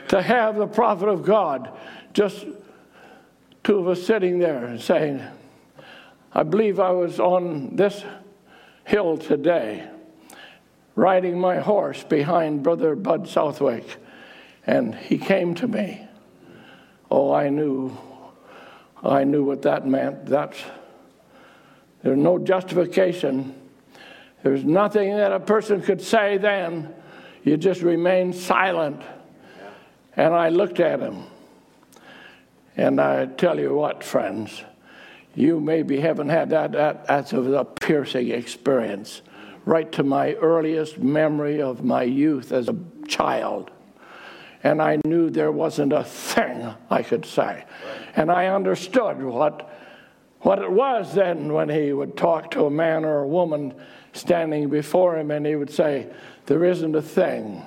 to 0.09 0.21
have 0.21 0.55
the 0.55 0.67
prophet 0.67 1.07
of 1.07 1.23
God 1.23 1.71
just 2.13 2.45
two 3.63 3.79
of 3.79 3.87
us 3.87 4.03
sitting 4.03 4.39
there 4.39 4.77
saying, 4.77 5.23
I 6.33 6.43
believe 6.43 6.79
I 6.79 6.91
was 6.91 7.19
on 7.19 7.75
this 7.75 8.03
hill 8.85 9.17
today, 9.17 9.87
riding 10.95 11.39
my 11.39 11.59
horse 11.59 12.03
behind 12.03 12.63
Brother 12.63 12.95
Bud 12.95 13.27
Southwick, 13.27 13.97
and 14.67 14.93
he 14.93 15.17
came 15.17 15.55
to 15.55 15.67
me. 15.67 16.05
Oh, 17.09 17.31
I 17.31 17.49
knew, 17.49 17.97
I 19.01 19.23
knew 19.23 19.43
what 19.43 19.61
that 19.61 19.87
meant. 19.87 20.25
That's, 20.25 20.57
there's 22.01 22.17
no 22.17 22.39
justification. 22.39 23.53
There's 24.41 24.65
nothing 24.65 25.15
that 25.15 25.31
a 25.31 25.39
person 25.39 25.81
could 25.81 26.01
say 26.01 26.37
then. 26.37 26.93
You 27.43 27.55
just 27.55 27.81
remain 27.81 28.33
silent. 28.33 29.01
And 30.17 30.33
I 30.33 30.49
looked 30.49 30.79
at 30.79 30.99
him. 30.99 31.23
And 32.75 32.99
I 32.99 33.25
tell 33.25 33.59
you 33.59 33.73
what, 33.73 34.03
friends, 34.03 34.63
you 35.35 35.59
maybe 35.59 35.99
haven't 35.99 36.29
had 36.29 36.49
that, 36.51 36.71
that 36.73 37.05
that's 37.07 37.33
a 37.33 37.65
piercing 37.65 38.29
experience 38.29 39.21
right 39.65 39.91
to 39.93 40.03
my 40.03 40.33
earliest 40.33 40.97
memory 40.97 41.61
of 41.61 41.83
my 41.83 42.03
youth 42.03 42.51
as 42.51 42.69
a 42.69 42.75
child. 43.07 43.71
And 44.63 44.81
I 44.81 44.99
knew 45.05 45.29
there 45.29 45.51
wasn't 45.51 45.93
a 45.93 46.03
thing 46.03 46.73
I 46.89 47.03
could 47.03 47.25
say. 47.25 47.65
And 48.15 48.31
I 48.31 48.47
understood 48.47 49.21
what, 49.21 49.69
what 50.41 50.59
it 50.59 50.71
was 50.71 51.13
then 51.13 51.51
when 51.53 51.69
he 51.69 51.93
would 51.93 52.15
talk 52.15 52.51
to 52.51 52.65
a 52.65 52.71
man 52.71 53.05
or 53.05 53.19
a 53.19 53.27
woman 53.27 53.73
standing 54.13 54.69
before 54.69 55.17
him 55.17 55.31
and 55.31 55.45
he 55.45 55.55
would 55.55 55.71
say, 55.71 56.07
There 56.45 56.63
isn't 56.63 56.95
a 56.95 57.01
thing 57.01 57.63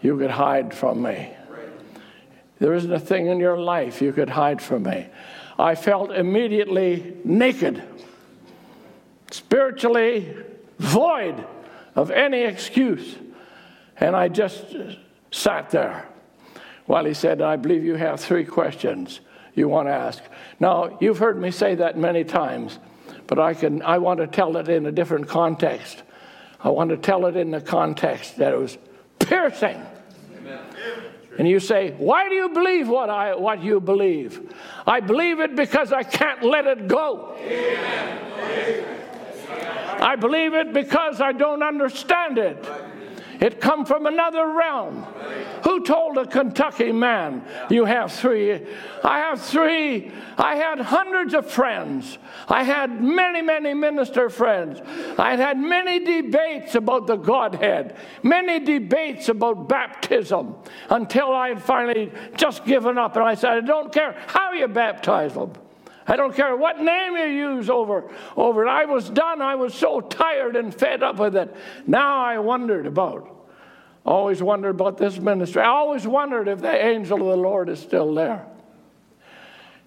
you 0.00 0.18
could 0.18 0.30
hide 0.30 0.74
from 0.74 1.02
me. 1.02 1.30
There 2.64 2.72
isn't 2.72 2.94
a 2.94 2.98
thing 2.98 3.26
in 3.26 3.40
your 3.40 3.58
life 3.58 4.00
you 4.00 4.10
could 4.10 4.30
hide 4.30 4.62
from 4.62 4.84
me. 4.84 5.06
I 5.58 5.74
felt 5.74 6.10
immediately 6.10 7.14
naked, 7.22 7.82
spiritually 9.30 10.34
void 10.78 11.44
of 11.94 12.10
any 12.10 12.40
excuse. 12.40 13.16
And 13.98 14.16
I 14.16 14.28
just 14.28 14.64
sat 15.30 15.68
there 15.72 16.08
while 16.86 17.04
he 17.04 17.12
said, 17.12 17.42
I 17.42 17.56
believe 17.56 17.84
you 17.84 17.96
have 17.96 18.18
three 18.18 18.46
questions 18.46 19.20
you 19.54 19.68
want 19.68 19.88
to 19.88 19.92
ask. 19.92 20.22
Now, 20.58 20.96
you've 21.02 21.18
heard 21.18 21.38
me 21.38 21.50
say 21.50 21.74
that 21.74 21.98
many 21.98 22.24
times, 22.24 22.78
but 23.26 23.38
I, 23.38 23.52
can, 23.52 23.82
I 23.82 23.98
want 23.98 24.20
to 24.20 24.26
tell 24.26 24.56
it 24.56 24.70
in 24.70 24.86
a 24.86 24.90
different 24.90 25.28
context. 25.28 26.02
I 26.60 26.70
want 26.70 26.88
to 26.88 26.96
tell 26.96 27.26
it 27.26 27.36
in 27.36 27.50
the 27.50 27.60
context 27.60 28.38
that 28.38 28.54
it 28.54 28.58
was 28.58 28.78
piercing. 29.18 29.84
Amen. 30.38 30.60
And 31.38 31.48
you 31.48 31.60
say, 31.60 31.92
Why 31.98 32.28
do 32.28 32.34
you 32.34 32.48
believe 32.48 32.88
what, 32.88 33.10
I, 33.10 33.34
what 33.34 33.62
you 33.62 33.80
believe? 33.80 34.54
I 34.86 35.00
believe 35.00 35.40
it 35.40 35.56
because 35.56 35.92
I 35.92 36.02
can't 36.02 36.42
let 36.42 36.66
it 36.66 36.86
go. 36.88 37.36
I 40.00 40.16
believe 40.16 40.54
it 40.54 40.72
because 40.72 41.20
I 41.20 41.32
don't 41.32 41.62
understand 41.62 42.38
it. 42.38 42.64
It 43.40 43.60
come 43.60 43.84
from 43.84 44.06
another 44.06 44.48
realm. 44.48 45.02
Who 45.64 45.84
told 45.84 46.18
a 46.18 46.26
Kentucky 46.26 46.92
man 46.92 47.44
you 47.70 47.84
have 47.84 48.12
three? 48.12 48.60
I 49.02 49.18
have 49.18 49.40
three. 49.40 50.12
I 50.36 50.56
had 50.56 50.80
hundreds 50.80 51.34
of 51.34 51.50
friends. 51.50 52.18
I 52.48 52.62
had 52.62 53.02
many, 53.02 53.42
many 53.42 53.74
minister 53.74 54.28
friends. 54.28 54.80
I 55.18 55.36
had 55.36 55.58
many 55.58 55.98
debates 56.04 56.74
about 56.74 57.06
the 57.06 57.16
Godhead, 57.16 57.96
many 58.22 58.60
debates 58.60 59.28
about 59.28 59.68
baptism 59.68 60.56
until 60.90 61.32
I 61.32 61.48
had 61.48 61.62
finally 61.62 62.12
just 62.36 62.64
given 62.64 62.98
up. 62.98 63.16
And 63.16 63.24
I 63.24 63.34
said, 63.34 63.50
I 63.50 63.60
don't 63.60 63.92
care 63.92 64.16
how 64.26 64.52
you 64.52 64.68
baptize 64.68 65.34
them. 65.34 65.52
I 66.06 66.16
don't 66.16 66.34
care 66.34 66.56
what 66.56 66.80
name 66.80 67.16
you 67.16 67.54
use 67.54 67.70
over, 67.70 68.10
over 68.36 68.66
it. 68.66 68.68
I 68.68 68.84
was 68.84 69.08
done. 69.08 69.40
I 69.40 69.54
was 69.54 69.74
so 69.74 70.00
tired 70.00 70.56
and 70.56 70.74
fed 70.74 71.02
up 71.02 71.18
with 71.18 71.36
it. 71.36 71.54
Now 71.86 72.20
I 72.20 72.38
wondered 72.38 72.86
about 72.86 73.34
always 74.04 74.42
wondered 74.42 74.70
about 74.70 74.98
this 74.98 75.18
ministry. 75.18 75.62
I 75.62 75.68
always 75.68 76.06
wondered 76.06 76.48
if 76.48 76.60
the 76.60 76.84
angel 76.84 77.22
of 77.22 77.36
the 77.36 77.42
Lord 77.42 77.68
is 77.68 77.80
still 77.80 78.14
there. 78.14 78.46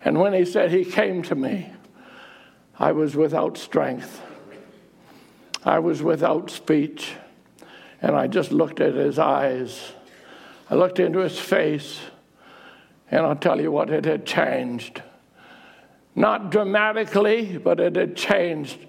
And 0.02 0.20
when 0.20 0.34
he 0.34 0.46
said 0.46 0.72
he 0.72 0.86
came 0.86 1.22
to 1.24 1.36
me, 1.36 1.72
I 2.80 2.92
was 2.92 3.16
without 3.16 3.58
strength. 3.58 4.22
I 5.64 5.80
was 5.80 6.02
without 6.02 6.50
speech. 6.50 7.14
And 8.02 8.16
I 8.16 8.28
just 8.28 8.52
looked 8.52 8.80
at 8.80 8.94
his 8.94 9.18
eyes. 9.20 9.92
I 10.70 10.76
looked 10.76 11.00
into 11.00 11.20
his 11.20 11.40
face. 11.40 12.00
And 13.10 13.26
I'll 13.26 13.36
tell 13.36 13.60
you 13.60 13.72
what, 13.72 13.90
it 13.90 14.06
had 14.06 14.26
changed. 14.26 15.02
Not 16.18 16.50
dramatically, 16.50 17.60
but 17.60 17.80
it 17.80 17.96
had 17.96 18.16
changed. 18.16 18.80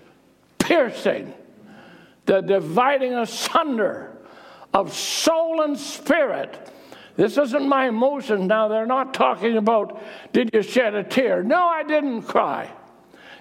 Piercing, 0.57 1.35
the 2.25 2.41
dividing 2.41 3.13
asunder 3.13 4.17
of 4.73 4.95
soul 4.95 5.61
and 5.61 5.79
spirit. 5.79 6.73
This 7.17 7.37
isn't 7.37 7.69
my 7.69 7.87
emotion 7.87 8.47
now. 8.47 8.69
They're 8.69 8.87
not 8.87 9.13
talking 9.13 9.59
about, 9.59 10.03
did 10.33 10.51
you 10.55 10.63
shed 10.63 10.95
a 10.95 11.05
tear? 11.05 11.43
No, 11.43 11.67
I 11.67 11.83
didn't 11.83 12.23
cry. 12.23 12.71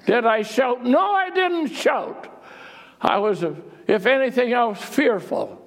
Did 0.05 0.25
I 0.25 0.41
shout? 0.41 0.83
No, 0.83 0.99
I 0.99 1.29
didn't 1.29 1.67
shout. 1.67 2.43
I 2.99 3.19
was, 3.19 3.41
if 3.87 4.05
anything, 4.05 4.51
was 4.51 4.81
fearful. 4.81 5.65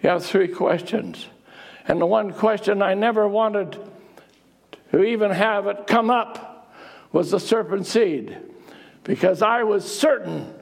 You 0.00 0.10
have 0.10 0.24
three 0.24 0.48
questions. 0.48 1.26
And 1.88 2.00
the 2.00 2.06
one 2.06 2.32
question 2.32 2.82
I 2.82 2.94
never 2.94 3.26
wanted 3.26 3.76
to 4.92 5.02
even 5.02 5.30
have 5.30 5.66
it 5.66 5.86
come 5.86 6.10
up 6.10 6.72
was 7.12 7.30
the 7.30 7.40
serpent 7.40 7.86
seed. 7.86 8.36
Because 9.04 9.42
I 9.42 9.62
was 9.62 9.84
certain 9.84 10.54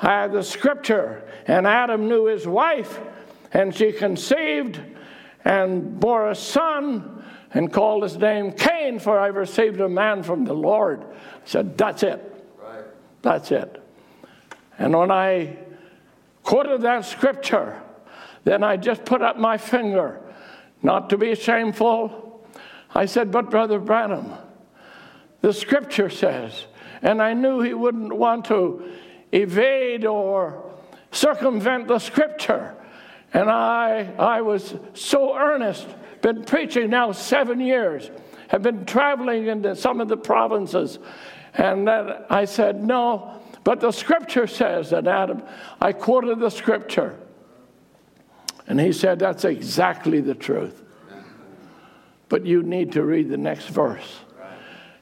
I 0.00 0.22
had 0.22 0.32
the 0.32 0.42
scripture, 0.42 1.22
and 1.46 1.66
Adam 1.66 2.08
knew 2.08 2.26
his 2.26 2.46
wife, 2.46 3.00
and 3.52 3.74
she 3.74 3.92
conceived 3.92 4.80
and 5.44 6.00
bore 6.00 6.30
a 6.30 6.34
son 6.34 7.24
and 7.52 7.72
called 7.72 8.02
his 8.02 8.16
name 8.16 8.52
Cain, 8.52 8.98
for 8.98 9.18
I 9.18 9.28
received 9.28 9.80
a 9.80 9.88
man 9.88 10.22
from 10.22 10.44
the 10.44 10.54
Lord. 10.54 11.04
I 11.04 11.46
said, 11.46 11.78
That's 11.78 12.02
it. 12.02 12.46
Right. 12.60 12.84
That's 13.22 13.52
it. 13.52 13.82
And 14.78 14.96
when 14.96 15.10
I 15.10 15.56
quoted 16.42 16.82
that 16.82 17.04
scripture, 17.04 17.80
then 18.42 18.64
I 18.64 18.76
just 18.76 19.04
put 19.04 19.22
up 19.22 19.38
my 19.38 19.56
finger, 19.56 20.20
not 20.82 21.10
to 21.10 21.18
be 21.18 21.34
shameful. 21.34 22.33
I 22.94 23.06
said, 23.06 23.30
But 23.32 23.50
Brother 23.50 23.78
Branham, 23.78 24.32
the 25.40 25.52
scripture 25.52 26.08
says, 26.08 26.66
and 27.02 27.20
I 27.20 27.34
knew 27.34 27.60
he 27.60 27.74
wouldn't 27.74 28.14
want 28.14 28.46
to 28.46 28.90
evade 29.30 30.06
or 30.06 30.72
circumvent 31.10 31.86
the 31.86 31.98
scripture. 31.98 32.74
And 33.34 33.50
I, 33.50 34.14
I 34.18 34.40
was 34.40 34.74
so 34.94 35.36
earnest, 35.36 35.86
been 36.22 36.44
preaching 36.44 36.88
now 36.88 37.12
seven 37.12 37.60
years, 37.60 38.10
have 38.48 38.62
been 38.62 38.86
traveling 38.86 39.48
into 39.48 39.76
some 39.76 40.00
of 40.00 40.08
the 40.08 40.16
provinces. 40.16 40.98
And 41.52 41.86
then 41.86 42.14
I 42.30 42.46
said, 42.46 42.82
No, 42.82 43.42
but 43.64 43.80
the 43.80 43.92
scripture 43.92 44.46
says 44.46 44.90
that 44.90 45.06
Adam, 45.06 45.42
I 45.80 45.92
quoted 45.92 46.40
the 46.40 46.50
scripture. 46.50 47.18
And 48.66 48.80
he 48.80 48.92
said, 48.92 49.18
That's 49.18 49.44
exactly 49.44 50.22
the 50.22 50.34
truth. 50.34 50.83
But 52.28 52.46
you 52.46 52.62
need 52.62 52.92
to 52.92 53.04
read 53.04 53.28
the 53.28 53.36
next 53.36 53.68
verse. 53.68 54.20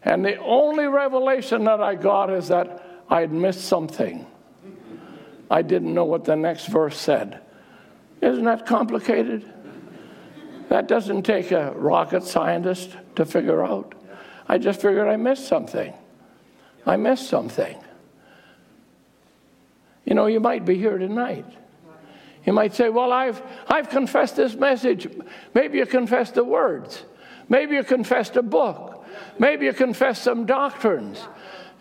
And 0.03 0.25
the 0.25 0.37
only 0.37 0.87
revelation 0.87 1.65
that 1.65 1.81
I 1.81 1.95
got 1.95 2.31
is 2.31 2.49
that 2.49 2.85
I'd 3.09 3.33
missed 3.33 3.65
something. 3.65 4.27
I 5.51 5.63
didn't 5.63 5.95
know 5.95 6.05
what 6.05 6.25
the 6.25 6.35
next 6.35 6.67
verse 6.67 6.97
said. 6.97 7.41
Isn't 8.21 8.45
that 8.45 8.67
complicated? 8.67 9.49
That 10.71 10.89
doesn't 10.89 11.25
take 11.25 11.53
a 11.53 11.73
rocket 11.73 12.25
scientist 12.25 12.97
to 13.17 13.27
figure 13.27 13.63
out. 13.65 13.95
I 14.49 14.59
just 14.59 14.81
figured 14.81 15.07
I 15.07 15.17
missed 15.17 15.47
something. 15.47 15.93
I 16.87 16.97
missed 16.97 17.29
something. 17.29 17.79
You 20.05 20.15
know, 20.15 20.27
you 20.27 20.41
might 20.41 20.65
be 20.65 20.77
here 20.77 20.99
tonight. 20.99 21.47
You 22.45 22.53
might 22.53 22.75
say, 22.75 22.89
Well, 22.89 23.13
I've, 23.13 23.41
I've 23.69 23.89
confessed 23.89 24.37
this 24.37 24.55
message. 24.55 25.07
Maybe 25.55 25.79
you 25.79 25.87
confessed 25.87 26.35
the 26.35 26.45
words. 26.45 27.05
Maybe 27.53 27.75
you 27.75 27.85
confessed 27.85 28.37
a 28.37 28.43
book. 28.43 29.05
Maybe 29.39 29.67
you 29.67 29.75
confessed 29.75 30.23
some 30.23 30.47
doctrines. 30.47 31.23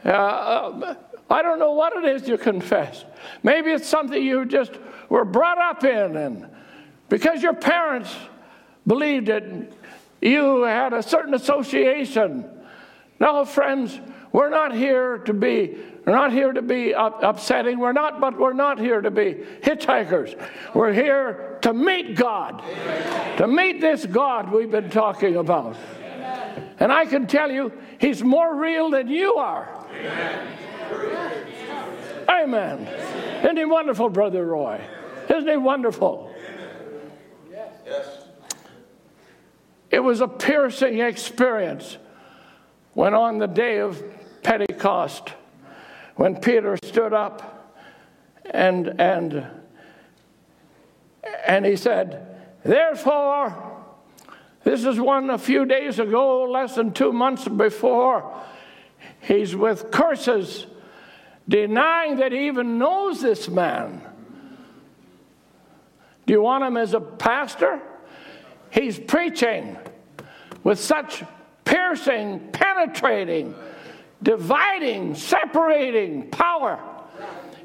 Uh, 0.04 0.10
uh, 0.10 0.96
I 1.30 1.42
don't 1.42 1.60
know 1.60 1.72
what 1.72 1.94
it 1.96 2.04
is 2.04 2.28
you 2.28 2.38
confess. 2.38 3.06
Maybe 3.42 3.72
it's 3.72 3.88
something 3.88 4.22
you 4.22 4.44
just 4.44 4.74
were 5.08 5.24
brought 5.24 5.60
up 5.60 5.86
in, 5.86 6.18
and 6.18 6.50
because 7.08 7.42
your 7.42 7.54
parents 7.54 8.14
believed 8.86 9.30
it, 9.30 9.72
you 10.20 10.64
had 10.64 10.92
a 10.92 11.02
certain 11.02 11.34
association. 11.34 12.50
No, 13.22 13.46
friends, 13.46 13.98
we're 14.34 14.50
not 14.50 14.76
here 14.76 15.20
to 15.20 15.34
be 15.34 15.78
we're 16.06 16.14
not 16.14 16.34
here 16.34 16.52
to 16.52 16.62
be 16.62 16.92
upsetting. 16.98 17.80
We're 17.80 17.94
not, 17.94 18.20
but 18.20 18.38
we're 18.38 18.52
not 18.52 18.78
here 18.78 19.00
to 19.00 19.12
be 19.12 19.36
hitchhikers. 19.62 20.36
We're 20.74 20.92
here 20.92 21.51
to 21.62 21.74
meet 21.74 22.16
God, 22.16 22.64
Amen. 22.64 23.38
to 23.38 23.48
meet 23.48 23.82
this 23.82 24.06
God 24.06 24.52
we've 24.52 24.72
been 24.72 24.90
talking 24.90 25.36
about. 25.36 25.76
Amen. 26.00 26.70
And 26.80 26.92
I 26.92 27.06
can 27.06 27.28
tell 27.28 27.52
you, 27.52 27.72
He's 28.00 28.24
more 28.24 28.56
real 28.56 28.90
than 28.90 29.08
you 29.08 29.36
are. 29.36 29.86
Amen. 29.92 30.58
Amen. 32.28 32.88
Isn't 33.44 33.58
he 33.58 33.66
wonderful, 33.66 34.10
Brother 34.10 34.46
Roy? 34.46 34.82
Isn't 35.30 35.48
he 35.48 35.58
wonderful? 35.58 36.34
Yes. 37.86 38.26
It 39.92 40.00
was 40.00 40.22
a 40.22 40.28
piercing 40.28 41.00
experience 41.00 41.98
when, 42.94 43.14
on 43.14 43.38
the 43.38 43.48
day 43.48 43.80
of 43.80 44.02
Pentecost, 44.42 45.34
when 46.16 46.38
Peter 46.38 46.78
stood 46.84 47.14
up 47.14 47.78
and, 48.46 49.00
and, 49.00 49.46
and 51.46 51.66
he 51.66 51.76
said, 51.76 52.28
Therefore, 52.64 53.84
this 54.64 54.86
is 54.86 55.00
one 55.00 55.30
a 55.30 55.38
few 55.38 55.66
days 55.66 56.00
ago, 56.00 56.44
less 56.44 56.76
than 56.76 56.94
two 56.94 57.12
months 57.12 57.48
before, 57.48 58.42
he's 59.22 59.56
with 59.56 59.92
curses 59.92 60.68
denying 61.48 62.18
that 62.18 62.32
he 62.32 62.48
even 62.48 62.78
knows 62.78 63.22
this 63.22 63.50
man. 63.50 64.02
Do 66.26 66.34
you 66.34 66.42
want 66.42 66.64
him 66.64 66.78
as 66.78 66.94
a 66.94 67.02
pastor? 67.02 67.82
He's 68.70 68.98
preaching 68.98 69.78
with 70.64 70.80
such 70.80 71.24
piercing, 71.66 72.52
penetrating, 72.52 73.56
dividing, 74.22 75.16
separating 75.16 76.30
power. 76.30 76.80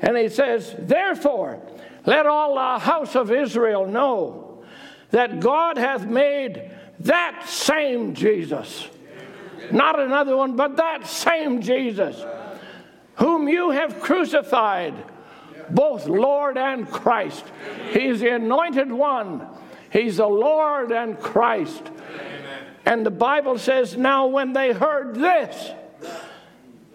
And 0.00 0.16
he 0.16 0.28
says, 0.28 0.74
Therefore, 0.78 1.61
let 2.07 2.26
all 2.26 2.54
the 2.54 2.78
house 2.78 3.14
of 3.14 3.30
Israel 3.30 3.86
know 3.86 4.64
that 5.11 5.40
God 5.40 5.76
hath 5.76 6.07
made 6.07 6.70
that 7.00 7.46
same 7.46 8.14
Jesus, 8.14 8.88
not 9.70 10.00
another 10.00 10.36
one, 10.36 10.57
but 10.57 10.76
that 10.76 11.07
same 11.07 11.61
Jesus 11.61 12.24
whom 13.16 13.48
you 13.48 13.70
have 13.70 14.00
crucified, 14.00 14.94
both 15.70 16.07
Lord 16.07 16.57
and 16.57 16.88
Christ. 16.88 17.44
He's 17.90 18.20
the 18.20 18.34
anointed 18.34 18.90
one, 18.90 19.46
He's 19.90 20.18
the 20.18 20.26
Lord 20.26 20.92
and 20.92 21.18
Christ. 21.18 21.82
And 22.84 23.04
the 23.04 23.11
Bible 23.11 23.59
says, 23.59 23.96
Now 23.96 24.26
when 24.26 24.52
they 24.52 24.72
heard 24.72 25.16
this, 25.16 25.72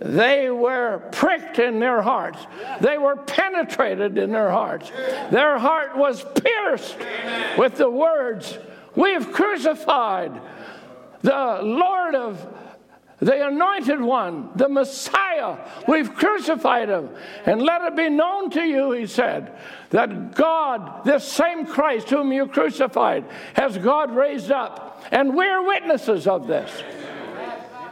they 0.01 0.49
were 0.49 1.03
pricked 1.11 1.59
in 1.59 1.79
their 1.79 2.01
hearts. 2.01 2.39
They 2.79 2.97
were 2.97 3.17
penetrated 3.17 4.17
in 4.17 4.31
their 4.31 4.49
hearts. 4.49 4.89
Their 5.29 5.59
heart 5.59 5.95
was 5.95 6.25
pierced 6.35 6.97
with 7.57 7.75
the 7.77 7.89
words, 7.89 8.57
We 8.95 9.11
have 9.13 9.31
crucified 9.31 10.41
the 11.21 11.59
Lord 11.61 12.15
of 12.15 12.47
the 13.19 13.47
anointed 13.47 14.01
one, 14.01 14.49
the 14.55 14.67
Messiah. 14.67 15.57
We've 15.87 16.11
crucified 16.15 16.89
him. 16.89 17.09
And 17.45 17.61
let 17.61 17.83
it 17.83 17.95
be 17.95 18.09
known 18.09 18.49
to 18.51 18.63
you, 18.63 18.93
he 18.93 19.05
said, 19.05 19.55
that 19.91 20.33
God, 20.33 21.05
this 21.05 21.23
same 21.23 21.67
Christ 21.67 22.09
whom 22.09 22.33
you 22.33 22.47
crucified, 22.47 23.25
has 23.53 23.77
God 23.77 24.15
raised 24.15 24.51
up. 24.51 25.03
And 25.11 25.35
we're 25.35 25.63
witnesses 25.63 26.25
of 26.25 26.47
this. 26.47 26.71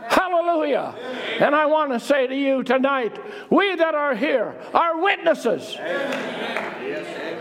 Hallelujah. 0.10 0.95
And 1.39 1.55
I 1.55 1.68
want 1.68 1.91
to 1.91 1.99
say 1.99 2.26
to 2.26 2.36
you 2.36 2.64
tonight, 2.64 3.18
we 3.51 3.76
that 3.76 3.93
are 3.93 4.16
here 4.16 4.55
are 4.74 4.99
witnesses. 4.99 5.78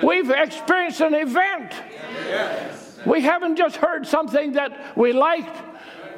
We've 0.02 0.30
experienced 0.30 1.00
an 1.00 1.14
event. 1.14 1.72
We 3.06 3.22
haven't 3.22 3.56
just 3.56 3.76
heard 3.76 4.06
something 4.06 4.52
that 4.52 4.96
we 4.96 5.12
liked 5.12 5.56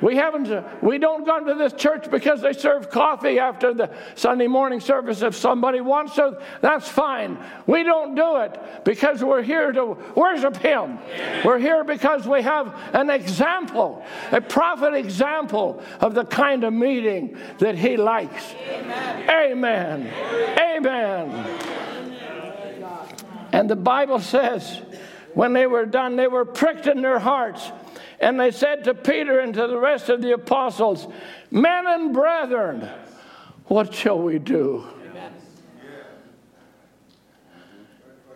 we 0.01 0.17
haven't, 0.17 0.51
uh, 0.51 0.63
we 0.81 0.99
don't 0.99 1.25
go 1.25 1.45
to 1.45 1.55
this 1.55 1.73
church 1.75 2.11
because 2.11 2.41
they 2.41 2.53
serve 2.53 2.91
coffee 2.91 3.39
after 3.39 3.75
the 3.75 3.91
Sunday 4.15 4.47
morning 4.47 4.81
service. 4.81 5.23
If 5.23 5.35
somebody 5.35 5.81
wants 5.81 6.15
to, 6.15 6.41
that's 6.61 6.89
fine. 6.89 7.39
We 7.67 7.83
don't 7.83 8.15
do 8.15 8.37
it 8.39 8.59
because 8.85 9.23
we're 9.23 9.43
here 9.43 9.73
to 9.73 9.97
worship 10.15 10.57
Him. 10.57 10.99
We're 11.45 11.59
here 11.59 11.85
because 11.85 12.27
we 12.27 12.43
have 12.43 12.75
an 12.95 13.11
example, 13.11 14.03
a 14.33 14.41
prophet 14.41 14.95
example 14.95 15.83
of 16.01 16.15
the 16.15 16.25
kind 16.25 16.65
of 16.65 16.73
meeting 16.73 17.37
that 17.59 17.77
He 17.77 17.97
likes. 17.97 18.55
Amen. 18.69 19.31
Amen. 19.31 20.13
Amen. 20.59 21.91
And 23.53 23.69
the 23.69 23.77
Bible 23.77 24.21
says, 24.21 24.81
when 25.35 25.53
they 25.53 25.67
were 25.67 25.87
done, 25.87 26.17
they 26.17 26.27
were 26.27 26.45
pricked 26.45 26.87
in 26.87 27.03
their 27.03 27.19
hearts 27.19 27.71
and 28.21 28.39
they 28.39 28.51
said 28.51 28.85
to 28.85 28.95
Peter 28.95 29.41
and 29.41 29.55
to 29.55 29.67
the 29.67 29.79
rest 29.79 30.09
of 30.09 30.21
the 30.23 30.33
apostles, 30.33 31.07
Men 31.51 31.87
and 31.87 32.13
brethren, 32.13 32.89
what 33.67 33.95
shall 33.95 34.19
we 34.19 34.39
do? 34.39 34.87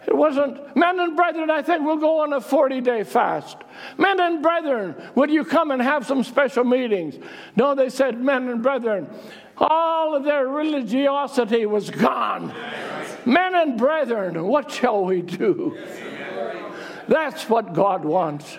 It 0.06 0.14
wasn't, 0.14 0.76
men 0.76 1.00
and 1.00 1.16
brethren, 1.16 1.50
I 1.50 1.62
think 1.62 1.82
we'll 1.82 1.96
go 1.96 2.20
on 2.20 2.34
a 2.34 2.40
40 2.40 2.80
day 2.82 3.04
fast. 3.04 3.56
Men 3.96 4.20
and 4.20 4.42
brethren, 4.42 4.94
would 5.14 5.30
you 5.30 5.44
come 5.44 5.70
and 5.70 5.80
have 5.80 6.06
some 6.06 6.22
special 6.22 6.62
meetings? 6.64 7.16
No, 7.56 7.74
they 7.74 7.88
said, 7.88 8.20
men 8.20 8.48
and 8.48 8.62
brethren. 8.62 9.08
All 9.56 10.14
of 10.14 10.24
their 10.24 10.46
religiosity 10.46 11.64
was 11.64 11.88
gone. 11.88 12.52
Men 13.24 13.54
and 13.54 13.78
brethren, 13.78 14.44
what 14.46 14.70
shall 14.70 15.04
we 15.04 15.22
do? 15.22 15.78
That's 17.08 17.48
what 17.48 17.74
God 17.74 18.04
wants. 18.04 18.58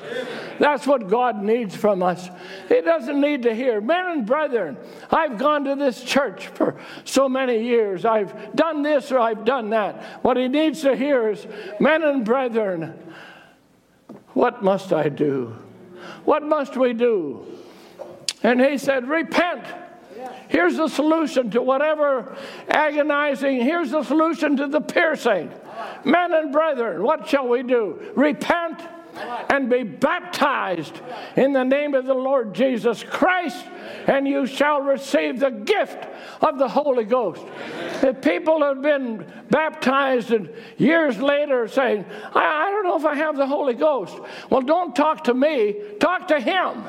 That's 0.60 0.86
what 0.86 1.10
God 1.10 1.42
needs 1.42 1.76
from 1.76 2.04
us. 2.04 2.30
He 2.70 2.82
doesn't 2.82 3.20
need 3.20 3.44
to 3.44 3.54
hear, 3.54 3.82
men 3.82 4.06
and 4.06 4.26
brethren, 4.26 4.78
I've 5.12 5.38
gone 5.38 5.66
to 5.66 5.76
this 5.76 6.04
church 6.04 6.48
for 6.48 6.80
so 7.04 7.28
many 7.28 7.64
years. 7.64 8.06
I've 8.06 8.56
done 8.56 8.82
this 8.84 9.12
or 9.12 9.20
I've 9.20 9.46
done 9.46 9.72
that. 9.72 10.24
What 10.24 10.38
he 10.38 10.48
needs 10.48 10.82
to 10.82 10.96
hear 10.96 11.30
is, 11.30 11.46
men 11.80 12.04
and 12.04 12.24
brethren, 12.24 12.98
what 14.34 14.64
must 14.64 14.94
I 14.94 15.10
do? 15.10 15.56
What 16.26 16.44
must 16.44 16.78
we 16.78 16.94
do? 16.94 17.46
And 18.44 18.62
he 18.62 18.78
said, 18.78 19.08
Repent. 19.08 19.64
Here's 20.56 20.78
the 20.78 20.88
solution 20.88 21.52
to 21.52 21.62
whatever 21.62 22.34
agonizing, 22.70 23.60
here's 23.60 23.92
the 23.92 24.04
solution 24.04 24.56
to 24.56 24.68
the 24.68 24.80
piercing. 24.80 25.52
Men 26.06 26.34
and 26.34 26.54
brethren, 26.54 27.04
what 27.04 27.28
shall 27.28 27.50
we 27.50 27.62
do? 27.62 28.02
Repent 28.16 28.82
and 29.50 29.70
be 29.70 29.84
baptized 29.84 30.98
in 31.36 31.52
the 31.52 31.66
name 31.66 31.94
of 31.94 32.06
the 32.06 32.14
Lord 32.14 32.56
Jesus 32.56 33.04
Christ, 33.04 33.66
and 34.08 34.28
you 34.28 34.46
shall 34.46 34.82
receive 34.82 35.40
the 35.40 35.50
gift 35.50 36.06
of 36.42 36.58
the 36.58 36.68
Holy 36.68 37.04
Ghost. 37.04 37.42
If 38.04 38.22
people 38.22 38.62
have 38.64 38.82
been 38.82 39.26
baptized 39.50 40.32
and 40.32 40.50
years 40.78 41.20
later 41.20 41.68
saying, 41.68 42.06
I, 42.34 42.68
I, 42.68 42.72
don't 42.72 42.84
know 42.84 42.98
if 42.98 43.06
I 43.06 43.16
have 43.16 43.38
the 43.38 43.48
Holy 43.48 43.74
Ghost. 43.74 44.18
Well, 44.50 44.62
don't 44.62 44.96
talk 44.96 45.24
to 45.26 45.34
me, 45.34 45.76
talk 46.00 46.28
to 46.28 46.40
Him. 46.40 46.84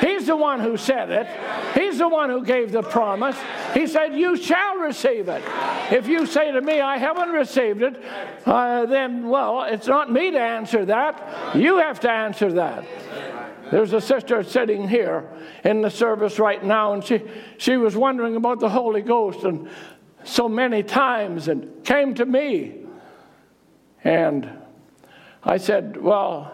He's 0.00 0.26
the 0.26 0.36
one 0.36 0.60
who 0.60 0.76
said 0.76 1.10
it, 1.10 1.26
He's 1.74 1.98
the 1.98 2.08
one 2.08 2.30
who 2.30 2.44
gave 2.44 2.72
the 2.72 2.82
promise. 2.82 3.36
He 3.74 3.86
said, 3.86 4.14
You 4.14 4.36
shall 4.36 4.76
receive 4.76 5.28
it. 5.28 5.42
If 5.90 6.06
you 6.08 6.26
say 6.26 6.52
to 6.52 6.60
me, 6.60 6.80
I 6.80 6.98
haven't 6.98 7.30
received 7.30 7.82
it, 7.82 8.02
uh, 8.46 8.86
then, 8.86 9.28
well, 9.28 9.62
it's 9.62 9.86
not 9.86 10.10
me 10.10 10.30
to 10.30 10.40
answer 10.40 10.84
that. 10.86 11.56
You 11.56 11.78
have 11.78 12.00
to 12.00 12.10
answer 12.10 12.52
that. 12.52 12.84
There's 13.70 13.92
a 13.92 14.00
sister 14.00 14.42
sitting 14.42 14.88
here 14.88 15.28
in 15.64 15.80
the 15.80 15.90
service 15.90 16.38
right 16.38 16.62
now, 16.62 16.92
and 16.92 17.04
she, 17.04 17.22
she 17.56 17.76
was 17.76 17.96
wondering 17.96 18.34
about 18.34 18.58
the 18.58 18.68
Holy 18.68 19.02
Ghost 19.02 19.44
and 19.44 19.68
so 20.24 20.48
many 20.48 20.82
times 20.82 21.46
and 21.48 21.84
came 21.84 22.14
to 22.14 22.26
me. 22.26 22.74
And 24.02 24.50
I 25.44 25.56
said, 25.58 25.96
Well, 25.96 26.52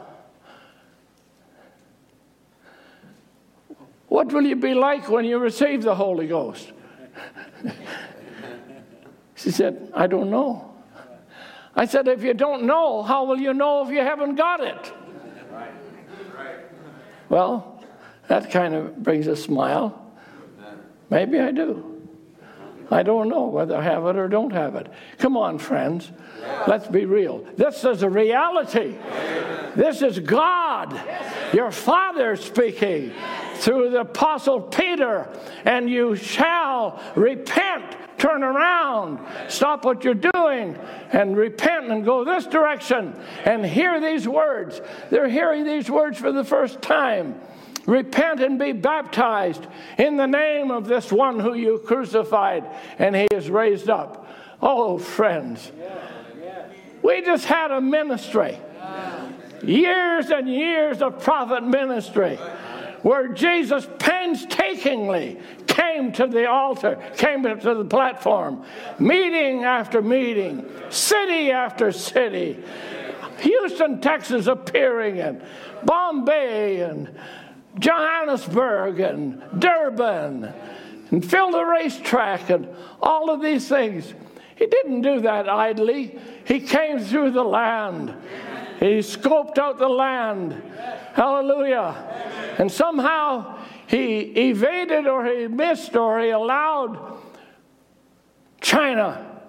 what 4.08 4.32
will 4.32 4.44
you 4.44 4.56
be 4.56 4.74
like 4.74 5.08
when 5.08 5.24
you 5.24 5.38
receive 5.38 5.82
the 5.82 5.94
Holy 5.94 6.26
Ghost? 6.26 6.72
she 9.34 9.50
said, 9.50 9.90
I 9.94 10.06
don't 10.06 10.30
know. 10.30 10.74
I 11.74 11.86
said, 11.86 12.08
If 12.08 12.22
you 12.22 12.34
don't 12.34 12.64
know, 12.64 13.02
how 13.02 13.24
will 13.24 13.40
you 13.40 13.54
know 13.54 13.86
if 13.86 13.90
you 13.90 14.00
haven't 14.00 14.34
got 14.34 14.60
it? 14.60 14.92
Well, 17.29 17.83
that 18.29 18.51
kind 18.51 18.74
of 18.74 19.03
brings 19.03 19.27
a 19.27 19.37
smile. 19.37 20.03
Maybe 21.11 21.39
I 21.39 21.53
do. 21.53 21.93
I 22.91 23.03
don't 23.03 23.29
know 23.29 23.47
whether 23.47 23.77
I 23.77 23.83
have 23.83 24.07
it 24.07 24.16
or 24.16 24.29
don't 24.29 24.53
have 24.53 24.77
it. 24.77 24.87
Come 25.18 25.37
on, 25.37 25.59
friends. 25.59 26.11
Let's 26.68 26.87
be 26.87 27.05
real. 27.05 27.45
This 27.57 27.85
is 27.85 28.03
a 28.03 28.11
reality. 28.11 28.97
This 29.74 30.03
is 30.03 30.20
God, 30.20 30.99
your 31.53 31.70
Father 31.70 32.37
speaking 32.37 33.12
through 33.57 33.91
the 33.91 34.01
Apostle 34.01 34.61
Peter, 34.61 35.29
and 35.64 35.91
you 35.91 36.16
shall 36.16 37.03
repent, 37.14 37.97
turn 38.18 38.42
around, 38.42 39.18
stop 39.48 39.84
what 39.84 40.04
you're 40.04 40.14
doing, 40.14 40.76
and 41.12 41.36
repent 41.36 41.90
and 41.90 42.04
go 42.04 42.24
this 42.24 42.46
direction 42.46 43.14
and 43.44 43.64
hear 43.64 44.00
these 44.00 44.26
words. 44.26 44.80
They're 45.10 45.28
hearing 45.28 45.64
these 45.64 45.90
words 45.90 46.18
for 46.18 46.32
the 46.32 46.44
first 46.44 46.82
time. 46.82 47.40
Repent 47.86 48.40
and 48.40 48.58
be 48.58 48.72
baptized 48.72 49.64
in 49.96 50.16
the 50.16 50.26
name 50.26 50.70
of 50.70 50.88
this 50.88 51.12
one 51.12 51.38
who 51.38 51.54
you 51.54 51.78
crucified 51.78 52.64
and 52.98 53.14
he 53.14 53.28
is 53.32 53.48
raised 53.48 53.88
up. 53.88 54.26
Oh, 54.60 54.98
friends, 54.98 55.70
we 57.02 57.22
just 57.22 57.44
had 57.44 57.70
a 57.70 57.80
ministry. 57.80 58.58
Years 59.62 60.30
and 60.30 60.48
years 60.48 61.00
of 61.00 61.22
prophet 61.22 61.64
ministry 61.64 62.38
where 63.02 63.28
Jesus 63.28 63.86
painstakingly 63.98 65.38
came 65.77 66.11
to 66.11 66.27
the 66.27 66.49
altar, 66.49 66.97
came 67.18 67.43
to 67.43 67.74
the 67.74 67.85
platform, 67.85 68.64
meeting 68.99 69.64
after 69.64 70.01
meeting, 70.01 70.64
city 70.89 71.51
after 71.51 71.93
city. 71.93 72.59
Houston, 73.41 74.01
Texas 74.01 74.47
appearing, 74.47 75.20
and 75.20 75.43
Bombay, 75.85 76.81
and 76.81 77.14
Johannesburg, 77.79 79.01
and 79.01 79.43
Durban, 79.59 80.51
and 81.11 81.22
fill 81.22 81.51
the 81.51 81.64
racetrack, 81.64 82.49
and 82.49 82.66
all 83.03 83.29
of 83.29 83.43
these 83.43 83.68
things. 83.68 84.14
He 84.57 84.66
didn't 84.66 85.03
do 85.03 85.20
that 85.20 85.47
idly. 85.47 86.18
He 86.47 86.61
came 86.61 86.99
through 87.01 87.33
the 87.33 87.45
land. 87.45 88.14
He 88.81 89.01
scoped 89.01 89.59
out 89.59 89.79
the 89.79 89.89
land. 89.89 90.55
Hallelujah. 91.12 91.95
And 92.59 92.72
somehow 92.72 93.59
he 93.87 94.20
evaded 94.51 95.07
or 95.07 95.24
he 95.24 95.47
missed 95.47 95.97
or 95.97 96.20
he 96.20 96.30
allowed 96.30 97.18
China. 98.61 99.41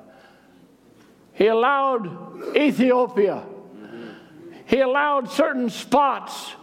He 1.33 1.47
allowed 1.47 2.55
Ethiopia. 2.55 3.43
He 4.65 4.79
allowed 4.79 5.29
certain 5.29 5.69
spots 5.69 6.53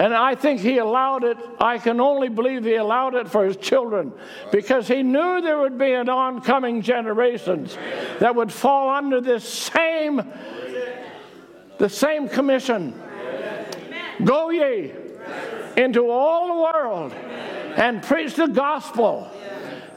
and 0.00 0.14
I 0.14 0.34
think 0.34 0.60
he 0.60 0.78
allowed 0.78 1.24
it, 1.24 1.36
I 1.60 1.76
can 1.76 2.00
only 2.00 2.30
believe 2.30 2.64
he 2.64 2.76
allowed 2.76 3.14
it 3.14 3.28
for 3.28 3.44
his 3.44 3.58
children 3.58 4.14
because 4.50 4.88
he 4.88 5.02
knew 5.02 5.42
there 5.42 5.58
would 5.58 5.76
be 5.76 5.92
an 5.92 6.08
oncoming 6.08 6.80
generations 6.80 7.76
that 8.18 8.34
would 8.34 8.50
fall 8.50 8.88
under 8.88 9.20
this 9.20 9.46
same 9.46 10.22
the 11.76 11.88
same 11.88 12.28
commission. 12.28 12.98
Go 14.24 14.48
ye 14.48 14.92
into 15.76 16.10
all 16.10 16.48
the 16.48 16.62
world 16.62 17.12
and 17.76 18.02
preach 18.02 18.34
the 18.34 18.48
gospel 18.48 19.30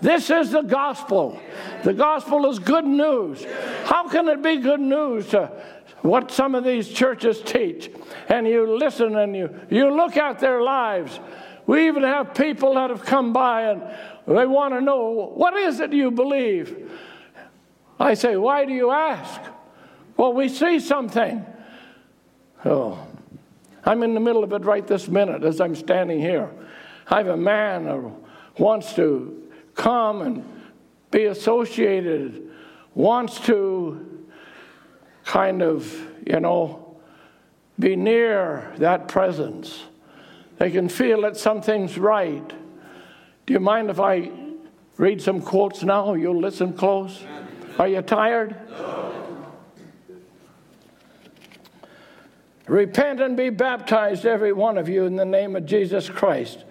This 0.03 0.30
is 0.30 0.51
the 0.51 0.63
gospel. 0.63 1.39
The 1.86 1.93
gospel 1.93 2.49
is 2.49 2.59
good 2.59 2.84
news. 2.84 3.45
How 3.86 4.09
can 4.09 4.28
it 4.28 4.43
be 4.43 4.57
good 4.57 4.82
news 4.82 5.30
to 5.30 5.49
what 6.01 6.30
some 6.30 6.55
of 6.55 6.65
these 6.65 6.89
churches 6.89 7.41
teach? 7.41 7.89
And 8.28 8.45
you 8.45 8.78
listen 8.78 9.15
and 9.15 9.34
you, 9.34 9.49
you 9.69 9.95
look 9.95 10.17
at 10.17 10.39
their 10.39 10.61
lives. 10.61 11.21
We 11.67 11.88
even 11.88 12.03
have 12.03 12.34
people 12.36 12.74
that 12.74 12.89
have 12.89 13.05
come 13.05 13.32
by 13.32 13.71
and 13.71 13.82
they 14.28 14.45
want 14.45 14.74
to 14.74 14.82
know, 14.82 15.32
what 15.36 15.55
is 15.55 15.80
it 15.80 15.93
you 15.93 16.11
believe? 16.11 16.91
I 17.97 18.15
say, 18.15 18.36
why 18.36 18.65
do 18.65 18.74
you 18.74 18.91
ask? 18.91 19.39
Well, 20.17 20.34
we 20.34 20.49
see 20.49 20.82
something. 20.82 21.45
Oh, 22.65 22.99
I'm 23.86 24.03
in 24.03 24.13
the 24.13 24.19
middle 24.19 24.43
of 24.43 24.53
it 24.53 24.63
right 24.63 24.86
this 24.86 25.07
minute 25.07 25.43
as 25.43 25.59
I'm 25.59 25.75
standing 25.75 26.19
here. 26.19 26.49
I 27.07 27.17
have 27.17 27.27
a 27.27 27.38
man 27.38 27.86
who 27.86 28.15
wants 28.57 28.93
to 28.95 29.49
come 29.75 30.21
and 30.21 30.63
be 31.11 31.25
associated, 31.25 32.49
wants 32.95 33.39
to 33.41 34.25
kind 35.25 35.61
of, 35.61 35.93
you 36.25 36.39
know, 36.39 36.97
be 37.79 37.95
near 37.95 38.73
that 38.77 39.07
presence. 39.07 39.84
They 40.57 40.71
can 40.71 40.88
feel 40.88 41.21
that 41.21 41.36
something's 41.36 41.97
right. 41.97 42.47
Do 43.45 43.53
you 43.53 43.59
mind 43.59 43.89
if 43.89 43.99
I 43.99 44.31
read 44.97 45.21
some 45.21 45.41
quotes 45.41 45.84
now? 45.84 46.13
You'll 46.13 46.39
listen 46.39 46.73
close. 46.73 47.23
Are 47.79 47.88
you 47.88 48.01
tired? 48.01 48.55
No. 48.69 49.12
Repent 52.68 53.20
and 53.20 53.36
be 53.36 53.49
baptized, 53.49 54.26
every 54.26 54.53
one 54.53 54.78
of 54.78 54.88
you, 54.88 55.05
in 55.05 55.16
the 55.16 55.26
name 55.26 55.55
of 55.55 55.66
Jesus 55.66 56.09
Christ, 56.09 56.64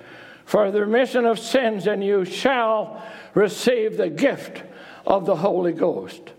for 0.44 0.70
the 0.70 0.80
remission 0.80 1.26
of 1.26 1.38
sins, 1.38 1.86
and 1.86 2.02
you 2.02 2.24
shall 2.24 3.02
receive 3.34 3.96
the 3.96 4.08
gift 4.08 4.62
of 5.06 5.26
the 5.26 5.36
Holy 5.36 5.72
Ghost. 5.72 6.32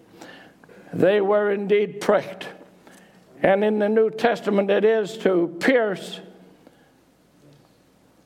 They 0.92 1.22
were 1.22 1.52
indeed 1.52 2.02
pricked. 2.02 2.48
And 3.42 3.64
in 3.64 3.80
the 3.80 3.90
New 3.90 4.10
Testament, 4.10 4.72
it 4.72 4.86
is 4.86 5.18
to 5.20 5.56
pierce, 5.60 6.22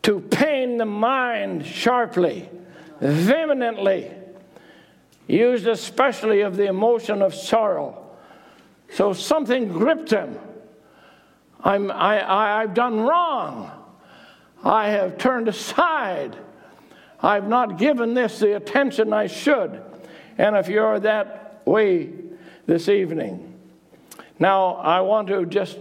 to 0.04 0.20
pain 0.20 0.78
the 0.78 0.86
mind 0.86 1.66
sharply, 1.66 2.50
vehemently, 3.02 4.12
used 5.28 5.68
especially 5.68 6.42
of 6.42 6.56
the 6.56 6.68
emotion 6.68 7.22
of 7.22 7.34
sorrow. 7.34 8.06
So 8.94 9.12
something 9.12 9.68
gripped 9.68 10.12
him. 10.12 10.38
I'm, 11.68 11.92
I, 11.92 12.22
I, 12.22 12.62
I've 12.62 12.74
done 12.74 13.02
wrong. 13.02 13.70
I 14.64 14.88
have 14.92 15.18
turned 15.18 15.50
aside. 15.50 16.38
I've 17.22 17.50
not 17.50 17.78
given 17.78 18.14
this 18.14 18.40
the 18.40 18.56
attention 18.56 19.12
I 19.12 19.28
should. 19.28 19.84
And 20.38 20.56
if 20.56 20.70
you're 20.70 20.98
that 21.02 21.62
way 21.66 22.10
this 22.68 22.88
evening, 22.88 23.54
now 24.40 24.76
I 24.76 25.02
want 25.02 25.28
to 25.28 25.46
just 25.46 25.78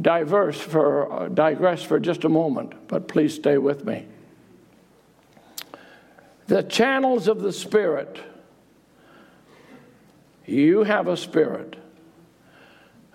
diverse 0.00 0.60
for, 0.60 1.30
digress 1.32 1.84
for 1.84 2.00
just 2.00 2.24
a 2.24 2.28
moment, 2.28 2.72
but 2.88 3.06
please 3.06 3.34
stay 3.34 3.56
with 3.56 3.84
me. 3.84 4.04
The 6.48 6.64
channels 6.64 7.28
of 7.28 7.40
the 7.40 7.52
Spirit. 7.52 8.18
You 10.44 10.82
have 10.82 11.06
a 11.06 11.16
spirit. 11.16 11.79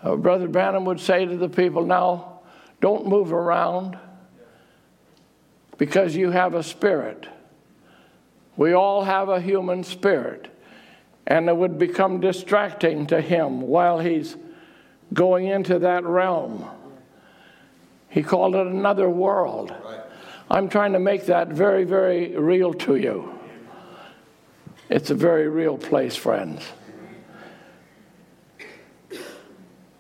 Uh, 0.06 0.16
Brother 0.16 0.48
Branham 0.48 0.86
would 0.86 1.00
say 1.00 1.26
to 1.26 1.36
the 1.36 1.50
people, 1.50 1.84
now, 1.84 2.40
don't 2.80 3.08
move 3.08 3.34
around 3.34 3.98
because 5.80 6.16
you 6.16 6.30
have 6.30 6.54
a 6.54 6.62
spirit. 6.62 7.28
We 8.56 8.74
all 8.74 9.04
have 9.04 9.30
a 9.30 9.42
human 9.42 9.84
spirit. 9.84 10.52
And 11.26 11.50
it 11.50 11.58
would 11.58 11.80
become 11.80 12.20
distracting 12.20 13.08
to 13.08 13.20
him 13.20 13.62
while 13.62 13.98
he's 13.98 14.38
going 15.12 15.48
into 15.48 15.80
that 15.80 16.04
realm. 16.04 16.70
He 18.10 18.22
called 18.22 18.56
it 18.56 18.68
another 18.68 19.10
world. 19.10 19.74
I'm 20.52 20.70
trying 20.70 20.94
to 20.94 21.00
make 21.00 21.26
that 21.26 21.48
very, 21.48 21.84
very 21.84 22.38
real 22.38 22.76
to 22.76 22.96
you. 22.96 23.40
It's 24.88 25.10
a 25.10 25.16
very 25.16 25.50
real 25.50 25.80
place, 25.80 26.16
friends. 26.16 26.62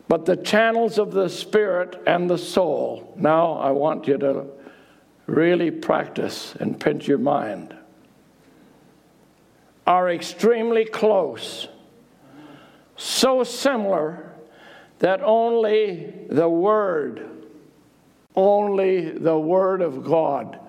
But 0.07 0.25
the 0.25 0.37
channels 0.37 0.97
of 0.99 1.11
the 1.11 1.29
spirit 1.29 2.01
and 2.05 2.29
the 2.29 2.37
soul, 2.37 3.13
now 3.17 3.53
I 3.53 3.71
want 3.71 4.07
you 4.07 4.17
to 4.19 4.45
really 5.25 5.71
practice 5.71 6.55
and 6.59 6.79
pinch 6.79 7.07
your 7.07 7.17
mind, 7.17 7.75
are 9.87 10.11
extremely 10.11 10.85
close, 10.85 11.67
so 12.95 13.43
similar 13.43 14.31
that 14.99 15.21
only 15.21 16.13
the 16.29 16.49
Word, 16.49 17.27
only 18.35 19.09
the 19.09 19.37
Word 19.37 19.81
of 19.81 20.03
God 20.03 20.59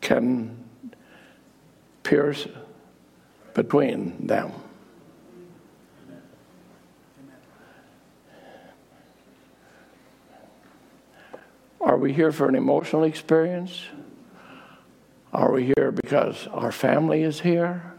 can 0.00 0.64
pierce 2.02 2.46
between 3.54 4.26
them. 4.26 4.52
Are 11.82 11.96
we 11.96 12.12
here 12.12 12.30
for 12.30 12.48
an 12.48 12.54
emotional 12.54 13.02
experience? 13.02 13.82
Are 15.32 15.50
we 15.50 15.72
here 15.76 15.90
because 15.90 16.46
our 16.52 16.70
family 16.70 17.24
is 17.24 17.40
here? 17.40 17.94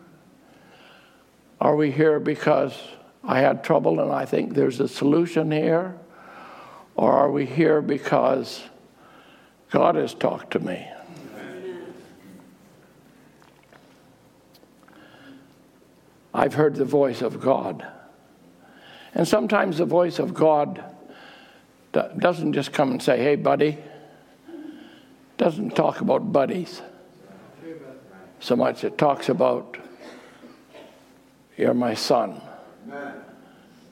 Are 1.59 1.75
we 1.75 1.91
here 1.91 2.21
because 2.21 2.81
I 3.25 3.41
had 3.41 3.61
trouble 3.61 3.99
and 3.99 4.09
I 4.09 4.23
think 4.23 4.53
there's 4.53 4.79
a 4.79 4.87
solution 4.87 5.51
here? 5.51 5.97
Or 6.95 7.11
are 7.11 7.29
we 7.29 7.45
here 7.45 7.81
because 7.81 8.63
God 9.69 9.95
has 9.95 10.13
talked 10.13 10.51
to 10.51 10.59
me? 10.59 10.87
I've 16.33 16.53
heard 16.53 16.75
the 16.75 16.85
voice 16.85 17.21
of 17.21 17.41
God. 17.41 17.85
And 19.13 19.27
sometimes 19.27 19.77
the 19.77 19.85
voice 19.85 20.19
of 20.19 20.33
God 20.33 20.92
doesn't 21.93 22.53
just 22.53 22.73
come 22.73 22.91
and 22.91 23.01
say, 23.01 23.17
hey, 23.17 23.35
buddy. 23.35 23.77
Doesn't 25.37 25.75
talk 25.75 26.01
about 26.01 26.31
buddies 26.31 26.81
so 28.43 28.55
much. 28.55 28.83
It 28.83 28.97
talks 28.97 29.29
about, 29.29 29.77
you're 31.57 31.73
my 31.73 31.93
son. 31.93 32.41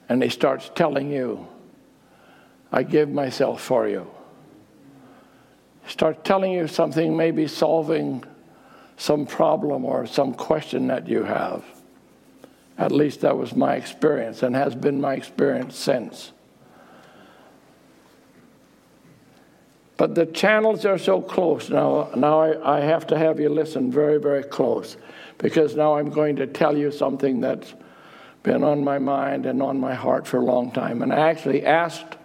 And 0.08 0.22
he 0.22 0.28
starts 0.28 0.70
telling 0.74 1.10
you, 1.10 1.46
I 2.70 2.82
give 2.82 3.08
myself 3.10 3.62
for 3.62 3.88
you. 3.88 4.10
Start 5.86 6.24
telling 6.24 6.52
you 6.52 6.68
something, 6.68 7.16
maybe 7.16 7.46
solving 7.48 8.24
some 8.96 9.26
problem 9.26 9.84
or 9.84 10.06
some 10.06 10.34
question 10.34 10.86
that 10.88 11.08
you 11.08 11.24
have. 11.24 11.64
At 12.78 12.92
least 12.92 13.22
that 13.22 13.36
was 13.36 13.54
my 13.54 13.74
experience 13.74 14.42
and 14.42 14.54
has 14.54 14.74
been 14.74 15.00
my 15.00 15.14
experience 15.14 15.76
since. 15.76 16.32
But 20.02 20.16
the 20.16 20.26
channels 20.26 20.84
are 20.84 20.98
so 20.98 21.20
close. 21.20 21.70
Now, 21.70 22.10
now 22.16 22.40
I, 22.40 22.78
I 22.78 22.80
have 22.80 23.06
to 23.06 23.16
have 23.16 23.38
you 23.38 23.48
listen 23.48 23.92
very, 23.92 24.18
very 24.18 24.42
close 24.42 24.96
because 25.38 25.76
now 25.76 25.94
I'm 25.94 26.10
going 26.10 26.34
to 26.34 26.46
tell 26.48 26.76
you 26.76 26.90
something 26.90 27.40
that's 27.40 27.72
been 28.42 28.64
on 28.64 28.82
my 28.82 28.98
mind 28.98 29.46
and 29.46 29.62
on 29.62 29.78
my 29.78 29.94
heart 29.94 30.26
for 30.26 30.38
a 30.38 30.44
long 30.44 30.72
time. 30.72 31.02
And 31.02 31.12
I 31.12 31.30
actually 31.30 31.64
asked 31.64 32.16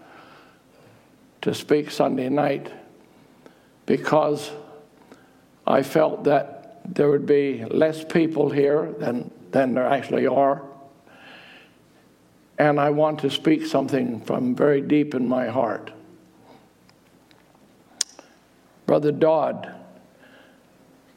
to 1.43 1.53
speak 1.53 1.91
Sunday 1.91 2.29
night 2.29 2.71
because 3.85 4.49
I 5.67 5.83
felt 5.83 6.23
that 6.23 6.81
there 6.95 7.11
would 7.11 7.27
be 7.27 7.63
less 7.63 8.03
people 8.03 8.49
here 8.49 8.91
than, 8.97 9.29
than 9.51 9.75
there 9.75 9.85
actually 9.85 10.25
are. 10.25 10.63
And 12.57 12.79
I 12.79 12.89
want 12.89 13.19
to 13.19 13.29
speak 13.29 13.67
something 13.67 14.21
from 14.21 14.55
very 14.55 14.81
deep 14.81 15.13
in 15.13 15.27
my 15.27 15.45
heart. 15.45 15.91
Brother 18.87 19.11
Dodd 19.11 19.75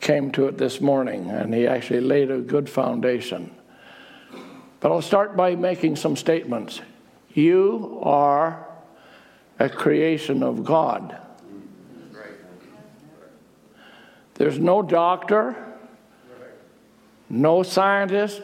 came 0.01 0.33
to 0.33 0.49
it 0.49 0.59
this 0.59 0.81
morning, 0.81 1.31
and 1.31 1.55
he 1.55 1.68
actually 1.68 2.01
laid 2.01 2.31
a 2.31 2.39
good 2.39 2.68
foundation. 2.68 3.55
But 4.81 4.91
I'll 4.91 5.01
start 5.01 5.37
by 5.37 5.55
making 5.55 5.95
some 5.95 6.16
statements. 6.16 6.81
You 7.33 8.01
are 8.03 8.66
a 9.61 9.68
creation 9.68 10.43
of 10.43 10.64
God. 10.64 11.16
There's 14.35 14.59
no 14.59 14.83
doctor, 14.83 15.55
no 17.29 17.62
scientist. 17.62 18.43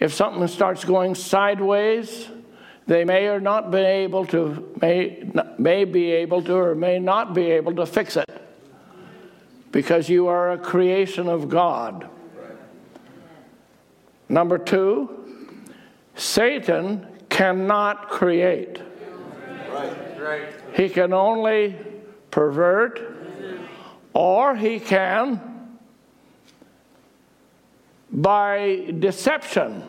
If 0.00 0.12
something 0.12 0.48
starts 0.48 0.84
going 0.84 1.14
sideways, 1.14 2.26
they 2.90 3.04
may 3.04 3.28
or 3.28 3.38
not 3.38 3.70
be 3.70 3.78
able 3.78 4.26
to 4.26 4.74
may, 4.82 5.22
may 5.58 5.84
be 5.84 6.10
able 6.10 6.42
to 6.42 6.56
or 6.56 6.74
may 6.74 6.98
not 6.98 7.34
be 7.34 7.52
able 7.52 7.72
to 7.72 7.86
fix 7.86 8.16
it 8.16 8.28
because 9.70 10.08
you 10.08 10.26
are 10.26 10.50
a 10.50 10.58
creation 10.58 11.28
of 11.28 11.48
God. 11.48 12.10
Number 14.28 14.58
two, 14.58 15.08
Satan 16.16 17.06
cannot 17.28 18.08
create. 18.08 18.82
He 20.74 20.88
can 20.88 21.12
only 21.12 21.76
pervert, 22.32 23.00
or 24.12 24.56
he 24.56 24.80
can, 24.80 25.78
by 28.10 28.92
deception. 28.98 29.84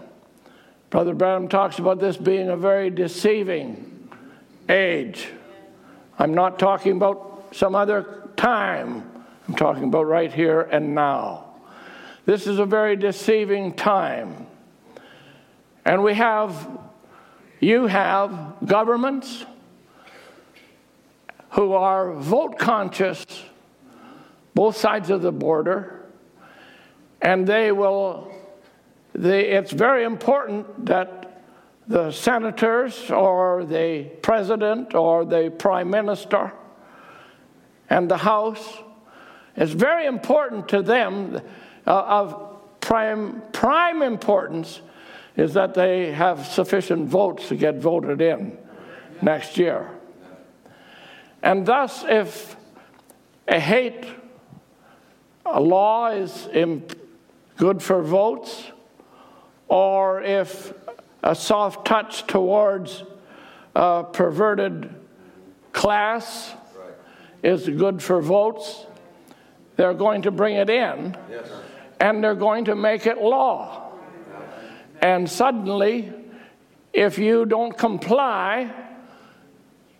Brother 0.92 1.14
Branham 1.16 1.48
talks 1.48 1.80
about 1.80 2.00
this 2.00 2.18
being 2.18 2.50
a 2.50 2.58
very 2.58 2.89
deceiving 2.89 4.10
age. 4.68 5.30
I'm 6.20 6.34
not 6.34 6.60
talking 6.60 6.98
about 6.98 7.48
some 7.54 7.76
other 7.76 8.30
time, 8.36 9.10
I'm 9.48 9.56
talking 9.56 9.86
about 9.86 10.06
right 10.06 10.32
here 10.32 10.62
and 10.62 10.94
now. 10.94 11.56
This 12.26 12.46
is 12.46 12.60
a 12.60 12.66
very 12.66 12.98
deceiving 12.98 13.74
time. 13.74 14.48
And 15.86 16.04
we 16.04 16.14
have, 16.14 16.70
you 17.62 17.88
have 17.88 18.58
governments 18.66 19.46
who 21.52 21.72
are 21.72 22.14
vote 22.14 22.60
conscious, 22.60 23.26
both 24.54 24.76
sides 24.76 25.10
of 25.10 25.22
the 25.22 25.32
border, 25.32 26.06
and 27.22 27.48
they 27.48 27.72
will, 27.72 28.31
they, 29.14 29.49
it's 29.49 29.72
very 29.72 30.03
important 30.03 30.86
that 30.86 31.43
the 31.88 32.12
senators 32.12 33.12
or 33.12 33.66
the 33.66 34.03
president 34.22 34.95
or 34.95 35.26
the 35.26 35.53
prime 35.57 35.89
minister 35.89 36.53
and 37.89 38.09
the 38.09 38.18
House, 38.18 38.78
it's 39.55 39.74
very 39.74 40.05
important 40.05 40.70
to 40.70 40.82
them 40.82 41.41
uh, 41.86 41.91
of 41.91 42.80
prime, 42.80 43.41
prime 43.51 44.01
importance 44.01 44.82
is 45.36 45.53
that 45.53 45.74
they 45.74 46.12
have 46.12 46.45
sufficient 46.45 47.07
votes 47.07 47.49
to 47.49 47.55
get 47.55 47.76
voted 47.76 48.22
in 48.22 48.57
next 49.22 49.57
year. 49.57 49.89
And 51.43 51.66
thus, 51.66 52.03
if 52.07 52.55
a 53.47 53.59
hate 53.59 54.05
a 55.45 55.59
law 55.59 56.12
is 56.12 56.47
good 57.57 57.82
for 57.82 58.01
votes, 58.01 58.72
or 59.72 60.22
if 60.22 60.74
a 61.24 61.34
soft 61.34 61.88
touch 61.88 62.28
towards 62.28 63.04
a 63.76 64.04
perverted 64.04 64.94
class 65.74 66.54
is 67.42 67.68
good 67.68 68.04
for 68.04 68.22
votes, 68.22 68.86
they're 69.78 69.94
going 69.94 70.22
to 70.24 70.32
bring 70.32 70.56
it 70.56 70.70
in. 70.70 71.18
Yes 71.30 71.50
and 72.02 72.24
they're 72.24 72.36
going 72.36 72.66
to 72.66 72.76
make 72.76 73.06
it 73.06 73.20
law. 73.20 73.92
And 75.02 75.30
suddenly, 75.30 76.12
if 76.92 77.20
you 77.20 77.46
don't 77.46 77.78
comply, 77.78 78.72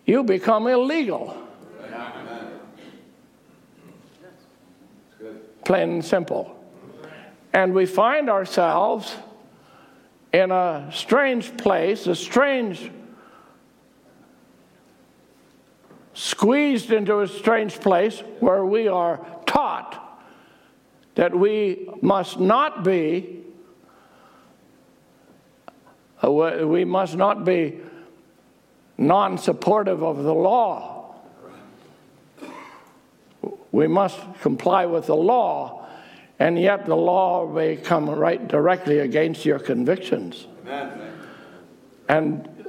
you 0.04 0.24
become 0.24 0.66
illegal. 0.66 1.36
Plain 5.64 5.90
and 5.90 6.04
simple. 6.04 6.56
And 7.52 7.72
we 7.72 7.86
find 7.86 8.28
ourselves 8.28 9.14
in 10.32 10.50
a 10.50 10.88
strange 10.92 11.56
place, 11.56 12.06
a 12.06 12.14
strange, 12.14 12.90
squeezed 16.14 16.90
into 16.90 17.20
a 17.20 17.28
strange 17.28 17.78
place 17.80 18.20
where 18.40 18.64
we 18.64 18.88
are 18.88 19.24
taught 19.46 19.98
that 21.14 21.34
we 21.34 21.88
must 22.00 22.40
not 22.40 22.82
be 22.82 23.38
we 26.22 26.84
must 26.84 27.16
not 27.16 27.44
be 27.44 27.80
non 28.96 29.36
supportive 29.38 30.02
of 30.02 30.22
the 30.22 30.34
law. 30.34 31.16
We 33.72 33.88
must 33.88 34.20
comply 34.40 34.86
with 34.86 35.06
the 35.06 35.16
law, 35.16 35.81
and 36.42 36.58
yet 36.58 36.86
the 36.86 36.96
law 36.96 37.46
may 37.46 37.76
come 37.76 38.10
right 38.10 38.48
directly 38.48 38.98
against 38.98 39.44
your 39.44 39.60
convictions. 39.60 40.48
Amen. 40.66 41.12
And 42.08 42.66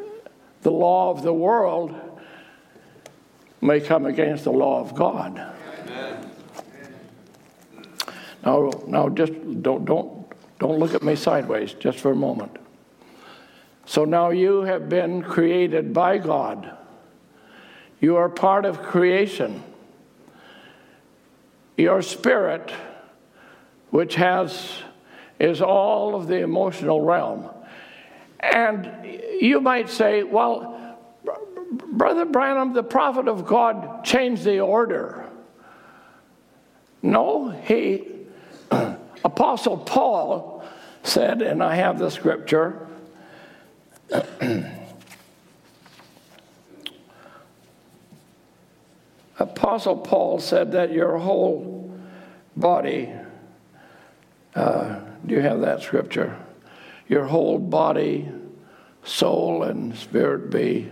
the 0.61 0.69
law 0.69 1.09
of 1.09 1.23
the 1.23 1.33
world 1.33 1.95
may 3.61 3.79
come 3.79 4.05
against 4.05 4.43
the 4.43 4.51
law 4.51 4.79
of 4.79 4.93
God. 4.93 5.39
Amen. 5.79 6.29
Now, 8.45 8.69
now 8.85 9.09
just 9.09 9.33
don't, 9.63 9.85
don't, 9.85 10.27
don't 10.59 10.77
look 10.77 10.93
at 10.93 11.01
me 11.01 11.15
sideways 11.15 11.73
just 11.73 11.97
for 11.97 12.11
a 12.11 12.15
moment. 12.15 12.55
So 13.87 14.05
now 14.05 14.29
you 14.29 14.61
have 14.61 14.87
been 14.87 15.23
created 15.23 15.95
by 15.95 16.19
God. 16.19 16.77
You 17.99 18.17
are 18.17 18.29
part 18.29 18.65
of 18.65 18.83
creation. 18.83 19.63
Your 21.75 22.03
spirit, 22.03 22.71
which 23.93 24.15
has 24.15 24.81
is 25.39 25.61
all 25.61 26.15
of 26.15 26.25
the 26.25 26.39
emotional 26.39 26.99
realm. 26.99 27.47
And 28.39 28.89
you 29.39 29.61
might 29.61 29.87
say, 29.87 30.23
well, 30.23 30.97
Brother 31.71 32.25
Branham, 32.25 32.73
the 32.73 32.81
prophet 32.81 33.27
of 33.27 33.45
God, 33.45 34.03
changed 34.03 34.45
the 34.45 34.61
order. 34.61 35.29
No, 37.03 37.49
he 37.51 38.07
Apostle 39.23 39.77
Paul 39.77 40.65
said, 41.03 41.43
and 41.43 41.61
I 41.61 41.75
have 41.75 41.99
the 41.99 42.09
scripture. 42.09 42.87
Apostle 49.37 49.97
Paul 49.97 50.39
said 50.39 50.71
that 50.71 50.91
your 50.91 51.19
whole 51.19 51.95
body, 52.55 53.13
uh, 54.55 54.99
do 55.25 55.35
you 55.35 55.41
have 55.41 55.61
that 55.61 55.81
scripture? 55.81 56.37
Your 57.07 57.25
whole 57.25 57.59
body, 57.59 58.29
soul, 59.03 59.63
and 59.63 59.95
spirit 59.95 60.49
be. 60.49 60.91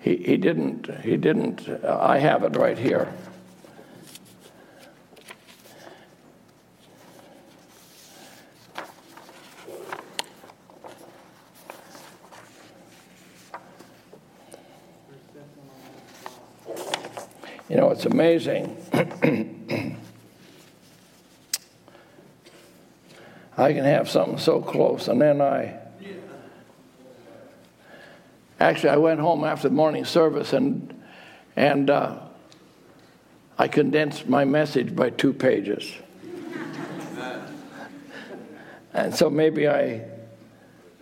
He, 0.00 0.16
he 0.16 0.36
didn't, 0.36 0.90
he 1.02 1.16
didn't, 1.16 1.68
I 1.84 2.18
have 2.18 2.42
it 2.42 2.56
right 2.56 2.78
here. 2.78 3.12
You 17.68 17.76
know, 17.78 17.90
it's 17.90 18.04
amazing. 18.04 18.81
I 23.62 23.72
can 23.72 23.84
have 23.84 24.10
something 24.10 24.38
so 24.38 24.60
close, 24.60 25.06
and 25.06 25.20
then 25.20 25.40
I. 25.40 25.78
Actually, 28.58 28.90
I 28.90 28.96
went 28.96 29.20
home 29.20 29.44
after 29.44 29.68
the 29.68 29.74
morning 29.74 30.04
service, 30.04 30.52
and 30.52 31.00
and 31.54 31.88
uh, 31.88 32.18
I 33.58 33.68
condensed 33.68 34.28
my 34.28 34.44
message 34.44 34.96
by 34.96 35.10
two 35.10 35.32
pages. 35.32 35.92
and 38.92 39.14
so 39.14 39.30
maybe 39.30 39.68
I 39.68 40.06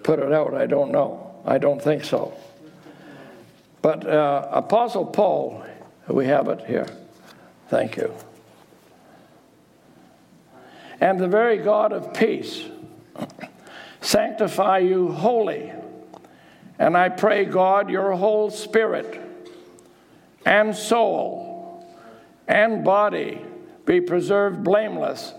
put 0.03 0.19
it 0.19 0.31
out. 0.31 0.53
I 0.53 0.67
don't 0.67 0.93
know. 0.93 1.41
I 1.47 1.57
don't 1.57 1.81
think 1.81 2.05
so. 2.05 2.35
But 3.81 4.07
uh, 4.07 4.49
Apostle 4.53 5.07
Paul 5.07 5.65
we 6.09 6.27
have 6.27 6.49
it 6.49 6.67
here. 6.67 6.87
Thank 7.69 7.97
you. 7.97 8.15
And 11.01 11.19
the 11.19 11.29
very 11.29 11.59
God 11.59 11.93
of 11.93 12.13
peace 12.13 12.65
sanctify 14.01 14.79
you 14.79 15.13
wholly. 15.13 15.73
And 16.79 16.97
I 16.97 17.09
pray, 17.09 17.45
God, 17.45 17.91
your 17.91 18.13
whole 18.13 18.51
spirit 18.51 19.21
and 20.45 20.75
soul 20.75 21.87
and 22.49 22.85
body 22.85 23.45
be 23.87 24.01
preserved 24.01 24.63
blameless 24.63 25.35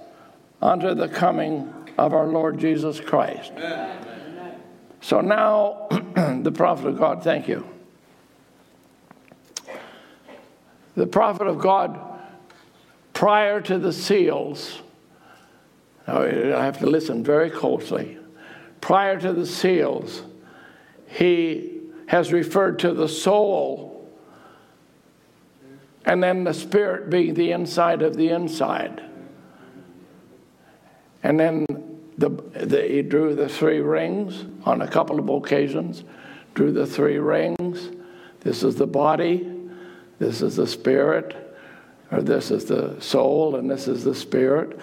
unto 0.61 0.93
the 0.93 1.07
coming 1.07 1.73
of 1.97 2.13
our 2.13 2.27
Lord 2.27 2.59
Jesus 2.59 2.99
Christ. 2.99 3.51
Amen. 3.55 4.55
So 5.01 5.21
now, 5.21 5.87
the 6.41 6.51
prophet 6.51 6.87
of 6.87 6.97
God, 6.97 7.23
thank 7.23 7.47
you. 7.47 7.65
the 10.95 11.07
prophet 11.07 11.47
of 11.47 11.59
God 11.59 11.99
prior 13.13 13.61
to 13.61 13.77
the 13.77 13.93
seals. 13.93 14.81
Now, 16.07 16.23
I 16.23 16.63
have 16.63 16.79
to 16.79 16.87
listen 16.87 17.23
very 17.23 17.49
closely. 17.49 18.17
Prior 18.79 19.19
to 19.19 19.33
the 19.33 19.45
seals, 19.45 20.23
he 21.07 21.81
has 22.07 22.33
referred 22.33 22.79
to 22.79 22.93
the 22.93 23.07
soul 23.07 23.91
and 26.05 26.21
then 26.21 26.43
the 26.43 26.53
spirit 26.53 27.09
being 27.09 27.33
the 27.35 27.51
inside 27.51 28.01
of 28.01 28.15
the 28.15 28.29
inside. 28.29 29.01
And 31.23 31.39
then 31.39 31.65
the, 32.17 32.29
the, 32.29 32.81
he 32.87 33.01
drew 33.01 33.35
the 33.35 33.47
three 33.47 33.79
rings 33.79 34.45
on 34.65 34.81
a 34.81 34.87
couple 34.87 35.19
of 35.19 35.29
occasions, 35.29 36.03
drew 36.55 36.71
the 36.71 36.87
three 36.87 37.17
rings. 37.17 37.91
This 38.41 38.63
is 38.63 38.75
the 38.75 38.87
body, 38.87 39.51
this 40.17 40.41
is 40.41 40.55
the 40.55 40.67
spirit, 40.67 41.55
or 42.11 42.21
this 42.21 42.51
is 42.51 42.65
the 42.65 42.99
soul, 42.99 43.55
and 43.55 43.69
this 43.69 43.87
is 43.87 44.03
the 44.03 44.15
spirit, 44.15 44.79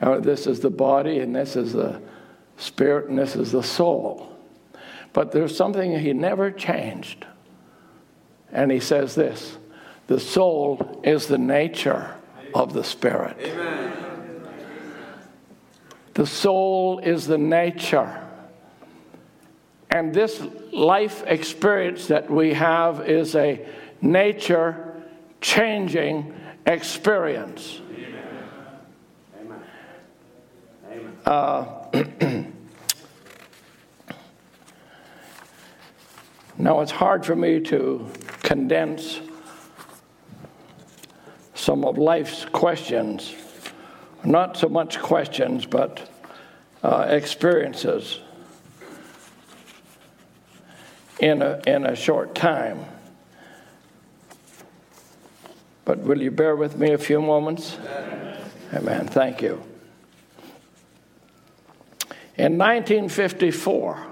Uh, 0.00 0.20
this 0.20 0.46
is 0.46 0.60
the 0.60 0.70
body, 0.70 1.18
and 1.18 1.34
this 1.34 1.56
is 1.56 1.72
the 1.72 2.00
spirit, 2.56 3.08
and 3.08 3.18
this 3.18 3.34
is 3.36 3.52
the 3.52 3.62
soul. 3.62 4.32
But 5.12 5.32
there's 5.32 5.56
something 5.56 5.98
he 5.98 6.12
never 6.12 6.50
changed. 6.50 7.26
And 8.52 8.70
he 8.70 8.80
says 8.80 9.14
this 9.14 9.58
the 10.06 10.20
soul 10.20 11.00
is 11.04 11.26
the 11.26 11.38
nature 11.38 12.14
of 12.54 12.72
the 12.72 12.84
spirit. 12.84 13.36
Amen. 13.40 13.92
The 16.14 16.26
soul 16.26 16.98
is 16.98 17.26
the 17.26 17.38
nature. 17.38 18.24
And 19.90 20.12
this 20.12 20.42
life 20.72 21.22
experience 21.26 22.08
that 22.08 22.30
we 22.30 22.54
have 22.54 23.08
is 23.08 23.34
a 23.36 23.64
nature 24.02 25.02
changing 25.40 26.34
experience. 26.66 27.80
Amen. 29.40 29.62
Amen. 30.90 31.17
Uh, 31.28 31.66
now, 36.56 36.80
it's 36.80 36.90
hard 36.90 37.26
for 37.26 37.36
me 37.36 37.60
to 37.60 38.10
condense 38.42 39.20
some 41.54 41.84
of 41.84 41.98
life's 41.98 42.46
questions. 42.46 43.34
Not 44.24 44.56
so 44.56 44.70
much 44.70 45.00
questions, 45.00 45.66
but 45.66 46.08
uh, 46.82 47.08
experiences 47.10 48.20
in 51.20 51.42
a, 51.42 51.60
in 51.66 51.84
a 51.84 51.94
short 51.94 52.34
time. 52.34 52.86
But 55.84 55.98
will 55.98 56.22
you 56.22 56.30
bear 56.30 56.56
with 56.56 56.78
me 56.78 56.92
a 56.92 56.98
few 56.98 57.20
moments? 57.20 57.76
Amen. 57.76 58.50
Amen. 58.72 59.06
Thank 59.08 59.42
you. 59.42 59.62
In 62.38 62.56
1954, 62.56 64.06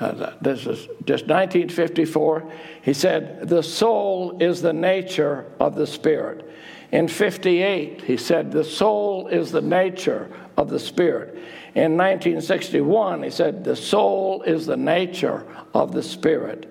uh, 0.00 0.32
this 0.40 0.66
is 0.66 0.86
just 1.04 1.26
1954. 1.26 2.50
He 2.82 2.94
said, 2.94 3.48
The 3.48 3.62
soul 3.62 4.38
is 4.40 4.62
the 4.62 4.72
nature 4.72 5.44
of 5.60 5.74
the 5.74 5.86
spirit. 5.86 6.50
In 6.90 7.06
58, 7.06 8.00
he 8.00 8.16
said, 8.16 8.50
The 8.50 8.64
soul 8.64 9.28
is 9.28 9.52
the 9.52 9.60
nature 9.60 10.34
of 10.56 10.70
the 10.70 10.78
spirit. 10.78 11.34
In 11.74 11.98
1961, 11.98 13.24
he 13.24 13.30
said, 13.30 13.62
The 13.62 13.76
soul 13.76 14.42
is 14.42 14.64
the 14.64 14.76
nature 14.76 15.46
of 15.74 15.92
the 15.92 16.02
spirit. 16.02 16.64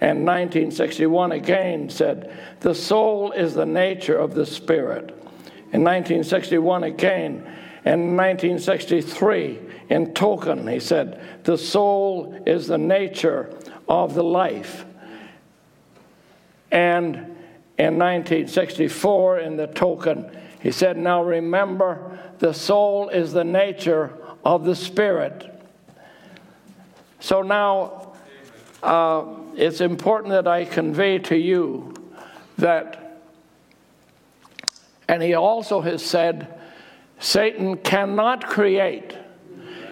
And 0.00 0.24
1961 0.24 1.32
again 1.32 1.90
said, 1.90 2.32
The 2.60 2.74
soul 2.74 3.32
is 3.32 3.54
the 3.54 3.66
nature 3.66 4.16
of 4.16 4.34
the 4.34 4.46
spirit. 4.46 5.10
In 5.72 5.82
1961 5.82 6.84
again, 6.84 7.52
in 7.86 8.16
1963, 8.16 9.60
in 9.90 10.12
Token, 10.12 10.66
he 10.66 10.80
said, 10.80 11.44
The 11.44 11.56
soul 11.56 12.36
is 12.44 12.66
the 12.66 12.78
nature 12.78 13.56
of 13.88 14.14
the 14.14 14.24
life. 14.24 14.84
And 16.72 17.14
in 17.78 17.96
1964, 17.96 19.38
in 19.38 19.56
the 19.56 19.68
Token, 19.68 20.36
he 20.60 20.72
said, 20.72 20.98
Now 20.98 21.22
remember, 21.22 22.18
the 22.40 22.52
soul 22.52 23.08
is 23.08 23.32
the 23.32 23.44
nature 23.44 24.12
of 24.44 24.64
the 24.64 24.74
spirit. 24.74 25.48
So 27.20 27.42
now, 27.42 28.14
uh, 28.82 29.26
it's 29.54 29.80
important 29.80 30.32
that 30.32 30.48
I 30.48 30.64
convey 30.64 31.20
to 31.20 31.36
you 31.36 31.94
that, 32.58 33.22
and 35.08 35.22
he 35.22 35.34
also 35.34 35.80
has 35.82 36.04
said, 36.04 36.52
Satan 37.18 37.78
cannot 37.78 38.46
create. 38.46 39.16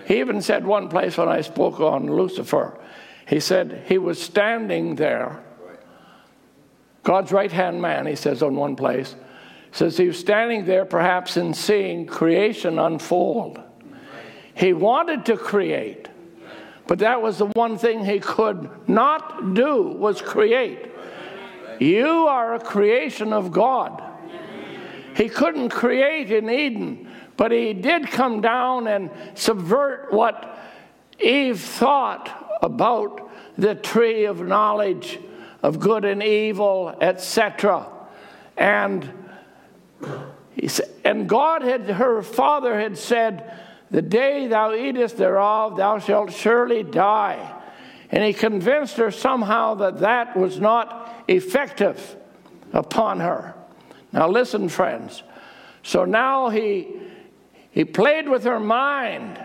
He 0.06 0.20
even 0.20 0.42
said 0.42 0.66
one 0.66 0.88
place 0.88 1.16
when 1.16 1.28
I 1.28 1.40
spoke 1.40 1.80
on 1.80 2.06
Lucifer, 2.06 2.78
he 3.26 3.40
said 3.40 3.84
he 3.86 3.96
was 3.96 4.20
standing 4.20 4.96
there, 4.96 5.42
God's 7.02 7.32
right 7.32 7.50
hand 7.50 7.80
man, 7.80 8.06
he 8.06 8.16
says 8.16 8.42
on 8.42 8.54
one 8.54 8.76
place, 8.76 9.16
says 9.72 9.96
he 9.96 10.06
was 10.06 10.18
standing 10.18 10.66
there 10.66 10.84
perhaps 10.84 11.36
in 11.36 11.54
seeing 11.54 12.06
creation 12.06 12.78
unfold. 12.78 13.60
He 14.54 14.72
wanted 14.72 15.24
to 15.26 15.36
create, 15.36 16.08
but 16.86 16.98
that 17.00 17.22
was 17.22 17.38
the 17.38 17.46
one 17.46 17.78
thing 17.78 18.04
he 18.04 18.20
could 18.20 18.70
not 18.88 19.54
do 19.54 19.82
was 19.82 20.20
create. 20.20 20.90
You 21.80 22.26
are 22.28 22.54
a 22.54 22.60
creation 22.60 23.32
of 23.32 23.50
God. 23.50 24.02
He 25.16 25.28
couldn't 25.28 25.70
create 25.70 26.30
in 26.30 26.50
Eden 26.50 27.03
but 27.36 27.50
he 27.50 27.72
did 27.72 28.08
come 28.08 28.40
down 28.40 28.86
and 28.86 29.10
subvert 29.34 30.12
what 30.12 30.58
Eve 31.20 31.60
thought 31.60 32.58
about 32.62 33.30
the 33.56 33.74
tree 33.74 34.24
of 34.24 34.40
knowledge 34.40 35.18
of 35.62 35.80
good 35.80 36.04
and 36.04 36.22
evil, 36.22 36.94
etc. 37.00 37.86
And 38.56 39.10
he 40.52 40.68
said, 40.68 40.88
and 41.04 41.28
God 41.28 41.62
had, 41.62 41.82
her 41.82 42.22
father 42.22 42.78
had 42.78 42.98
said, 42.98 43.58
The 43.90 44.02
day 44.02 44.46
thou 44.46 44.74
eatest 44.74 45.16
thereof, 45.16 45.76
thou 45.76 45.98
shalt 45.98 46.32
surely 46.32 46.82
die. 46.82 47.62
And 48.10 48.22
he 48.22 48.32
convinced 48.32 48.96
her 48.96 49.10
somehow 49.10 49.74
that 49.76 50.00
that 50.00 50.36
was 50.36 50.60
not 50.60 51.24
effective 51.26 52.16
upon 52.72 53.20
her. 53.20 53.54
Now, 54.12 54.28
listen, 54.28 54.68
friends. 54.68 55.22
So 55.82 56.04
now 56.04 56.48
he 56.48 56.88
he 57.74 57.84
played 57.84 58.28
with 58.28 58.44
her 58.44 58.60
mind. 58.60 59.44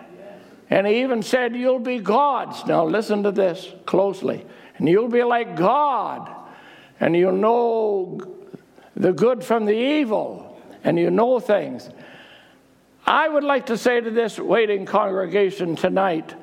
And 0.69 0.85
he 0.85 1.01
even 1.01 1.23
said, 1.23 1.55
You'll 1.55 1.79
be 1.79 1.97
gods. 1.97 2.63
Now, 2.67 2.85
listen 2.85 3.23
to 3.23 3.31
this 3.31 3.73
closely. 3.87 4.45
And 4.77 4.87
you'll 4.87 5.09
be 5.09 5.23
like 5.23 5.55
God. 5.55 6.29
And 6.99 7.15
you'll 7.15 7.31
know 7.31 8.19
the 8.95 9.13
good 9.13 9.43
from 9.43 9.65
the 9.65 9.73
evil. 9.73 10.61
And 10.83 10.99
you 10.99 11.09
know 11.09 11.39
things. 11.39 11.89
I 13.03 13.27
would 13.27 13.43
like 13.43 13.65
to 13.65 13.77
say 13.77 13.99
to 13.99 14.11
this 14.11 14.37
waiting 14.37 14.85
congregation 14.85 15.75
tonight 15.75 16.35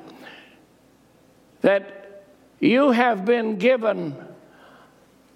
that 1.61 2.25
you 2.59 2.91
have 2.91 3.23
been 3.23 3.55
given 3.55 4.13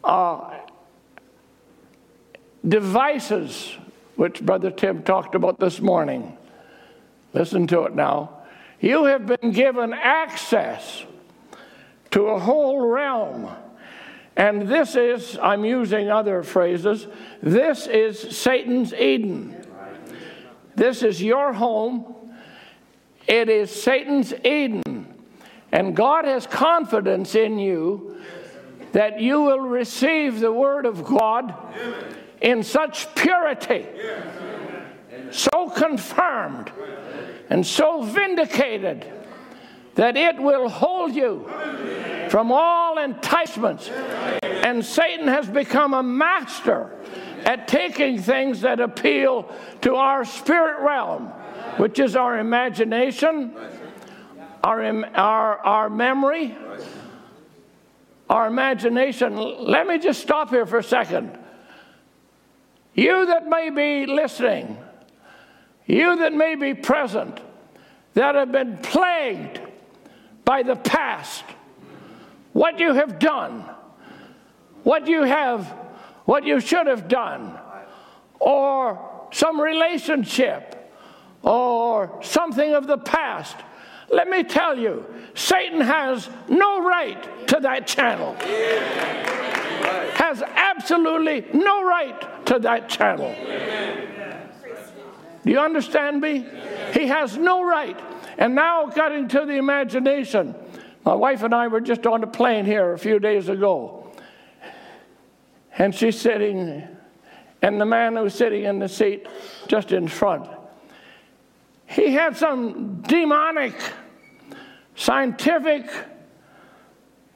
uh, 0.04 0.54
devices, 2.68 3.74
which 4.18 4.46
Brother 4.46 4.70
Tim 4.70 5.04
talked 5.04 5.34
about 5.34 5.62
this 5.62 5.80
morning 5.80 6.38
Listen 7.34 7.68
to 7.68 7.84
it 7.84 7.96
now. 7.96 8.42
You 8.80 9.06
have 9.06 9.26
been 9.26 9.52
given 9.52 9.94
access 9.94 11.06
to 12.12 12.28
a 12.28 12.40
whole 12.40 12.88
realm. 12.88 13.50
And 14.36 14.68
this 14.68 14.96
is, 14.96 15.38
I'm 15.42 15.66
using 15.66 16.10
other 16.10 16.44
phrases, 16.44 17.08
this 17.42 17.88
is 17.88 18.20
Satan's 18.36 18.94
Eden. 18.94 19.56
This 20.76 21.04
is 21.04 21.22
your 21.22 21.54
home. 21.54 22.16
It 23.28 23.50
is 23.50 23.70
Satan's 23.70 24.34
Eden. 24.46 25.14
And 25.72 25.96
God 25.96 26.26
has 26.26 26.48
confidence 26.48 27.36
in 27.36 27.60
you 27.60 28.18
that 28.94 29.22
you 29.22 29.42
will 29.42 29.60
receive 29.60 30.40
the 30.40 30.52
Word 30.52 30.86
of 30.86 31.06
God 31.06 31.54
in 32.42 32.64
such 32.64 33.14
purity, 33.16 33.86
so 35.30 35.70
confirmed 35.70 36.72
and 37.52 37.68
so 37.68 38.02
vindicated 38.02 39.06
that 39.96 40.16
it 40.16 40.38
will 40.42 40.70
hold 40.70 41.14
you 41.14 41.46
from 42.30 42.50
all 42.50 42.98
enticements. 42.98 43.90
And 44.42 44.84
Satan 44.86 45.28
has 45.28 45.50
become 45.50 45.94
a 45.94 46.02
master 46.02 46.98
at 47.44 47.68
taking 47.68 48.22
things 48.22 48.62
that 48.62 48.80
appeal 48.80 49.54
to 49.82 49.96
our 49.96 50.24
spirit 50.24 50.82
realm, 50.82 51.28
which 51.76 52.00
is 52.00 52.16
our 52.16 52.40
imagination, 52.40 53.54
our, 54.64 55.06
our, 55.14 55.58
our 55.58 55.90
memory, 55.90 56.56
our 58.30 58.48
imagination. 58.48 59.36
Let 59.36 59.88
me 59.88 60.00
just 60.00 60.22
stop 60.22 60.52
here 60.52 60.66
for 60.66 60.78
a 60.78 60.84
second. 60.84 61.38
You 62.94 63.26
that 63.26 63.46
may 63.46 63.70
be 63.72 64.06
listening, 64.06 64.78
you 65.86 66.18
that 66.18 66.34
may 66.34 66.56
be 66.56 66.74
present, 66.74 67.40
that 68.14 68.36
have 68.36 68.52
been 68.52 68.78
plagued 68.78 69.62
by 70.46 70.64
the 70.64 70.76
past, 70.76 71.44
what 72.54 72.80
you 72.80 72.94
have 72.94 73.20
done, 73.20 73.64
what 74.84 75.08
you 75.08 75.24
have 75.24 75.82
what 76.26 76.46
you 76.46 76.60
should 76.60 76.88
have 76.88 77.08
done, 77.08 77.58
or 78.40 79.28
some 79.32 79.60
relationship, 79.60 80.90
or 81.42 82.20
something 82.22 82.74
of 82.74 82.88
the 82.88 82.98
past. 82.98 83.58
Let 84.10 84.30
me 84.30 84.44
tell 84.44 84.78
you, 84.78 85.06
Satan 85.34 85.82
has 85.82 86.30
no 86.48 86.84
right 86.84 87.48
to 87.48 87.60
that 87.62 87.88
channel. 87.88 88.36
Has 90.16 90.42
absolutely 90.42 91.46
no 91.54 91.84
right 91.84 92.46
to 92.46 92.60
that 92.60 92.90
channel. 92.90 93.36
Do 95.44 95.52
you 95.52 95.60
understand 95.60 96.22
me? 96.22 96.46
He 96.94 97.08
has 97.08 97.38
no 97.38 97.64
right. 97.64 98.00
And 98.38 98.56
now, 98.56 98.88
cutting 98.88 99.28
to 99.30 99.46
the 99.46 99.54
imagination, 99.54 100.56
my 101.04 101.14
wife 101.14 101.44
and 101.44 101.54
I 101.54 101.68
were 101.68 101.82
just 101.82 102.06
on 102.06 102.24
a 102.24 102.28
plane 102.28 102.66
here 102.66 102.94
a 102.94 102.98
few 102.98 103.20
days 103.20 103.50
ago. 103.50 104.12
And 105.78 105.96
she's 105.96 106.20
sitting, 106.20 106.88
and 107.62 107.82
the 107.82 107.86
man 107.86 108.16
who's 108.16 108.36
sitting 108.36 108.66
in 108.66 108.80
the 108.80 108.90
seat 108.90 109.28
just 109.68 109.92
in 109.92 110.08
front, 110.08 110.48
he 111.88 112.14
had 112.14 112.38
some 112.38 113.02
demonic, 113.02 113.74
scientific 114.96 115.90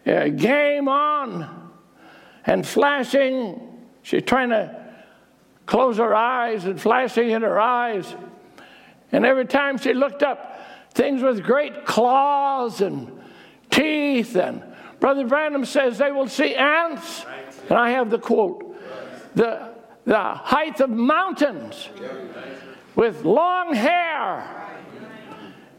uh, 0.06 0.28
game 0.30 0.88
on 0.88 1.72
and 2.46 2.66
flashing. 2.66 3.60
She's 4.04 4.24
trying 4.24 4.50
to 4.50 4.85
close 5.66 5.98
her 5.98 6.16
eyes 6.16 6.66
and 6.66 6.80
flashing 6.80 7.32
in 7.32 7.42
her 7.42 7.60
eyes. 7.60 8.14
And 9.12 9.26
every 9.26 9.46
time 9.46 9.78
she 9.78 9.94
looked 9.94 10.24
up, 10.24 10.60
things 10.92 11.22
with 11.22 11.44
great 11.44 11.86
claws 11.86 12.82
and 12.82 13.12
teeth. 13.70 14.36
And 14.36 14.64
Brother 15.00 15.26
Branham 15.26 15.66
says 15.66 15.98
they 15.98 16.12
will 16.12 16.28
see 16.28 16.56
ants. 16.56 17.26
And 17.70 17.78
I 17.78 17.92
have 17.92 18.10
the 18.10 18.20
quote 18.20 18.66
the, 19.36 19.74
the 20.06 20.18
height 20.18 20.80
of 20.80 20.90
mountains 20.90 21.90
with 22.96 23.24
long 23.26 23.74
hair. 23.74 24.62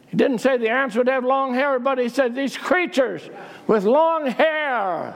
He 0.09 0.17
didn't 0.17 0.39
say 0.39 0.57
the 0.59 0.69
ants 0.69 0.95
would 0.97 1.09
have 1.09 1.25
long 1.25 1.55
hair, 1.55 1.79
but 1.79 1.99
he 1.99 2.09
said 2.09 2.35
these 2.35 2.57
creatures 2.57 3.29
with 3.67 3.85
long 3.85 4.27
hair 4.27 5.15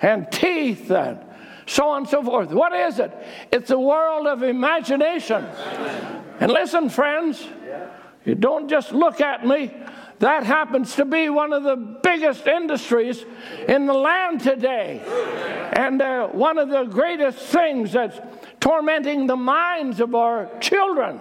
and 0.00 0.30
teeth 0.32 0.90
and 0.90 1.18
so 1.66 1.88
on 1.88 2.02
and 2.02 2.08
so 2.08 2.22
forth. 2.22 2.50
What 2.50 2.72
is 2.72 2.98
it? 2.98 3.12
It's 3.52 3.70
a 3.70 3.78
world 3.78 4.26
of 4.26 4.42
imagination. 4.42 5.44
And 6.40 6.50
listen, 6.52 6.88
friends, 6.88 7.46
you 8.24 8.34
don't 8.34 8.68
just 8.68 8.92
look 8.92 9.20
at 9.20 9.46
me. 9.46 9.72
That 10.20 10.44
happens 10.44 10.94
to 10.96 11.04
be 11.04 11.28
one 11.28 11.52
of 11.52 11.64
the 11.64 11.76
biggest 11.76 12.46
industries 12.46 13.24
in 13.68 13.86
the 13.86 13.94
land 13.94 14.40
today. 14.40 15.02
And 15.72 16.00
uh, 16.00 16.28
one 16.28 16.58
of 16.58 16.68
the 16.68 16.84
greatest 16.84 17.38
things 17.38 17.92
that's 17.92 18.18
tormenting 18.60 19.26
the 19.26 19.36
minds 19.36 20.00
of 20.00 20.14
our 20.14 20.48
children 20.60 21.20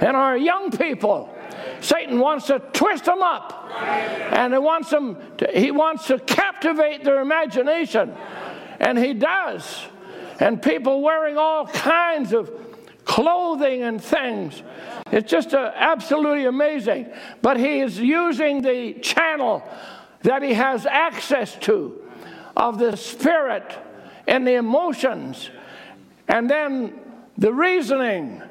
and 0.00 0.16
our 0.16 0.36
young 0.36 0.70
people. 0.70 1.34
Satan 1.80 2.18
wants 2.18 2.46
to 2.46 2.60
twist 2.72 3.04
them 3.04 3.22
up 3.22 3.70
and 4.32 4.52
he 4.52 4.58
wants 4.58 4.90
them 4.90 5.16
to, 5.38 5.50
he 5.54 5.70
wants 5.70 6.06
to 6.06 6.18
captivate 6.18 7.04
their 7.04 7.20
imagination 7.20 8.14
and 8.80 8.98
he 8.98 9.14
does 9.14 9.86
and 10.40 10.62
people 10.62 11.02
wearing 11.02 11.36
all 11.36 11.66
kinds 11.66 12.32
of 12.32 12.50
clothing 13.04 13.82
and 13.82 14.02
things 14.02 14.62
it's 15.10 15.30
just 15.30 15.54
uh, 15.54 15.72
absolutely 15.74 16.44
amazing. 16.44 17.10
But 17.40 17.58
he 17.58 17.80
is 17.80 17.98
using 17.98 18.62
the 18.62 18.94
channel 18.94 19.62
that 20.22 20.42
he 20.42 20.54
has 20.54 20.84
access 20.86 21.54
to 21.60 22.02
of 22.56 22.78
the 22.78 22.96
spirit 22.96 23.76
and 24.26 24.46
the 24.46 24.54
emotions 24.54 25.50
and 26.26 26.50
then 26.50 27.00
the 27.38 27.52
reasoning. 27.52 28.42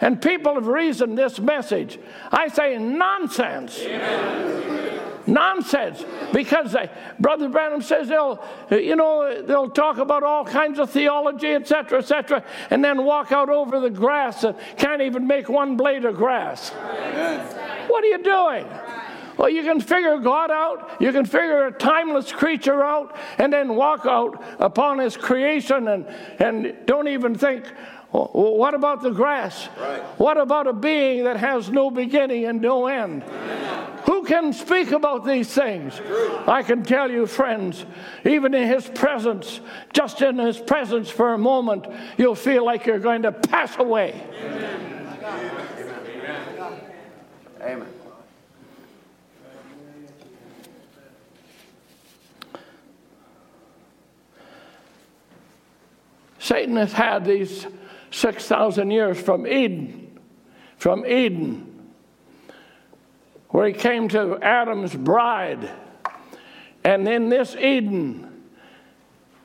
And 0.00 0.22
people 0.22 0.54
have 0.54 0.66
reasoned 0.66 1.18
this 1.18 1.38
message. 1.38 1.98
I 2.32 2.48
say 2.48 2.78
nonsense. 2.78 3.78
Amen 3.80 4.99
nonsense 5.30 6.04
because 6.32 6.72
they, 6.72 6.90
Brother 7.18 7.48
Branham 7.48 7.80
says 7.80 8.08
they'll, 8.08 8.44
uh, 8.70 8.76
you 8.76 8.96
know, 8.96 9.42
they'll 9.42 9.70
talk 9.70 9.98
about 9.98 10.22
all 10.22 10.44
kinds 10.44 10.78
of 10.78 10.90
theology, 10.90 11.54
etc., 11.54 11.98
etc., 11.98 12.44
and 12.70 12.84
then 12.84 13.04
walk 13.04 13.32
out 13.32 13.48
over 13.48 13.80
the 13.80 13.90
grass 13.90 14.44
and 14.44 14.56
can't 14.76 15.00
even 15.00 15.26
make 15.26 15.48
one 15.48 15.76
blade 15.76 16.04
of 16.04 16.16
grass. 16.16 16.70
What 17.88 18.04
are 18.04 18.08
you 18.08 18.22
doing? 18.22 18.66
Well, 19.40 19.48
you 19.48 19.62
can 19.62 19.80
figure 19.80 20.18
God 20.18 20.50
out, 20.50 21.00
you 21.00 21.12
can 21.12 21.24
figure 21.24 21.66
a 21.66 21.72
timeless 21.72 22.30
creature 22.30 22.84
out, 22.84 23.16
and 23.38 23.50
then 23.50 23.74
walk 23.74 24.04
out 24.04 24.44
upon 24.58 24.98
His 24.98 25.16
creation 25.16 25.88
and, 25.88 26.06
and 26.38 26.76
don't 26.84 27.08
even 27.08 27.34
think, 27.34 27.64
what 28.12 28.74
about 28.74 29.02
the 29.02 29.10
grass? 29.10 29.68
Right. 29.78 30.02
What 30.18 30.36
about 30.36 30.66
a 30.66 30.72
being 30.72 31.24
that 31.24 31.36
has 31.36 31.70
no 31.70 31.90
beginning 31.90 32.44
and 32.46 32.60
no 32.60 32.88
end? 32.88 33.22
Who 34.04 34.24
can 34.24 34.52
speak 34.52 34.90
about 34.90 35.24
these 35.24 35.48
things? 35.48 36.00
I 36.46 36.64
can 36.64 36.82
tell 36.82 37.10
you, 37.10 37.26
friends, 37.26 37.84
even 38.24 38.52
in 38.54 38.66
His 38.66 38.88
presence, 38.88 39.60
just 39.92 40.22
in 40.22 40.38
His 40.38 40.58
presence 40.58 41.08
for 41.08 41.34
a 41.34 41.38
moment, 41.38 41.86
you'll 42.18 42.34
feel 42.34 42.64
like 42.64 42.86
you're 42.86 42.98
going 42.98 43.22
to 43.22 43.32
pass 43.32 43.76
away. 43.78 44.20
Amen. 44.42 44.90
Amen. 47.62 47.86
Satan 56.40 56.74
has 56.76 56.92
had 56.92 57.24
these 57.24 57.66
6,000 58.10 58.90
years 58.90 59.20
from 59.20 59.46
Eden, 59.46 60.18
from 60.76 61.06
Eden, 61.06 61.66
where 63.50 63.66
he 63.66 63.72
came 63.72 64.08
to 64.08 64.38
Adam's 64.42 64.94
bride. 64.94 65.70
And 66.84 67.08
in 67.08 67.28
this 67.28 67.54
Eden, 67.56 68.44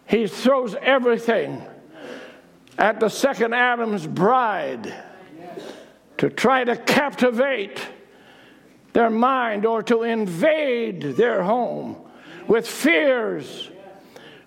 he 0.07 0.27
throws 0.27 0.75
everything 0.81 1.61
at 2.77 2.99
the 2.99 3.09
second 3.09 3.53
Adam's 3.53 4.05
bride 4.05 4.93
to 6.17 6.29
try 6.29 6.63
to 6.63 6.75
captivate 6.75 7.79
their 8.93 9.09
mind 9.09 9.65
or 9.65 9.83
to 9.83 10.03
invade 10.03 11.01
their 11.17 11.43
home 11.43 11.97
with 12.47 12.67
fears, 12.67 13.69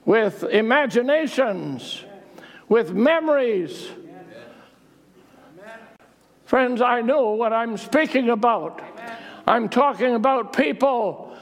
with 0.04 0.44
imaginations, 0.44 2.04
with 2.68 2.92
memories 2.92 3.90
Friends, 6.48 6.80
I 6.80 7.02
know 7.02 7.32
what 7.32 7.52
I'm 7.52 7.76
speaking 7.76 8.30
about. 8.30 8.80
I'm 9.46 9.68
talking 9.68 10.14
about 10.14 10.56
people 10.56 11.36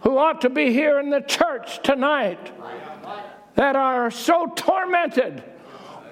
who 0.00 0.18
ought 0.18 0.40
to 0.40 0.50
be 0.50 0.72
here 0.72 0.98
in 0.98 1.10
the 1.10 1.20
church 1.20 1.80
tonight 1.84 2.40
that 3.54 3.76
are 3.76 4.10
so 4.10 4.48
tormented 4.56 5.44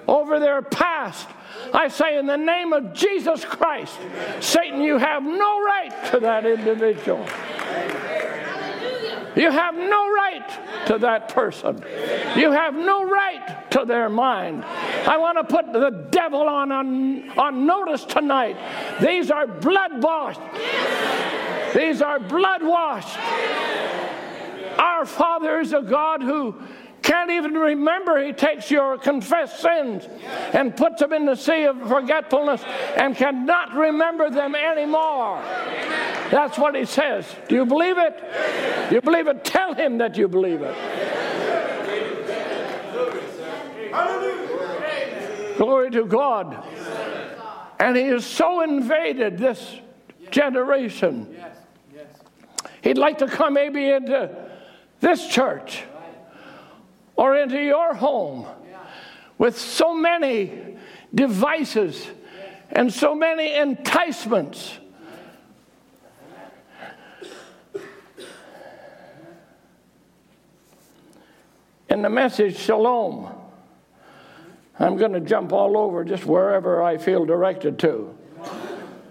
over 0.07 0.39
their 0.39 0.61
past. 0.61 1.27
I 1.73 1.89
say, 1.89 2.17
in 2.17 2.25
the 2.25 2.37
name 2.37 2.71
of 2.71 2.93
Jesus 2.93 3.43
Christ, 3.43 3.97
Satan, 4.39 4.81
you 4.81 4.97
have 4.97 5.21
no 5.21 5.61
right 5.61 5.91
to 6.11 6.21
that 6.21 6.45
individual. 6.45 7.27
You 9.35 9.51
have 9.51 9.75
no 9.75 10.13
right 10.13 10.85
to 10.87 10.97
that 10.99 11.29
person. 11.29 11.83
You 12.35 12.51
have 12.51 12.73
no 12.73 13.03
right 13.03 13.69
to 13.71 13.85
their 13.85 14.09
mind. 14.09 14.63
I 14.63 15.17
want 15.17 15.37
to 15.37 15.43
put 15.43 15.73
the 15.73 16.07
devil 16.09 16.41
on, 16.41 16.71
on, 16.71 17.29
on 17.37 17.65
notice 17.65 18.05
tonight. 18.05 18.57
These 19.01 19.31
are 19.31 19.47
blood 19.47 20.01
washed. 20.01 20.39
These 21.75 22.01
are 22.01 22.19
blood 22.19 22.63
washed. 22.63 23.17
Our 24.79 25.05
Father 25.05 25.59
is 25.59 25.73
a 25.73 25.81
God 25.81 26.21
who 26.21 26.55
can't 27.05 27.29
even 27.29 27.53
remember. 27.53 28.23
He 28.25 28.33
takes 28.33 28.71
your 28.71 28.97
confessed 28.97 29.61
sins 29.61 30.07
and 30.53 30.75
puts 30.75 30.99
them 30.99 31.13
in 31.13 31.25
the 31.25 31.35
sea 31.35 31.65
of 31.65 31.79
forgetfulness 31.87 32.63
and 32.97 33.15
cannot 33.15 33.75
remember 33.75 34.31
them 34.31 34.55
anymore. 34.55 35.39
That's 36.31 36.57
what 36.57 36.73
he 36.75 36.85
says. 36.85 37.27
Do 37.47 37.55
you 37.55 37.65
believe 37.65 37.99
it? 37.99 38.89
Do 38.89 38.95
you 38.95 39.01
believe 39.01 39.27
it? 39.27 39.43
Tell 39.45 39.75
him 39.75 39.99
that 39.99 40.17
you 40.17 40.27
believe 40.27 40.61
it. 40.63 40.75
Glory 45.57 45.91
to 45.91 46.05
God. 46.05 46.65
And 47.79 47.95
he 47.95 48.07
has 48.07 48.25
so 48.25 48.61
invaded 48.61 49.37
this 49.37 49.79
generation. 50.31 51.37
He'd 52.81 52.97
like 52.97 53.19
to 53.19 53.27
come 53.27 53.53
maybe 53.53 53.89
into 53.91 54.35
this 55.01 55.27
church 55.27 55.83
or 57.15 57.37
into 57.37 57.61
your 57.61 57.93
home 57.93 58.45
with 59.37 59.57
so 59.57 59.93
many 59.93 60.77
devices 61.13 62.07
and 62.71 62.91
so 62.91 63.15
many 63.15 63.53
enticements. 63.55 64.77
In 71.89 72.01
the 72.01 72.09
message, 72.09 72.57
Shalom, 72.57 73.33
I'm 74.79 74.97
going 74.97 75.13
to 75.13 75.21
jump 75.21 75.53
all 75.53 75.77
over 75.77 76.03
just 76.03 76.25
wherever 76.25 76.81
I 76.81 76.97
feel 76.97 77.25
directed 77.25 77.79
to. 77.79 78.17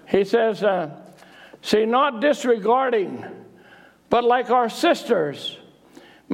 He 0.06 0.24
says, 0.24 0.62
uh, 0.62 0.90
See, 1.64 1.86
not 1.86 2.20
disregarding, 2.20 3.24
but 4.10 4.22
like 4.22 4.50
our 4.50 4.68
sisters, 4.68 5.56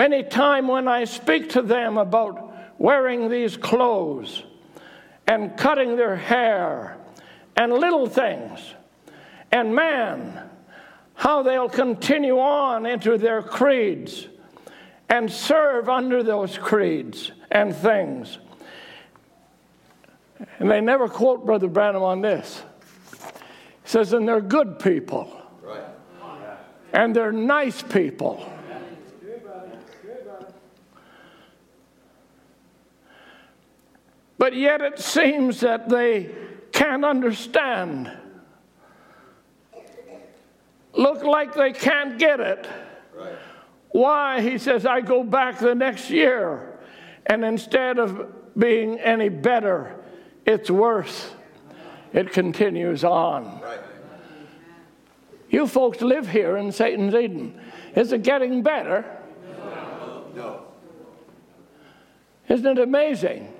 many 0.00 0.22
time 0.22 0.66
when 0.66 0.88
I 0.88 1.04
speak 1.04 1.50
to 1.50 1.60
them 1.60 1.98
about 1.98 2.54
wearing 2.78 3.28
these 3.28 3.58
clothes 3.58 4.42
and 5.26 5.54
cutting 5.58 5.94
their 5.94 6.16
hair 6.16 6.96
and 7.54 7.70
little 7.70 8.06
things, 8.06 8.60
and 9.52 9.74
man, 9.74 10.48
how 11.12 11.42
they'll 11.42 11.68
continue 11.68 12.38
on 12.38 12.86
into 12.86 13.18
their 13.18 13.42
creeds 13.42 14.26
and 15.10 15.30
serve 15.30 15.90
under 15.90 16.22
those 16.22 16.56
creeds 16.56 17.32
and 17.50 17.76
things. 17.76 18.38
And 20.60 20.70
they 20.70 20.80
never 20.80 21.10
quote 21.10 21.44
Brother 21.44 21.68
Branham 21.68 22.02
on 22.02 22.22
this. 22.22 22.62
He 23.82 23.90
says, 23.90 24.14
and 24.14 24.26
they're 24.26 24.40
good 24.40 24.78
people. 24.78 25.30
Right. 25.60 25.84
And 26.94 27.14
they're 27.14 27.32
nice 27.32 27.82
people. 27.82 28.50
But 34.40 34.56
yet 34.56 34.80
it 34.80 34.98
seems 34.98 35.60
that 35.60 35.90
they 35.90 36.30
can't 36.72 37.04
understand. 37.04 38.10
Look 40.94 41.24
like 41.24 41.54
they 41.54 41.72
can't 41.72 42.18
get 42.18 42.40
it. 42.40 42.66
Right. 43.14 43.34
Why? 43.90 44.40
He 44.40 44.56
says, 44.56 44.86
I 44.86 45.02
go 45.02 45.22
back 45.22 45.58
the 45.58 45.74
next 45.74 46.08
year, 46.08 46.78
and 47.26 47.44
instead 47.44 47.98
of 47.98 48.32
being 48.56 48.98
any 49.00 49.28
better, 49.28 49.94
it's 50.46 50.70
worse. 50.70 51.32
It 52.14 52.32
continues 52.32 53.04
on. 53.04 53.60
Right. 53.60 53.80
You 55.50 55.66
folks 55.66 56.00
live 56.00 56.26
here 56.26 56.56
in 56.56 56.72
Satan's 56.72 57.14
Eden. 57.14 57.60
Is 57.94 58.10
it 58.10 58.22
getting 58.22 58.62
better? 58.62 59.04
No. 60.34 60.62
Isn't 62.48 62.66
it 62.66 62.78
amazing? 62.78 63.52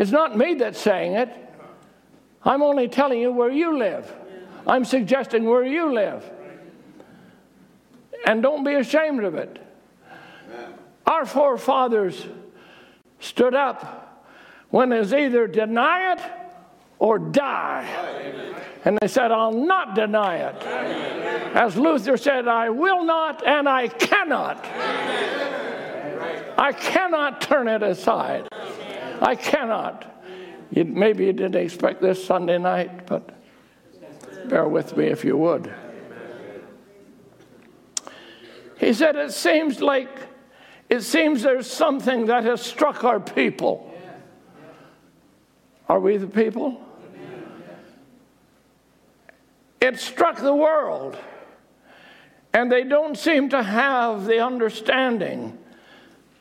It's 0.00 0.10
not 0.10 0.34
me 0.34 0.54
that's 0.54 0.80
saying 0.80 1.12
it. 1.12 1.28
I'm 2.42 2.62
only 2.62 2.88
telling 2.88 3.20
you 3.20 3.30
where 3.32 3.50
you 3.50 3.78
live. 3.78 4.10
I'm 4.66 4.86
suggesting 4.86 5.44
where 5.44 5.62
you 5.62 5.92
live. 5.92 6.24
And 8.24 8.42
don't 8.42 8.64
be 8.64 8.72
ashamed 8.76 9.24
of 9.24 9.34
it. 9.34 9.58
Our 11.06 11.26
forefathers 11.26 12.26
stood 13.18 13.54
up 13.54 14.24
when 14.70 14.90
it's 14.90 15.12
either 15.12 15.46
deny 15.46 16.14
it 16.14 16.20
or 16.98 17.18
die. 17.18 17.86
And 18.86 18.96
they 19.02 19.08
said, 19.08 19.30
I'll 19.30 19.52
not 19.52 19.94
deny 19.94 20.36
it. 20.36 20.62
As 21.54 21.76
Luther 21.76 22.16
said, 22.16 22.48
I 22.48 22.70
will 22.70 23.04
not 23.04 23.46
and 23.46 23.68
I 23.68 23.88
cannot. 23.88 24.64
I 26.56 26.72
cannot 26.72 27.42
turn 27.42 27.68
it 27.68 27.82
aside. 27.82 28.49
I 29.20 29.34
cannot. 29.34 30.06
Maybe 30.72 31.26
you 31.26 31.32
didn't 31.32 31.56
expect 31.56 32.00
this 32.00 32.24
Sunday 32.24 32.58
night, 32.58 33.06
but 33.06 33.30
bear 34.48 34.66
with 34.66 34.96
me 34.96 35.06
if 35.06 35.24
you 35.24 35.36
would. 35.36 35.72
He 38.78 38.94
said, 38.94 39.16
It 39.16 39.32
seems 39.32 39.80
like, 39.80 40.08
it 40.88 41.02
seems 41.02 41.42
there's 41.42 41.70
something 41.70 42.26
that 42.26 42.44
has 42.44 42.62
struck 42.62 43.04
our 43.04 43.20
people. 43.20 43.86
Are 45.88 46.00
we 46.00 46.16
the 46.16 46.26
people? 46.26 46.80
It 49.80 49.98
struck 49.98 50.36
the 50.36 50.54
world, 50.54 51.18
and 52.52 52.70
they 52.70 52.84
don't 52.84 53.16
seem 53.16 53.48
to 53.50 53.62
have 53.62 54.24
the 54.24 54.44
understanding 54.44 55.58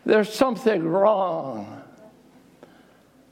there's 0.06 0.34
something 0.34 0.88
wrong. 0.88 1.79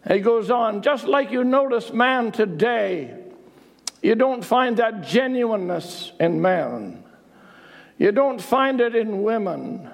He 0.07 0.19
goes 0.19 0.49
on, 0.49 0.81
just 0.81 1.05
like 1.05 1.31
you 1.31 1.43
notice 1.43 1.91
man 1.91 2.31
today, 2.31 3.13
you 4.01 4.15
don't 4.15 4.43
find 4.43 4.77
that 4.77 5.03
genuineness 5.03 6.13
in 6.19 6.41
man. 6.41 7.03
You 7.97 8.11
don't 8.11 8.41
find 8.41 8.79
it 8.79 8.95
in 8.95 9.23
women. 9.23 9.89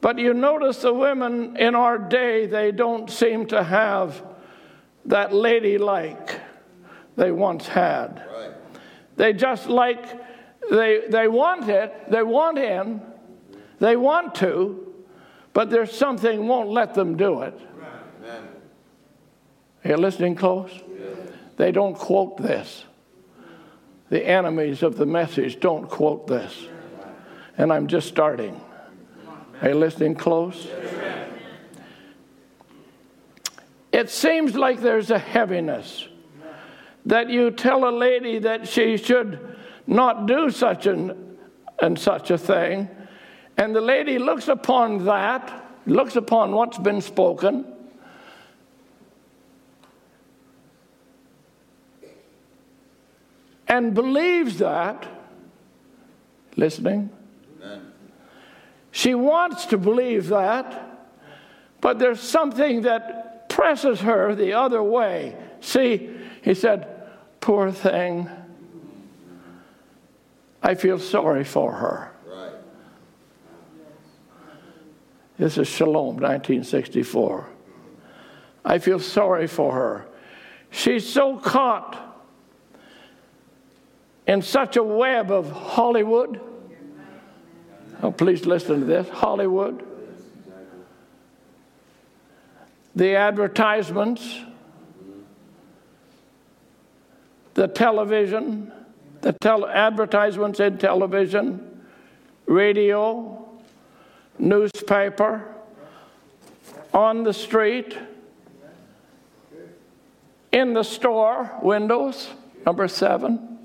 But 0.00 0.18
you 0.18 0.34
notice 0.34 0.82
the 0.82 0.92
women 0.92 1.56
in 1.56 1.74
our 1.74 1.98
day, 1.98 2.46
they 2.46 2.70
don't 2.70 3.10
seem 3.10 3.46
to 3.46 3.64
have 3.64 4.22
that 5.06 5.32
ladylike 5.32 6.40
they 7.16 7.32
once 7.32 7.66
had. 7.66 8.24
Right. 8.32 8.50
They 9.16 9.32
just 9.32 9.68
like, 9.68 10.06
they, 10.70 11.04
they 11.08 11.26
want 11.26 11.68
it, 11.68 12.10
they 12.10 12.22
want 12.22 12.58
him, 12.58 13.00
they 13.80 13.96
want 13.96 14.34
to, 14.36 14.94
but 15.52 15.70
there's 15.70 15.92
something 15.92 16.46
won't 16.46 16.68
let 16.68 16.94
them 16.94 17.16
do 17.16 17.42
it. 17.42 17.58
Are 19.86 19.90
you 19.90 19.96
listening 19.98 20.34
close? 20.34 20.72
They 21.58 21.70
don't 21.70 21.94
quote 21.94 22.38
this. 22.38 22.84
The 24.08 24.26
enemies 24.26 24.82
of 24.82 24.96
the 24.96 25.06
message 25.06 25.60
don't 25.60 25.88
quote 25.88 26.26
this. 26.26 26.66
And 27.56 27.72
I'm 27.72 27.86
just 27.86 28.08
starting. 28.08 28.60
Are 29.62 29.68
you 29.68 29.76
listening 29.76 30.16
close? 30.16 30.66
It 33.92 34.10
seems 34.10 34.56
like 34.56 34.80
there's 34.80 35.12
a 35.12 35.20
heaviness 35.20 36.08
that 37.04 37.30
you 37.30 37.52
tell 37.52 37.88
a 37.88 37.94
lady 37.96 38.40
that 38.40 38.66
she 38.66 38.96
should 38.96 39.56
not 39.86 40.26
do 40.26 40.50
such 40.50 40.86
an, 40.86 41.38
and 41.78 41.96
such 41.96 42.32
a 42.32 42.38
thing, 42.38 42.88
and 43.56 43.72
the 43.72 43.80
lady 43.80 44.18
looks 44.18 44.48
upon 44.48 45.04
that, 45.04 45.78
looks 45.86 46.16
upon 46.16 46.50
what's 46.50 46.78
been 46.78 47.00
spoken, 47.00 47.75
and 53.68 53.94
believes 53.94 54.58
that, 54.58 55.06
listening, 56.56 57.10
Amen. 57.62 57.92
she 58.90 59.14
wants 59.14 59.66
to 59.66 59.78
believe 59.78 60.28
that, 60.28 61.08
but 61.80 61.98
there's 61.98 62.20
something 62.20 62.82
that 62.82 63.48
presses 63.48 64.00
her 64.00 64.34
the 64.34 64.52
other 64.52 64.82
way. 64.82 65.36
See, 65.60 66.10
he 66.42 66.54
said, 66.54 66.92
Poor 67.40 67.70
thing. 67.70 68.28
I 70.62 70.74
feel 70.74 70.98
sorry 70.98 71.44
for 71.44 71.70
her. 71.70 72.12
Right. 72.26 72.52
This 75.38 75.56
is 75.56 75.68
Shalom, 75.68 76.16
1964. 76.16 77.48
I 78.64 78.78
feel 78.78 78.98
sorry 78.98 79.46
for 79.46 79.72
her. 79.74 80.08
She's 80.70 81.08
so 81.08 81.36
caught 81.36 82.05
in 84.26 84.42
such 84.42 84.76
a 84.76 84.82
web 84.82 85.30
of 85.30 85.50
Hollywood. 85.50 86.40
Oh, 88.02 88.10
please 88.10 88.44
listen 88.44 88.80
to 88.80 88.86
this. 88.86 89.08
Hollywood. 89.08 89.84
The 92.94 93.14
advertisements, 93.14 94.40
the 97.54 97.68
television, 97.68 98.72
the 99.20 99.32
tel- 99.32 99.66
advertisements 99.66 100.60
in 100.60 100.78
television, 100.78 101.84
radio, 102.46 103.46
newspaper, 104.38 105.54
on 106.92 107.22
the 107.22 107.34
street, 107.34 107.96
in 110.52 110.72
the 110.72 110.82
store 110.82 111.50
windows, 111.62 112.30
number 112.64 112.88
seven. 112.88 113.55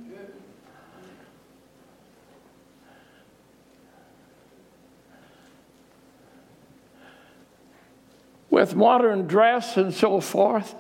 With 8.62 8.76
modern 8.76 9.26
dress 9.26 9.76
and 9.76 9.92
so 9.92 10.22
forth, 10.22 10.76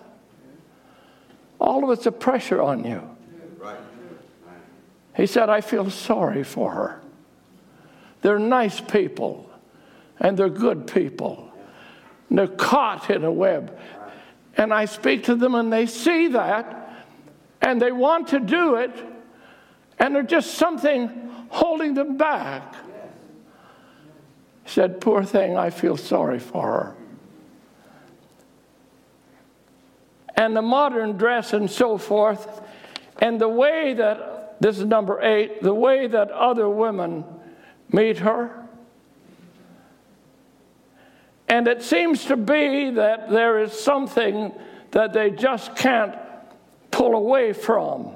all 1.60 1.84
of 1.84 1.90
it's 1.98 2.06
a 2.06 2.12
pressure 2.12 2.62
on 2.62 2.84
you. 2.84 3.02
He 5.18 5.26
said, 5.26 5.50
I 5.50 5.62
feel 5.62 5.90
sorry 5.90 6.44
for 6.44 6.72
her. 6.74 7.02
They're 8.22 8.38
nice 8.38 8.80
people 8.80 9.50
and 10.20 10.38
they're 10.38 10.48
good 10.48 10.86
people. 10.86 11.52
And 12.30 12.38
they're 12.38 12.48
caught 12.48 13.10
in 13.10 13.24
a 13.24 13.32
web. 13.32 13.76
And 14.58 14.72
I 14.72 14.86
speak 14.86 15.24
to 15.24 15.34
them 15.34 15.56
and 15.56 15.74
they 15.74 15.88
see 15.88 16.28
that 16.28 17.08
and 17.64 17.82
they 17.82 17.92
want 17.92 18.28
to 18.28 18.40
do 18.40 18.76
it 18.76 18.92
and 19.98 20.14
there's 20.14 20.30
just 20.30 20.54
something 20.54 21.10
holding 21.50 21.96
them 21.96 22.16
back. 22.18 22.76
He 24.66 24.70
said, 24.70 25.02
Poor 25.02 25.24
thing, 25.24 25.58
I 25.58 25.72
feel 25.72 25.98
sorry 25.98 26.38
for 26.38 26.62
her. 26.62 27.01
And 30.42 30.58
the 30.58 30.62
modern 30.62 31.18
dress 31.18 31.54
and 31.54 31.70
so 31.70 32.00
forth, 32.00 32.62
and 33.22 33.40
the 33.40 33.48
way 33.48 33.94
that, 33.94 34.60
this 34.60 34.80
is 34.80 34.86
number 34.86 35.22
eight, 35.22 35.62
the 35.62 35.74
way 35.74 36.08
that 36.08 36.32
other 36.32 36.68
women 36.68 37.24
meet 37.92 38.18
her. 38.18 38.68
And 41.48 41.68
it 41.68 41.84
seems 41.84 42.26
to 42.26 42.36
be 42.36 42.90
that 42.90 43.30
there 43.30 43.60
is 43.60 43.72
something 43.72 44.52
that 44.90 45.14
they 45.14 45.30
just 45.30 45.76
can't 45.76 46.16
pull 46.90 47.14
away 47.14 47.54
from. 47.54 48.16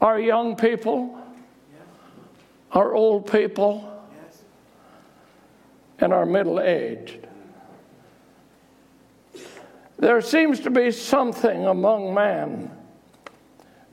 Our 0.00 0.18
young 0.18 0.56
people, 0.56 1.16
our 2.72 2.92
old 2.92 3.30
people, 3.30 3.88
and 6.00 6.12
our 6.12 6.26
middle 6.26 6.58
aged. 6.58 7.23
There 10.04 10.20
seems 10.20 10.60
to 10.60 10.70
be 10.70 10.90
something 10.90 11.64
among 11.64 12.12
man. 12.12 12.70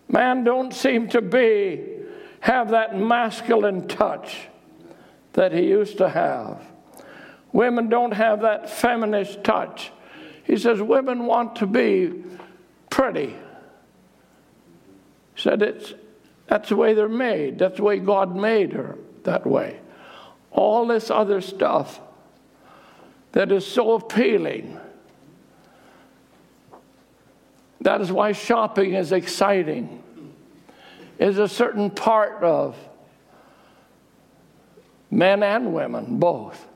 Man 0.09 0.43
don't 0.43 0.73
seem 0.73 1.07
to 1.07 1.21
be 1.21 1.85
have 2.41 2.71
that 2.71 2.99
masculine 2.99 3.87
touch 3.87 4.49
that 5.31 5.53
he 5.53 5.61
used 5.67 5.99
to 5.99 6.09
have. 6.09 6.61
Women 7.53 7.87
don't 7.87 8.11
have 8.11 8.41
that 8.41 8.69
feminist 8.69 9.41
touch. 9.45 9.93
He 10.43 10.57
says 10.57 10.81
women 10.81 11.27
want 11.27 11.55
to 11.55 11.65
be 11.65 12.25
pretty. 12.89 13.27
He 15.35 15.41
said 15.41 15.61
it's 15.61 15.93
that's 16.47 16.67
the 16.67 16.75
way 16.75 16.93
they're 16.93 17.07
made. 17.07 17.57
That's 17.57 17.77
the 17.77 17.83
way 17.83 17.99
God 17.99 18.35
made 18.35 18.73
her 18.73 18.97
that 19.23 19.47
way. 19.47 19.79
All 20.51 20.85
this 20.87 21.09
other 21.09 21.39
stuff 21.39 22.01
that 23.31 23.49
is 23.49 23.65
so 23.65 23.93
appealing. 23.93 24.77
That 27.81 27.99
is 28.01 28.11
why 28.11 28.31
shopping 28.31 28.93
is 28.93 29.11
exciting. 29.11 30.03
Is 31.17 31.37
a 31.37 31.47
certain 31.47 31.89
part 31.89 32.43
of 32.43 32.75
men 35.09 35.43
and 35.43 35.73
women, 35.73 36.17
both. 36.17 36.67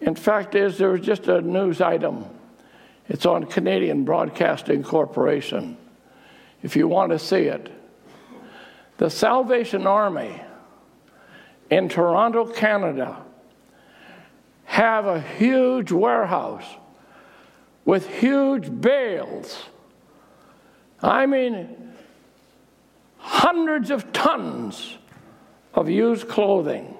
In 0.00 0.14
fact, 0.14 0.54
is 0.54 0.78
there 0.78 0.90
was 0.90 1.00
just 1.00 1.28
a 1.28 1.40
news 1.40 1.80
item. 1.80 2.26
It's 3.08 3.26
on 3.26 3.44
Canadian 3.44 4.04
Broadcasting 4.04 4.82
Corporation. 4.82 5.76
If 6.62 6.76
you 6.76 6.88
want 6.88 7.12
to 7.12 7.18
see 7.18 7.42
it, 7.42 7.70
the 8.96 9.10
Salvation 9.10 9.86
Army 9.86 10.40
in 11.70 11.88
Toronto, 11.88 12.46
Canada, 12.46 13.22
have 14.64 15.06
a 15.06 15.20
huge 15.20 15.90
warehouse 15.90 16.64
with 17.84 18.08
huge 18.08 18.80
bales. 18.80 19.64
I 21.02 21.26
mean, 21.26 21.92
hundreds 23.18 23.90
of 23.90 24.12
tons 24.12 24.96
of 25.74 25.88
used 25.88 26.28
clothing 26.28 26.94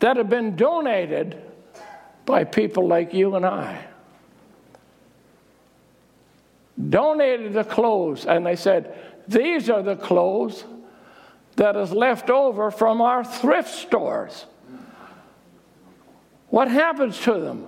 that 0.00 0.16
have 0.16 0.28
been 0.28 0.54
donated 0.54 1.42
by 2.24 2.44
people 2.44 2.86
like 2.86 3.14
you 3.14 3.34
and 3.34 3.44
I. 3.44 3.84
Donated 6.88 7.54
the 7.54 7.64
clothes, 7.64 8.26
and 8.26 8.46
they 8.46 8.54
said, 8.54 8.96
These 9.26 9.68
are 9.68 9.82
the 9.82 9.96
clothes 9.96 10.64
that 11.56 11.74
is 11.74 11.90
left 11.90 12.30
over 12.30 12.70
from 12.70 13.00
our 13.00 13.24
thrift 13.24 13.70
stores. 13.70 14.46
What 16.50 16.70
happens 16.70 17.18
to 17.22 17.34
them? 17.34 17.66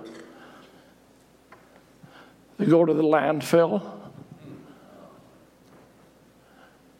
They 2.61 2.67
go 2.67 2.85
to 2.85 2.93
the 2.93 3.01
landfill. 3.01 3.81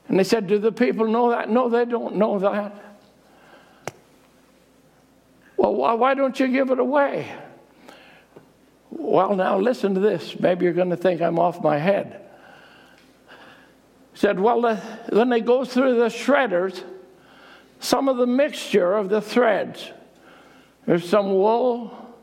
And 0.08 0.18
they 0.18 0.24
said, 0.24 0.48
Do 0.48 0.58
the 0.58 0.72
people 0.72 1.06
know 1.06 1.30
that? 1.30 1.52
No, 1.52 1.70
they 1.70 1.86
don't 1.86 2.16
know 2.16 2.40
that. 2.40 2.98
Well, 5.58 5.76
why 6.00 6.16
don't 6.16 6.40
you 6.40 6.48
give 6.48 6.72
it 6.72 6.80
away? 6.80 7.32
Well, 8.90 9.36
now 9.36 9.60
listen 9.60 9.94
to 9.94 10.00
this. 10.00 10.40
Maybe 10.40 10.66
you're 10.66 10.74
going 10.74 10.90
to 10.90 10.98
think 10.98 11.22
I'm 11.22 11.38
off 11.38 11.62
my 11.62 11.78
head. 11.78 12.22
Said, 14.16 14.40
well, 14.40 14.62
the, 14.62 14.78
when 15.12 15.30
they 15.30 15.42
go 15.42 15.64
through 15.64 16.00
the 16.00 16.08
shredders, 16.08 16.84
some 17.80 18.10
of 18.10 18.18
the 18.18 18.26
mixture 18.26 18.94
of 18.94 19.10
the 19.10 19.22
threads, 19.22 19.92
there's 20.88 21.08
some 21.08 21.36
wool 21.36 22.16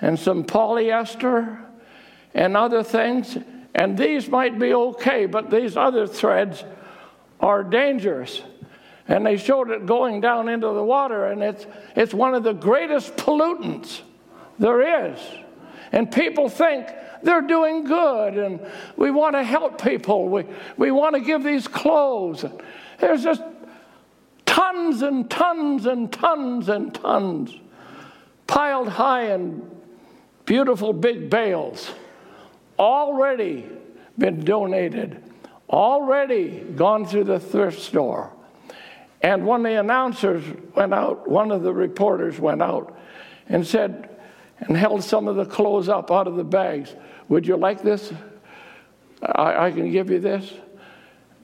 and 0.00 0.18
some 0.18 0.42
polyester 0.42 1.65
and 2.36 2.56
other 2.56 2.82
things, 2.82 3.36
and 3.74 3.96
these 3.98 4.28
might 4.28 4.58
be 4.58 4.72
okay, 4.72 5.24
but 5.24 5.50
these 5.50 5.76
other 5.76 6.06
threads 6.06 6.62
are 7.40 7.64
dangerous. 7.64 8.42
And 9.08 9.24
they 9.24 9.38
showed 9.38 9.70
it 9.70 9.86
going 9.86 10.20
down 10.20 10.48
into 10.48 10.68
the 10.68 10.82
water, 10.82 11.26
and 11.26 11.42
it's, 11.42 11.66
it's 11.96 12.12
one 12.12 12.34
of 12.34 12.42
the 12.42 12.52
greatest 12.52 13.16
pollutants 13.16 14.02
there 14.58 15.06
is. 15.10 15.18
And 15.92 16.12
people 16.12 16.50
think 16.50 16.88
they're 17.22 17.40
doing 17.40 17.84
good, 17.84 18.36
and 18.36 18.60
we 18.96 19.10
want 19.10 19.34
to 19.34 19.42
help 19.42 19.82
people. 19.82 20.28
We, 20.28 20.44
we 20.76 20.90
want 20.90 21.14
to 21.14 21.20
give 21.20 21.42
these 21.42 21.66
clothes. 21.66 22.44
There's 22.98 23.24
just 23.24 23.42
tons 24.44 25.00
and 25.00 25.30
tons 25.30 25.86
and 25.86 26.12
tons 26.12 26.68
and 26.68 26.94
tons 26.94 27.54
piled 28.46 28.88
high 28.88 29.32
in 29.32 29.68
beautiful 30.44 30.92
big 30.92 31.30
bales, 31.30 31.90
already 32.78 33.66
been 34.18 34.44
donated, 34.44 35.22
already 35.68 36.60
gone 36.76 37.06
through 37.06 37.24
the 37.24 37.40
thrift 37.40 37.80
store. 37.80 38.32
And 39.22 39.46
when 39.46 39.62
the 39.62 39.78
announcers 39.80 40.44
went 40.74 40.94
out, 40.94 41.28
one 41.28 41.50
of 41.50 41.62
the 41.62 41.72
reporters 41.72 42.38
went 42.38 42.62
out 42.62 42.96
and 43.48 43.66
said, 43.66 44.10
and 44.60 44.76
held 44.76 45.02
some 45.02 45.28
of 45.28 45.36
the 45.36 45.44
clothes 45.44 45.88
up 45.88 46.10
out 46.10 46.26
of 46.26 46.36
the 46.36 46.44
bags. 46.44 46.94
Would 47.28 47.46
you 47.46 47.56
like 47.56 47.82
this? 47.82 48.12
I, 49.22 49.66
I 49.66 49.70
can 49.70 49.90
give 49.90 50.10
you 50.10 50.20
this. 50.20 50.52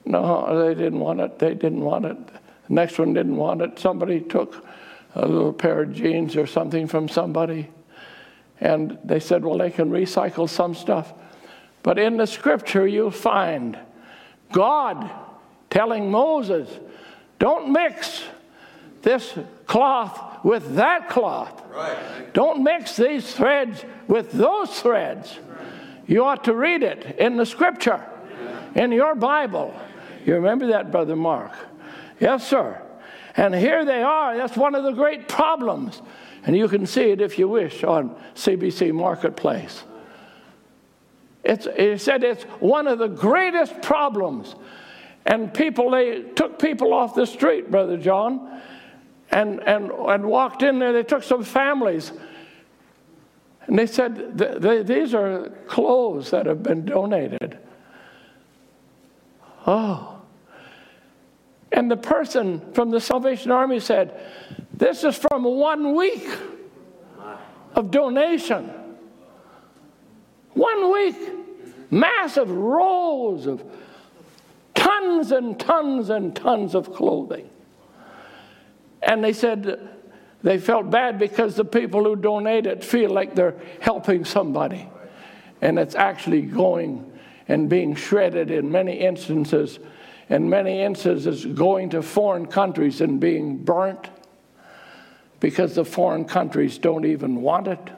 No, 0.05 0.65
they 0.65 0.73
didn't 0.73 0.99
want 0.99 1.19
it. 1.21 1.39
They 1.39 1.53
didn't 1.53 1.81
want 1.81 2.05
it. 2.05 2.27
The 2.27 2.73
next 2.73 2.99
one 2.99 3.13
didn't 3.13 3.37
want 3.37 3.61
it. 3.61 3.79
Somebody 3.79 4.21
took 4.21 4.65
a 5.15 5.27
little 5.27 5.53
pair 5.53 5.83
of 5.83 5.93
jeans 5.93 6.35
or 6.35 6.47
something 6.47 6.87
from 6.87 7.07
somebody. 7.07 7.69
And 8.59 8.97
they 9.03 9.19
said, 9.19 9.43
well, 9.43 9.57
they 9.57 9.71
can 9.71 9.89
recycle 9.89 10.47
some 10.47 10.73
stuff. 10.73 11.13
But 11.81 11.99
in 11.99 12.17
the 12.17 12.27
scripture, 12.27 12.87
you'll 12.87 13.11
find 13.11 13.77
God 14.51 15.09
telling 15.69 16.09
Moses, 16.09 16.69
don't 17.39 17.71
mix 17.71 18.23
this 19.01 19.37
cloth 19.65 20.45
with 20.45 20.75
that 20.75 21.09
cloth. 21.09 21.61
Right. 21.69 22.33
Don't 22.33 22.63
mix 22.63 22.95
these 22.95 23.33
threads 23.33 23.83
with 24.07 24.31
those 24.31 24.79
threads. 24.79 25.39
You 26.07 26.23
ought 26.23 26.43
to 26.45 26.53
read 26.53 26.83
it 26.83 27.17
in 27.19 27.37
the 27.37 27.45
scripture, 27.45 28.05
in 28.75 28.91
your 28.91 29.15
Bible. 29.15 29.73
You 30.25 30.35
remember 30.35 30.67
that, 30.67 30.91
Brother 30.91 31.15
Mark? 31.15 31.51
Yes, 32.19 32.47
sir. 32.47 32.81
And 33.35 33.53
here 33.53 33.83
they 33.83 34.03
are. 34.03 34.37
That's 34.37 34.55
one 34.55 34.75
of 34.75 34.83
the 34.83 34.91
great 34.91 35.27
problems. 35.27 36.01
And 36.45 36.55
you 36.55 36.67
can 36.67 36.85
see 36.85 37.11
it 37.11 37.21
if 37.21 37.39
you 37.39 37.47
wish 37.47 37.83
on 37.83 38.15
CBC 38.35 38.93
Marketplace. 38.93 39.83
It's, 41.43 41.67
he 41.77 41.97
said 41.97 42.23
it's 42.23 42.43
one 42.59 42.87
of 42.87 42.99
the 42.99 43.07
greatest 43.07 43.81
problems. 43.81 44.55
And 45.25 45.53
people, 45.53 45.91
they 45.91 46.21
took 46.21 46.59
people 46.59 46.93
off 46.93 47.15
the 47.15 47.25
street, 47.25 47.71
Brother 47.71 47.97
John, 47.97 48.61
and, 49.31 49.61
and, 49.61 49.89
and 49.91 50.25
walked 50.25 50.63
in 50.63 50.79
there. 50.79 50.91
They 50.93 51.03
took 51.03 51.23
some 51.23 51.43
families. 51.43 52.11
And 53.67 53.79
they 53.79 53.87
said, 53.87 54.37
These 54.85 55.13
are 55.13 55.49
clothes 55.67 56.31
that 56.31 56.45
have 56.45 56.61
been 56.61 56.85
donated. 56.85 57.57
Oh. 59.65 60.21
And 61.71 61.89
the 61.89 61.97
person 61.97 62.73
from 62.73 62.91
the 62.91 62.99
Salvation 62.99 63.51
Army 63.51 63.79
said, 63.79 64.19
This 64.73 65.03
is 65.03 65.15
from 65.15 65.43
one 65.43 65.95
week 65.95 66.27
of 67.75 67.91
donation. 67.91 68.71
One 70.53 70.91
week. 70.91 71.15
Massive 71.91 72.49
rolls 72.49 73.45
of 73.45 73.63
tons 74.73 75.31
and 75.31 75.59
tons 75.59 76.09
and 76.09 76.35
tons 76.35 76.73
of 76.73 76.91
clothing. 76.91 77.49
And 79.03 79.23
they 79.23 79.33
said 79.33 79.89
they 80.41 80.57
felt 80.57 80.89
bad 80.89 81.19
because 81.19 81.55
the 81.55 81.65
people 81.65 82.03
who 82.03 82.15
donate 82.15 82.65
it 82.65 82.83
feel 82.83 83.11
like 83.11 83.35
they're 83.35 83.55
helping 83.79 84.25
somebody. 84.25 84.89
And 85.61 85.77
it's 85.77 85.95
actually 85.95 86.41
going 86.41 87.11
and 87.47 87.69
being 87.69 87.93
shredded 87.93 88.49
in 88.49 88.71
many 88.71 88.99
instances 88.99 89.79
in 90.29 90.49
many 90.49 90.81
instances 90.81 91.45
going 91.45 91.89
to 91.89 92.01
foreign 92.01 92.45
countries 92.45 93.01
and 93.01 93.19
being 93.19 93.57
burnt 93.57 94.09
because 95.43 95.75
the 95.75 95.83
foreign 95.83 96.23
countries 96.23 96.77
don't 96.77 97.03
even 97.03 97.41
want 97.41 97.67
it. 97.67 97.91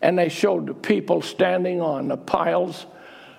and 0.00 0.18
they 0.18 0.30
showed 0.30 0.82
people 0.82 1.20
standing 1.20 1.82
on 1.82 2.08
the 2.08 2.16
piles 2.16 2.86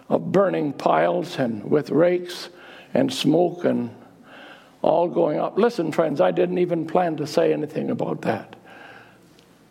of 0.09 0.31
burning 0.31 0.71
piles 0.71 1.39
and 1.39 1.63
with 1.63 1.89
rakes 1.89 2.49
and 2.93 3.11
smoke 3.11 3.65
and 3.65 3.89
all 4.83 5.07
going 5.07 5.39
up. 5.39 5.57
Listen, 5.57 5.91
friends, 5.91 6.21
I 6.21 6.29
didn't 6.29 6.59
even 6.59 6.85
plan 6.85 7.17
to 7.17 7.25
say 7.25 7.51
anything 7.51 7.89
about 7.89 8.21
that. 8.21 8.55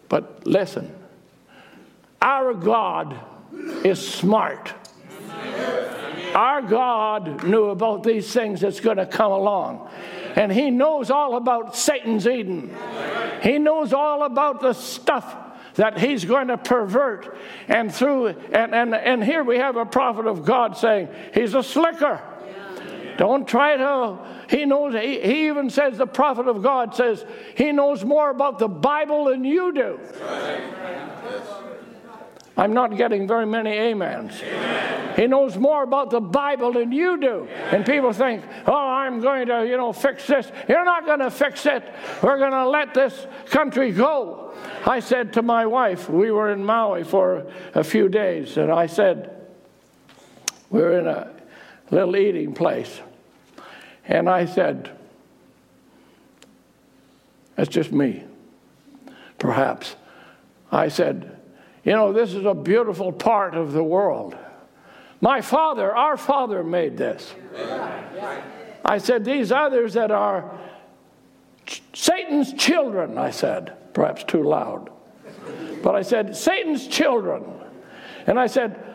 But 0.09 0.45
listen, 0.45 0.93
our 2.21 2.55
God 2.55 3.17
is 3.85 4.05
smart. 4.05 4.75
Our 6.35 6.61
God 6.63 7.45
knew 7.45 7.67
about 7.67 8.03
these 8.03 8.33
things 8.33 8.61
that's 8.61 8.81
going 8.81 8.97
to 8.97 9.07
come 9.07 9.31
along. 9.31 9.89
And 10.37 10.53
He 10.53 10.71
knows 10.71 11.11
all 11.11 11.37
about 11.37 11.77
Satan's 11.77 12.27
Eden. 12.27 12.75
He 13.43 13.59
knows 13.59 13.93
all 13.93 14.25
about 14.25 14.61
the 14.61 14.73
stuff 14.73 15.37
that 15.75 15.99
he's 15.99 16.25
going 16.25 16.49
to 16.49 16.59
pervert. 16.59 17.37
And 17.69 17.95
through 17.95 18.29
and, 18.53 18.75
and, 18.75 18.95
and 18.95 19.25
here 19.25 19.43
we 19.43 19.59
have 19.59 19.77
a 19.77 19.87
prophet 19.87 20.27
of 20.27 20.45
God 20.45 20.77
saying 20.77 21.09
he's 21.33 21.55
a 21.55 21.63
slicker. 21.63 22.21
Don't 23.17 23.47
try 23.47 23.77
to. 23.77 24.19
He 24.49 24.65
knows. 24.65 24.95
He, 24.95 25.21
he, 25.21 25.49
even 25.49 25.69
says 25.69 25.99
the 25.99 26.07
prophet 26.07 26.49
of 26.49 26.63
God 26.63 26.95
says 26.95 27.25
he 27.55 27.71
knows 27.71 28.03
more 28.05 28.31
about 28.31 28.59
the 28.59 28.69
Bible 28.69 29.27
than 29.27 29.45
you 29.45 29.73
do. 29.73 30.01
I'm 32.57 32.73
not 32.75 32.97
getting 32.97 33.27
very 33.27 33.47
many 33.47 33.79
amens. 33.79 34.43
Amen. 34.43 35.15
He 35.17 35.27
knows 35.27 35.57
more 35.57 35.83
about 35.83 36.11
the 36.11 36.21
Bible 36.21 36.73
than 36.73 36.93
you 36.93 37.19
do. 37.19 37.49
Amen. 37.51 37.75
And 37.75 37.87
people 37.87 38.13
think, 38.13 38.45
oh, 38.67 38.75
I'm 38.75 39.21
going 39.21 39.49
to, 39.49 39.67
you 39.67 39.77
know, 39.77 39.93
fix 39.93 40.27
this. 40.27 40.51
You're 40.69 40.85
not 40.85 41.07
going 41.07 41.21
to 41.21 41.31
fix 41.31 41.65
it. 41.67 41.83
We're 42.23 42.39
going 42.39 42.53
to 42.53 42.69
let 42.69 42.93
this 42.93 43.27
country 43.47 43.93
go. 43.93 44.53
I 44.87 45.01
said 45.01 45.33
to 45.35 45.43
my 45.43 45.67
wife, 45.67 46.11
we 46.11 46.31
were 46.31 46.51
in 46.53 46.65
Maui 46.65 47.05
for 47.05 47.51
a 47.75 47.85
few 47.85 48.09
days, 48.09 48.57
and 48.57 48.71
I 48.71 48.87
said, 48.87 49.37
we're 50.71 50.99
in 50.99 51.07
a 51.07 51.33
little 51.91 52.17
eating 52.17 52.53
place. 52.53 53.01
And 54.07 54.29
I 54.29 54.45
said, 54.45 54.91
that's 57.57 57.71
just 57.71 57.93
me, 57.93 58.25
perhaps. 59.39 59.97
I 60.73 60.89
said, 60.89 61.30
you 61.85 61.93
know, 61.93 62.13
this 62.13 62.35
is 62.35 62.45
a 62.45 62.55
beautiful 62.55 63.13
part 63.13 63.55
of 63.55 63.73
the 63.73 63.83
world. 63.83 64.37
My 65.21 65.41
father, 65.41 65.95
our 65.95 66.17
father 66.17 66.63
made 66.63 66.97
this. 66.97 67.35
I 68.85 68.99
said, 68.99 69.25
These 69.25 69.53
others 69.53 69.95
that 69.95 70.11
are 70.11 70.59
Satan's 71.93 72.53
children, 72.55 73.19
I 73.19 73.31
said, 73.31 73.77
perhaps 73.95 74.25
too 74.25 74.43
loud. 74.43 74.91
But 75.83 75.95
I 75.95 76.03
said, 76.03 76.37
Satan's 76.37 76.87
children. 76.89 77.45
And 78.27 78.39
I 78.39 78.47
said, 78.47 78.91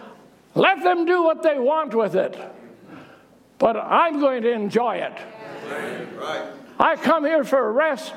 let 0.55 0.83
them 0.83 1.05
do 1.05 1.23
what 1.23 1.43
they 1.43 1.59
want 1.59 1.93
with 1.93 2.15
it. 2.15 2.37
But 3.59 3.75
I'm 3.77 4.19
going 4.19 4.41
to 4.43 4.51
enjoy 4.51 4.97
it. 4.97 5.17
I 6.79 6.95
come 6.95 7.25
here 7.25 7.43
for 7.43 7.71
rest 7.71 8.13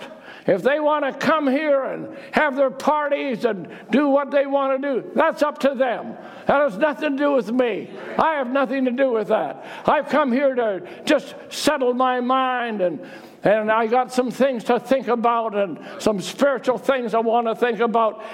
if 0.48 0.62
they 0.62 0.80
want 0.80 1.04
to 1.04 1.12
come 1.12 1.46
here 1.46 1.84
and 1.84 2.16
have 2.32 2.56
their 2.56 2.70
parties 2.70 3.44
and 3.44 3.68
do 3.90 4.08
what 4.08 4.30
they 4.30 4.46
want 4.46 4.80
to 4.80 4.94
do, 4.94 5.10
that's 5.14 5.42
up 5.42 5.58
to 5.58 5.74
them. 5.74 6.16
That 6.46 6.62
has 6.62 6.78
nothing 6.78 7.18
to 7.18 7.22
do 7.22 7.32
with 7.32 7.52
me. 7.52 7.90
I 8.18 8.36
have 8.36 8.50
nothing 8.50 8.86
to 8.86 8.90
do 8.90 9.10
with 9.10 9.28
that. 9.28 9.64
I've 9.84 10.08
come 10.08 10.32
here 10.32 10.54
to 10.54 10.88
just 11.04 11.34
settle 11.50 11.92
my 11.92 12.20
mind 12.20 12.80
and 12.80 13.06
and 13.44 13.70
I 13.70 13.86
got 13.86 14.12
some 14.12 14.30
things 14.32 14.64
to 14.64 14.80
think 14.80 15.06
about 15.06 15.54
and 15.54 15.78
some 16.00 16.20
spiritual 16.20 16.76
things 16.76 17.14
I 17.14 17.20
want 17.20 17.46
to 17.46 17.54
think 17.54 17.78
about. 17.78 18.24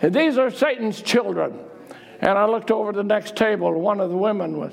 And 0.00 0.14
these 0.14 0.38
are 0.38 0.50
Satan's 0.50 1.02
children. 1.02 1.58
And 2.20 2.38
I 2.38 2.46
looked 2.46 2.70
over 2.70 2.92
the 2.92 3.04
next 3.04 3.36
table, 3.36 3.72
one 3.78 4.00
of 4.00 4.08
the 4.08 4.16
women 4.16 4.56
was 4.56 4.72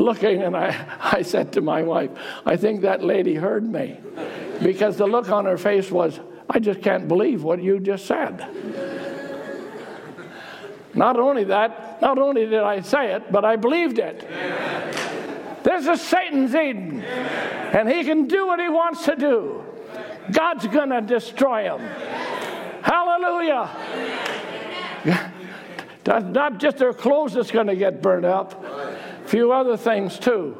looking, 0.00 0.42
and 0.42 0.56
I, 0.56 0.98
I 1.00 1.22
said 1.22 1.52
to 1.52 1.60
my 1.60 1.82
wife, 1.82 2.10
I 2.44 2.56
think 2.56 2.82
that 2.82 3.04
lady 3.04 3.34
heard 3.34 3.70
me. 3.70 3.98
Because 4.62 4.96
the 4.96 5.06
look 5.06 5.30
on 5.30 5.44
her 5.44 5.56
face 5.56 5.90
was, 5.90 6.18
I 6.48 6.58
just 6.58 6.82
can't 6.82 7.06
believe 7.06 7.42
what 7.42 7.62
you 7.62 7.78
just 7.78 8.06
said. 8.06 8.46
Not 10.94 11.18
only 11.18 11.44
that, 11.44 12.02
not 12.02 12.18
only 12.18 12.46
did 12.46 12.60
I 12.60 12.80
say 12.80 13.12
it, 13.14 13.30
but 13.30 13.44
I 13.44 13.56
believed 13.56 13.98
it. 13.98 14.26
This 15.62 15.86
is 15.86 16.00
Satan's 16.00 16.54
Eden, 16.54 17.02
and 17.02 17.88
he 17.88 18.02
can 18.02 18.26
do 18.26 18.46
what 18.46 18.58
he 18.58 18.68
wants 18.68 19.04
to 19.04 19.14
do. 19.14 19.64
God's 20.32 20.66
going 20.66 20.90
to 20.90 21.00
destroy 21.00 21.64
him. 21.64 21.80
Hallelujah. 22.82 23.70
Not 26.06 26.58
just 26.58 26.78
their 26.78 26.92
clothes 26.92 27.34
that's 27.34 27.50
going 27.50 27.66
to 27.66 27.76
get 27.76 28.02
burned 28.02 28.24
up 28.24 28.64
few 29.30 29.52
other 29.52 29.76
things 29.76 30.18
too. 30.18 30.58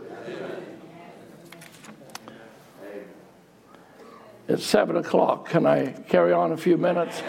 It's 4.46 4.64
seven 4.64 4.96
o'clock. 4.96 5.48
Can 5.48 5.66
I 5.66 5.86
carry 6.08 6.32
on 6.32 6.52
a 6.52 6.56
few 6.56 6.76
minutes? 6.76 7.20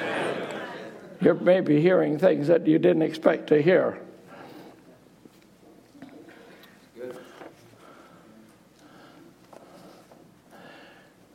You're 1.19 1.33
maybe 1.33 1.81
hearing 1.81 2.19
things 2.19 2.45
that 2.45 2.67
you 2.67 2.77
didn't 2.77 3.01
expect 3.01 3.47
to 3.47 3.59
hear. 3.59 3.99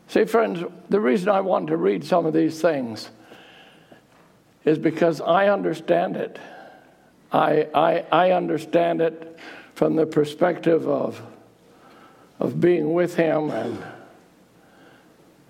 See, 0.06 0.24
friends, 0.24 0.62
the 0.88 1.00
reason 1.00 1.30
I 1.30 1.40
want 1.40 1.66
to 1.66 1.76
read 1.76 2.04
some 2.04 2.26
of 2.26 2.32
these 2.32 2.60
things 2.60 3.10
is 4.64 4.78
because 4.78 5.20
I 5.20 5.48
understand 5.48 6.16
it. 6.16 6.38
I, 7.32 7.66
I, 7.74 8.04
I 8.12 8.30
understand 8.30 9.00
it 9.00 9.36
from 9.76 9.94
the 9.94 10.06
perspective 10.06 10.88
of, 10.88 11.20
of 12.40 12.58
being 12.58 12.94
with 12.94 13.14
him 13.14 13.50
and, 13.50 13.84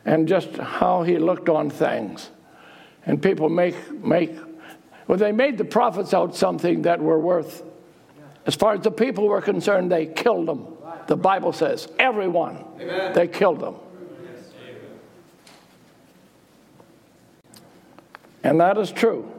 and 0.05 0.27
just 0.27 0.57
how 0.57 1.05
he 1.05 1.17
looked 1.17 1.49
on 1.49 1.71
things. 1.71 2.29
And 3.07 3.23
people 3.23 3.49
make, 3.49 3.77
make, 4.05 4.35
well, 5.07 5.17
they 5.17 5.31
made 5.31 5.59
the 5.59 5.65
prophets 5.65 6.13
out 6.13 6.35
something 6.35 6.83
that 6.83 7.01
were 7.01 7.21
worth, 7.21 7.63
as 8.47 8.57
far 8.57 8.75
as 8.75 8.81
the 8.81 8.91
people 8.91 9.29
were 9.29 9.41
concerned, 9.41 9.93
they 9.93 10.07
killed 10.07 10.49
them. 10.49 10.75
The 11.07 11.17
Bible 11.17 11.53
says, 11.53 11.87
everyone, 11.97 12.65
Amen. 12.81 13.13
they 13.13 13.29
killed 13.29 13.61
them. 13.61 13.77
And 18.43 18.61
that 18.61 18.77
is 18.77 18.91
true. 18.91 19.36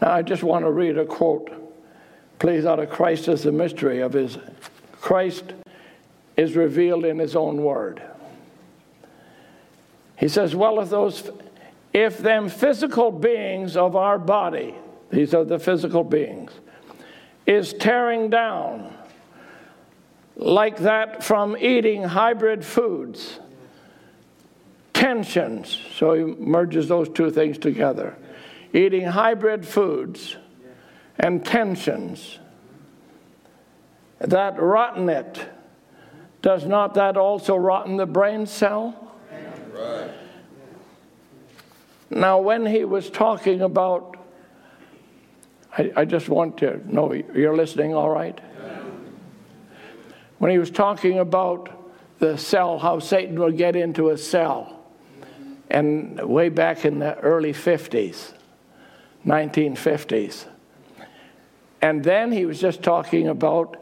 Now, 0.00 0.12
I 0.12 0.22
just 0.22 0.42
want 0.42 0.64
to 0.64 0.70
read 0.70 0.96
a 0.96 1.04
quote, 1.04 1.50
please, 2.38 2.64
out 2.64 2.78
of 2.78 2.90
Christ 2.90 3.28
as 3.28 3.42
the 3.42 3.52
mystery 3.52 4.00
of 4.00 4.12
his. 4.12 4.38
Christ 5.00 5.54
is 6.36 6.54
revealed 6.54 7.04
in 7.04 7.18
his 7.18 7.34
own 7.34 7.62
word. 7.62 8.02
He 10.16 10.28
says, 10.28 10.54
Well, 10.54 10.80
if 10.80 10.90
those, 10.90 11.30
if 11.92 12.18
them 12.18 12.48
physical 12.48 13.10
beings 13.10 13.76
of 13.76 13.96
our 13.96 14.18
body, 14.18 14.74
these 15.10 15.34
are 15.34 15.44
the 15.44 15.58
physical 15.58 16.04
beings, 16.04 16.52
is 17.46 17.72
tearing 17.72 18.30
down 18.30 18.94
like 20.36 20.78
that 20.78 21.24
from 21.24 21.56
eating 21.56 22.04
hybrid 22.04 22.64
foods, 22.64 23.40
tensions, 24.92 25.80
so 25.96 26.14
he 26.14 26.22
merges 26.22 26.86
those 26.86 27.08
two 27.08 27.30
things 27.30 27.58
together 27.58 28.16
eating 28.72 29.04
hybrid 29.04 29.66
foods 29.66 30.36
and 31.18 31.44
tensions. 31.44 32.38
That 34.20 34.60
rotten 34.60 35.08
it. 35.08 35.46
Does 36.42 36.64
not 36.64 36.94
that 36.94 37.16
also 37.16 37.56
rotten 37.56 37.96
the 37.96 38.06
brain 38.06 38.46
cell? 38.46 39.16
Right. 39.72 40.10
Now, 42.10 42.38
when 42.38 42.64
he 42.64 42.84
was 42.84 43.10
talking 43.10 43.60
about, 43.60 44.16
I, 45.76 45.92
I, 45.96 46.04
just 46.04 46.28
want 46.28 46.58
to 46.58 46.80
know 46.92 47.12
you're 47.12 47.56
listening 47.56 47.94
all 47.94 48.08
right? 48.08 48.40
When 50.38 50.50
he 50.50 50.58
was 50.58 50.70
talking 50.70 51.18
about 51.18 51.68
the 52.18 52.38
cell, 52.38 52.78
how 52.78 52.98
Satan 52.98 53.38
will 53.38 53.52
get 53.52 53.76
into 53.76 54.10
a 54.10 54.18
cell, 54.18 54.86
and 55.70 56.18
way 56.20 56.48
back 56.48 56.84
in 56.84 56.98
the 57.00 57.16
early 57.18 57.52
50s, 57.52 58.32
1950s. 59.26 60.46
And 61.80 62.02
then 62.02 62.32
he 62.32 62.44
was 62.44 62.60
just 62.60 62.82
talking 62.82 63.28
about 63.28 63.76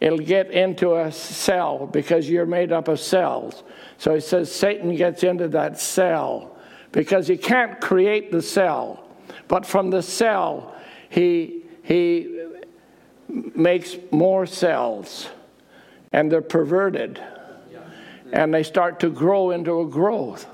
it'll 0.00 0.18
get 0.18 0.50
into 0.50 0.96
a 0.96 1.12
cell 1.12 1.86
because 1.86 2.28
you're 2.28 2.46
made 2.46 2.72
up 2.72 2.88
of 2.88 2.98
cells. 3.00 3.62
So 3.98 4.14
he 4.14 4.20
says 4.20 4.50
Satan 4.52 4.94
gets 4.94 5.24
into 5.24 5.48
that 5.48 5.78
cell 5.78 6.56
because 6.92 7.28
he 7.28 7.36
can't 7.36 7.80
create 7.80 8.32
the 8.32 8.40
cell, 8.40 9.04
but 9.48 9.66
from 9.66 9.90
the 9.90 10.02
cell 10.02 10.74
he 11.08 11.64
he 11.82 12.46
makes 13.28 13.96
more 14.10 14.46
cells 14.46 15.28
and 16.12 16.30
they're 16.30 16.42
perverted. 16.42 17.22
and 18.32 18.54
they 18.54 18.62
start 18.62 19.00
to 19.00 19.10
grow 19.10 19.50
into 19.50 19.80
a 19.80 19.86
growth. 19.86 20.46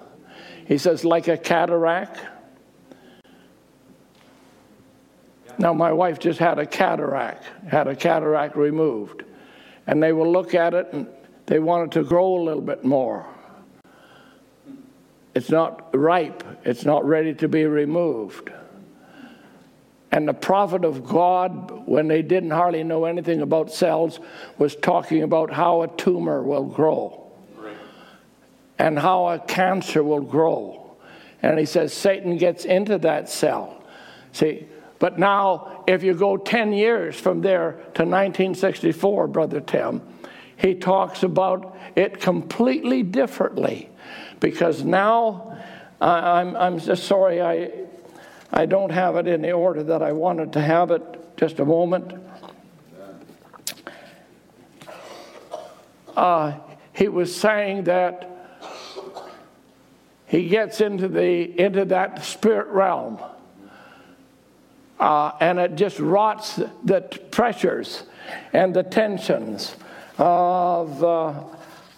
He 0.67 0.79
says, 0.79 1.05
like 1.05 1.29
a 1.29 1.37
cataract. 1.37 2.21
Now, 5.59 5.73
my 5.73 5.93
wife 5.93 6.19
just 6.19 6.39
had 6.39 6.59
a 6.59 6.67
cataract, 6.67 7.45
had 7.69 7.87
a 7.87 7.97
cataract 7.97 8.57
removed. 8.57 9.25
And 9.87 10.03
they 10.03 10.13
will 10.13 10.31
look 10.31 10.55
at 10.55 10.75
it 10.75 10.89
and 10.93 11.07
they 11.47 11.59
want 11.59 11.93
it 11.93 11.99
to 11.99 12.05
grow 12.05 12.37
a 12.37 12.43
little 12.43 12.63
bit 12.63 12.85
more. 12.85 13.27
It's 15.35 15.51
not 15.51 15.95
ripe, 15.95 16.43
it's 16.65 16.85
not 16.85 17.05
ready 17.05 17.35
to 17.35 17.49
be 17.49 17.65
removed. 17.65 18.51
And 20.11 20.27
the 20.27 20.35
prophet 20.35 20.85
of 20.85 21.05
God, 21.05 21.87
when 21.87 22.09
they 22.09 22.23
didn't 22.23 22.51
hardly 22.51 22.83
know 22.83 23.05
anything 23.05 23.43
about 23.43 23.71
cells, 23.71 24.19
was 24.57 24.75
talking 24.77 25.23
about 25.23 25.53
how 25.53 25.83
a 25.83 25.89
tumor 25.89 26.43
will 26.43 26.65
grow 26.65 27.31
and 28.79 28.99
how 28.99 29.29
a 29.29 29.39
cancer 29.39 30.03
will 30.03 30.21
grow. 30.21 30.97
And 31.43 31.59
he 31.59 31.67
says 31.67 31.93
Satan 31.93 32.39
gets 32.39 32.65
into 32.65 32.99
that 32.99 33.29
cell. 33.29 33.83
See, 34.33 34.67
but 34.99 35.19
now 35.19 35.85
if 35.87 36.03
you 36.03 36.15
go 36.15 36.37
10 36.37 36.73
years 36.73 37.19
from 37.19 37.43
there 37.43 37.73
to 37.73 38.05
1964, 38.05 39.29
Brother 39.29 39.61
Tim, 39.61 40.03
he 40.57 40.75
talks 40.75 41.23
about 41.23 41.77
it 41.95 42.21
completely 42.21 43.03
differently. 43.03 43.91
Because 44.41 44.85
now, 44.85 45.59
I'm, 46.01 46.57
I'm 46.57 46.79
just 46.79 47.05
sorry 47.05 47.43
I, 47.43 47.71
I 48.53 48.67
don't 48.67 48.91
have 48.91 49.17
it 49.17 49.27
in 49.27 49.43
the 49.43 49.53
order 49.53 49.83
that 49.85 50.03
I 50.03 50.13
wanted 50.13 50.53
to 50.55 50.61
have 50.61 50.91
it. 50.91 51.03
Just 51.37 51.59
a 51.59 51.65
moment. 51.65 52.15
Uh, 56.17 56.55
he 56.95 57.09
was 57.09 57.35
saying 57.35 57.85
that 57.85 58.31
he 60.27 60.49
gets 60.49 60.81
into 60.81 61.09
the 61.09 61.61
into 61.61 61.85
that 61.85 62.25
spirit 62.25 62.69
realm 62.69 63.19
uh, 64.99 65.33
and 65.41 65.59
it 65.59 65.75
just 65.75 65.99
rots 65.99 66.61
the 66.85 67.01
pressures 67.31 68.05
and 68.53 68.75
the 68.75 68.83
tensions 68.83 69.77
of, 70.19 71.03
uh, 71.05 71.35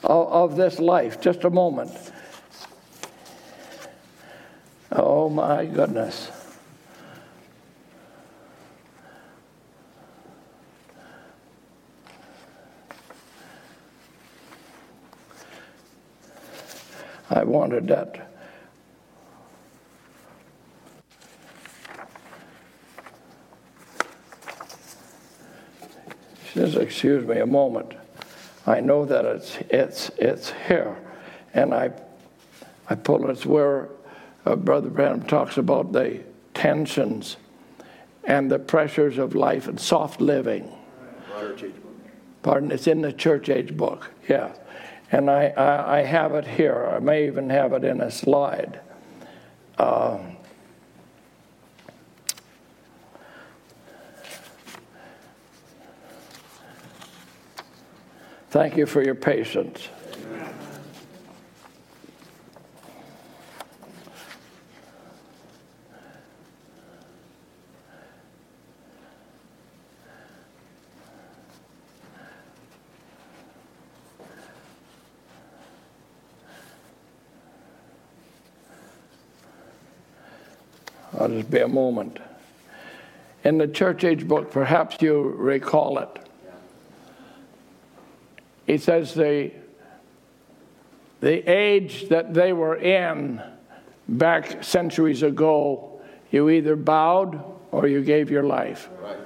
of 0.03 0.57
this 0.57 0.79
life 0.79 1.21
just 1.21 1.45
a 1.45 1.51
moment 1.51 2.13
oh 4.93 5.29
my 5.29 5.65
goodness 5.65 6.31
I 17.31 17.45
wanted 17.45 17.89
that. 17.89 18.31
Excuse 26.77 27.27
me 27.27 27.39
a 27.39 27.47
moment. 27.47 27.95
I 28.67 28.81
know 28.81 29.05
that 29.05 29.25
it's, 29.25 29.57
it's, 29.71 30.11
it's 30.19 30.53
here. 30.67 30.97
And 31.55 31.73
I, 31.73 31.91
I 32.89 32.95
pull 32.95 33.29
it. 33.29 33.33
It's 33.33 33.47
where 33.47 33.89
uh, 34.45 34.57
Brother 34.57 34.91
Branham 34.91 35.23
talks 35.23 35.57
about 35.57 35.93
the 35.93 36.21
tensions 36.55 37.37
and 38.25 38.51
the 38.51 38.59
pressures 38.59 39.17
of 39.19 39.35
life 39.35 39.69
and 39.69 39.81
soft 39.81 40.21
living. 40.21 40.71
Pardon, 42.43 42.71
it's 42.71 42.87
in 42.87 43.01
the 43.01 43.13
church 43.13 43.49
age 43.49 43.77
book, 43.77 44.11
yeah. 44.29 44.53
And 45.11 45.31
I, 45.31 45.47
I, 45.49 45.99
I, 45.99 46.03
have 46.03 46.35
it 46.35 46.47
here. 46.47 46.87
I 46.87 46.99
may 46.99 47.27
even 47.27 47.49
have 47.49 47.73
it 47.73 47.85
in 47.85 48.03
a 48.03 48.11
slide. 48.11 48.81
Uh, 49.79 50.19
thank 58.51 58.77
you 58.77 58.87
for 58.87 59.03
your 59.03 59.15
patience. 59.15 59.89
I'll 81.19 81.29
just 81.29 81.51
be 81.51 81.59
a 81.59 81.69
moment. 81.69 82.21
In 83.43 83.59
the 83.59 83.67
church 83.67 84.05
age 84.05 84.29
book, 84.29 84.51
perhaps 84.51 84.99
you 85.01 85.21
recall 85.21 85.99
it. 85.99 86.28
He 88.69 88.77
says 88.77 89.15
the, 89.15 89.51
the 91.21 91.51
age 91.51 92.11
that 92.11 92.35
they 92.35 92.53
were 92.53 92.77
in 92.77 93.43
back 94.07 94.63
centuries 94.63 95.23
ago, 95.23 96.03
you 96.31 96.51
either 96.51 96.77
bowed 96.77 97.43
or 97.73 97.89
you 97.89 98.05
gave 98.05 98.31
your 98.31 98.43
life. 98.43 98.91
Right. 99.03 99.17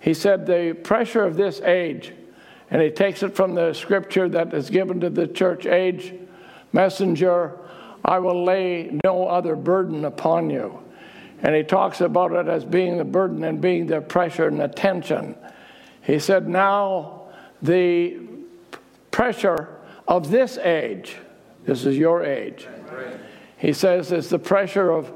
He 0.00 0.14
said 0.14 0.46
the 0.46 0.72
pressure 0.82 1.24
of 1.24 1.36
this 1.36 1.60
age, 1.60 2.14
and 2.70 2.80
he 2.80 2.90
takes 2.90 3.22
it 3.22 3.36
from 3.36 3.54
the 3.54 3.74
scripture 3.74 4.30
that 4.30 4.54
is 4.54 4.70
given 4.70 4.98
to 5.00 5.10
the 5.10 5.26
church 5.28 5.66
age 5.66 6.14
messenger 6.72 7.58
I 8.02 8.20
will 8.20 8.44
lay 8.44 8.98
no 9.04 9.26
other 9.26 9.56
burden 9.56 10.04
upon 10.04 10.48
you. 10.48 10.82
And 11.42 11.54
he 11.54 11.64
talks 11.64 12.00
about 12.00 12.32
it 12.32 12.48
as 12.48 12.64
being 12.64 12.96
the 12.96 13.04
burden 13.04 13.44
and 13.44 13.60
being 13.60 13.86
the 13.86 14.00
pressure 14.00 14.46
and 14.46 14.60
the 14.60 14.68
tension. 14.68 15.34
He 16.02 16.18
said, 16.20 16.48
Now 16.48 17.24
the 17.60 18.18
pressure 19.16 19.68
of 20.06 20.30
this 20.30 20.58
age, 20.58 21.16
this 21.64 21.86
is 21.86 21.96
your 21.96 22.22
age, 22.22 22.68
he 23.56 23.72
says, 23.72 24.12
it's 24.12 24.28
the 24.28 24.38
pressure 24.38 24.90
of 24.90 25.10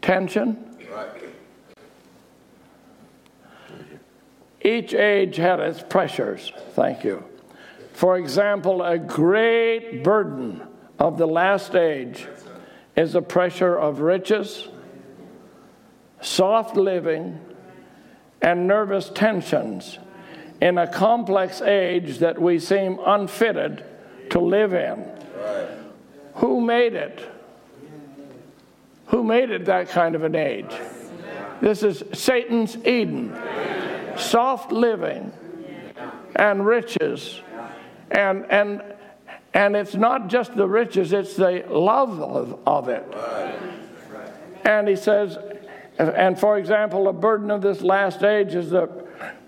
tension. 0.00 0.58
Each 4.60 4.94
age 4.94 5.36
had 5.36 5.60
its 5.60 5.80
pressures. 5.80 6.52
Thank 6.70 7.04
you. 7.04 7.22
For 7.92 8.18
example, 8.18 8.82
a 8.82 8.98
great 8.98 10.02
burden 10.02 10.62
of 10.98 11.18
the 11.18 11.26
last 11.26 11.76
age 11.76 12.26
is 12.96 13.12
the 13.12 13.22
pressure 13.22 13.78
of 13.78 14.00
riches 14.00 14.68
soft 16.22 16.76
living, 16.76 17.38
and 18.40 18.66
nervous 18.66 19.10
tensions 19.10 19.98
in 20.62 20.78
a 20.78 20.86
complex 20.86 21.60
age 21.60 22.18
that 22.18 22.40
we 22.40 22.56
seem 22.56 22.96
unfitted 23.04 23.84
to 24.30 24.38
live 24.38 24.72
in. 24.72 25.04
Who 26.34 26.60
made 26.60 26.94
it? 26.94 27.20
Who 29.06 29.24
made 29.24 29.50
it 29.50 29.64
that 29.64 29.88
kind 29.88 30.14
of 30.14 30.22
an 30.22 30.36
age? 30.36 30.72
This 31.60 31.82
is 31.82 32.04
Satan's 32.12 32.76
Eden. 32.86 33.36
Soft 34.16 34.70
living 34.70 35.32
and 36.36 36.64
riches. 36.64 37.40
And, 38.12 38.46
and, 38.48 38.82
and 39.52 39.74
it's 39.74 39.96
not 39.96 40.28
just 40.28 40.54
the 40.54 40.68
riches, 40.68 41.12
it's 41.12 41.34
the 41.34 41.64
love 41.68 42.20
of, 42.20 42.60
of 42.68 42.88
it. 42.88 43.04
And 44.64 44.86
he 44.86 44.94
says, 44.94 45.38
and 45.98 46.38
for 46.38 46.56
example, 46.56 47.06
the 47.06 47.12
burden 47.12 47.50
of 47.50 47.62
this 47.62 47.82
last 47.82 48.22
age 48.22 48.54
is 48.54 48.70
the 48.70 49.01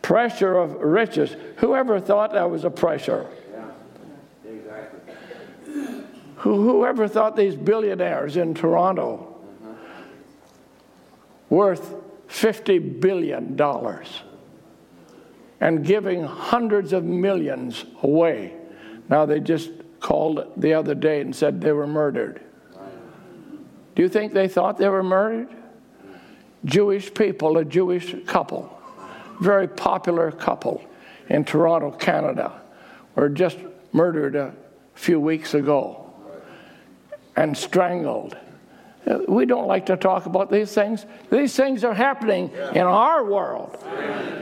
pressure 0.04 0.58
of 0.58 0.74
riches. 0.82 1.34
Whoever 1.56 1.98
thought 1.98 2.34
that 2.34 2.50
was 2.50 2.64
a 2.64 2.70
pressure? 2.70 3.26
Yeah, 3.50 4.50
exactly. 4.50 5.00
Whoever 6.36 7.08
thought 7.08 7.36
these 7.36 7.56
billionaires 7.56 8.36
in 8.36 8.52
Toronto 8.52 9.34
worth 11.48 11.94
$50 12.28 13.00
billion 13.00 13.58
and 15.60 15.86
giving 15.86 16.24
hundreds 16.24 16.92
of 16.92 17.04
millions 17.04 17.86
away? 18.02 18.52
Now, 19.08 19.24
they 19.24 19.40
just 19.40 19.70
called 20.00 20.52
the 20.58 20.74
other 20.74 20.94
day 20.94 21.22
and 21.22 21.34
said 21.34 21.62
they 21.62 21.72
were 21.72 21.86
murdered. 21.86 22.42
Do 23.94 24.02
you 24.02 24.10
think 24.10 24.34
they 24.34 24.48
thought 24.48 24.76
they 24.76 24.88
were 24.90 25.02
murdered? 25.02 25.48
Jewish 26.66 27.14
people, 27.14 27.56
a 27.56 27.64
Jewish 27.64 28.14
couple, 28.26 28.74
very 29.40 29.68
popular 29.68 30.30
couple 30.30 30.84
in 31.28 31.44
Toronto, 31.44 31.90
Canada, 31.90 32.60
were 33.14 33.28
just 33.28 33.58
murdered 33.92 34.36
a 34.36 34.54
few 34.94 35.20
weeks 35.20 35.54
ago 35.54 36.12
and 37.36 37.56
strangled. 37.56 38.36
We 39.28 39.44
don't 39.44 39.66
like 39.66 39.86
to 39.86 39.96
talk 39.96 40.26
about 40.26 40.50
these 40.50 40.72
things. 40.72 41.04
These 41.30 41.54
things 41.54 41.84
are 41.84 41.94
happening 41.94 42.50
in 42.74 42.82
our 42.82 43.24
world. 43.24 43.76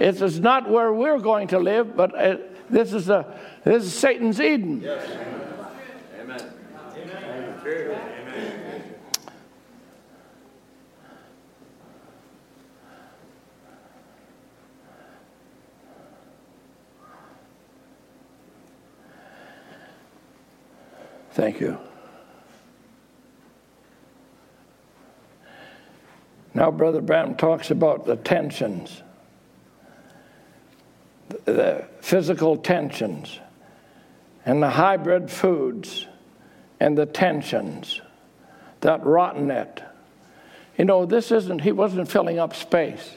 It's 0.01 0.39
not 0.39 0.71
where 0.71 0.93
we're 0.93 1.19
going 1.19 1.49
to 1.49 1.59
live, 1.59 1.97
but 1.97 2.15
uh, 2.15 2.37
this 2.71 2.93
is, 2.93 3.09
a, 3.09 3.27
this 3.65 3.85
is 3.85 3.93
Satan's 3.93 4.41
Eden. 4.41 4.85
Amen. 4.85 5.01
Amen. 6.21 6.53
Amen. 6.97 8.22
Thank 21.33 21.61
you. 21.61 21.79
Now, 26.55 26.71
Brother 26.71 27.01
Branham 27.01 27.37
talks 27.37 27.71
about 27.71 28.05
the 28.05 28.17
tensions, 28.17 29.03
the 31.47 31.87
physical 32.01 32.59
tensions, 32.59 33.41
and 34.45 34.63
the 34.63 34.69
hybrid 34.69 35.31
foods, 35.31 36.07
and 36.79 36.99
the 36.99 37.07
tensions, 37.07 38.03
that 38.81 39.03
rotten 39.05 39.51
it. 39.51 39.83
You 40.77 40.85
know, 40.85 41.07
this 41.07 41.33
isn't, 41.33 41.61
he 41.61 41.73
wasn't 41.73 42.11
filling 42.11 42.39
up 42.39 42.55
space. 42.55 43.17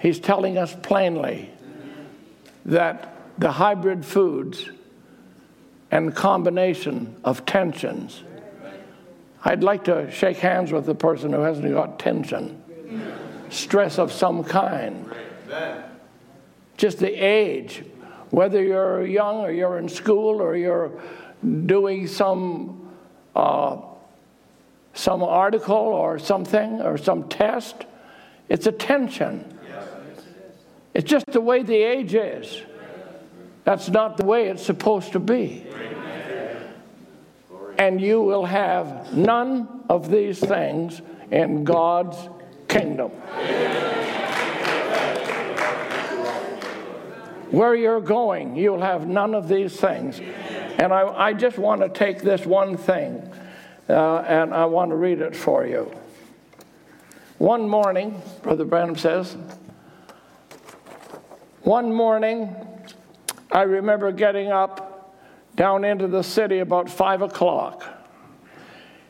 He's 0.00 0.18
telling 0.18 0.58
us 0.58 0.74
plainly 0.82 1.50
that 2.64 3.14
the 3.38 3.52
hybrid 3.52 4.04
foods 4.04 4.68
and 5.96 6.14
combination 6.14 7.16
of 7.24 7.46
tensions. 7.46 8.22
I'd 9.42 9.64
like 9.64 9.84
to 9.84 10.10
shake 10.10 10.36
hands 10.36 10.70
with 10.70 10.84
the 10.84 10.94
person 10.94 11.32
who 11.32 11.40
hasn't 11.40 11.72
got 11.72 11.98
tension, 11.98 12.62
stress 13.48 13.98
of 13.98 14.12
some 14.12 14.44
kind. 14.44 15.10
Just 16.76 16.98
the 16.98 17.10
age, 17.10 17.82
whether 18.28 18.62
you're 18.62 19.06
young 19.06 19.36
or 19.38 19.50
you're 19.50 19.78
in 19.78 19.88
school 19.88 20.42
or 20.42 20.54
you're 20.54 20.92
doing 21.64 22.06
some 22.06 22.90
uh, 23.34 23.80
some 24.92 25.22
article 25.22 25.76
or 25.76 26.18
something 26.18 26.82
or 26.82 26.98
some 26.98 27.26
test, 27.30 27.86
it's 28.50 28.66
a 28.66 28.72
tension. 28.72 29.58
It's 30.92 31.08
just 31.08 31.24
the 31.28 31.40
way 31.40 31.62
the 31.62 31.76
age 31.76 32.14
is. 32.14 32.62
That's 33.66 33.88
not 33.88 34.16
the 34.16 34.24
way 34.24 34.46
it's 34.46 34.64
supposed 34.64 35.10
to 35.14 35.18
be. 35.18 35.66
And 37.78 38.00
you 38.00 38.22
will 38.22 38.44
have 38.44 39.12
none 39.12 39.82
of 39.88 40.08
these 40.08 40.38
things 40.38 41.02
in 41.32 41.64
God's 41.64 42.16
kingdom. 42.68 43.10
Where 47.50 47.74
you're 47.74 48.00
going, 48.00 48.54
you'll 48.54 48.82
have 48.82 49.08
none 49.08 49.34
of 49.34 49.48
these 49.48 49.80
things. 49.80 50.20
And 50.78 50.92
I, 50.92 51.08
I 51.08 51.32
just 51.32 51.58
want 51.58 51.80
to 51.80 51.88
take 51.88 52.22
this 52.22 52.46
one 52.46 52.76
thing 52.76 53.28
uh, 53.88 54.18
and 54.18 54.54
I 54.54 54.66
want 54.66 54.90
to 54.92 54.96
read 54.96 55.20
it 55.20 55.34
for 55.34 55.66
you. 55.66 55.92
One 57.38 57.68
morning, 57.68 58.22
Brother 58.42 58.64
Branham 58.64 58.96
says, 58.96 59.36
one 61.62 61.92
morning 61.92 62.54
I 63.56 63.62
remember 63.62 64.12
getting 64.12 64.52
up 64.52 65.16
down 65.54 65.82
into 65.82 66.08
the 66.08 66.22
city 66.22 66.58
about 66.58 66.90
five 66.90 67.22
o'clock. 67.22 67.86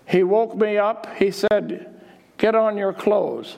He 0.06 0.22
woke 0.22 0.54
me 0.54 0.78
up. 0.78 1.16
He 1.16 1.32
said, 1.32 2.00
Get 2.38 2.54
on 2.54 2.76
your 2.76 2.92
clothes. 2.92 3.56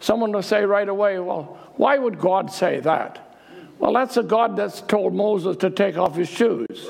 Someone 0.00 0.32
will 0.32 0.42
say 0.42 0.64
right 0.64 0.88
away, 0.88 1.20
Well, 1.20 1.60
why 1.76 1.96
would 1.96 2.18
God 2.18 2.50
say 2.50 2.80
that? 2.80 3.36
Well, 3.78 3.92
that's 3.92 4.16
a 4.16 4.24
God 4.24 4.56
that's 4.56 4.80
told 4.80 5.14
Moses 5.14 5.56
to 5.58 5.70
take 5.70 5.96
off 5.96 6.16
his 6.16 6.28
shoes. 6.28 6.88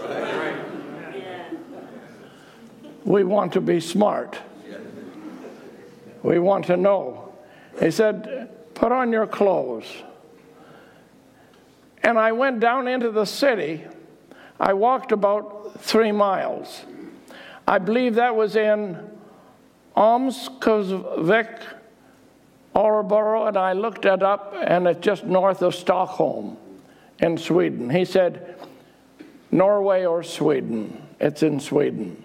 We 3.04 3.22
want 3.22 3.52
to 3.52 3.60
be 3.60 3.80
smart. 3.80 4.38
We 6.22 6.38
want 6.38 6.64
to 6.68 6.78
know. 6.78 7.34
He 7.80 7.90
said, 7.90 8.48
Put 8.72 8.92
on 8.92 9.12
your 9.12 9.26
clothes. 9.26 9.84
And 12.02 12.18
I 12.18 12.32
went 12.32 12.60
down 12.60 12.88
into 12.88 13.10
the 13.10 13.24
city. 13.24 13.84
I 14.60 14.72
walked 14.72 15.12
about 15.12 15.80
three 15.80 16.12
miles. 16.12 16.84
I 17.66 17.78
believe 17.78 18.14
that 18.14 18.34
was 18.34 18.56
in 18.56 18.98
Omskovik, 19.96 21.60
Orebro, 22.74 23.48
and 23.48 23.56
I 23.56 23.72
looked 23.72 24.04
it 24.04 24.22
up, 24.22 24.54
and 24.56 24.86
it's 24.86 25.00
just 25.00 25.24
north 25.24 25.62
of 25.62 25.74
Stockholm 25.74 26.56
in 27.18 27.36
Sweden. 27.36 27.90
He 27.90 28.04
said, 28.04 28.56
Norway 29.50 30.04
or 30.04 30.22
Sweden. 30.22 31.02
It's 31.20 31.42
in 31.42 31.58
Sweden. 31.58 32.22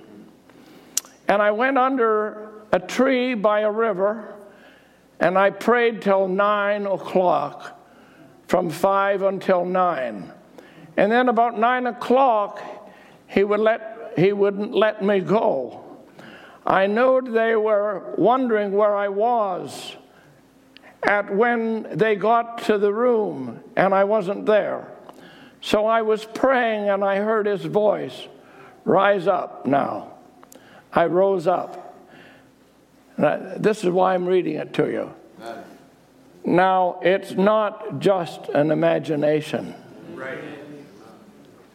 And 1.28 1.42
I 1.42 1.52
went 1.52 1.78
under 1.78 2.52
a 2.72 2.80
tree 2.80 3.34
by 3.34 3.62
a 3.62 3.72
river, 3.72 4.36
and 5.20 5.38
I 5.38 5.50
prayed 5.50 6.02
till 6.02 6.28
nine 6.28 6.86
o'clock 6.86 7.80
from 8.48 8.70
five 8.70 9.22
until 9.22 9.66
nine. 9.66 10.32
And 10.98 11.12
then 11.12 11.30
about 11.30 11.58
nine 11.58 11.88
o'clock, 11.88 12.62
he, 13.28 13.44
would 13.44 13.60
let, 13.60 14.14
he 14.18 14.32
wouldn't 14.34 14.74
let 14.74 15.04
me 15.04 15.20
go. 15.20 15.84
I 16.66 16.88
knew 16.88 17.22
they 17.22 17.56
were 17.56 18.14
wondering 18.18 18.72
where 18.72 18.96
I 18.96 19.10
was 19.10 19.96
at 21.02 21.36
when 21.36 21.98
they 21.98 22.16
got 22.16 22.60
to 22.64 22.78
the 22.78 22.94
room, 22.94 23.62
and 23.76 23.94
I 23.94 24.06
wasn't 24.06 24.46
there. 24.46 24.88
So 25.60 25.86
I 25.86 26.02
was 26.02 26.24
praying, 26.24 26.90
and 26.90 27.04
I 27.04 27.18
heard 27.18 27.46
his 27.46 27.66
voice 27.66 28.28
Rise 28.86 29.28
up 29.28 29.66
now. 29.66 30.12
I 30.92 31.06
rose 31.06 31.48
up. 31.48 31.98
I, 33.18 33.38
this 33.58 33.84
is 33.84 33.90
why 33.90 34.14
I'm 34.14 34.26
reading 34.26 34.56
it 34.56 34.74
to 34.74 34.92
you. 34.92 35.14
Now, 36.46 37.00
it's 37.02 37.32
not 37.32 38.00
just 38.00 38.50
an 38.50 38.72
imagination. 38.72 39.74
Right. 40.14 40.40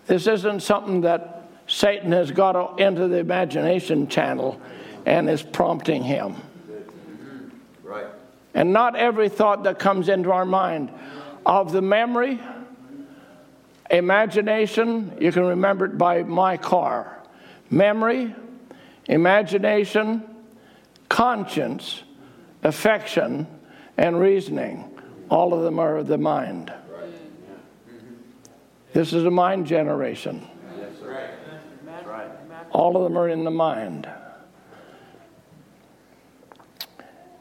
This 0.06 0.26
isn't 0.26 0.60
something 0.60 1.02
that 1.02 1.48
Satan 1.66 2.12
has 2.12 2.30
got 2.30 2.80
into 2.80 3.08
the 3.08 3.18
imagination 3.18 4.08
channel 4.08 4.60
and 5.06 5.28
is 5.28 5.42
prompting 5.42 6.02
him. 6.02 6.36
Right. 7.82 8.06
And 8.54 8.72
not 8.72 8.96
every 8.96 9.28
thought 9.28 9.64
that 9.64 9.78
comes 9.78 10.08
into 10.08 10.32
our 10.32 10.44
mind 10.44 10.90
of 11.46 11.72
the 11.72 11.82
memory, 11.82 12.40
imagination, 13.90 15.16
you 15.20 15.32
can 15.32 15.44
remember 15.44 15.86
it 15.86 15.96
by 15.96 16.22
my 16.22 16.56
car. 16.56 17.18
Memory, 17.70 18.34
imagination, 19.06 20.22
conscience, 21.08 22.02
affection, 22.62 23.46
and 23.98 24.18
reasoning. 24.18 24.88
All 25.28 25.52
of 25.52 25.62
them 25.62 25.78
are 25.78 25.96
of 25.98 26.06
the 26.06 26.16
mind. 26.16 26.72
This 28.94 29.12
is 29.12 29.24
a 29.24 29.30
mind 29.30 29.66
generation. 29.66 30.48
All 32.70 32.96
of 32.96 33.02
them 33.02 33.18
are 33.18 33.28
in 33.28 33.44
the 33.44 33.50
mind. 33.50 34.08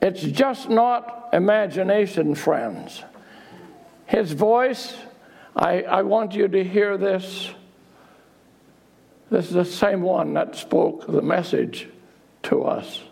It's 0.01 0.21
just 0.21 0.69
not 0.69 1.29
imagination, 1.31 2.35
friends. 2.35 3.03
His 4.05 4.31
voice, 4.31 4.95
I, 5.55 5.81
I 5.83 6.01
want 6.03 6.33
you 6.33 6.47
to 6.47 6.63
hear 6.63 6.97
this. 6.97 7.51
This 9.29 9.47
is 9.47 9.53
the 9.53 9.65
same 9.65 10.01
one 10.01 10.33
that 10.33 10.55
spoke 10.55 11.07
the 11.07 11.21
message 11.21 11.89
to 12.43 12.63
us. 12.63 13.03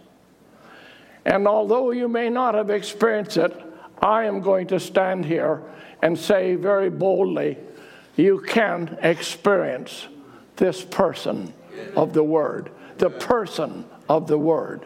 And 1.26 1.48
although 1.48 1.92
you 1.92 2.08
may 2.08 2.30
not 2.30 2.56
have 2.56 2.70
experienced 2.70 3.38
it, 3.38 3.60
I 4.02 4.26
am 4.26 4.42
going 4.42 4.68
to 4.68 4.80
stand 4.80 5.26
here 5.26 5.64
and 6.02 6.18
say 6.18 6.56
very 6.56 6.90
boldly 6.90 7.58
you 8.16 8.40
can 8.40 8.98
experience 9.02 10.08
this 10.56 10.84
person 10.84 11.54
of 11.96 12.14
the 12.14 12.24
Word, 12.24 12.72
the 12.98 13.10
person 13.10 13.86
of 14.08 14.28
the 14.28 14.38
Word. 14.38 14.86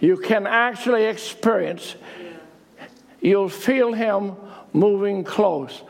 You 0.00 0.16
can 0.16 0.46
actually 0.46 1.04
experience, 1.04 1.94
you'll 3.20 3.48
feel 3.48 3.92
Him 3.92 4.36
moving 4.72 5.24
close. 5.24 5.82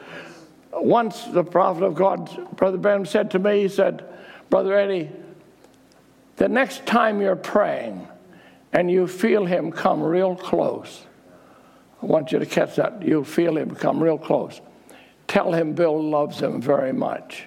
Once 0.73 1.25
the 1.25 1.45
prophet 1.45 1.85
of 1.85 1.95
God, 1.95 2.57
Brother 2.57 2.79
Ben, 2.79 3.07
said 3.07 3.31
to 3.33 3.39
me, 3.39 3.63
he 3.63 3.69
said, 3.69 4.05
Brother 4.51 4.79
Eddie, 4.79 5.11
the 6.37 6.49
next 6.49 6.87
time 6.87 7.21
you're 7.21 7.37
praying, 7.37 8.07
and 8.73 8.91
you 8.91 9.07
feel 9.07 9.47
him 9.47 9.73
come 9.73 10.03
real 10.03 10.37
close. 10.37 11.07
I 12.03 12.07
want 12.07 12.33
you 12.33 12.39
to 12.39 12.47
catch 12.47 12.77
that. 12.77 13.03
You'll 13.03 13.25
feel 13.25 13.57
him 13.57 13.75
come 13.75 14.03
real 14.03 14.19
close. 14.19 14.61
Tell 15.27 15.53
him 15.53 15.75
Bill 15.75 16.03
loves 16.03 16.41
him 16.41 16.61
very 16.61 16.93
much. 16.93 17.45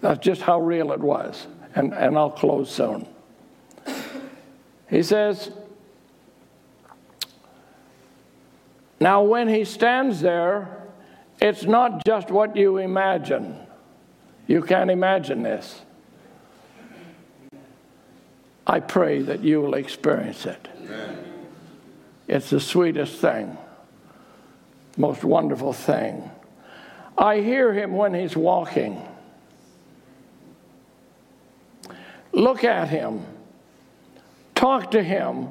That's 0.00 0.20
just 0.24 0.42
how 0.42 0.60
real 0.60 0.92
it 0.92 1.00
was. 1.00 1.46
And, 1.74 1.92
and 1.94 2.16
I'll 2.16 2.30
close 2.30 2.70
soon. 2.70 3.06
He 4.88 5.02
says, 5.02 5.50
Now, 9.00 9.22
when 9.22 9.48
he 9.48 9.64
stands 9.64 10.20
there, 10.20 10.84
it's 11.40 11.64
not 11.64 12.04
just 12.06 12.30
what 12.30 12.56
you 12.56 12.78
imagine. 12.78 13.58
You 14.46 14.62
can't 14.62 14.90
imagine 14.90 15.42
this. 15.42 15.82
I 18.66 18.80
pray 18.80 19.22
that 19.22 19.40
you 19.42 19.60
will 19.60 19.74
experience 19.74 20.46
it. 20.46 20.68
Amen. 20.78 21.24
It's 22.26 22.50
the 22.50 22.60
sweetest 22.60 23.20
thing, 23.20 23.58
most 24.96 25.22
wonderful 25.24 25.72
thing. 25.72 26.30
I 27.16 27.40
hear 27.40 27.72
him 27.72 27.94
when 27.94 28.14
he's 28.14 28.36
walking. 28.36 29.00
Look 32.32 32.64
at 32.64 32.88
him. 32.88 33.24
Talk 34.54 34.92
to 34.92 35.02
him 35.02 35.48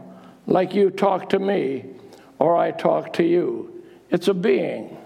like 0.47 0.73
you 0.73 0.89
talk 0.89 1.29
to 1.29 1.39
me 1.39 1.85
or 2.39 2.57
I 2.57 2.71
talk 2.71 3.13
to 3.13 3.23
you. 3.23 3.83
It's 4.09 4.27
a 4.27 4.33
being. 4.33 4.97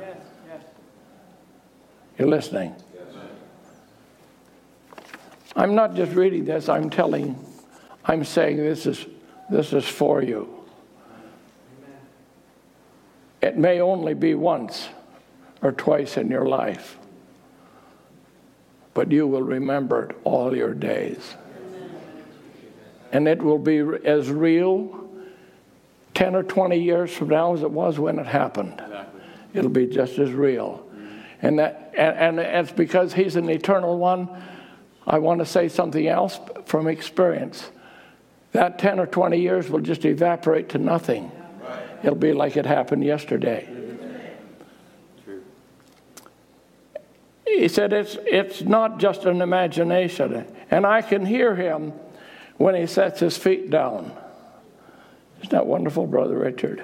Yes, 0.00 0.16
yes. 0.48 0.62
You're 2.18 2.28
listening. 2.28 2.74
I'm 5.54 5.74
not 5.74 5.94
just 5.94 6.12
reading 6.12 6.44
this, 6.44 6.68
I'm 6.68 6.88
telling, 6.90 7.36
I'm 8.04 8.24
saying 8.24 8.56
this 8.56 8.86
is, 8.86 9.06
this 9.50 9.72
is 9.72 9.86
for 9.86 10.22
you. 10.22 10.48
It 13.42 13.58
may 13.58 13.80
only 13.80 14.14
be 14.14 14.34
once 14.34 14.88
or 15.62 15.72
twice 15.72 16.16
in 16.16 16.30
your 16.30 16.46
life, 16.46 16.96
but 18.94 19.10
you 19.10 19.26
will 19.26 19.42
remember 19.42 20.04
it 20.04 20.16
all 20.24 20.56
your 20.56 20.74
days. 20.74 21.34
And 23.10 23.28
it 23.28 23.42
will 23.42 23.58
be 23.58 23.78
as 23.78 24.30
real 24.30 25.02
10 26.14 26.34
or 26.34 26.42
20 26.42 26.78
years 26.78 27.12
from 27.12 27.28
now 27.28 27.52
as 27.52 27.62
it 27.62 27.70
was 27.70 27.98
when 27.98 28.18
it 28.18 28.26
happened. 28.26 28.82
It'll 29.52 29.70
be 29.70 29.86
just 29.86 30.18
as 30.18 30.30
real. 30.30 30.86
And, 31.42 31.58
that, 31.58 31.92
and, 31.96 32.38
and 32.38 32.38
it's 32.38 32.72
because 32.72 33.12
He's 33.12 33.36
an 33.36 33.50
eternal 33.50 33.98
one 33.98 34.28
I 35.06 35.18
want 35.18 35.40
to 35.40 35.46
say 35.46 35.68
something 35.68 36.06
else 36.06 36.38
from 36.64 36.86
experience. 36.86 37.70
That 38.52 38.78
10 38.78 39.00
or 39.00 39.06
20 39.06 39.38
years 39.38 39.68
will 39.68 39.80
just 39.80 40.04
evaporate 40.04 40.68
to 40.70 40.78
nothing. 40.78 41.32
It'll 42.02 42.14
be 42.14 42.32
like 42.32 42.56
it 42.56 42.66
happened 42.66 43.04
yesterday. 43.04 43.68
He 47.46 47.68
said 47.68 47.92
it's, 47.92 48.16
it's 48.26 48.62
not 48.62 48.98
just 48.98 49.24
an 49.24 49.42
imagination. 49.42 50.46
And 50.70 50.86
I 50.86 51.02
can 51.02 51.26
hear 51.26 51.54
him 51.54 51.92
when 52.56 52.74
he 52.74 52.86
sets 52.86 53.20
his 53.20 53.36
feet 53.36 53.70
down. 53.70 54.12
Isn't 55.38 55.50
that 55.50 55.66
wonderful, 55.66 56.06
Brother 56.06 56.38
Richard? 56.38 56.82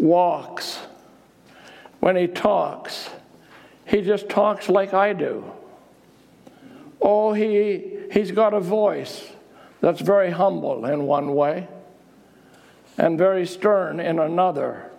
Walks. 0.00 0.78
When 2.00 2.16
he 2.16 2.26
talks, 2.26 3.10
he 3.86 4.02
just 4.02 4.28
talks 4.28 4.68
like 4.68 4.92
I 4.94 5.12
do. 5.12 5.44
Oh, 7.06 7.34
he, 7.34 7.98
he's 8.10 8.30
got 8.30 8.54
a 8.54 8.60
voice 8.60 9.30
that's 9.82 10.00
very 10.00 10.30
humble 10.30 10.86
in 10.86 11.04
one 11.04 11.34
way 11.34 11.68
and 12.96 13.18
very 13.18 13.46
stern 13.46 14.00
in 14.00 14.18
another. 14.18 14.90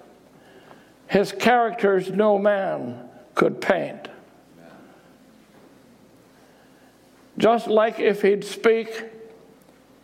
His 1.08 1.32
characters 1.32 2.12
no 2.12 2.38
man 2.38 3.10
could 3.34 3.60
paint. 3.60 4.08
Just 7.40 7.68
like 7.68 8.00
if 8.00 8.22
he'd 8.22 8.44
speak, 8.44 9.06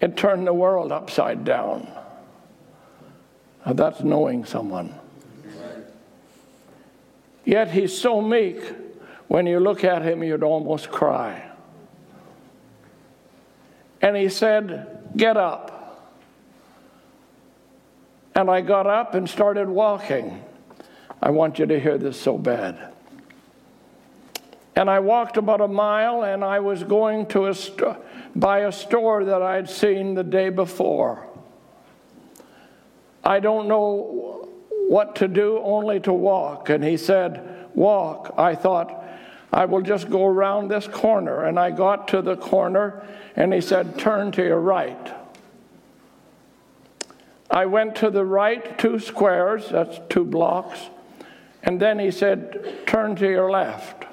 it 0.01 0.17
turned 0.17 0.47
the 0.47 0.53
world 0.53 0.91
upside 0.91 1.45
down. 1.45 1.87
Now 3.63 3.73
that's 3.73 4.01
knowing 4.01 4.43
someone. 4.45 4.95
Yet 7.45 7.69
he's 7.69 7.95
so 7.95 8.21
meek, 8.21 8.59
when 9.27 9.45
you 9.45 9.59
look 9.59 9.83
at 9.83 10.01
him, 10.01 10.23
you'd 10.23 10.41
almost 10.41 10.89
cry. 10.89 11.50
And 14.01 14.15
he 14.15 14.29
said, 14.29 14.99
Get 15.15 15.37
up. 15.37 15.77
And 18.33 18.49
I 18.49 18.61
got 18.61 18.87
up 18.87 19.13
and 19.13 19.29
started 19.29 19.67
walking. 19.67 20.43
I 21.21 21.29
want 21.31 21.59
you 21.59 21.65
to 21.65 21.79
hear 21.79 21.97
this 21.97 22.19
so 22.19 22.37
bad. 22.37 22.93
And 24.75 24.89
I 24.89 24.99
walked 24.99 25.37
about 25.37 25.61
a 25.61 25.67
mile 25.67 26.23
and 26.23 26.43
I 26.43 26.59
was 26.59 26.83
going 26.83 27.25
to 27.27 27.47
a 27.47 27.53
st- 27.53 27.97
by 28.35 28.59
a 28.59 28.71
store 28.71 29.25
that 29.25 29.41
I'd 29.41 29.69
seen 29.69 30.15
the 30.15 30.23
day 30.23 30.49
before. 30.49 31.27
I 33.23 33.39
don't 33.39 33.67
know 33.67 34.49
what 34.87 35.17
to 35.17 35.27
do, 35.27 35.59
only 35.59 35.99
to 36.01 36.13
walk. 36.13 36.69
And 36.69 36.83
he 36.83 36.97
said, 36.97 37.67
Walk. 37.75 38.33
I 38.37 38.55
thought, 38.55 39.00
I 39.51 39.65
will 39.65 39.81
just 39.81 40.09
go 40.09 40.25
around 40.25 40.69
this 40.69 40.87
corner. 40.87 41.43
And 41.43 41.59
I 41.59 41.71
got 41.71 42.07
to 42.09 42.21
the 42.21 42.37
corner, 42.37 43.05
and 43.35 43.53
he 43.53 43.61
said, 43.61 43.97
Turn 43.99 44.31
to 44.33 44.43
your 44.43 44.59
right. 44.59 45.13
I 47.49 47.65
went 47.65 47.95
to 47.97 48.09
the 48.09 48.23
right 48.23 48.77
two 48.79 48.97
squares, 48.97 49.67
that's 49.69 49.99
two 50.07 50.23
blocks, 50.23 50.79
and 51.63 51.81
then 51.81 51.99
he 51.99 52.09
said, 52.09 52.87
Turn 52.87 53.15
to 53.17 53.29
your 53.29 53.51
left. 53.51 54.05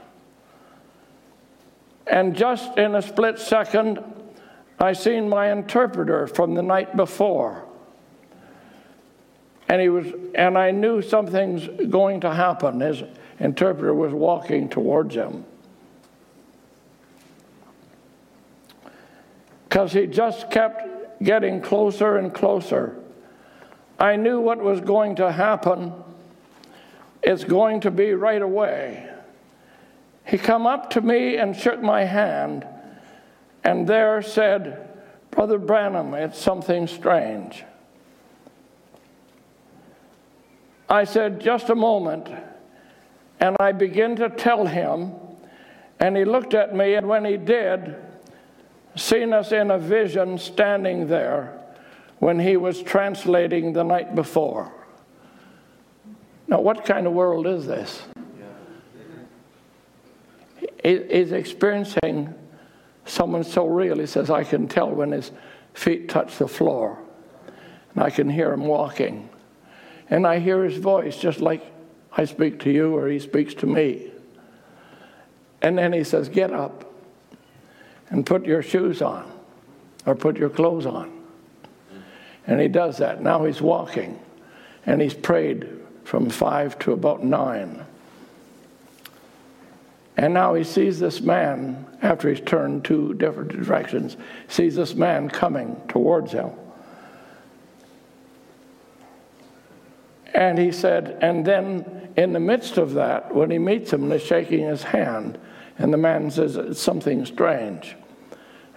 And 2.07 2.35
just 2.35 2.77
in 2.77 2.95
a 2.95 3.03
split 3.03 3.39
second, 3.39 4.03
I 4.81 4.93
seen 4.93 5.29
my 5.29 5.53
interpreter 5.53 6.27
from 6.27 6.55
the 6.55 6.63
night 6.63 6.97
before. 6.97 7.65
And 9.69 9.83
he 9.83 9.89
was 9.89 10.07
and 10.35 10.57
I 10.57 10.71
knew 10.71 11.03
something's 11.03 11.69
going 11.91 12.21
to 12.23 12.33
happen. 12.33 12.81
His 12.81 13.03
interpreter 13.41 13.95
was 13.95 14.13
walking 14.13 14.69
towards 14.69 15.15
him. 15.15 15.45
Because 19.69 19.93
he 19.93 20.07
just 20.07 20.51
kept 20.51 21.23
getting 21.23 21.61
closer 21.61 22.17
and 22.17 22.33
closer. 22.33 22.97
I 23.99 24.17
knew 24.17 24.41
what 24.41 24.59
was 24.59 24.81
going 24.81 25.17
to 25.17 25.31
happen. 25.33 25.93
It's 27.23 27.45
going 27.45 27.81
to 27.81 27.91
be 27.91 28.13
right 28.13 28.41
away. 28.41 29.09
He 30.25 30.39
come 30.39 30.67
up 30.67 30.91
to 30.91 31.01
me 31.01 31.37
and 31.37 31.57
shook 31.57 31.81
my 31.81 32.05
hand, 32.05 32.67
and 33.65 33.87
there 33.87 34.23
said, 34.23 34.89
Brother 35.31 35.59
Branham, 35.59 36.15
it's 36.15 36.39
something 36.39 36.87
strange. 36.87 37.65
I 40.89 41.05
said, 41.05 41.41
Just 41.41 41.71
a 41.71 41.75
moment. 41.75 42.29
And 43.41 43.57
I 43.61 43.73
began 43.73 44.17
to 44.17 44.29
tell 44.29 44.67
him, 44.67 45.13
and 46.01 46.17
he 46.17 46.25
looked 46.25 46.55
at 46.55 46.75
me, 46.75 46.95
and 46.95 47.09
when 47.09 47.25
he 47.25 47.37
did, 47.37 47.97
seen 48.97 49.33
us 49.33 49.53
in 49.53 49.71
a 49.71 49.79
vision 49.79 50.39
standing 50.39 51.07
there 51.07 51.59
when 52.19 52.41
he 52.41 52.57
was 52.57 52.83
translating 52.83 53.73
the 53.73 53.85
night 53.85 54.15
before. 54.15 54.73
Now, 56.49 56.61
what 56.61 56.85
kind 56.85 57.07
of 57.07 57.13
world 57.13 57.47
is 57.47 57.67
this? 57.67 58.03
He's 60.83 61.33
experiencing 61.33 62.35
someone 63.05 63.45
so 63.45 63.67
real, 63.67 63.99
he 63.99 64.07
says, 64.07 64.31
I 64.31 64.45
can 64.45 64.69
tell 64.69 64.91
when 64.91 65.13
his 65.13 65.31
feet 65.75 66.09
touch 66.09 66.39
the 66.39 66.49
floor, 66.49 66.99
and 67.95 68.03
I 68.03 68.11
can 68.11 68.29
hear 68.29 68.53
him 68.53 68.67
walking. 68.67 69.29
And 70.11 70.27
I 70.27 70.39
hear 70.39 70.65
his 70.65 70.79
voice 70.79 71.17
just 71.17 71.41
like 71.41 71.63
I 72.17 72.25
speak 72.25 72.61
to 72.61 72.71
you 72.71 72.97
or 72.97 73.09
he 73.09 73.19
speaks 73.19 73.55
to 73.55 73.67
me. 73.67 74.11
And 75.63 75.77
then 75.77 75.93
he 75.93 76.05
says, 76.05 76.29
Get 76.29 76.53
up 76.53 76.93
and 78.11 78.25
put 78.25 78.45
your 78.47 78.63
shoes 78.63 79.03
on 79.03 79.31
or 80.07 80.15
put 80.15 80.37
your 80.37 80.51
clothes 80.51 80.87
on. 80.87 81.13
And 82.47 82.61
he 82.61 82.69
does 82.69 82.99
that. 82.99 83.23
Now 83.23 83.45
he's 83.45 83.61
walking 83.61 84.19
and 84.87 85.01
he's 85.01 85.15
prayed 85.15 85.69
from 86.05 86.31
five 86.31 86.79
to 86.81 86.93
about 86.93 87.23
nine. 87.23 87.85
And 90.17 90.35
now 90.35 90.55
he 90.55 90.65
sees 90.65 90.99
this 90.99 91.21
man, 91.21 91.87
after 92.03 92.29
he's 92.29 92.41
turned 92.41 92.85
two 92.85 93.15
different 93.15 93.51
directions, 93.53 94.17
sees 94.49 94.75
this 94.75 94.95
man 94.95 95.29
coming 95.29 95.81
towards 95.89 96.33
him. 96.33 96.51
And 100.35 100.59
he 100.59 100.73
said, 100.73 101.19
and 101.21 101.45
then 101.45 101.98
in 102.19 102.33
the 102.33 102.41
midst 102.41 102.79
of 102.79 102.95
that, 102.95 103.33
when 103.33 103.49
he 103.49 103.59
meets 103.59 103.93
him 103.93 104.03
and 104.03 104.13
is 104.13 104.23
shaking 104.23 104.67
his 104.67 104.83
hand, 104.83 105.39
and 105.79 105.93
the 105.93 105.97
man 105.97 106.33
says, 106.33 106.57
It's 106.57 106.83
something 106.83 107.25
strange. 107.25 107.95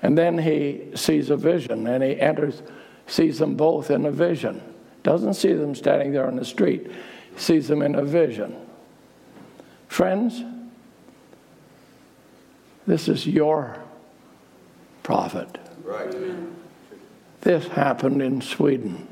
And 0.03 0.15
then 0.15 0.37
he 0.37 0.91
sees 0.93 1.31
a 1.31 1.37
vision 1.37 1.87
and 1.87 2.03
he 2.03 2.19
enters, 2.19 2.61
sees 3.07 3.39
them 3.39 3.55
both 3.55 3.89
in 3.89 4.05
a 4.05 4.11
vision. 4.11 4.61
Doesn't 5.01 5.33
see 5.33 5.53
them 5.53 5.73
standing 5.73 6.11
there 6.11 6.27
on 6.27 6.35
the 6.35 6.45
street, 6.45 6.91
sees 7.35 7.67
them 7.67 7.81
in 7.81 7.95
a 7.95 8.03
vision. 8.03 8.55
Friends, 9.87 10.43
this 12.85 13.07
is 13.07 13.25
your 13.25 13.81
prophet. 15.01 15.57
Right. 15.83 16.15
This 17.41 17.67
happened 17.67 18.21
in 18.21 18.41
Sweden. 18.41 19.07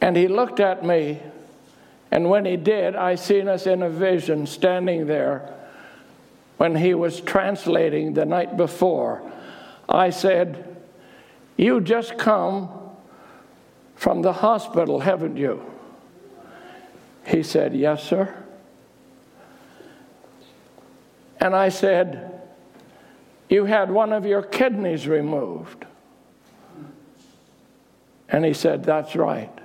And 0.00 0.16
he 0.16 0.28
looked 0.28 0.60
at 0.60 0.84
me, 0.84 1.20
and 2.10 2.28
when 2.30 2.44
he 2.44 2.56
did, 2.56 2.96
I 2.96 3.14
seen 3.14 3.48
us 3.48 3.66
in 3.66 3.82
a 3.82 3.90
vision 3.90 4.46
standing 4.46 5.06
there 5.06 5.54
when 6.56 6.76
he 6.76 6.92
was 6.92 7.22
translating 7.22 8.12
the 8.12 8.26
night 8.26 8.56
before, 8.56 9.22
I 9.88 10.10
said, 10.10 10.76
You 11.56 11.80
just 11.80 12.18
come 12.18 12.68
from 13.94 14.20
the 14.22 14.34
hospital, 14.34 15.00
haven't 15.00 15.38
you? 15.38 15.64
He 17.26 17.42
said, 17.42 17.74
Yes, 17.74 18.02
sir. 18.02 18.34
And 21.38 21.56
I 21.56 21.70
said, 21.70 22.42
You 23.48 23.64
had 23.64 23.90
one 23.90 24.12
of 24.12 24.26
your 24.26 24.42
kidneys 24.42 25.08
removed. 25.08 25.86
And 28.28 28.44
he 28.44 28.52
said, 28.52 28.84
That's 28.84 29.16
right. 29.16 29.59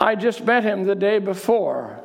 I 0.00 0.14
just 0.14 0.44
met 0.44 0.64
him 0.64 0.84
the 0.84 0.94
day 0.94 1.18
before. 1.18 2.00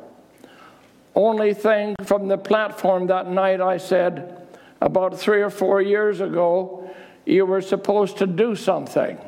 Only 1.14 1.54
thing 1.54 1.94
from 2.04 2.26
the 2.28 2.38
platform 2.38 3.06
that 3.06 3.28
night, 3.28 3.60
I 3.60 3.76
said, 3.76 4.48
about 4.80 5.18
three 5.18 5.42
or 5.42 5.50
four 5.50 5.80
years 5.80 6.20
ago, 6.20 6.90
you 7.24 7.46
were 7.46 7.60
supposed 7.60 8.18
to 8.18 8.26
do 8.26 8.56
something. 8.56 9.18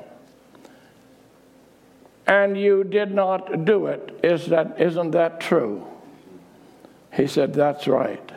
And 2.27 2.59
you 2.59 2.83
did 2.83 3.15
not 3.15 3.65
do 3.65 3.87
it. 3.87 4.19
Is 4.25 4.47
that, 4.47 4.81
isn't 4.81 5.13
that 5.13 5.41
true? 5.41 5.87
He 7.13 7.29
said, 7.29 7.55
That's 7.55 7.87
right. 7.87 8.33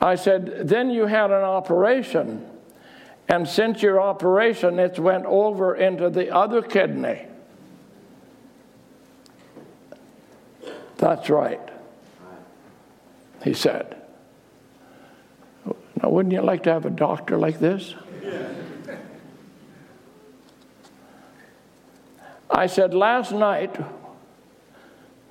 I 0.00 0.14
said, 0.14 0.68
Then 0.68 0.90
you 0.90 1.06
had 1.06 1.32
an 1.32 1.42
operation. 1.42 2.48
And 3.28 3.48
since 3.48 3.82
your 3.82 4.00
operation, 4.00 4.78
it 4.78 4.98
went 4.98 5.24
over 5.24 5.74
into 5.74 6.08
the 6.08 6.32
other 6.32 6.62
kidney. 6.62 7.26
That's 11.04 11.28
right, 11.28 11.60
he 13.42 13.52
said. 13.52 13.94
Now, 16.02 16.08
wouldn't 16.08 16.32
you 16.32 16.40
like 16.40 16.62
to 16.62 16.72
have 16.72 16.86
a 16.86 16.90
doctor 16.90 17.36
like 17.36 17.60
this? 17.60 17.94
I 22.50 22.68
said, 22.68 22.94
last 22.94 23.32
night 23.32 23.76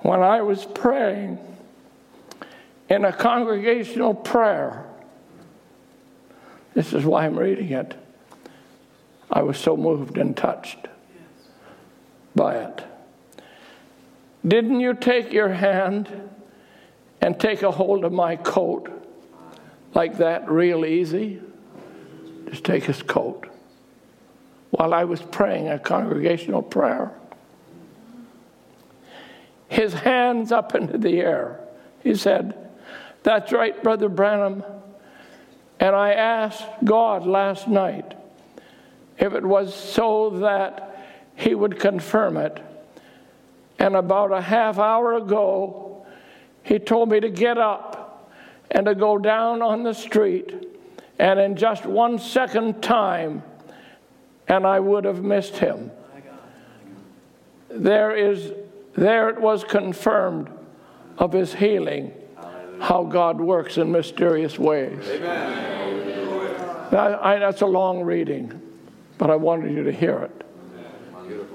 when 0.01 0.19
I 0.19 0.43
was 0.43 0.63
praying 0.63 1.39
in 2.87 3.03
a 3.03 3.11
congregational 3.11 4.13
prayer, 4.13 4.85
this 6.75 6.93
is 6.93 7.03
why 7.03 7.25
I'm 7.25 7.39
reading 7.39 7.71
it. 7.71 7.95
I 9.31 9.41
was 9.41 9.57
so 9.57 9.75
moved 9.75 10.19
and 10.19 10.37
touched 10.37 10.87
by 12.35 12.57
it. 12.57 12.83
Didn't 14.45 14.79
you 14.79 14.93
take 14.93 15.31
your 15.31 15.49
hand 15.49 16.09
and 17.21 17.39
take 17.39 17.61
a 17.61 17.71
hold 17.71 18.03
of 18.03 18.11
my 18.11 18.35
coat 18.35 18.91
like 19.93 20.17
that, 20.17 20.49
real 20.49 20.85
easy? 20.85 21.41
Just 22.49 22.63
take 22.63 22.83
his 22.83 23.01
coat. 23.01 23.47
While 24.71 24.93
I 24.93 25.05
was 25.05 25.21
praying 25.21 25.69
a 25.69 25.79
congregational 25.79 26.61
prayer, 26.61 27.11
his 29.73 29.93
hands 29.93 30.51
up 30.51 30.75
into 30.75 30.99
the 30.99 31.19
air. 31.19 31.59
He 32.03 32.13
said, 32.13 32.55
That's 33.23 33.51
right, 33.51 33.81
Brother 33.81 34.07
Branham. 34.07 34.63
And 35.79 35.95
I 35.95 36.13
asked 36.13 36.63
God 36.83 37.25
last 37.25 37.67
night 37.67 38.13
if 39.17 39.33
it 39.33 39.43
was 39.43 39.73
so 39.73 40.29
that 40.41 40.95
He 41.35 41.55
would 41.55 41.79
confirm 41.79 42.37
it. 42.37 42.61
And 43.79 43.95
about 43.95 44.31
a 44.31 44.41
half 44.41 44.79
hour 44.79 45.13
ago, 45.15 46.05
He 46.63 46.79
told 46.79 47.09
me 47.09 47.19
to 47.19 47.29
get 47.29 47.57
up 47.57 48.31
and 48.71 48.85
to 48.85 48.95
go 48.95 49.17
down 49.17 49.61
on 49.61 49.83
the 49.83 49.93
street. 49.93 50.69
And 51.19 51.39
in 51.39 51.55
just 51.55 51.85
one 51.85 52.17
second 52.17 52.81
time, 52.81 53.43
and 54.47 54.65
I 54.65 54.79
would 54.79 55.05
have 55.05 55.23
missed 55.23 55.57
him. 55.57 55.91
There 57.69 58.15
is, 58.15 58.51
there 58.95 59.29
it 59.29 59.39
was 59.39 59.63
confirmed 59.63 60.49
of 61.17 61.33
his 61.33 61.53
healing 61.53 62.13
how 62.79 63.03
God 63.03 63.39
works 63.39 63.77
in 63.77 63.91
mysterious 63.91 64.57
ways. 64.59 65.05
That, 66.91 67.23
I, 67.23 67.39
that's 67.39 67.61
a 67.61 67.65
long 67.65 68.01
reading, 68.01 68.61
but 69.17 69.29
I 69.29 69.35
wanted 69.35 69.71
you 69.71 69.83
to 69.83 69.91
hear 69.91 70.17
it. 70.19 70.45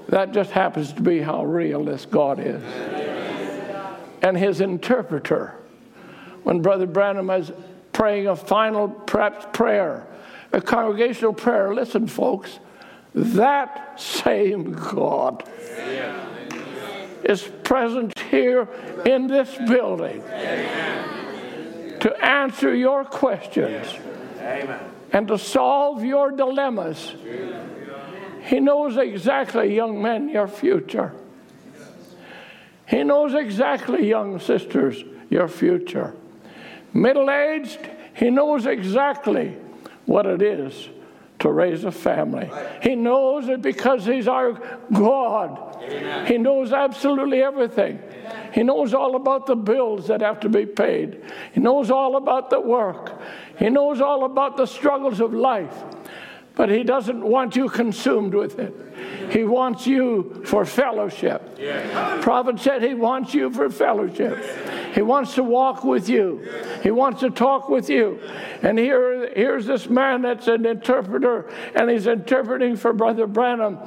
That 0.09 0.33
just 0.33 0.51
happens 0.51 0.93
to 0.95 1.03
be 1.03 1.21
how 1.21 1.45
real 1.45 1.85
this 1.85 2.07
God 2.07 2.41
is. 2.41 2.63
And 4.23 4.37
his 4.37 4.61
interpreter, 4.61 5.55
when 6.45 6.63
Brother 6.63 6.87
Branham 6.87 7.31
is 7.31 7.53
praying 7.93 8.27
a 8.27 8.37
final 8.37 8.89
perhaps 8.89 9.47
prayer, 9.53 10.07
a 10.53 10.61
congregational 10.61 11.35
prayer, 11.35 11.75
listen, 11.75 12.07
folks, 12.07 12.59
that 13.15 14.01
same 14.01 14.73
God 14.73 15.45
is 17.25 17.43
present 17.63 18.19
here 18.31 18.69
in 19.05 19.27
this 19.27 19.55
building 19.69 20.23
to 22.01 22.17
answer 22.23 22.75
your 22.75 23.05
questions 23.05 23.87
and 25.13 25.29
to 25.29 25.37
solve 25.37 26.05
your 26.05 26.31
dilemmas. 26.31 27.15
He 28.49 28.61
knows 28.61 28.97
exactly, 28.97 29.75
young 29.75 30.01
men, 30.01 30.31
your 30.31 30.49
future. 30.49 31.13
He 32.87 33.05
knows 33.05 33.35
exactly, 33.35 34.09
young 34.09 34.41
sisters, 34.41 35.05
your 35.29 35.49
future. 35.49 36.15
Middle 36.95 37.31
aged, 37.31 37.79
he 38.15 38.31
knows 38.31 38.65
exactly 38.65 39.55
what 40.07 40.25
it 40.25 40.41
is 40.41 40.89
to 41.41 41.53
raise 41.53 41.85
a 41.85 41.93
family. 41.93 42.51
He 42.83 42.95
knows 42.95 43.51
it 43.51 43.61
because 43.61 44.07
He's 44.07 44.27
our 44.27 44.53
God. 44.95 45.83
Amen. 45.83 46.27
He 46.27 46.39
knows 46.39 46.73
absolutely 46.73 47.43
everything. 47.43 47.99
Amen. 47.99 48.53
He 48.55 48.63
knows 48.63 48.95
all 48.95 49.15
about 49.15 49.47
the 49.47 49.57
bills 49.57 50.09
that 50.09 50.23
have 50.23 50.41
to 50.41 50.49
be 50.49 50.65
paid. 50.65 51.23
He 51.53 51.61
knows 51.61 51.91
all 51.91 52.17
about 52.17 52.49
the 52.49 52.61
work. 52.61 53.21
He 53.59 53.69
knows 53.69 54.01
all 54.01 54.25
about 54.25 54.57
the 54.57 54.67
struggles 54.67 55.21
of 55.21 55.35
life. 55.35 55.85
But 56.59 56.69
He 56.71 56.83
doesn't 56.83 57.25
want 57.25 57.55
you 57.55 57.69
consumed 57.69 58.35
with 58.35 58.59
it. 58.59 58.75
He 59.31 59.45
wants 59.45 59.87
you 59.87 60.43
for 60.45 60.67
fellowship. 60.67 61.57
Yeah. 61.57 62.21
Prophet 62.21 62.59
said 62.59 62.83
He 62.83 62.95
wants 62.95 63.33
you 63.33 63.51
for 63.53 63.71
fellowship. 63.71 64.37
He 64.93 65.03
wants 65.03 65.37
to 65.37 65.45
walk 65.45 65.85
with 65.85 66.09
you. 66.09 66.45
He 66.83 66.91
wants 66.91 67.21
to 67.21 67.31
talk 67.31 67.69
with 67.69 67.89
you. 67.89 68.19
And 68.63 68.77
here, 68.77 69.33
here's 69.33 69.67
this 69.67 69.89
man 69.89 70.23
that's 70.23 70.49
an 70.49 70.67
interpreter, 70.67 71.49
and 71.77 71.89
he's 71.89 72.09
interpreting 72.09 72.75
for 72.75 72.93
Brother 72.93 73.29
Branham. 73.29 73.79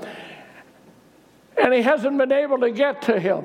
And 1.62 1.74
he 1.74 1.82
hasn't 1.82 2.18
been 2.18 2.32
able 2.32 2.60
to 2.60 2.72
get 2.72 3.02
to 3.04 3.20
him. 3.20 3.44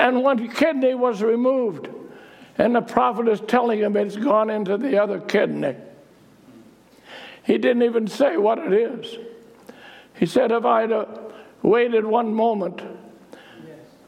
And 0.00 0.24
one 0.24 0.48
kidney 0.48 0.94
was 0.94 1.22
removed. 1.22 1.88
And 2.58 2.74
the 2.74 2.80
prophet 2.80 3.28
is 3.28 3.40
telling 3.42 3.78
him 3.78 3.96
it's 3.96 4.16
gone 4.16 4.50
into 4.50 4.76
the 4.76 5.00
other 5.00 5.20
kidney. 5.20 5.76
He 7.46 7.58
didn't 7.58 7.84
even 7.84 8.08
say 8.08 8.36
what 8.36 8.58
it 8.58 8.72
is. 8.72 9.18
He 10.18 10.26
said, 10.26 10.50
if 10.50 10.64
I'd 10.64 10.90
waited 11.62 12.04
one 12.04 12.34
moment, 12.34 12.82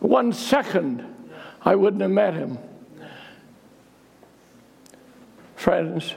one 0.00 0.32
second, 0.32 1.04
I 1.62 1.76
wouldn't 1.76 2.02
have 2.02 2.10
met 2.10 2.34
him. 2.34 2.58
Friends, 5.54 6.14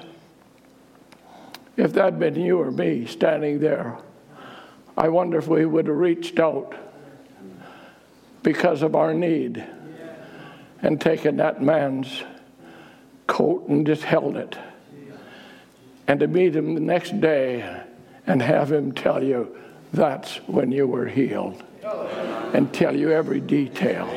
if 1.77 1.93
that'd 1.93 2.19
been 2.19 2.35
you 2.35 2.59
or 2.59 2.71
me 2.71 3.05
standing 3.05 3.59
there, 3.59 3.99
I 4.97 5.09
wonder 5.09 5.37
if 5.37 5.47
we 5.47 5.65
would 5.65 5.87
have 5.87 5.97
reached 5.97 6.39
out 6.39 6.73
because 8.41 8.81
of 8.81 8.95
our 8.95 9.13
need 9.13 9.63
and 10.81 10.99
taken 10.99 11.37
that 11.37 11.61
man's 11.61 12.23
coat 13.27 13.67
and 13.67 13.85
just 13.85 14.03
held 14.03 14.37
it. 14.37 14.57
And 16.11 16.19
to 16.19 16.27
meet 16.27 16.57
him 16.57 16.73
the 16.73 16.81
next 16.81 17.21
day 17.21 17.83
and 18.27 18.41
have 18.41 18.69
him 18.69 18.91
tell 18.91 19.23
you 19.23 19.55
that's 19.93 20.35
when 20.45 20.69
you 20.69 20.85
were 20.85 21.05
healed 21.05 21.63
and 22.53 22.73
tell 22.73 22.93
you 22.93 23.13
every 23.13 23.39
detail. 23.39 24.13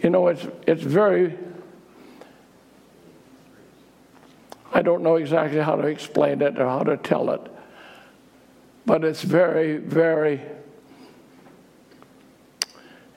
You 0.00 0.10
know, 0.10 0.28
it's, 0.28 0.46
it's 0.64 0.84
very, 0.84 1.36
I 4.72 4.80
don't 4.80 5.02
know 5.02 5.16
exactly 5.16 5.58
how 5.58 5.74
to 5.74 5.88
explain 5.88 6.40
it 6.40 6.56
or 6.56 6.68
how 6.68 6.84
to 6.84 6.96
tell 6.96 7.30
it, 7.32 7.40
but 8.86 9.02
it's 9.02 9.22
very, 9.22 9.78
very, 9.78 10.40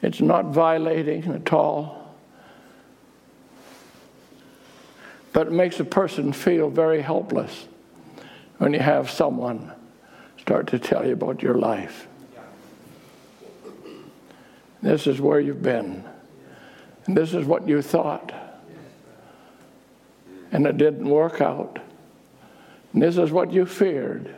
it's 0.02 0.22
not 0.22 0.46
violating 0.46 1.32
at 1.32 1.54
all, 1.54 2.03
but 5.34 5.48
it 5.48 5.54
makes 5.54 5.80
a 5.80 5.86
person 5.86 6.32
feel 6.32 6.70
very 6.70 7.02
helpless 7.02 7.68
when 8.60 8.72
you 8.72 8.80
have 8.80 9.10
someone 9.10 9.74
start 10.38 10.68
to 10.68 10.80
tell 10.80 11.06
you 11.06 11.14
about 11.14 11.42
your 11.42 11.56
life. 11.56 12.08
This 14.82 15.08
is 15.08 15.20
where 15.20 15.40
you've 15.40 15.64
been. 15.64 16.04
And 17.06 17.18
this 17.18 17.34
is 17.34 17.46
what 17.46 17.68
you 17.68 17.82
thought. 17.82 18.34
And 20.52 20.68
it 20.68 20.78
didn't 20.78 21.10
work 21.10 21.42
out. 21.42 21.80
And 22.92 23.02
this 23.02 23.18
is 23.18 23.32
what 23.32 23.52
you 23.52 23.66
feared. 23.66 24.36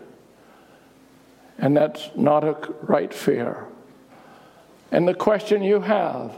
And 1.57 1.75
that's 1.75 2.09
not 2.15 2.43
a 2.43 2.57
right 2.81 3.13
fear. 3.13 3.65
And 4.91 5.07
the 5.07 5.13
question 5.13 5.61
you 5.63 5.81
have, 5.81 6.35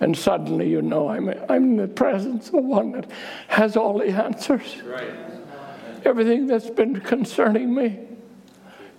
and 0.00 0.16
suddenly 0.16 0.68
you 0.68 0.82
know 0.82 1.08
I'm, 1.08 1.28
I'm 1.48 1.64
in 1.64 1.76
the 1.76 1.88
presence 1.88 2.48
of 2.48 2.64
one 2.64 2.92
that 2.92 3.10
has 3.48 3.76
all 3.76 3.98
the 3.98 4.08
answers. 4.08 4.80
Right. 4.82 5.14
Everything 6.04 6.46
that's 6.46 6.70
been 6.70 7.00
concerning 7.00 7.74
me, 7.74 7.98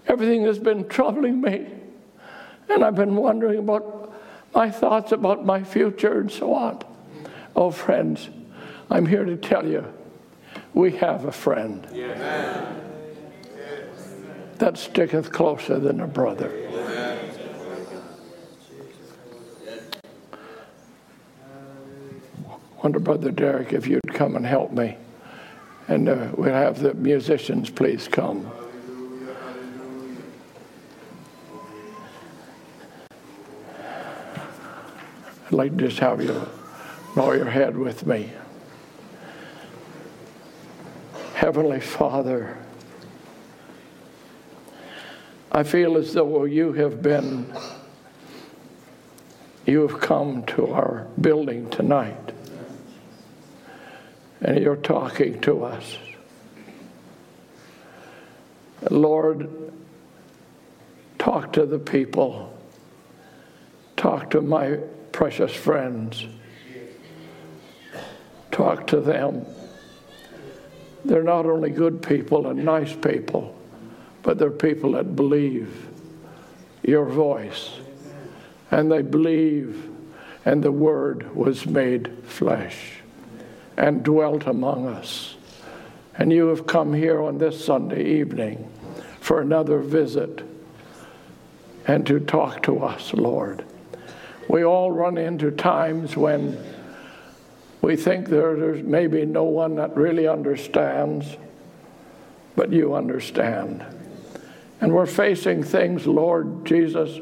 everything 0.07 0.43
that's 0.43 0.59
been 0.59 0.87
troubling 0.87 1.41
me. 1.41 1.67
And 2.69 2.83
I've 2.83 2.95
been 2.95 3.15
wondering 3.15 3.59
about 3.59 4.13
my 4.53 4.69
thoughts 4.69 5.11
about 5.11 5.45
my 5.45 5.63
future 5.63 6.19
and 6.19 6.31
so 6.31 6.53
on. 6.53 6.81
Oh, 7.55 7.71
friends, 7.71 8.29
I'm 8.89 9.05
here 9.05 9.25
to 9.25 9.37
tell 9.37 9.65
you 9.65 9.85
we 10.73 10.91
have 10.93 11.25
a 11.25 11.31
friend 11.31 11.87
yes. 11.93 12.17
that 14.57 14.77
sticketh 14.77 15.31
closer 15.31 15.79
than 15.79 16.01
a 16.01 16.07
brother. 16.07 16.68
Wonder, 22.83 22.99
Brother 22.99 23.31
Derek, 23.31 23.73
if 23.73 23.87
you'd 23.87 24.13
come 24.13 24.35
and 24.35 24.45
help 24.45 24.71
me. 24.71 24.95
And 25.87 26.07
uh, 26.07 26.29
we'll 26.35 26.53
have 26.53 26.79
the 26.79 26.93
musicians 26.93 27.69
please 27.69 28.07
come. 28.07 28.49
I'd 35.47 35.51
like 35.51 35.75
to 35.77 35.87
just 35.87 35.99
have 35.99 36.23
you 36.23 36.47
bow 37.15 37.33
your 37.33 37.49
head 37.49 37.75
with 37.75 38.05
me. 38.05 38.31
Heavenly 41.33 41.81
Father, 41.81 42.57
I 45.51 45.63
feel 45.63 45.97
as 45.97 46.13
though 46.13 46.45
you 46.45 46.73
have 46.73 47.01
been, 47.01 47.51
you 49.65 49.87
have 49.87 49.99
come 49.99 50.43
to 50.45 50.71
our 50.71 51.07
building 51.19 51.69
tonight 51.71 52.38
and 54.41 54.61
you're 54.61 54.75
talking 54.75 55.39
to 55.41 55.63
us. 55.63 55.97
Lord, 58.89 59.49
talk 61.17 61.53
to 61.53 61.65
the 61.65 61.79
people, 61.79 62.57
talk 63.97 64.29
to 64.31 64.41
my 64.41 64.79
precious 65.11 65.53
friends, 65.53 66.25
talk 68.51 68.87
to 68.87 69.01
them. 69.01 69.45
They're 71.03 71.23
not 71.23 71.45
only 71.45 71.69
good 71.69 72.01
people 72.01 72.47
and 72.47 72.63
nice 72.63 72.93
people, 72.93 73.57
but 74.23 74.37
they're 74.37 74.51
people 74.51 74.93
that 74.93 75.15
believe 75.15 75.87
your 76.83 77.05
voice. 77.05 77.71
And 78.71 78.91
they 78.91 79.01
believe, 79.01 79.89
and 80.45 80.63
the 80.63 80.71
Word 80.71 81.35
was 81.35 81.65
made 81.65 82.23
flesh 82.23 82.98
and 83.79 84.03
dwelt 84.03 84.45
among 84.45 84.85
us. 84.87 85.37
And 86.15 86.33
you 86.33 86.47
have 86.47 86.67
come 86.67 86.93
here 86.93 87.21
on 87.21 87.37
this 87.37 87.63
Sunday 87.63 88.19
evening 88.19 88.69
for 89.21 89.39
another 89.39 89.79
visit 89.79 90.43
and 91.87 92.05
to 92.05 92.19
talk 92.19 92.61
to 92.63 92.79
us, 92.79 93.13
Lord. 93.13 93.63
We 94.49 94.65
all 94.65 94.91
run 94.91 95.17
into 95.17 95.49
times 95.51 96.17
when 96.17 96.61
we 97.81 97.95
think 97.95 98.27
there's 98.27 98.83
maybe 98.83 99.25
no 99.25 99.45
one 99.45 99.75
that 99.75 99.95
really 99.95 100.27
understands, 100.27 101.37
but 102.57 102.73
you 102.73 102.95
understand. 102.95 103.85
And 104.81 104.93
we're 104.93 105.05
facing 105.05 105.63
things, 105.63 106.05
Lord 106.05 106.65
Jesus, 106.65 107.21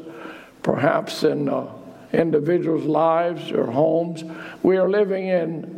perhaps 0.64 1.22
in 1.22 1.48
uh, 1.48 1.72
individuals' 2.12 2.84
lives 2.84 3.52
or 3.52 3.70
homes. 3.70 4.24
We 4.64 4.76
are 4.76 4.90
living 4.90 5.28
in 5.28 5.77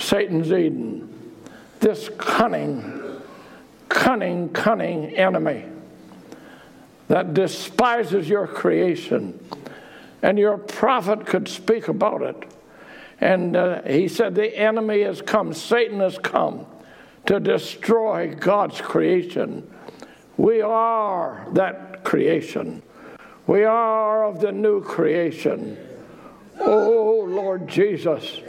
Satan's 0.00 0.50
Eden, 0.50 1.08
this 1.80 2.08
cunning, 2.16 3.02
cunning, 3.88 4.48
cunning 4.50 5.16
enemy 5.16 5.64
that 7.08 7.34
despises 7.34 8.28
your 8.28 8.46
creation. 8.46 9.38
And 10.22 10.38
your 10.38 10.58
prophet 10.58 11.26
could 11.26 11.48
speak 11.48 11.88
about 11.88 12.22
it. 12.22 12.36
And 13.20 13.56
uh, 13.56 13.82
he 13.82 14.08
said, 14.08 14.34
The 14.34 14.56
enemy 14.56 15.02
has 15.02 15.22
come, 15.22 15.52
Satan 15.52 16.00
has 16.00 16.18
come 16.18 16.66
to 17.26 17.40
destroy 17.40 18.34
God's 18.34 18.80
creation. 18.80 19.68
We 20.36 20.62
are 20.62 21.46
that 21.52 22.04
creation. 22.04 22.82
We 23.46 23.64
are 23.64 24.24
of 24.24 24.40
the 24.40 24.52
new 24.52 24.82
creation. 24.82 25.76
Oh, 26.58 27.24
Lord 27.28 27.68
Jesus. 27.68 28.40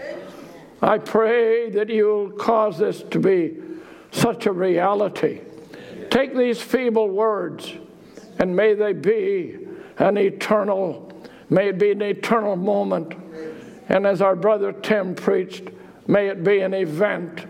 I 0.81 0.97
pray 0.97 1.69
that 1.71 1.89
you'll 1.89 2.31
cause 2.31 2.79
this 2.79 3.03
to 3.11 3.19
be 3.19 3.57
such 4.11 4.45
a 4.47 4.51
reality. 4.51 5.41
Take 6.09 6.35
these 6.35 6.61
feeble 6.61 7.09
words 7.09 7.73
and 8.39 8.55
may 8.55 8.73
they 8.73 8.93
be 8.93 9.59
an 9.99 10.17
eternal, 10.17 11.11
may 11.49 11.69
it 11.69 11.77
be 11.77 11.91
an 11.91 12.01
eternal 12.01 12.55
moment. 12.55 13.13
And 13.89 14.07
as 14.07 14.21
our 14.21 14.35
brother 14.35 14.71
Tim 14.71 15.13
preached, 15.13 15.69
may 16.07 16.27
it 16.27 16.43
be 16.43 16.61
an 16.61 16.73
event. 16.73 17.45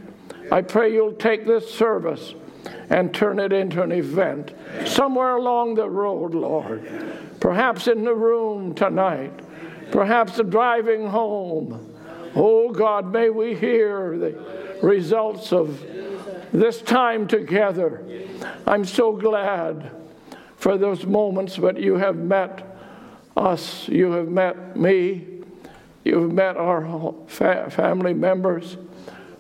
I 0.51 0.61
pray 0.61 0.93
you'll 0.93 1.13
take 1.13 1.45
this 1.45 1.73
service 1.73 2.33
and 2.89 3.13
turn 3.13 3.39
it 3.39 3.53
into 3.53 3.81
an 3.81 3.93
event 3.93 4.53
somewhere 4.85 5.37
along 5.37 5.75
the 5.75 5.89
road, 5.89 6.35
Lord. 6.35 6.85
Perhaps 7.39 7.87
in 7.87 8.03
the 8.03 8.13
room 8.13 8.75
tonight, 8.75 9.31
perhaps 9.91 10.41
driving 10.49 11.07
home 11.07 11.90
Oh 12.35 12.71
God, 12.71 13.11
may 13.11 13.29
we 13.29 13.55
hear 13.55 14.17
the 14.17 14.79
results 14.81 15.51
of 15.51 15.83
this 16.53 16.81
time 16.81 17.27
together. 17.27 18.03
I'm 18.65 18.85
so 18.85 19.15
glad 19.15 19.91
for 20.55 20.77
those 20.77 21.05
moments 21.05 21.55
that 21.57 21.79
you 21.79 21.97
have 21.97 22.15
met 22.15 22.67
us, 23.35 23.87
you 23.87 24.11
have 24.11 24.27
met 24.27 24.77
me, 24.77 25.25
you 26.03 26.21
have 26.21 26.31
met 26.31 26.57
our 26.57 27.13
fa- 27.27 27.69
family 27.69 28.13
members, 28.13 28.77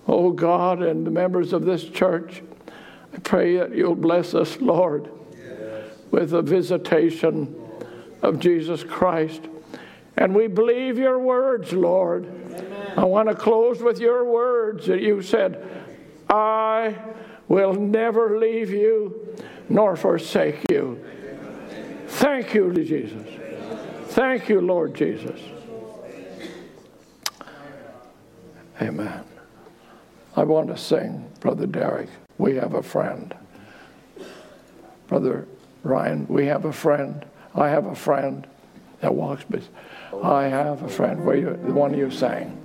oh 0.07 0.31
God, 0.31 0.81
and 0.81 1.05
the 1.05 1.11
members 1.11 1.53
of 1.53 1.65
this 1.65 1.83
church. 1.83 2.41
I 3.13 3.19
pray 3.19 3.57
that 3.57 3.75
you'll 3.75 3.95
bless 3.95 4.33
us, 4.33 4.59
Lord, 4.59 5.09
with 6.11 6.33
a 6.33 6.41
visitation 6.41 7.55
of 8.21 8.39
Jesus 8.39 8.83
Christ. 8.83 9.41
And 10.17 10.35
we 10.35 10.47
believe 10.47 10.97
your 10.97 11.19
words, 11.19 11.73
Lord. 11.73 12.25
I 12.97 13.05
want 13.05 13.29
to 13.29 13.35
close 13.35 13.81
with 13.81 13.99
your 13.99 14.25
words 14.25 14.87
that 14.87 15.01
you 15.01 15.21
said, 15.21 15.85
I 16.29 16.97
will 17.47 17.73
never 17.73 18.37
leave 18.37 18.69
you 18.71 19.35
nor 19.69 19.95
forsake 19.95 20.69
you. 20.69 21.03
Thank 22.07 22.53
you, 22.53 22.73
Jesus. 22.73 23.27
Thank 24.09 24.49
you, 24.49 24.61
Lord 24.61 24.93
Jesus. 24.93 25.39
Amen. 28.81 29.23
I 30.35 30.43
want 30.43 30.67
to 30.69 30.77
sing, 30.77 31.29
Brother 31.39 31.67
Derek, 31.67 32.09
we 32.37 32.55
have 32.55 32.73
a 32.73 32.83
friend. 32.83 33.33
Brother 35.07 35.47
Ryan, 35.83 36.25
we 36.27 36.45
have 36.47 36.65
a 36.65 36.73
friend. 36.73 37.25
I 37.53 37.69
have 37.69 37.85
a 37.85 37.95
friend 37.95 38.47
that 39.01 39.13
walks 39.13 39.43
beside. 39.43 39.69
I 40.23 40.43
have 40.47 40.83
a 40.83 40.87
friend. 40.87 41.25
Where 41.25 41.35
you, 41.35 41.59
the 41.63 41.73
one 41.73 41.97
you 41.97 42.09
sang. 42.11 42.60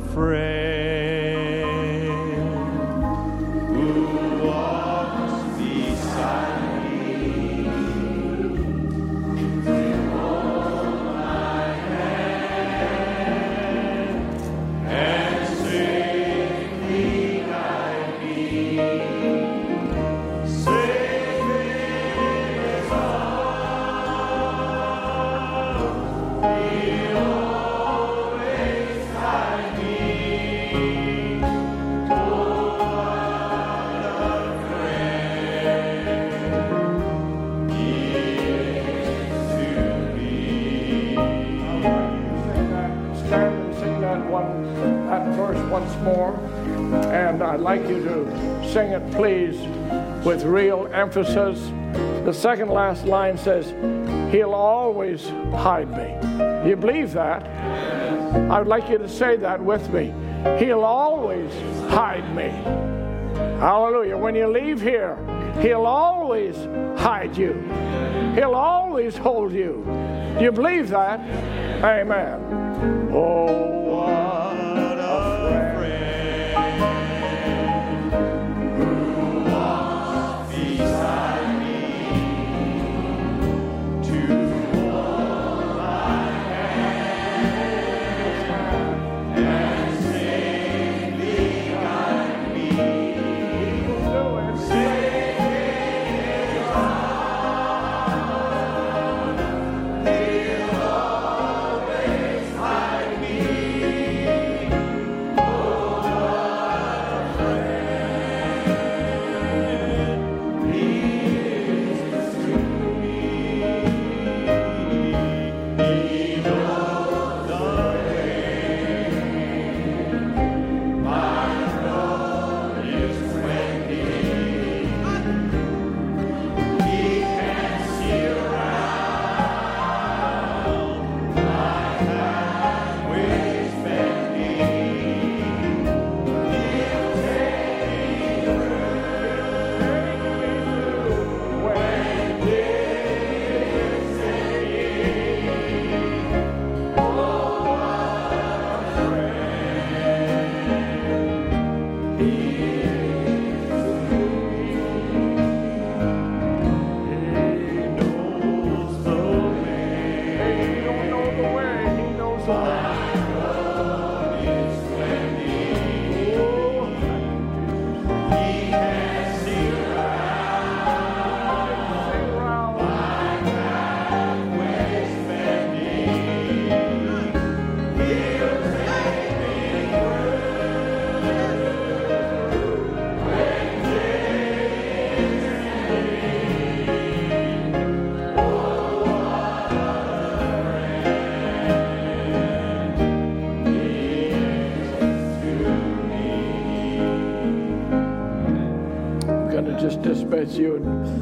What 0.00 0.81
like 47.76 47.88
you 47.88 48.04
to 48.04 48.70
sing 48.70 48.92
it, 48.92 49.10
please, 49.12 49.56
with 50.26 50.44
real 50.44 50.90
emphasis. 50.92 51.58
The 52.26 52.32
second 52.32 52.68
last 52.68 53.06
line 53.06 53.38
says, 53.38 53.70
He'll 54.30 54.52
always 54.52 55.26
hide 55.54 55.90
me. 55.90 56.68
You 56.68 56.76
believe 56.76 57.14
that? 57.14 57.46
I 58.50 58.58
would 58.58 58.68
like 58.68 58.90
you 58.90 58.98
to 58.98 59.08
say 59.08 59.36
that 59.36 59.58
with 59.58 59.90
me. 59.90 60.12
He'll 60.58 60.82
always 60.82 61.50
hide 61.90 62.36
me. 62.36 62.50
Hallelujah. 63.58 64.18
When 64.18 64.34
you 64.34 64.48
leave 64.48 64.82
here, 64.82 65.16
He'll 65.62 65.86
always 65.86 66.54
hide 67.00 67.34
you. 67.38 67.54
He'll 68.34 68.54
always 68.54 69.16
hold 69.16 69.54
you. 69.54 69.82
Do 70.36 70.44
you 70.44 70.52
believe 70.52 70.90
that? 70.90 71.20
Amen. 71.82 73.08
Oh, 73.14 73.91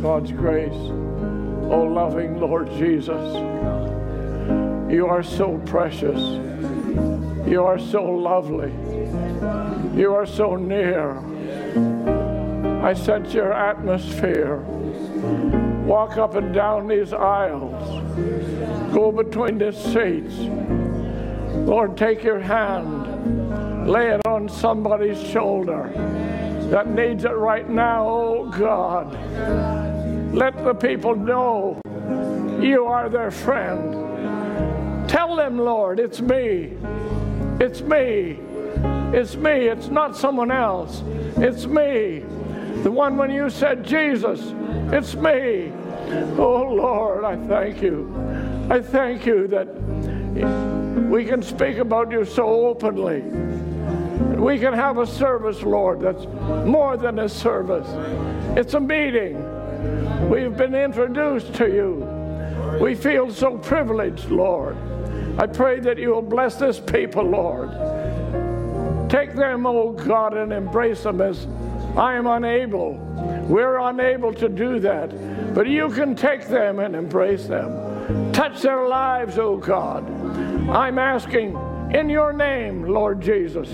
God's 0.02 0.32
grace. 0.32 0.72
Oh, 0.72 1.82
loving 1.93 2.40
Lord 2.40 2.70
Jesus, 2.70 3.35
you 4.90 5.06
are 5.06 5.22
so 5.22 5.59
precious. 5.66 6.18
You 7.47 7.64
are 7.64 7.78
so 7.78 8.02
lovely. 8.02 8.72
You 10.01 10.14
are 10.14 10.24
so 10.24 10.56
near. 10.56 11.18
I 12.82 12.94
sense 12.94 13.35
your 13.35 13.52
atmosphere. 13.52 14.56
Walk 15.85 16.16
up 16.16 16.35
and 16.35 16.55
down 16.55 16.89
these 16.89 17.12
aisles. 17.12 18.01
Go 18.94 19.12
between 19.12 19.59
the 19.59 19.70
seats. 19.70 20.35
Lord, 21.68 21.98
take 21.98 22.24
your 22.24 22.40
hand. 22.40 23.86
Lay 23.86 24.14
it 24.14 24.27
on 24.27 24.48
somebody's 24.48 25.20
shoulder 25.20 25.93
that 26.70 26.89
needs 26.89 27.24
it 27.24 27.36
right 27.36 27.68
now, 27.68 28.09
oh 28.09 28.48
God. 28.56 29.18
Let 30.32 30.65
the 30.65 30.74
people 30.74 31.16
know 31.16 31.81
you 32.61 32.85
are 32.85 33.09
their 33.09 33.31
friend. 33.31 35.09
Tell 35.09 35.35
them, 35.35 35.59
Lord, 35.59 35.98
it's 35.98 36.20
me. 36.20 36.73
It's 37.59 37.81
me. 37.81 38.39
It's 39.12 39.35
me. 39.35 39.66
It's 39.66 39.89
not 39.89 40.16
someone 40.16 40.52
else. 40.52 41.02
It's 41.36 41.66
me. 41.66 42.20
The 42.82 42.90
one 42.90 43.16
when 43.16 43.31
you 43.31 43.51
said, 43.51 43.85
Jesus, 43.85 44.40
it's 44.93 45.15
me. 45.16 45.73
Oh 46.39 46.73
Lord, 46.73 47.24
I 47.24 47.36
thank 47.48 47.82
you. 47.82 48.15
I 48.70 48.81
thank 48.81 49.27
you 49.27 49.48
that 49.48 49.66
we 51.11 51.24
can 51.24 51.43
speak 51.43 51.78
about 51.78 52.12
you 52.12 52.24
so 52.24 52.66
openly. 52.66 53.23
We 54.40 54.59
can 54.59 54.73
have 54.73 54.98
a 54.98 55.07
service, 55.07 55.62
Lord, 55.62 56.01
that's 56.01 56.24
more 56.66 56.97
than 56.97 57.19
a 57.19 57.28
service. 57.28 57.89
It's 58.57 58.74
a 58.74 58.81
meeting. 58.81 59.36
We've 60.28 60.56
been 60.56 60.74
introduced 60.74 61.55
to 61.55 61.66
you. 61.68 62.78
We 62.80 62.94
feel 62.94 63.32
so 63.32 63.59
privileged, 63.59 64.30
Lord. 64.30 64.76
I 65.38 65.47
pray 65.47 65.80
that 65.80 65.98
you 65.98 66.10
will 66.10 66.22
bless 66.22 66.56
this 66.56 66.78
people, 66.78 67.24
Lord. 67.24 67.70
Take 69.10 69.34
them, 69.34 69.66
oh 69.66 69.92
God, 69.92 70.36
and 70.36 70.52
embrace 70.52 71.02
them 71.02 71.20
as 71.20 71.47
I 71.97 72.14
am 72.14 72.26
unable. 72.26 72.94
We're 73.48 73.78
unable 73.78 74.32
to 74.34 74.48
do 74.48 74.78
that. 74.80 75.55
But 75.55 75.66
you 75.66 75.88
can 75.88 76.14
take 76.14 76.47
them 76.47 76.78
and 76.78 76.94
embrace 76.94 77.47
them. 77.47 78.32
Touch 78.32 78.62
their 78.62 78.86
lives, 78.86 79.38
oh 79.38 79.56
God. 79.56 80.09
I'm 80.70 80.98
asking 80.98 81.56
in 81.92 82.09
your 82.09 82.32
name, 82.32 82.84
Lord 82.84 83.20
Jesus, 83.20 83.68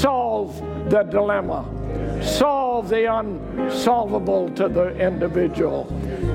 solve 0.00 0.56
the 0.90 1.02
dilemma. 1.02 1.77
Solve 2.22 2.88
the 2.88 3.12
unsolvable 3.12 4.48
to 4.50 4.68
the 4.68 4.96
individual. 4.96 5.86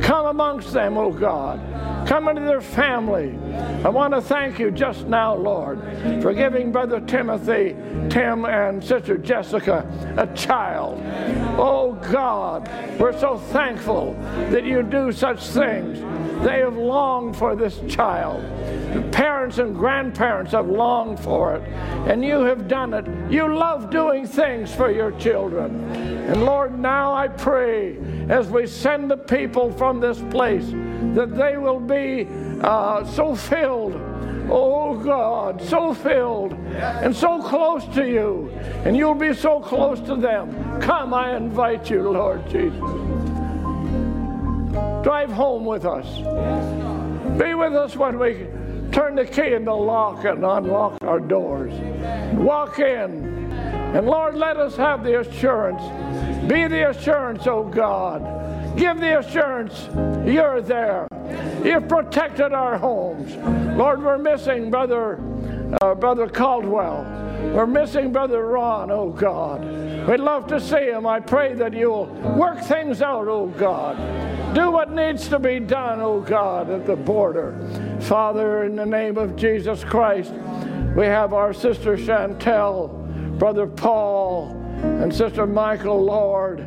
Come 0.03 0.25
amongst 0.25 0.73
them, 0.73 0.97
oh 0.97 1.11
God. 1.11 1.61
Come 2.07 2.27
into 2.27 2.41
their 2.41 2.59
family. 2.59 3.39
I 3.85 3.89
want 3.89 4.13
to 4.13 4.21
thank 4.21 4.59
you 4.59 4.69
just 4.69 5.07
now, 5.07 5.33
Lord, 5.33 5.79
for 6.21 6.33
giving 6.33 6.73
Brother 6.73 6.99
Timothy, 6.99 7.75
Tim, 8.09 8.43
and 8.43 8.83
Sister 8.83 9.17
Jessica 9.17 9.87
a 10.17 10.27
child. 10.35 11.01
Oh 11.57 11.93
God, 12.11 12.69
we're 12.99 13.17
so 13.17 13.37
thankful 13.37 14.13
that 14.51 14.65
you 14.65 14.83
do 14.83 15.13
such 15.13 15.41
things. 15.47 15.99
They 16.43 16.59
have 16.59 16.75
longed 16.75 17.37
for 17.37 17.55
this 17.55 17.79
child. 17.87 18.43
Parents 19.13 19.59
and 19.59 19.73
grandparents 19.73 20.51
have 20.51 20.67
longed 20.67 21.19
for 21.19 21.55
it, 21.55 21.61
and 22.09 22.23
you 22.25 22.41
have 22.41 22.67
done 22.67 22.93
it. 22.93 23.07
You 23.31 23.55
love 23.55 23.89
doing 23.89 24.27
things 24.27 24.73
for 24.75 24.91
your 24.91 25.11
children. 25.11 25.89
And 25.93 26.43
Lord, 26.43 26.77
now 26.77 27.13
I 27.13 27.29
pray 27.29 27.97
as 28.29 28.49
we 28.49 28.67
send 28.67 29.09
the 29.11 29.17
people 29.17 29.71
from 29.71 29.92
this 29.99 30.19
place 30.31 30.65
that 31.15 31.35
they 31.35 31.57
will 31.57 31.79
be 31.79 32.27
uh, 32.61 33.05
so 33.05 33.35
filled. 33.35 33.95
Oh 34.49 34.97
God, 34.97 35.61
so 35.61 35.93
filled 35.93 36.53
and 36.53 37.15
so 37.15 37.41
close 37.41 37.85
to 37.95 38.05
you, 38.07 38.49
and 38.83 38.95
you'll 38.95 39.15
be 39.15 39.33
so 39.33 39.59
close 39.59 39.99
to 40.01 40.15
them. 40.15 40.81
Come, 40.81 41.13
I 41.13 41.35
invite 41.35 41.89
you, 41.89 42.09
Lord 42.09 42.47
Jesus. 42.49 42.79
Drive 45.03 45.31
home 45.31 45.65
with 45.65 45.85
us. 45.85 46.07
Be 47.37 47.53
with 47.53 47.73
us 47.73 47.95
when 47.95 48.19
we 48.19 48.47
turn 48.91 49.15
the 49.15 49.25
key 49.25 49.53
in 49.53 49.65
the 49.65 49.75
lock 49.75 50.23
and 50.25 50.43
unlock 50.43 50.97
our 51.01 51.19
doors. 51.19 51.73
Walk 52.33 52.79
in. 52.79 53.51
And 53.95 54.07
Lord, 54.07 54.35
let 54.35 54.57
us 54.57 54.75
have 54.75 55.03
the 55.03 55.19
assurance. 55.19 55.81
Be 56.47 56.67
the 56.67 56.89
assurance, 56.89 57.47
oh 57.47 57.63
God. 57.63 58.21
Give 58.75 58.99
the 58.99 59.19
assurance 59.19 59.87
you're 60.25 60.61
there. 60.61 61.07
You've 61.63 61.87
protected 61.87 62.53
our 62.53 62.77
homes. 62.77 63.35
Lord, 63.77 64.03
we're 64.03 64.17
missing 64.17 64.69
Brother, 64.71 65.19
uh, 65.81 65.95
Brother 65.95 66.27
Caldwell. 66.27 67.03
We're 67.53 67.67
missing 67.67 68.11
Brother 68.11 68.45
Ron, 68.47 68.89
oh 68.89 69.09
God. 69.09 69.63
We'd 70.07 70.19
love 70.19 70.47
to 70.47 70.59
see 70.59 70.89
him. 70.89 71.05
I 71.05 71.19
pray 71.19 71.53
that 71.53 71.73
you'll 71.73 72.07
work 72.37 72.61
things 72.61 73.01
out, 73.01 73.27
oh 73.27 73.47
God. 73.47 73.95
Do 74.55 74.71
what 74.71 74.91
needs 74.91 75.27
to 75.29 75.39
be 75.39 75.59
done, 75.59 76.01
oh 76.01 76.19
God, 76.19 76.69
at 76.69 76.85
the 76.85 76.95
border. 76.95 77.55
Father, 78.01 78.63
in 78.63 78.75
the 78.75 78.85
name 78.85 79.17
of 79.17 79.35
Jesus 79.35 79.83
Christ, 79.83 80.31
we 80.95 81.05
have 81.05 81.33
our 81.33 81.53
sister 81.53 81.95
Chantel, 81.95 83.37
Brother 83.37 83.67
Paul, 83.67 84.51
and 84.83 85.13
Sister 85.13 85.45
Michael, 85.45 86.03
Lord, 86.03 86.59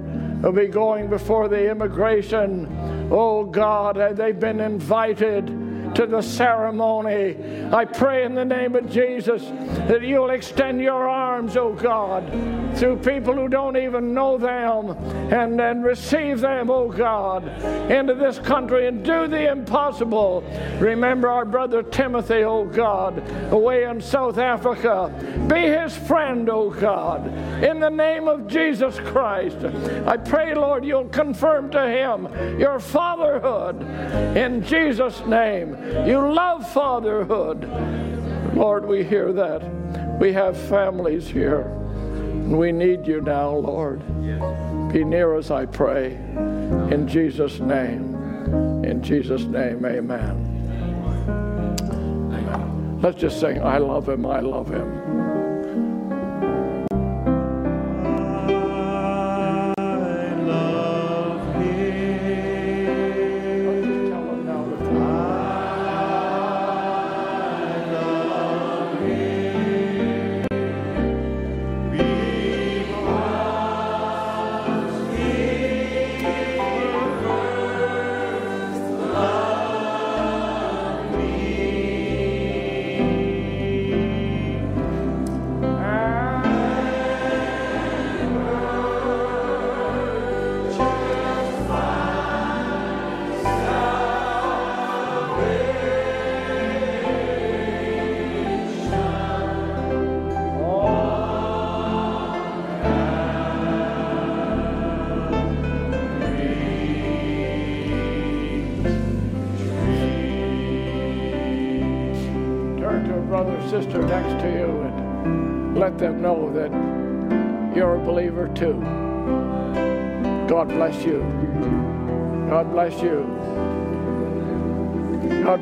will 0.47 0.52
be 0.52 0.68
going 0.68 1.09
before 1.09 1.48
the 1.48 1.68
immigration. 1.68 2.68
Oh 3.10 3.44
God, 3.44 3.97
they've 4.16 4.39
been 4.39 4.60
invited 4.60 5.51
to 5.97 6.06
the 6.06 6.20
ceremony. 6.20 7.35
I 7.73 7.86
pray 7.86 8.24
in 8.24 8.35
the 8.35 8.44
name 8.44 8.77
of 8.77 8.90
Jesus 8.90 9.43
that 9.89 10.02
you'll 10.02 10.28
extend 10.28 10.82
your 10.82 11.09
arms, 11.09 11.56
oh 11.56 11.73
God, 11.73 12.31
through 12.77 12.98
people 12.98 13.32
who 13.32 13.48
don't 13.48 13.78
even 13.78 14.12
know 14.12 14.36
them 14.36 14.90
and 15.32 15.59
then 15.59 15.81
receive 15.81 16.40
them, 16.40 16.68
oh 16.70 16.90
God, 16.90 17.48
into 17.90 18.14
this 18.14 18.39
country 18.39 18.89
and 18.89 19.02
do 19.02 19.27
the 19.27 19.51
impossible. 19.51 20.44
Remember 20.81 21.28
our 21.28 21.47
brother 21.47 21.82
Timothy, 21.82 22.44
oh 22.44 22.66
God, 22.66 23.23
away 23.51 23.85
in 23.85 23.98
South 24.02 24.36
Africa. 24.36 25.10
Be 25.48 25.62
his 25.62 25.97
friend, 25.97 26.51
oh 26.51 26.68
God, 26.68 27.27
in 27.64 27.81
the 27.81 27.89
name 27.89 28.28
of 28.28 28.47
Jesus 28.47 29.01
Christ. 29.01 29.56
I 30.06 30.18
pray, 30.18 30.55
Lord, 30.55 30.85
you'll 30.85 31.09
confirm 31.09 31.70
to 31.70 31.89
him 31.89 32.60
your 32.60 32.81
fatherhood 32.81 33.81
in 34.36 34.62
Jesus' 34.62 35.24
name. 35.24 35.85
You 36.06 36.32
love 36.32 36.70
fatherhood. 36.72 37.68
Lord, 38.54 38.86
we 38.86 39.04
hear 39.04 39.32
that. 39.32 40.18
We 40.20 40.32
have 40.32 40.56
families 40.56 41.28
here. 41.28 41.62
And 41.62 42.58
we 42.58 42.72
need 42.72 43.06
you 43.06 43.20
now, 43.20 43.50
Lord. 43.50 44.02
Be 44.92 45.04
near 45.04 45.34
us, 45.36 45.50
I 45.50 45.66
pray. 45.66 46.14
In 46.90 47.06
Jesus' 47.08 47.60
name. 47.60 48.14
In 48.84 49.02
Jesus' 49.02 49.42
name, 49.42 49.84
amen. 49.84 50.52
Amen. 52.32 53.00
Let's 53.02 53.20
just 53.20 53.40
sing, 53.40 53.60
I 53.62 53.78
love 53.78 54.08
him, 54.08 54.24
I 54.24 54.40
love 54.40 54.68
him. 54.68 55.45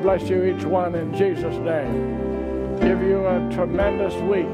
Bless 0.05 0.29
you, 0.29 0.45
each 0.45 0.65
one, 0.67 0.95
in 0.95 1.15
Jesus' 1.15 1.57
name. 1.65 2.79
Give 2.79 3.01
you 3.01 3.27
a 3.27 3.51
tremendous 3.51 4.13
week. 4.17 4.45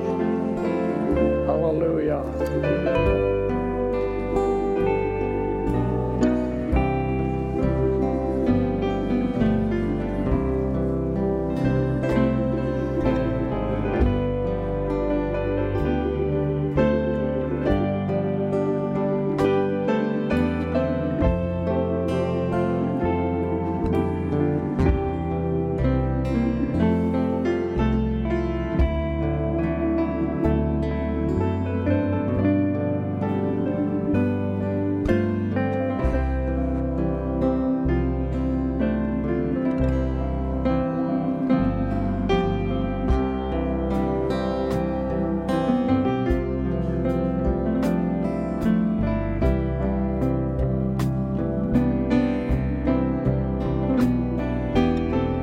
Hallelujah. 1.48 3.29